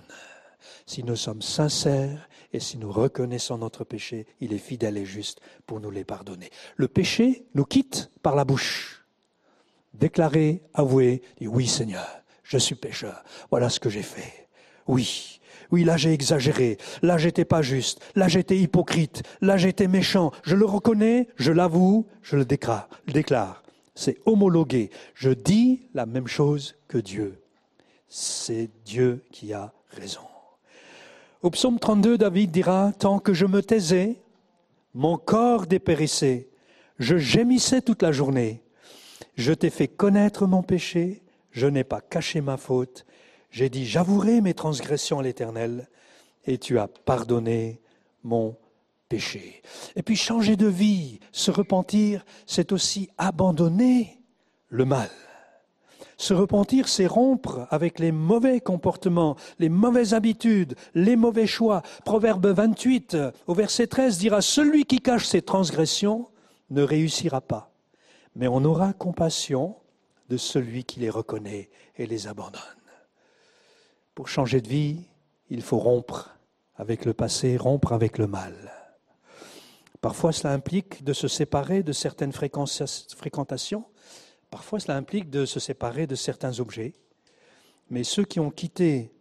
Si 0.85 1.03
nous 1.03 1.15
sommes 1.15 1.41
sincères 1.41 2.29
et 2.53 2.59
si 2.59 2.77
nous 2.77 2.91
reconnaissons 2.91 3.57
notre 3.57 3.83
péché, 3.83 4.27
il 4.39 4.53
est 4.53 4.59
fidèle 4.59 4.97
et 4.97 5.05
juste 5.05 5.41
pour 5.65 5.79
nous 5.79 5.91
les 5.91 6.03
pardonner. 6.03 6.49
Le 6.75 6.87
péché 6.87 7.45
nous 7.55 7.65
quitte 7.65 8.11
par 8.21 8.35
la 8.35 8.45
bouche. 8.45 9.05
Déclarer, 9.93 10.61
avouer, 10.73 11.21
dire 11.39 11.51
oui 11.51 11.67
Seigneur, 11.67 12.23
je 12.45 12.57
suis 12.57 12.75
pécheur. 12.75 13.23
Voilà 13.49 13.69
ce 13.69 13.81
que 13.81 13.89
j'ai 13.89 14.03
fait. 14.03 14.47
Oui, 14.87 15.41
oui, 15.71 15.83
là 15.83 15.97
j'ai 15.97 16.13
exagéré, 16.13 16.77
là 17.01 17.17
j'étais 17.17 17.43
pas 17.43 17.61
juste, 17.61 17.99
là 18.15 18.27
j'étais 18.27 18.57
hypocrite, 18.57 19.23
là 19.41 19.57
j'étais 19.57 19.87
méchant. 19.87 20.31
Je 20.43 20.55
le 20.55 20.65
reconnais, 20.65 21.27
je 21.35 21.51
l'avoue, 21.51 22.05
je 22.21 22.37
le 22.37 22.45
déclare. 22.45 23.63
C'est 23.95 24.17
homologué. 24.25 24.89
Je 25.13 25.31
dis 25.31 25.87
la 25.93 26.05
même 26.05 26.27
chose 26.27 26.75
que 26.87 26.97
Dieu. 26.97 27.41
C'est 28.07 28.69
Dieu 28.85 29.23
qui 29.31 29.53
a 29.53 29.73
raison. 29.89 30.21
Au 31.41 31.49
psaume 31.49 31.79
32, 31.79 32.17
David 32.17 32.51
dira, 32.51 32.91
Tant 32.99 33.19
que 33.19 33.33
je 33.33 33.45
me 33.45 33.61
taisais, 33.61 34.17
mon 34.93 35.17
corps 35.17 35.65
dépérissait, 35.65 36.49
je 36.99 37.17
gémissais 37.17 37.81
toute 37.81 38.01
la 38.01 38.11
journée. 38.11 38.61
Je 39.35 39.53
t'ai 39.53 39.69
fait 39.69 39.87
connaître 39.87 40.45
mon 40.45 40.63
péché, 40.63 41.21
je 41.55 41.67
n'ai 41.67 41.85
pas 41.85 42.01
caché 42.01 42.41
ma 42.41 42.57
faute, 42.57 43.05
j'ai 43.49 43.69
dit 43.69 43.85
j'avouerai 43.85 44.41
mes 44.41 44.53
transgressions 44.53 45.19
à 45.19 45.23
l'Éternel, 45.23 45.87
et 46.45 46.57
tu 46.57 46.77
as 46.77 46.89
pardonné 46.89 47.81
mon 48.23 48.57
péché. 49.07 49.61
Et 49.95 50.03
puis 50.03 50.17
changer 50.17 50.57
de 50.57 50.67
vie, 50.67 51.21
se 51.31 51.51
repentir, 51.51 52.25
c'est 52.45 52.73
aussi 52.73 53.09
abandonner 53.17 54.19
le 54.67 54.83
mal. 54.83 55.09
Se 56.17 56.33
repentir, 56.33 56.89
c'est 56.89 57.07
rompre 57.07 57.67
avec 57.69 57.99
les 57.99 58.11
mauvais 58.11 58.59
comportements, 58.59 59.37
les 59.57 59.69
mauvaises 59.69 60.13
habitudes, 60.13 60.75
les 60.93 61.15
mauvais 61.15 61.47
choix. 61.47 61.81
Proverbe 62.03 62.47
28, 62.47 63.17
au 63.47 63.53
verset 63.53 63.87
13, 63.87 64.17
dira, 64.17 64.41
Celui 64.41 64.83
qui 64.83 64.99
cache 64.99 65.25
ses 65.25 65.41
transgressions 65.41 66.27
ne 66.69 66.83
réussira 66.83 67.39
pas, 67.39 67.71
mais 68.35 68.47
on 68.47 68.63
aura 68.65 68.91
compassion 68.91 69.75
de 70.29 70.37
celui 70.37 70.83
qui 70.83 70.99
les 70.99 71.09
reconnaît 71.09 71.69
et 71.97 72.05
les 72.05 72.27
abandonne. 72.27 72.61
Pour 74.13 74.27
changer 74.27 74.61
de 74.61 74.67
vie, 74.67 75.01
il 75.49 75.61
faut 75.61 75.79
rompre 75.79 76.37
avec 76.75 77.05
le 77.05 77.13
passé, 77.13 77.57
rompre 77.57 77.93
avec 77.93 78.17
le 78.17 78.27
mal. 78.27 78.71
Parfois, 80.01 80.31
cela 80.31 80.53
implique 80.53 81.03
de 81.03 81.13
se 81.13 81.27
séparer 81.27 81.83
de 81.83 81.91
certaines 81.91 82.33
fréquentations 82.33 83.85
Parfois, 84.55 84.79
cela 84.79 84.97
implique 84.97 85.29
de 85.29 85.45
se 85.45 85.59
séparer 85.59 86.07
de 86.07 86.15
certains 86.15 86.61
objets. 86.61 86.93
Mais 87.89 88.03
ceux 88.03 88.23
qui 88.23 88.39
ont 88.39 88.51
quitté 88.51 89.11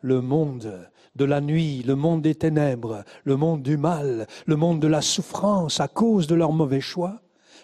le 0.00 0.20
monde 0.20 0.88
de 1.14 1.24
la 1.24 1.40
nuit, 1.40 1.82
le 1.82 1.94
monde 1.94 2.22
des 2.22 2.34
ténèbres, 2.34 3.04
le 3.24 3.36
monde 3.36 3.62
du 3.62 3.76
mal, 3.76 4.26
le 4.46 4.56
monde 4.56 4.80
de 4.80 4.86
la 4.86 5.02
souffrance 5.02 5.80
à 5.80 5.88
cause 5.88 6.26
de 6.26 6.34
leurs 6.34 6.52
mauvais 6.52 6.80
choix, 6.80 7.20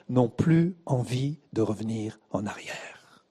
n'ont 0.09 0.29
plus 0.29 0.77
envie 0.87 1.39
de 1.53 1.63
revenir 1.63 2.19
en 2.31 2.47
arrière. 2.47 3.25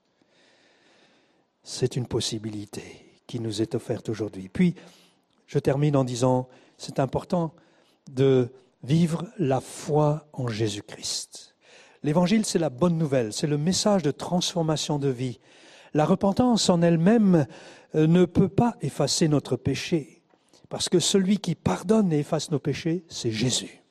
C'est 1.62 1.96
une 1.96 2.06
possibilité 2.06 3.22
qui 3.26 3.40
nous 3.40 3.62
est 3.62 3.74
offerte 3.74 4.08
aujourd'hui. 4.08 4.48
Puis, 4.48 4.74
je 5.46 5.58
termine 5.58 5.96
en 5.96 6.04
disant, 6.04 6.48
c'est 6.76 7.00
important 7.00 7.54
de 8.10 8.50
vivre 8.82 9.26
la 9.38 9.60
foi 9.60 10.26
en 10.32 10.48
Jésus-Christ. 10.48 11.54
L'évangile, 12.02 12.44
c'est 12.44 12.58
la 12.58 12.70
bonne 12.70 12.98
nouvelle, 12.98 13.32
c'est 13.32 13.46
le 13.46 13.56
message 13.56 14.02
de 14.02 14.10
transformation 14.10 14.98
de 14.98 15.08
vie. 15.08 15.40
La 15.94 16.04
repentance 16.04 16.68
en 16.68 16.82
elle-même 16.82 17.46
euh, 17.94 18.06
ne 18.06 18.24
peut 18.26 18.48
pas 18.48 18.76
effacer 18.82 19.28
notre 19.28 19.56
péché, 19.56 20.22
parce 20.68 20.88
que 20.88 20.98
celui 20.98 21.38
qui 21.38 21.54
pardonne 21.54 22.12
et 22.12 22.18
efface 22.18 22.50
nos 22.50 22.58
péchés, 22.58 23.04
c'est 23.08 23.30
Jésus. 23.30 23.83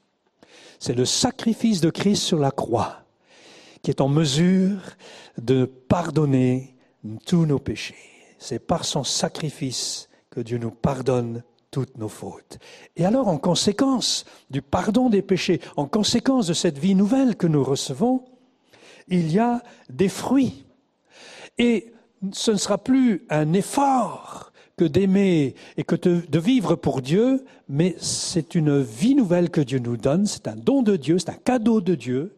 C'est 0.84 0.96
le 0.96 1.06
sacrifice 1.06 1.80
de 1.80 1.90
Christ 1.90 2.24
sur 2.24 2.40
la 2.40 2.52
croix 2.52 3.06
qui 3.84 3.90
est 3.90 4.02
en 4.02 4.10
mesure 4.10 4.82
de 5.38 5.64
pardonner 5.64 6.76
tous 7.26 7.46
nos 7.46 7.58
péchés. 7.58 7.96
C'est 8.38 8.60
par 8.60 8.84
son 8.84 9.06
sacrifice 9.06 10.10
que 10.30 10.42
Dieu 10.42 10.58
nous 10.58 10.72
pardonne 10.72 11.42
toutes 11.72 11.98
nos 11.98 12.10
fautes. 12.10 12.60
Et 12.98 13.06
alors, 13.06 13.30
en 13.30 13.38
conséquence 13.38 14.26
du 14.50 14.62
pardon 14.62 15.10
des 15.10 15.22
péchés, 15.22 15.62
en 15.78 15.86
conséquence 15.86 16.48
de 16.48 16.54
cette 16.54 16.80
vie 16.80 16.96
nouvelle 16.96 17.38
que 17.38 17.48
nous 17.48 17.64
recevons, 17.64 18.26
il 19.08 19.32
y 19.32 19.40
a 19.40 19.64
des 19.90 20.10
fruits. 20.10 20.66
Et 21.60 21.94
ce 22.34 22.52
ne 22.52 22.58
sera 22.58 22.78
plus 22.78 23.26
un 23.30 23.54
effort 23.54 24.52
que 24.78 24.86
d'aimer 24.86 25.56
et 25.78 25.84
que 25.84 25.96
de, 25.96 26.40
vivre 26.40 26.76
pour 26.76 27.02
Dieu, 27.02 27.46
mais 27.70 27.96
c'est 28.00 28.56
une 28.56 28.82
vie 28.82 29.16
nouvelle 29.16 29.50
que 29.50 29.62
Dieu 29.62 29.80
nous 29.80 29.98
donne, 29.98 30.26
c'est 30.26 30.48
un 30.48 30.56
don 30.56 30.82
de 30.82 30.96
Dieu, 30.96 31.20
c'est 31.20 31.30
un 31.30 31.34
cadeau 31.44 31.82
de 31.82 31.96
Dieu, 31.96 32.36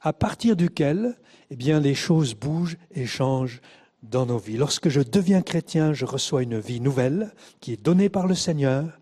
à 0.00 0.12
partir 0.12 0.56
duquel 0.56 1.16
eh 1.50 1.56
bien, 1.56 1.78
les 1.80 1.94
choses 1.94 2.34
bougent 2.34 2.76
et 2.94 3.06
changent 3.06 3.60
dans 4.02 4.26
nos 4.26 4.38
vies. 4.38 4.56
Lorsque 4.56 4.88
je 4.88 5.00
deviens 5.00 5.42
chrétien, 5.42 5.92
je 5.92 6.04
reçois 6.04 6.42
une 6.42 6.58
vie 6.58 6.80
nouvelle 6.80 7.32
qui 7.60 7.72
est 7.72 7.82
donnée 7.82 8.08
par 8.08 8.26
le 8.26 8.34
Seigneur, 8.34 8.98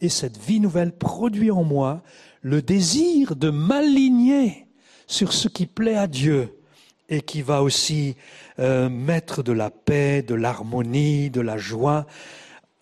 et 0.00 0.08
cette 0.08 0.38
vie 0.38 0.60
nouvelle 0.60 0.92
produit 0.92 1.50
en 1.50 1.64
moi 1.64 2.02
le 2.40 2.62
désir 2.62 3.34
de 3.34 3.50
m'aligner 3.50 4.68
sur 5.08 5.32
ce 5.32 5.48
qui 5.48 5.66
plaît 5.66 5.96
à 5.96 6.06
Dieu 6.06 6.57
et 7.08 7.20
qui 7.22 7.42
va 7.42 7.62
aussi 7.62 8.16
euh, 8.58 8.88
mettre 8.88 9.42
de 9.42 9.52
la 9.52 9.70
paix, 9.70 10.22
de 10.22 10.34
l'harmonie, 10.34 11.30
de 11.30 11.40
la 11.40 11.58
joie 11.58 12.06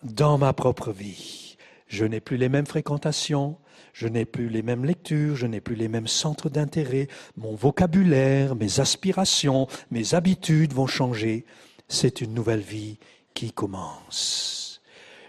dans 0.03 0.37
ma 0.37 0.53
propre 0.53 0.91
vie. 0.91 1.57
Je 1.87 2.05
n'ai 2.05 2.19
plus 2.19 2.37
les 2.37 2.49
mêmes 2.49 2.65
fréquentations, 2.65 3.57
je 3.93 4.07
n'ai 4.07 4.25
plus 4.25 4.49
les 4.49 4.61
mêmes 4.61 4.85
lectures, 4.85 5.35
je 5.35 5.47
n'ai 5.47 5.61
plus 5.61 5.75
les 5.75 5.87
mêmes 5.87 6.07
centres 6.07 6.49
d'intérêt, 6.49 7.07
mon 7.37 7.55
vocabulaire, 7.55 8.55
mes 8.55 8.79
aspirations, 8.79 9.67
mes 9.91 10.13
habitudes 10.13 10.73
vont 10.73 10.87
changer. 10.87 11.45
C'est 11.87 12.21
une 12.21 12.33
nouvelle 12.33 12.61
vie 12.61 12.99
qui 13.33 13.51
commence. 13.51 14.81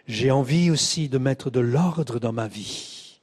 J'ai 0.07 0.31
envie 0.31 0.71
aussi 0.71 1.09
de 1.09 1.19
mettre 1.19 1.51
de 1.51 1.61
l'ordre 1.61 2.19
dans 2.19 2.33
ma 2.33 2.49
vie 2.49 3.21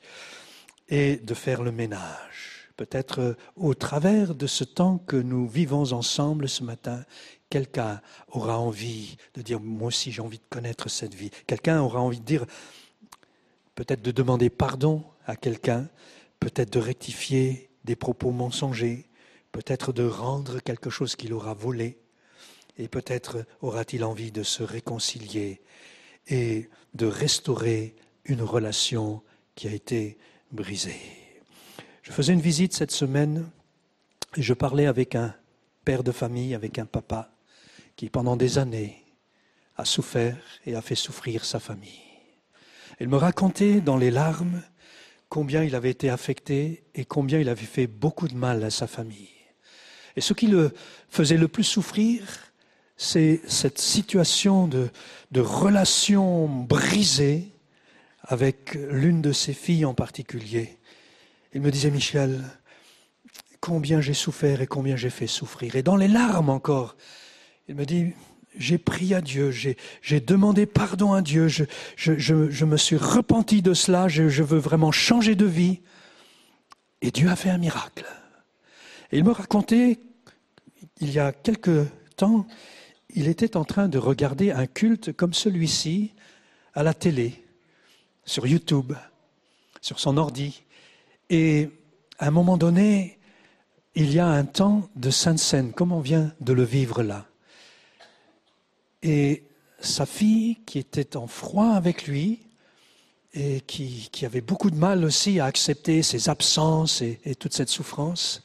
et 0.88 1.18
de 1.18 1.34
faire 1.34 1.64
le 1.64 1.72
ménage. 1.72 2.35
Peut-être 2.78 3.38
au 3.56 3.74
travers 3.74 4.36
de 4.36 4.48
ce 4.48 4.64
temps 4.64 4.98
que 4.98 5.16
nous 5.16 5.48
vivons 5.48 5.94
ensemble 5.94 6.50
ce 6.50 6.64
matin, 6.64 7.06
quelqu'un 7.50 8.02
aura 8.30 8.60
envie 8.60 9.18
de 9.34 9.42
dire, 9.42 9.62
moi 9.62 9.88
aussi 9.88 10.12
j'ai 10.12 10.22
envie 10.22 10.40
de 10.40 10.44
connaître 10.50 10.90
cette 10.90 11.14
vie. 11.14 11.32
Quelqu'un 11.48 11.82
aura 11.82 12.02
envie 12.02 12.20
de 12.20 12.26
dire, 12.26 12.46
peut-être 13.76 14.02
de 14.02 14.12
demander 14.12 14.50
pardon 14.50 15.04
à 15.26 15.36
quelqu'un, 15.36 15.88
peut-être 16.40 16.74
de 16.74 16.80
rectifier 16.80 17.70
des 17.86 17.96
propos 17.96 18.32
mensongers, 18.32 19.08
peut-être 19.52 19.94
de 19.94 20.04
rendre 20.06 20.60
quelque 20.60 20.90
chose 20.90 21.16
qu'il 21.16 21.34
aura 21.34 21.54
volé, 21.54 21.98
et 22.78 22.90
peut-être 22.90 23.46
aura-t-il 23.62 24.04
envie 24.04 24.32
de 24.32 24.44
se 24.44 24.64
réconcilier 24.64 25.62
et 26.28 26.70
de 26.94 27.06
restaurer 27.06 27.96
une 28.26 28.42
relation 28.42 29.22
qui 29.56 29.68
a 29.68 29.72
été 29.72 30.18
brisée. 30.52 31.25
Je 32.06 32.12
faisais 32.12 32.34
une 32.34 32.42
visite 32.42 32.74
cette 32.74 32.92
semaine 32.92 33.50
et 34.38 34.44
je 34.44 34.54
parlais 34.54 34.86
avec 34.86 35.16
un 35.16 35.34
père 35.86 36.04
de 36.04 36.12
famille, 36.12 36.54
avec 36.54 36.78
un 36.78 36.86
papa 36.86 37.32
qui 37.96 38.10
pendant 38.10 38.38
des 38.38 38.60
années 38.60 39.04
a 39.76 39.86
souffert 39.86 40.38
et 40.68 40.76
a 40.76 40.84
fait 40.84 40.94
souffrir 40.94 41.44
sa 41.44 41.60
famille. 41.60 42.04
Il 43.00 43.10
me 43.10 43.18
racontait 43.18 43.82
dans 43.82 43.98
les 43.98 44.12
larmes 44.12 44.62
combien 45.30 45.64
il 45.64 45.74
avait 45.74 45.90
été 45.90 46.12
affecté 46.12 46.84
et 46.94 47.06
combien 47.06 47.40
il 47.40 47.50
avait 47.50 47.66
fait 47.66 47.88
beaucoup 47.88 48.28
de 48.28 48.36
mal 48.36 48.64
à 48.64 48.70
sa 48.70 48.86
famille. 48.86 49.34
Et 50.16 50.22
ce 50.22 50.34
qui 50.34 50.46
le 50.46 50.76
faisait 51.10 51.38
le 51.38 51.48
plus 51.48 51.64
souffrir, 51.64 52.22
c'est 52.98 53.42
cette 53.48 53.80
situation 53.80 54.68
de, 54.68 54.92
de 55.32 55.42
relation 55.42 56.48
brisée 56.48 57.52
avec 58.22 58.76
l'une 58.76 59.24
de 59.24 59.32
ses 59.32 59.54
filles 59.54 59.86
en 59.86 59.96
particulier. 59.96 60.78
Il 61.56 61.62
me 61.62 61.72
disait, 61.72 61.90
Michel, 61.90 62.44
combien 63.62 64.02
j'ai 64.02 64.14
souffert 64.14 64.62
et 64.62 64.68
combien 64.68 64.98
j'ai 64.98 65.10
fait 65.10 65.26
souffrir. 65.26 65.78
Et 65.78 65.84
dans 65.84 65.96
les 65.96 66.10
larmes 66.10 66.50
encore, 66.50 66.98
il 67.70 67.76
me 67.76 67.86
dit, 67.86 68.12
j'ai 68.58 68.78
prié 68.78 69.16
à 69.16 69.22
Dieu, 69.22 69.52
j'ai 69.52 70.20
demandé 70.20 70.66
pardon 70.66 71.14
à 71.14 71.22
Dieu, 71.22 71.48
je, 71.48 71.64
je, 71.96 72.18
je, 72.18 72.66
me 72.66 72.76
suis 72.76 72.98
repenti 72.98 73.62
de 73.62 73.74
cela, 73.74 74.10
je, 74.10 74.44
veux 74.44 74.58
vraiment 74.60 74.92
changer 74.92 75.36
de 75.36 75.46
vie. 75.46 75.80
Et 77.02 77.10
Dieu 77.10 77.30
a 77.30 77.38
fait 77.38 77.50
un 77.50 77.58
miracle. 77.58 78.06
Et 79.14 79.18
il 79.20 79.24
me 79.24 79.32
racontait, 79.32 80.02
il 81.00 81.10
y 81.10 81.20
a 81.20 81.32
quelque 81.32 81.86
temps, 82.18 82.46
il 83.12 83.30
était 83.30 83.56
en 83.56 83.64
train 83.64 83.88
de 83.88 83.98
regarder 83.98 84.52
un 84.52 84.68
culte 84.68 85.14
comme 85.14 85.34
celui-ci 85.34 86.12
à 86.74 86.84
la 86.84 86.94
télé, 86.94 87.46
sur 88.26 88.46
YouTube, 88.46 88.92
sur 89.80 90.02
son 90.02 90.18
ordi. 90.18 90.65
Et 91.30 91.70
à 92.20 92.28
un 92.28 92.32
moment 92.32 92.58
donné, 92.58 93.20
il 93.96 94.12
y 94.12 94.20
a 94.20 94.28
un 94.28 94.46
temps 94.46 94.90
de 94.96 95.10
sainte 95.10 95.40
scène, 95.40 95.72
comme 95.72 95.92
on 95.92 96.02
vient 96.02 96.34
de 96.42 96.54
le 96.54 96.64
vivre 96.64 97.02
là. 97.02 97.26
Et 99.02 99.44
sa 99.80 100.06
fille, 100.06 100.58
qui 100.66 100.80
était 100.80 101.16
en 101.16 101.28
froid 101.28 101.70
avec 101.70 102.08
lui, 102.08 102.42
et 103.34 103.62
qui, 103.62 104.10
avait 104.24 104.42
beaucoup 104.42 104.72
de 104.72 104.78
mal 104.78 105.04
aussi 105.04 105.42
à 105.42 105.46
accepter 105.46 106.02
ses 106.04 106.30
absences 106.30 107.02
et, 107.02 107.20
et 107.26 107.36
toute 107.36 107.54
cette 107.54 107.70
souffrance, 107.70 108.42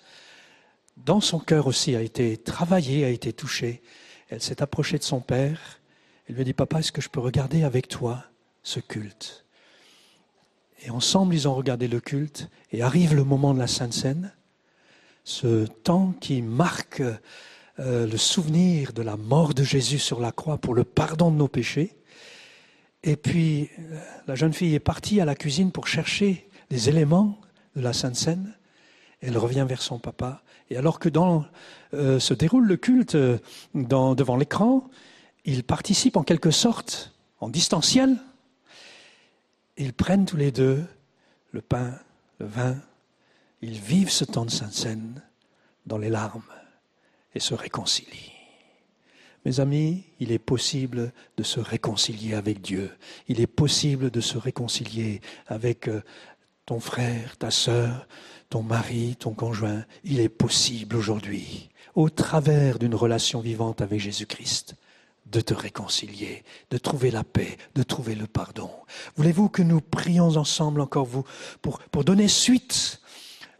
dans 0.96 1.20
son 1.20 1.38
cœur 1.38 1.66
aussi 1.66 1.94
a 1.94 2.02
été 2.02 2.36
travaillée, 2.36 3.04
a 3.04 3.08
été 3.08 3.32
touchée. 3.32 3.82
Elle 4.28 4.42
s'est 4.42 4.62
approchée 4.62 4.98
de 4.98 5.04
son 5.04 5.20
père. 5.20 5.80
Elle 6.28 6.34
lui 6.34 6.42
a 6.42 6.44
dit, 6.44 6.52
Papa, 6.52 6.80
est-ce 6.80 6.92
que 6.92 7.00
je 7.00 7.08
peux 7.08 7.20
regarder 7.20 7.62
avec 7.62 7.88
toi 7.88 8.24
ce 8.62 8.80
culte? 8.80 9.44
Et 10.82 10.90
ensemble, 10.90 11.34
ils 11.34 11.46
ont 11.46 11.54
regardé 11.54 11.88
le 11.88 12.00
culte. 12.00 12.48
Et 12.72 12.82
arrive 12.82 13.14
le 13.14 13.24
moment 13.24 13.52
de 13.54 13.58
la 13.58 13.66
Sainte 13.66 13.92
Seine, 13.92 14.32
ce 15.24 15.66
temps 15.66 16.14
qui 16.20 16.40
marque 16.42 17.02
euh, 17.78 18.06
le 18.06 18.16
souvenir 18.16 18.92
de 18.92 19.02
la 19.02 19.16
mort 19.16 19.54
de 19.54 19.62
Jésus 19.62 19.98
sur 19.98 20.20
la 20.20 20.32
croix 20.32 20.58
pour 20.58 20.74
le 20.74 20.84
pardon 20.84 21.30
de 21.30 21.36
nos 21.36 21.48
péchés. 21.48 21.96
Et 23.02 23.16
puis, 23.16 23.70
euh, 23.78 23.98
la 24.26 24.34
jeune 24.34 24.52
fille 24.52 24.74
est 24.74 24.80
partie 24.80 25.20
à 25.20 25.24
la 25.24 25.34
cuisine 25.34 25.72
pour 25.72 25.86
chercher 25.86 26.48
les 26.70 26.88
éléments 26.88 27.38
de 27.76 27.82
la 27.82 27.92
Sainte 27.92 28.16
Seine. 28.16 28.54
Elle 29.20 29.36
revient 29.36 29.66
vers 29.68 29.82
son 29.82 29.98
papa. 29.98 30.42
Et 30.70 30.76
alors 30.76 30.98
que 30.98 31.08
euh, 31.94 32.20
se 32.20 32.34
déroule 32.34 32.66
le 32.66 32.76
culte 32.76 33.16
devant 33.74 34.36
l'écran, 34.36 34.88
ils 35.44 35.64
participent 35.64 36.16
en 36.16 36.22
quelque 36.22 36.50
sorte 36.50 37.12
en 37.40 37.48
distanciel. 37.48 38.16
Ils 39.80 39.94
prennent 39.94 40.26
tous 40.26 40.36
les 40.36 40.52
deux 40.52 40.84
le 41.52 41.62
pain, 41.62 41.98
le 42.38 42.44
vin, 42.44 42.76
ils 43.62 43.80
vivent 43.80 44.10
ce 44.10 44.26
temps 44.26 44.44
de 44.44 44.50
Sainte 44.50 44.74
Seine 44.74 45.22
dans 45.86 45.96
les 45.96 46.10
larmes 46.10 46.42
et 47.34 47.40
se 47.40 47.54
réconcilient. 47.54 48.32
Mes 49.46 49.58
amis, 49.58 50.04
il 50.18 50.32
est 50.32 50.38
possible 50.38 51.14
de 51.38 51.42
se 51.42 51.60
réconcilier 51.60 52.34
avec 52.34 52.60
Dieu. 52.60 52.90
Il 53.26 53.40
est 53.40 53.46
possible 53.46 54.10
de 54.10 54.20
se 54.20 54.36
réconcilier 54.36 55.22
avec 55.46 55.88
euh, 55.88 56.02
ton 56.66 56.78
frère, 56.78 57.38
ta 57.38 57.50
sœur, 57.50 58.06
ton 58.50 58.62
mari, 58.62 59.16
ton 59.18 59.32
conjoint. 59.32 59.86
Il 60.04 60.20
est 60.20 60.28
possible 60.28 60.94
aujourd'hui, 60.94 61.70
au 61.94 62.10
travers 62.10 62.78
d'une 62.78 62.94
relation 62.94 63.40
vivante 63.40 63.80
avec 63.80 63.98
Jésus-Christ, 63.98 64.74
de 65.30 65.40
te 65.40 65.54
réconcilier, 65.54 66.44
de 66.70 66.78
trouver 66.78 67.10
la 67.10 67.24
paix, 67.24 67.56
de 67.74 67.82
trouver 67.82 68.14
le 68.14 68.26
pardon. 68.26 68.70
Voulez-vous 69.16 69.48
que 69.48 69.62
nous 69.62 69.80
prions 69.80 70.36
ensemble 70.36 70.80
encore 70.80 71.06
vous 71.06 71.24
pour, 71.62 72.04
donner 72.04 72.28
suite 72.28 73.00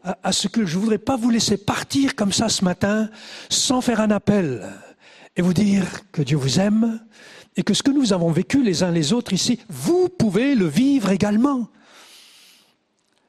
à, 0.03 0.17
à 0.23 0.31
ce 0.31 0.47
que 0.47 0.65
je 0.65 0.75
ne 0.75 0.81
voudrais 0.81 0.97
pas 0.97 1.15
vous 1.15 1.29
laisser 1.29 1.57
partir 1.57 2.15
comme 2.15 2.33
ça 2.33 2.49
ce 2.49 2.65
matin 2.65 3.09
sans 3.49 3.81
faire 3.81 4.01
un 4.01 4.11
appel 4.11 4.67
et 5.35 5.41
vous 5.41 5.53
dire 5.53 5.85
que 6.11 6.21
Dieu 6.21 6.37
vous 6.37 6.59
aime 6.59 6.99
et 7.55 7.63
que 7.63 7.73
ce 7.73 7.83
que 7.83 7.91
nous 7.91 8.13
avons 8.13 8.31
vécu 8.31 8.63
les 8.63 8.83
uns 8.83 8.91
les 8.91 9.13
autres 9.13 9.33
ici, 9.33 9.59
vous 9.69 10.09
pouvez 10.09 10.55
le 10.55 10.67
vivre 10.67 11.11
également. 11.11 11.69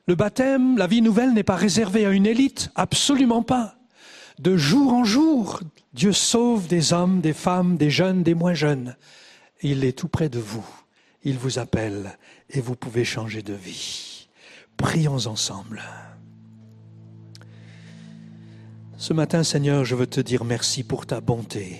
Le 0.06 0.14
baptême, 0.14 0.76
la 0.78 0.86
vie 0.86 1.02
nouvelle 1.02 1.32
n'est 1.32 1.42
pas 1.42 1.56
réservée 1.56 2.06
à 2.06 2.10
une 2.10 2.26
élite, 2.26 2.70
absolument 2.74 3.42
pas. 3.42 3.76
De 4.40 4.56
jour 4.56 4.92
en 4.92 5.04
jour, 5.04 5.60
Dieu 5.94 6.12
sauve 6.12 6.68
des 6.68 6.94
hommes, 6.94 7.20
des 7.20 7.34
femmes, 7.34 7.76
des 7.76 7.90
jeunes, 7.90 8.22
des 8.22 8.34
moins 8.34 8.54
jeunes. 8.54 8.96
Il 9.60 9.84
est 9.84 9.96
tout 9.96 10.08
près 10.08 10.28
de 10.28 10.38
vous. 10.38 10.66
Il 11.22 11.38
vous 11.38 11.58
appelle 11.58 12.18
et 12.48 12.60
vous 12.60 12.76
pouvez 12.76 13.04
changer 13.04 13.42
de 13.42 13.52
vie. 13.52 14.28
Prions 14.76 15.26
ensemble. 15.26 15.82
Ce 18.96 19.12
matin, 19.12 19.42
Seigneur, 19.42 19.84
je 19.84 19.94
veux 19.94 20.06
te 20.06 20.20
dire 20.20 20.44
merci 20.44 20.82
pour 20.82 21.06
ta 21.06 21.20
bonté, 21.20 21.78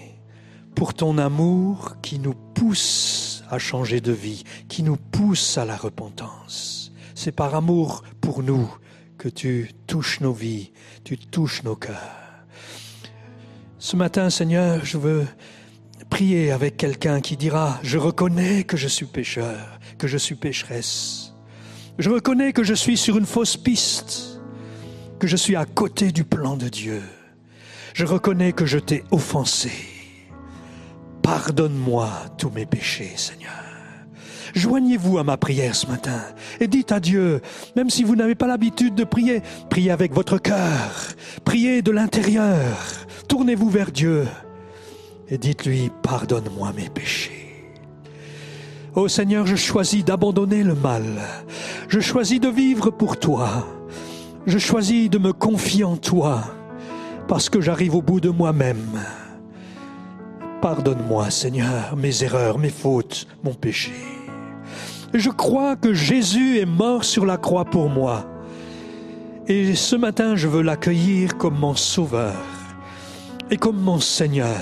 pour 0.75 0.93
ton 0.93 1.19
amour 1.19 1.97
qui 2.03 2.19
nous 2.19 2.35
pousse 2.35 3.45
à 3.49 3.59
changer 3.59 4.01
de 4.01 4.13
vie, 4.13 4.45
qui 4.69 4.83
nous 4.83 4.97
pousse 4.97 5.57
à 5.57 5.65
la 5.65 5.77
repentance. 5.77 6.93
C'est 7.15 7.33
par 7.33 7.55
amour 7.55 8.03
pour 8.21 8.43
nous 8.43 8.73
que 9.19 9.29
tu 9.29 9.71
touches 9.87 10.21
nos 10.21 10.33
vies, 10.33 10.73
tu 11.05 11.17
touches 11.17 11.63
nos 11.63 11.77
cœurs. 11.77 12.22
Ce 13.85 13.97
matin, 13.97 14.31
Seigneur, 14.31 14.85
je 14.85 14.97
veux 14.97 15.27
prier 16.09 16.53
avec 16.53 16.77
quelqu'un 16.77 17.21
qui 17.21 17.37
dira, 17.37 17.81
je 17.83 17.99
reconnais 17.99 18.63
que 18.63 18.77
je 18.77 18.87
suis 18.87 19.07
pécheur, 19.07 19.81
que 19.99 20.07
je 20.07 20.17
suis 20.19 20.37
pécheresse. 20.37 21.35
Je 21.99 22.09
reconnais 22.09 22.53
que 22.53 22.63
je 22.63 22.75
suis 22.75 22.97
sur 22.97 23.19
une 23.19 23.27
fausse 23.27 23.57
piste, 23.57 24.41
que 25.19 25.27
je 25.27 25.37
suis 25.37 25.57
à 25.57 25.65
côté 25.65 26.13
du 26.13 26.23
plan 26.23 26.57
de 26.57 26.69
Dieu. 26.69 27.03
Je 27.93 28.05
reconnais 28.05 28.53
que 28.53 28.67
je 28.67 28.79
t'ai 28.79 29.03
offensé. 29.11 29.73
Pardonne-moi 31.21 32.09
tous 32.39 32.51
mes 32.51 32.67
péchés, 32.67 33.15
Seigneur. 33.17 33.51
Joignez-vous 34.55 35.19
à 35.19 35.25
ma 35.25 35.37
prière 35.37 35.75
ce 35.75 35.89
matin 35.89 36.21
et 36.61 36.69
dites 36.69 36.93
à 36.93 37.01
Dieu, 37.01 37.41
même 37.75 37.91
si 37.91 38.05
vous 38.05 38.15
n'avez 38.15 38.37
pas 38.37 38.47
l'habitude 38.47 38.95
de 38.95 39.03
prier, 39.03 39.43
priez 39.71 39.91
avec 39.91 40.13
votre 40.13 40.39
cœur, 40.39 41.15
priez 41.45 41.83
de 41.83 41.91
l'intérieur, 41.91 42.77
tournez-vous 43.33 43.71
vers 43.71 43.91
Dieu 43.91 44.27
et 45.27 45.39
dites-lui, 45.39 45.91
pardonne-moi 46.03 46.71
mes 46.77 46.91
péchés. 46.91 47.73
Ô 48.95 49.09
Seigneur, 49.09 49.47
je 49.47 49.57
choisis 49.57 50.05
d'abandonner 50.05 50.63
le 50.63 50.75
mal, 50.75 51.03
je 51.89 51.99
choisis 51.99 52.41
de 52.41 52.49
vivre 52.49 52.91
pour 52.91 53.19
toi, 53.19 53.67
je 54.45 54.59
choisis 54.59 55.09
de 55.09 55.17
me 55.17 55.33
confier 55.33 55.83
en 55.83 55.97
toi 55.97 56.43
parce 57.27 57.49
que 57.49 57.63
j'arrive 57.63 57.95
au 57.95 58.03
bout 58.03 58.21
de 58.21 58.29
moi-même. 58.29 59.01
Pardonne-moi, 60.61 61.31
Seigneur, 61.31 61.97
mes 61.97 62.23
erreurs, 62.25 62.59
mes 62.59 62.69
fautes, 62.69 63.27
mon 63.43 63.55
péché. 63.55 63.95
Je 65.15 65.31
crois 65.31 65.77
que 65.77 65.95
Jésus 65.95 66.59
est 66.59 66.67
mort 66.67 67.03
sur 67.03 67.25
la 67.25 67.39
croix 67.39 67.65
pour 67.65 67.89
moi. 67.89 68.27
Et 69.49 69.75
ce 69.75 69.97
matin, 69.97 70.37
je 70.37 70.49
veux 70.49 70.61
l'accueillir 70.61 71.39
comme 71.39 71.59
mon 71.59 71.75
sauveur 71.75 72.37
et 73.53 73.59
comme 73.59 73.79
mon 73.79 74.01
Seigneur. 74.01 74.57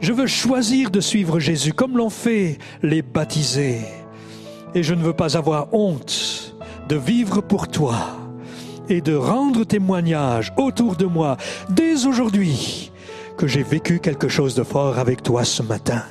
Je 0.00 0.14
veux 0.14 0.26
choisir 0.26 0.90
de 0.90 1.00
suivre 1.00 1.38
Jésus 1.38 1.74
comme 1.74 1.98
l'ont 1.98 2.10
fait 2.10 2.56
les 2.82 3.02
baptisés. 3.02 3.82
Et 4.74 4.82
je 4.82 4.94
ne 4.94 5.02
veux 5.02 5.12
pas 5.12 5.36
avoir 5.36 5.74
honte 5.74 6.56
de 6.88 6.96
vivre 6.96 7.42
pour 7.42 7.68
toi 7.68 7.98
et 8.88 9.02
de 9.02 9.14
rendre 9.14 9.64
témoignage 9.64 10.52
autour 10.56 10.96
de 10.96 11.04
moi 11.04 11.36
dès 11.68 12.06
aujourd'hui 12.06 12.90
que 13.36 13.46
j'ai 13.46 13.62
vécu 13.62 14.00
quelque 14.00 14.28
chose 14.28 14.54
de 14.54 14.62
fort 14.62 14.98
avec 14.98 15.22
toi 15.22 15.44
ce 15.44 15.62
matin 15.62 16.02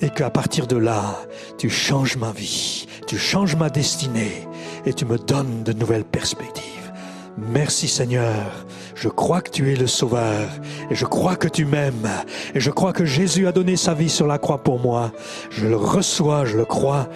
et 0.00 0.08
qu'à 0.08 0.30
partir 0.30 0.66
de 0.66 0.76
là, 0.76 1.18
tu 1.58 1.68
changes 1.68 2.16
ma 2.16 2.32
vie, 2.32 2.86
tu 3.06 3.18
changes 3.18 3.54
ma 3.54 3.68
destinée 3.68 4.48
et 4.86 4.94
tu 4.94 5.04
me 5.04 5.18
donnes 5.18 5.62
de 5.62 5.74
nouvelles 5.74 6.04
perspectives. 6.04 6.92
Merci 7.36 7.86
Seigneur, 7.86 8.64
je 8.94 9.08
crois 9.08 9.40
que 9.40 9.50
tu 9.50 9.72
es 9.72 9.76
le 9.76 9.86
Sauveur 9.86 10.48
et 10.90 10.94
je 10.94 11.06
crois 11.06 11.36
que 11.36 11.48
tu 11.48 11.64
m'aimes 11.64 12.08
et 12.54 12.60
je 12.60 12.70
crois 12.70 12.92
que 12.92 13.04
Jésus 13.04 13.46
a 13.46 13.52
donné 13.52 13.76
sa 13.76 13.94
vie 13.94 14.08
sur 14.10 14.26
la 14.26 14.38
croix 14.38 14.62
pour 14.62 14.78
moi. 14.78 15.12
Je 15.50 15.66
le 15.66 15.76
reçois, 15.76 16.44
je 16.44 16.56
le 16.56 16.64
crois 16.64 17.08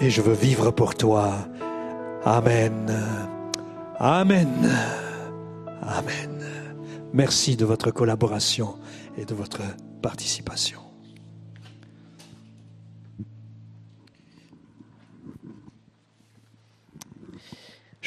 et 0.00 0.10
je 0.10 0.22
veux 0.22 0.34
vivre 0.34 0.70
pour 0.70 0.94
toi. 0.94 1.32
Amen. 2.24 2.92
Amen. 3.98 4.48
Amen. 5.82 6.44
Merci 7.12 7.56
de 7.56 7.64
votre 7.64 7.90
collaboration 7.90 8.76
et 9.18 9.24
de 9.24 9.34
votre 9.34 9.60
participation. 10.02 10.89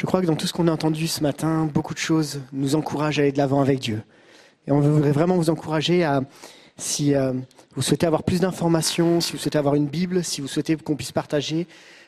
Je 0.03 0.05
crois 0.05 0.19
que 0.19 0.25
dans 0.25 0.35
tout 0.35 0.47
ce 0.47 0.51
qu'on 0.51 0.67
a 0.67 0.71
entendu 0.71 1.07
ce 1.07 1.23
matin, 1.23 1.63
beaucoup 1.73 1.93
de 1.93 1.99
choses 1.99 2.41
nous 2.51 2.75
encouragent 2.75 3.19
à 3.19 3.21
aller 3.21 3.31
de 3.31 3.37
l'avant 3.37 3.61
avec 3.61 3.79
Dieu. 3.79 4.03
Et 4.67 4.71
on 4.73 4.81
voudrait 4.81 5.13
vraiment 5.13 5.37
vous 5.37 5.49
encourager 5.49 6.03
à, 6.03 6.23
si 6.75 7.15
euh, 7.15 7.31
vous 7.73 7.81
souhaitez 7.81 8.05
avoir 8.05 8.23
plus 8.23 8.41
d'informations, 8.41 9.21
si 9.21 9.31
vous 9.31 9.37
souhaitez 9.37 9.57
avoir 9.57 9.75
une 9.75 9.87
Bible, 9.87 10.21
si 10.21 10.41
vous 10.41 10.49
souhaitez 10.49 10.75
qu'on 10.75 10.97
puisse 10.97 11.13
partager, 11.13 11.67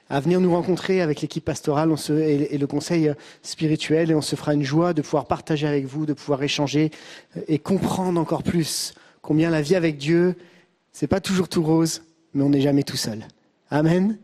à 0.10 0.20
venir 0.20 0.42
nous 0.42 0.52
rencontrer 0.52 1.00
avec 1.00 1.22
l'équipe 1.22 1.46
pastorale 1.46 1.90
et, 2.10 2.54
et, 2.54 2.58
le 2.58 2.68
conseil 2.68 3.14
spirituel 3.44 4.12
et 4.12 4.14
on 4.14 4.22
se 4.22 4.36
fera 4.36 4.54
une 4.54 4.64
joie 4.64 4.94
de 4.94 5.02
pouvoir 5.02 5.26
partager 5.26 5.66
avec 5.66 5.86
vous, 5.86 6.06
de 6.06 6.12
pouvoir 6.12 6.44
échanger 6.44 6.92
et 7.48 7.60
comprendre 7.60 8.20
encore 8.20 8.44
plus 8.44 8.94
combien 9.22 9.50
la 9.50 9.62
vie 9.62 9.76
avec 9.76 9.96
Dieu, 9.98 10.36
c'est 10.92 11.08
pas 11.08 11.22
toujours 11.22 11.48
tout 11.48 11.64
rose, 11.64 12.04
mais 12.34 12.44
on 12.44 12.50
n'est 12.50 12.60
jamais 12.60 12.84
tout 12.84 12.98
seul. 12.98 13.26
Amen. 13.72 14.18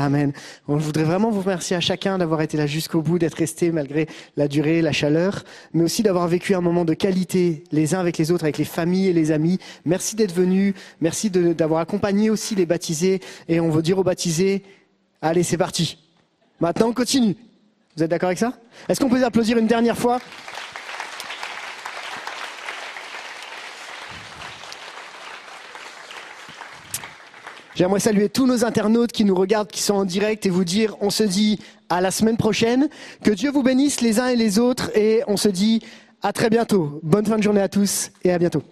Amen. 0.00 0.32
On 0.68 0.76
voudrait 0.76 1.02
vraiment 1.02 1.32
vous 1.32 1.40
remercier 1.40 1.74
à 1.74 1.80
chacun 1.80 2.18
d'avoir 2.18 2.40
été 2.40 2.56
là 2.56 2.68
jusqu'au 2.68 3.02
bout, 3.02 3.18
d'être 3.18 3.34
resté 3.34 3.72
malgré 3.72 4.06
la 4.36 4.46
durée, 4.46 4.80
la 4.80 4.92
chaleur, 4.92 5.42
mais 5.72 5.82
aussi 5.82 6.04
d'avoir 6.04 6.28
vécu 6.28 6.54
un 6.54 6.60
moment 6.60 6.84
de 6.84 6.94
qualité 6.94 7.64
les 7.72 7.96
uns 7.96 7.98
avec 7.98 8.16
les 8.16 8.30
autres, 8.30 8.44
avec 8.44 8.58
les 8.58 8.64
familles 8.64 9.08
et 9.08 9.12
les 9.12 9.32
amis. 9.32 9.58
Merci 9.84 10.14
d'être 10.14 10.32
venus. 10.32 10.74
Merci 11.00 11.30
d'avoir 11.30 11.80
accompagné 11.80 12.30
aussi 12.30 12.54
les 12.54 12.64
baptisés. 12.64 13.18
Et 13.48 13.58
on 13.58 13.70
veut 13.70 13.82
dire 13.82 13.98
aux 13.98 14.04
baptisés, 14.04 14.62
allez, 15.20 15.42
c'est 15.42 15.58
parti. 15.58 15.98
Maintenant, 16.60 16.90
on 16.90 16.92
continue. 16.92 17.34
Vous 17.96 18.04
êtes 18.04 18.10
d'accord 18.10 18.28
avec 18.28 18.38
ça? 18.38 18.52
Est-ce 18.88 19.00
qu'on 19.00 19.08
peut 19.08 19.24
applaudir 19.24 19.58
une 19.58 19.66
dernière 19.66 19.98
fois? 19.98 20.20
J'aimerais 27.78 28.00
saluer 28.00 28.28
tous 28.28 28.44
nos 28.44 28.64
internautes 28.64 29.12
qui 29.12 29.24
nous 29.24 29.36
regardent, 29.36 29.70
qui 29.70 29.82
sont 29.82 29.94
en 29.94 30.04
direct 30.04 30.44
et 30.44 30.50
vous 30.50 30.64
dire, 30.64 30.96
on 31.00 31.10
se 31.10 31.22
dit 31.22 31.60
à 31.88 32.00
la 32.00 32.10
semaine 32.10 32.36
prochaine. 32.36 32.88
Que 33.22 33.30
Dieu 33.30 33.52
vous 33.52 33.62
bénisse 33.62 34.00
les 34.00 34.18
uns 34.18 34.26
et 34.26 34.34
les 34.34 34.58
autres 34.58 34.90
et 34.96 35.22
on 35.28 35.36
se 35.36 35.48
dit 35.48 35.80
à 36.20 36.32
très 36.32 36.50
bientôt. 36.50 36.98
Bonne 37.04 37.24
fin 37.24 37.36
de 37.36 37.42
journée 37.44 37.60
à 37.60 37.68
tous 37.68 38.10
et 38.24 38.32
à 38.32 38.38
bientôt. 38.40 38.64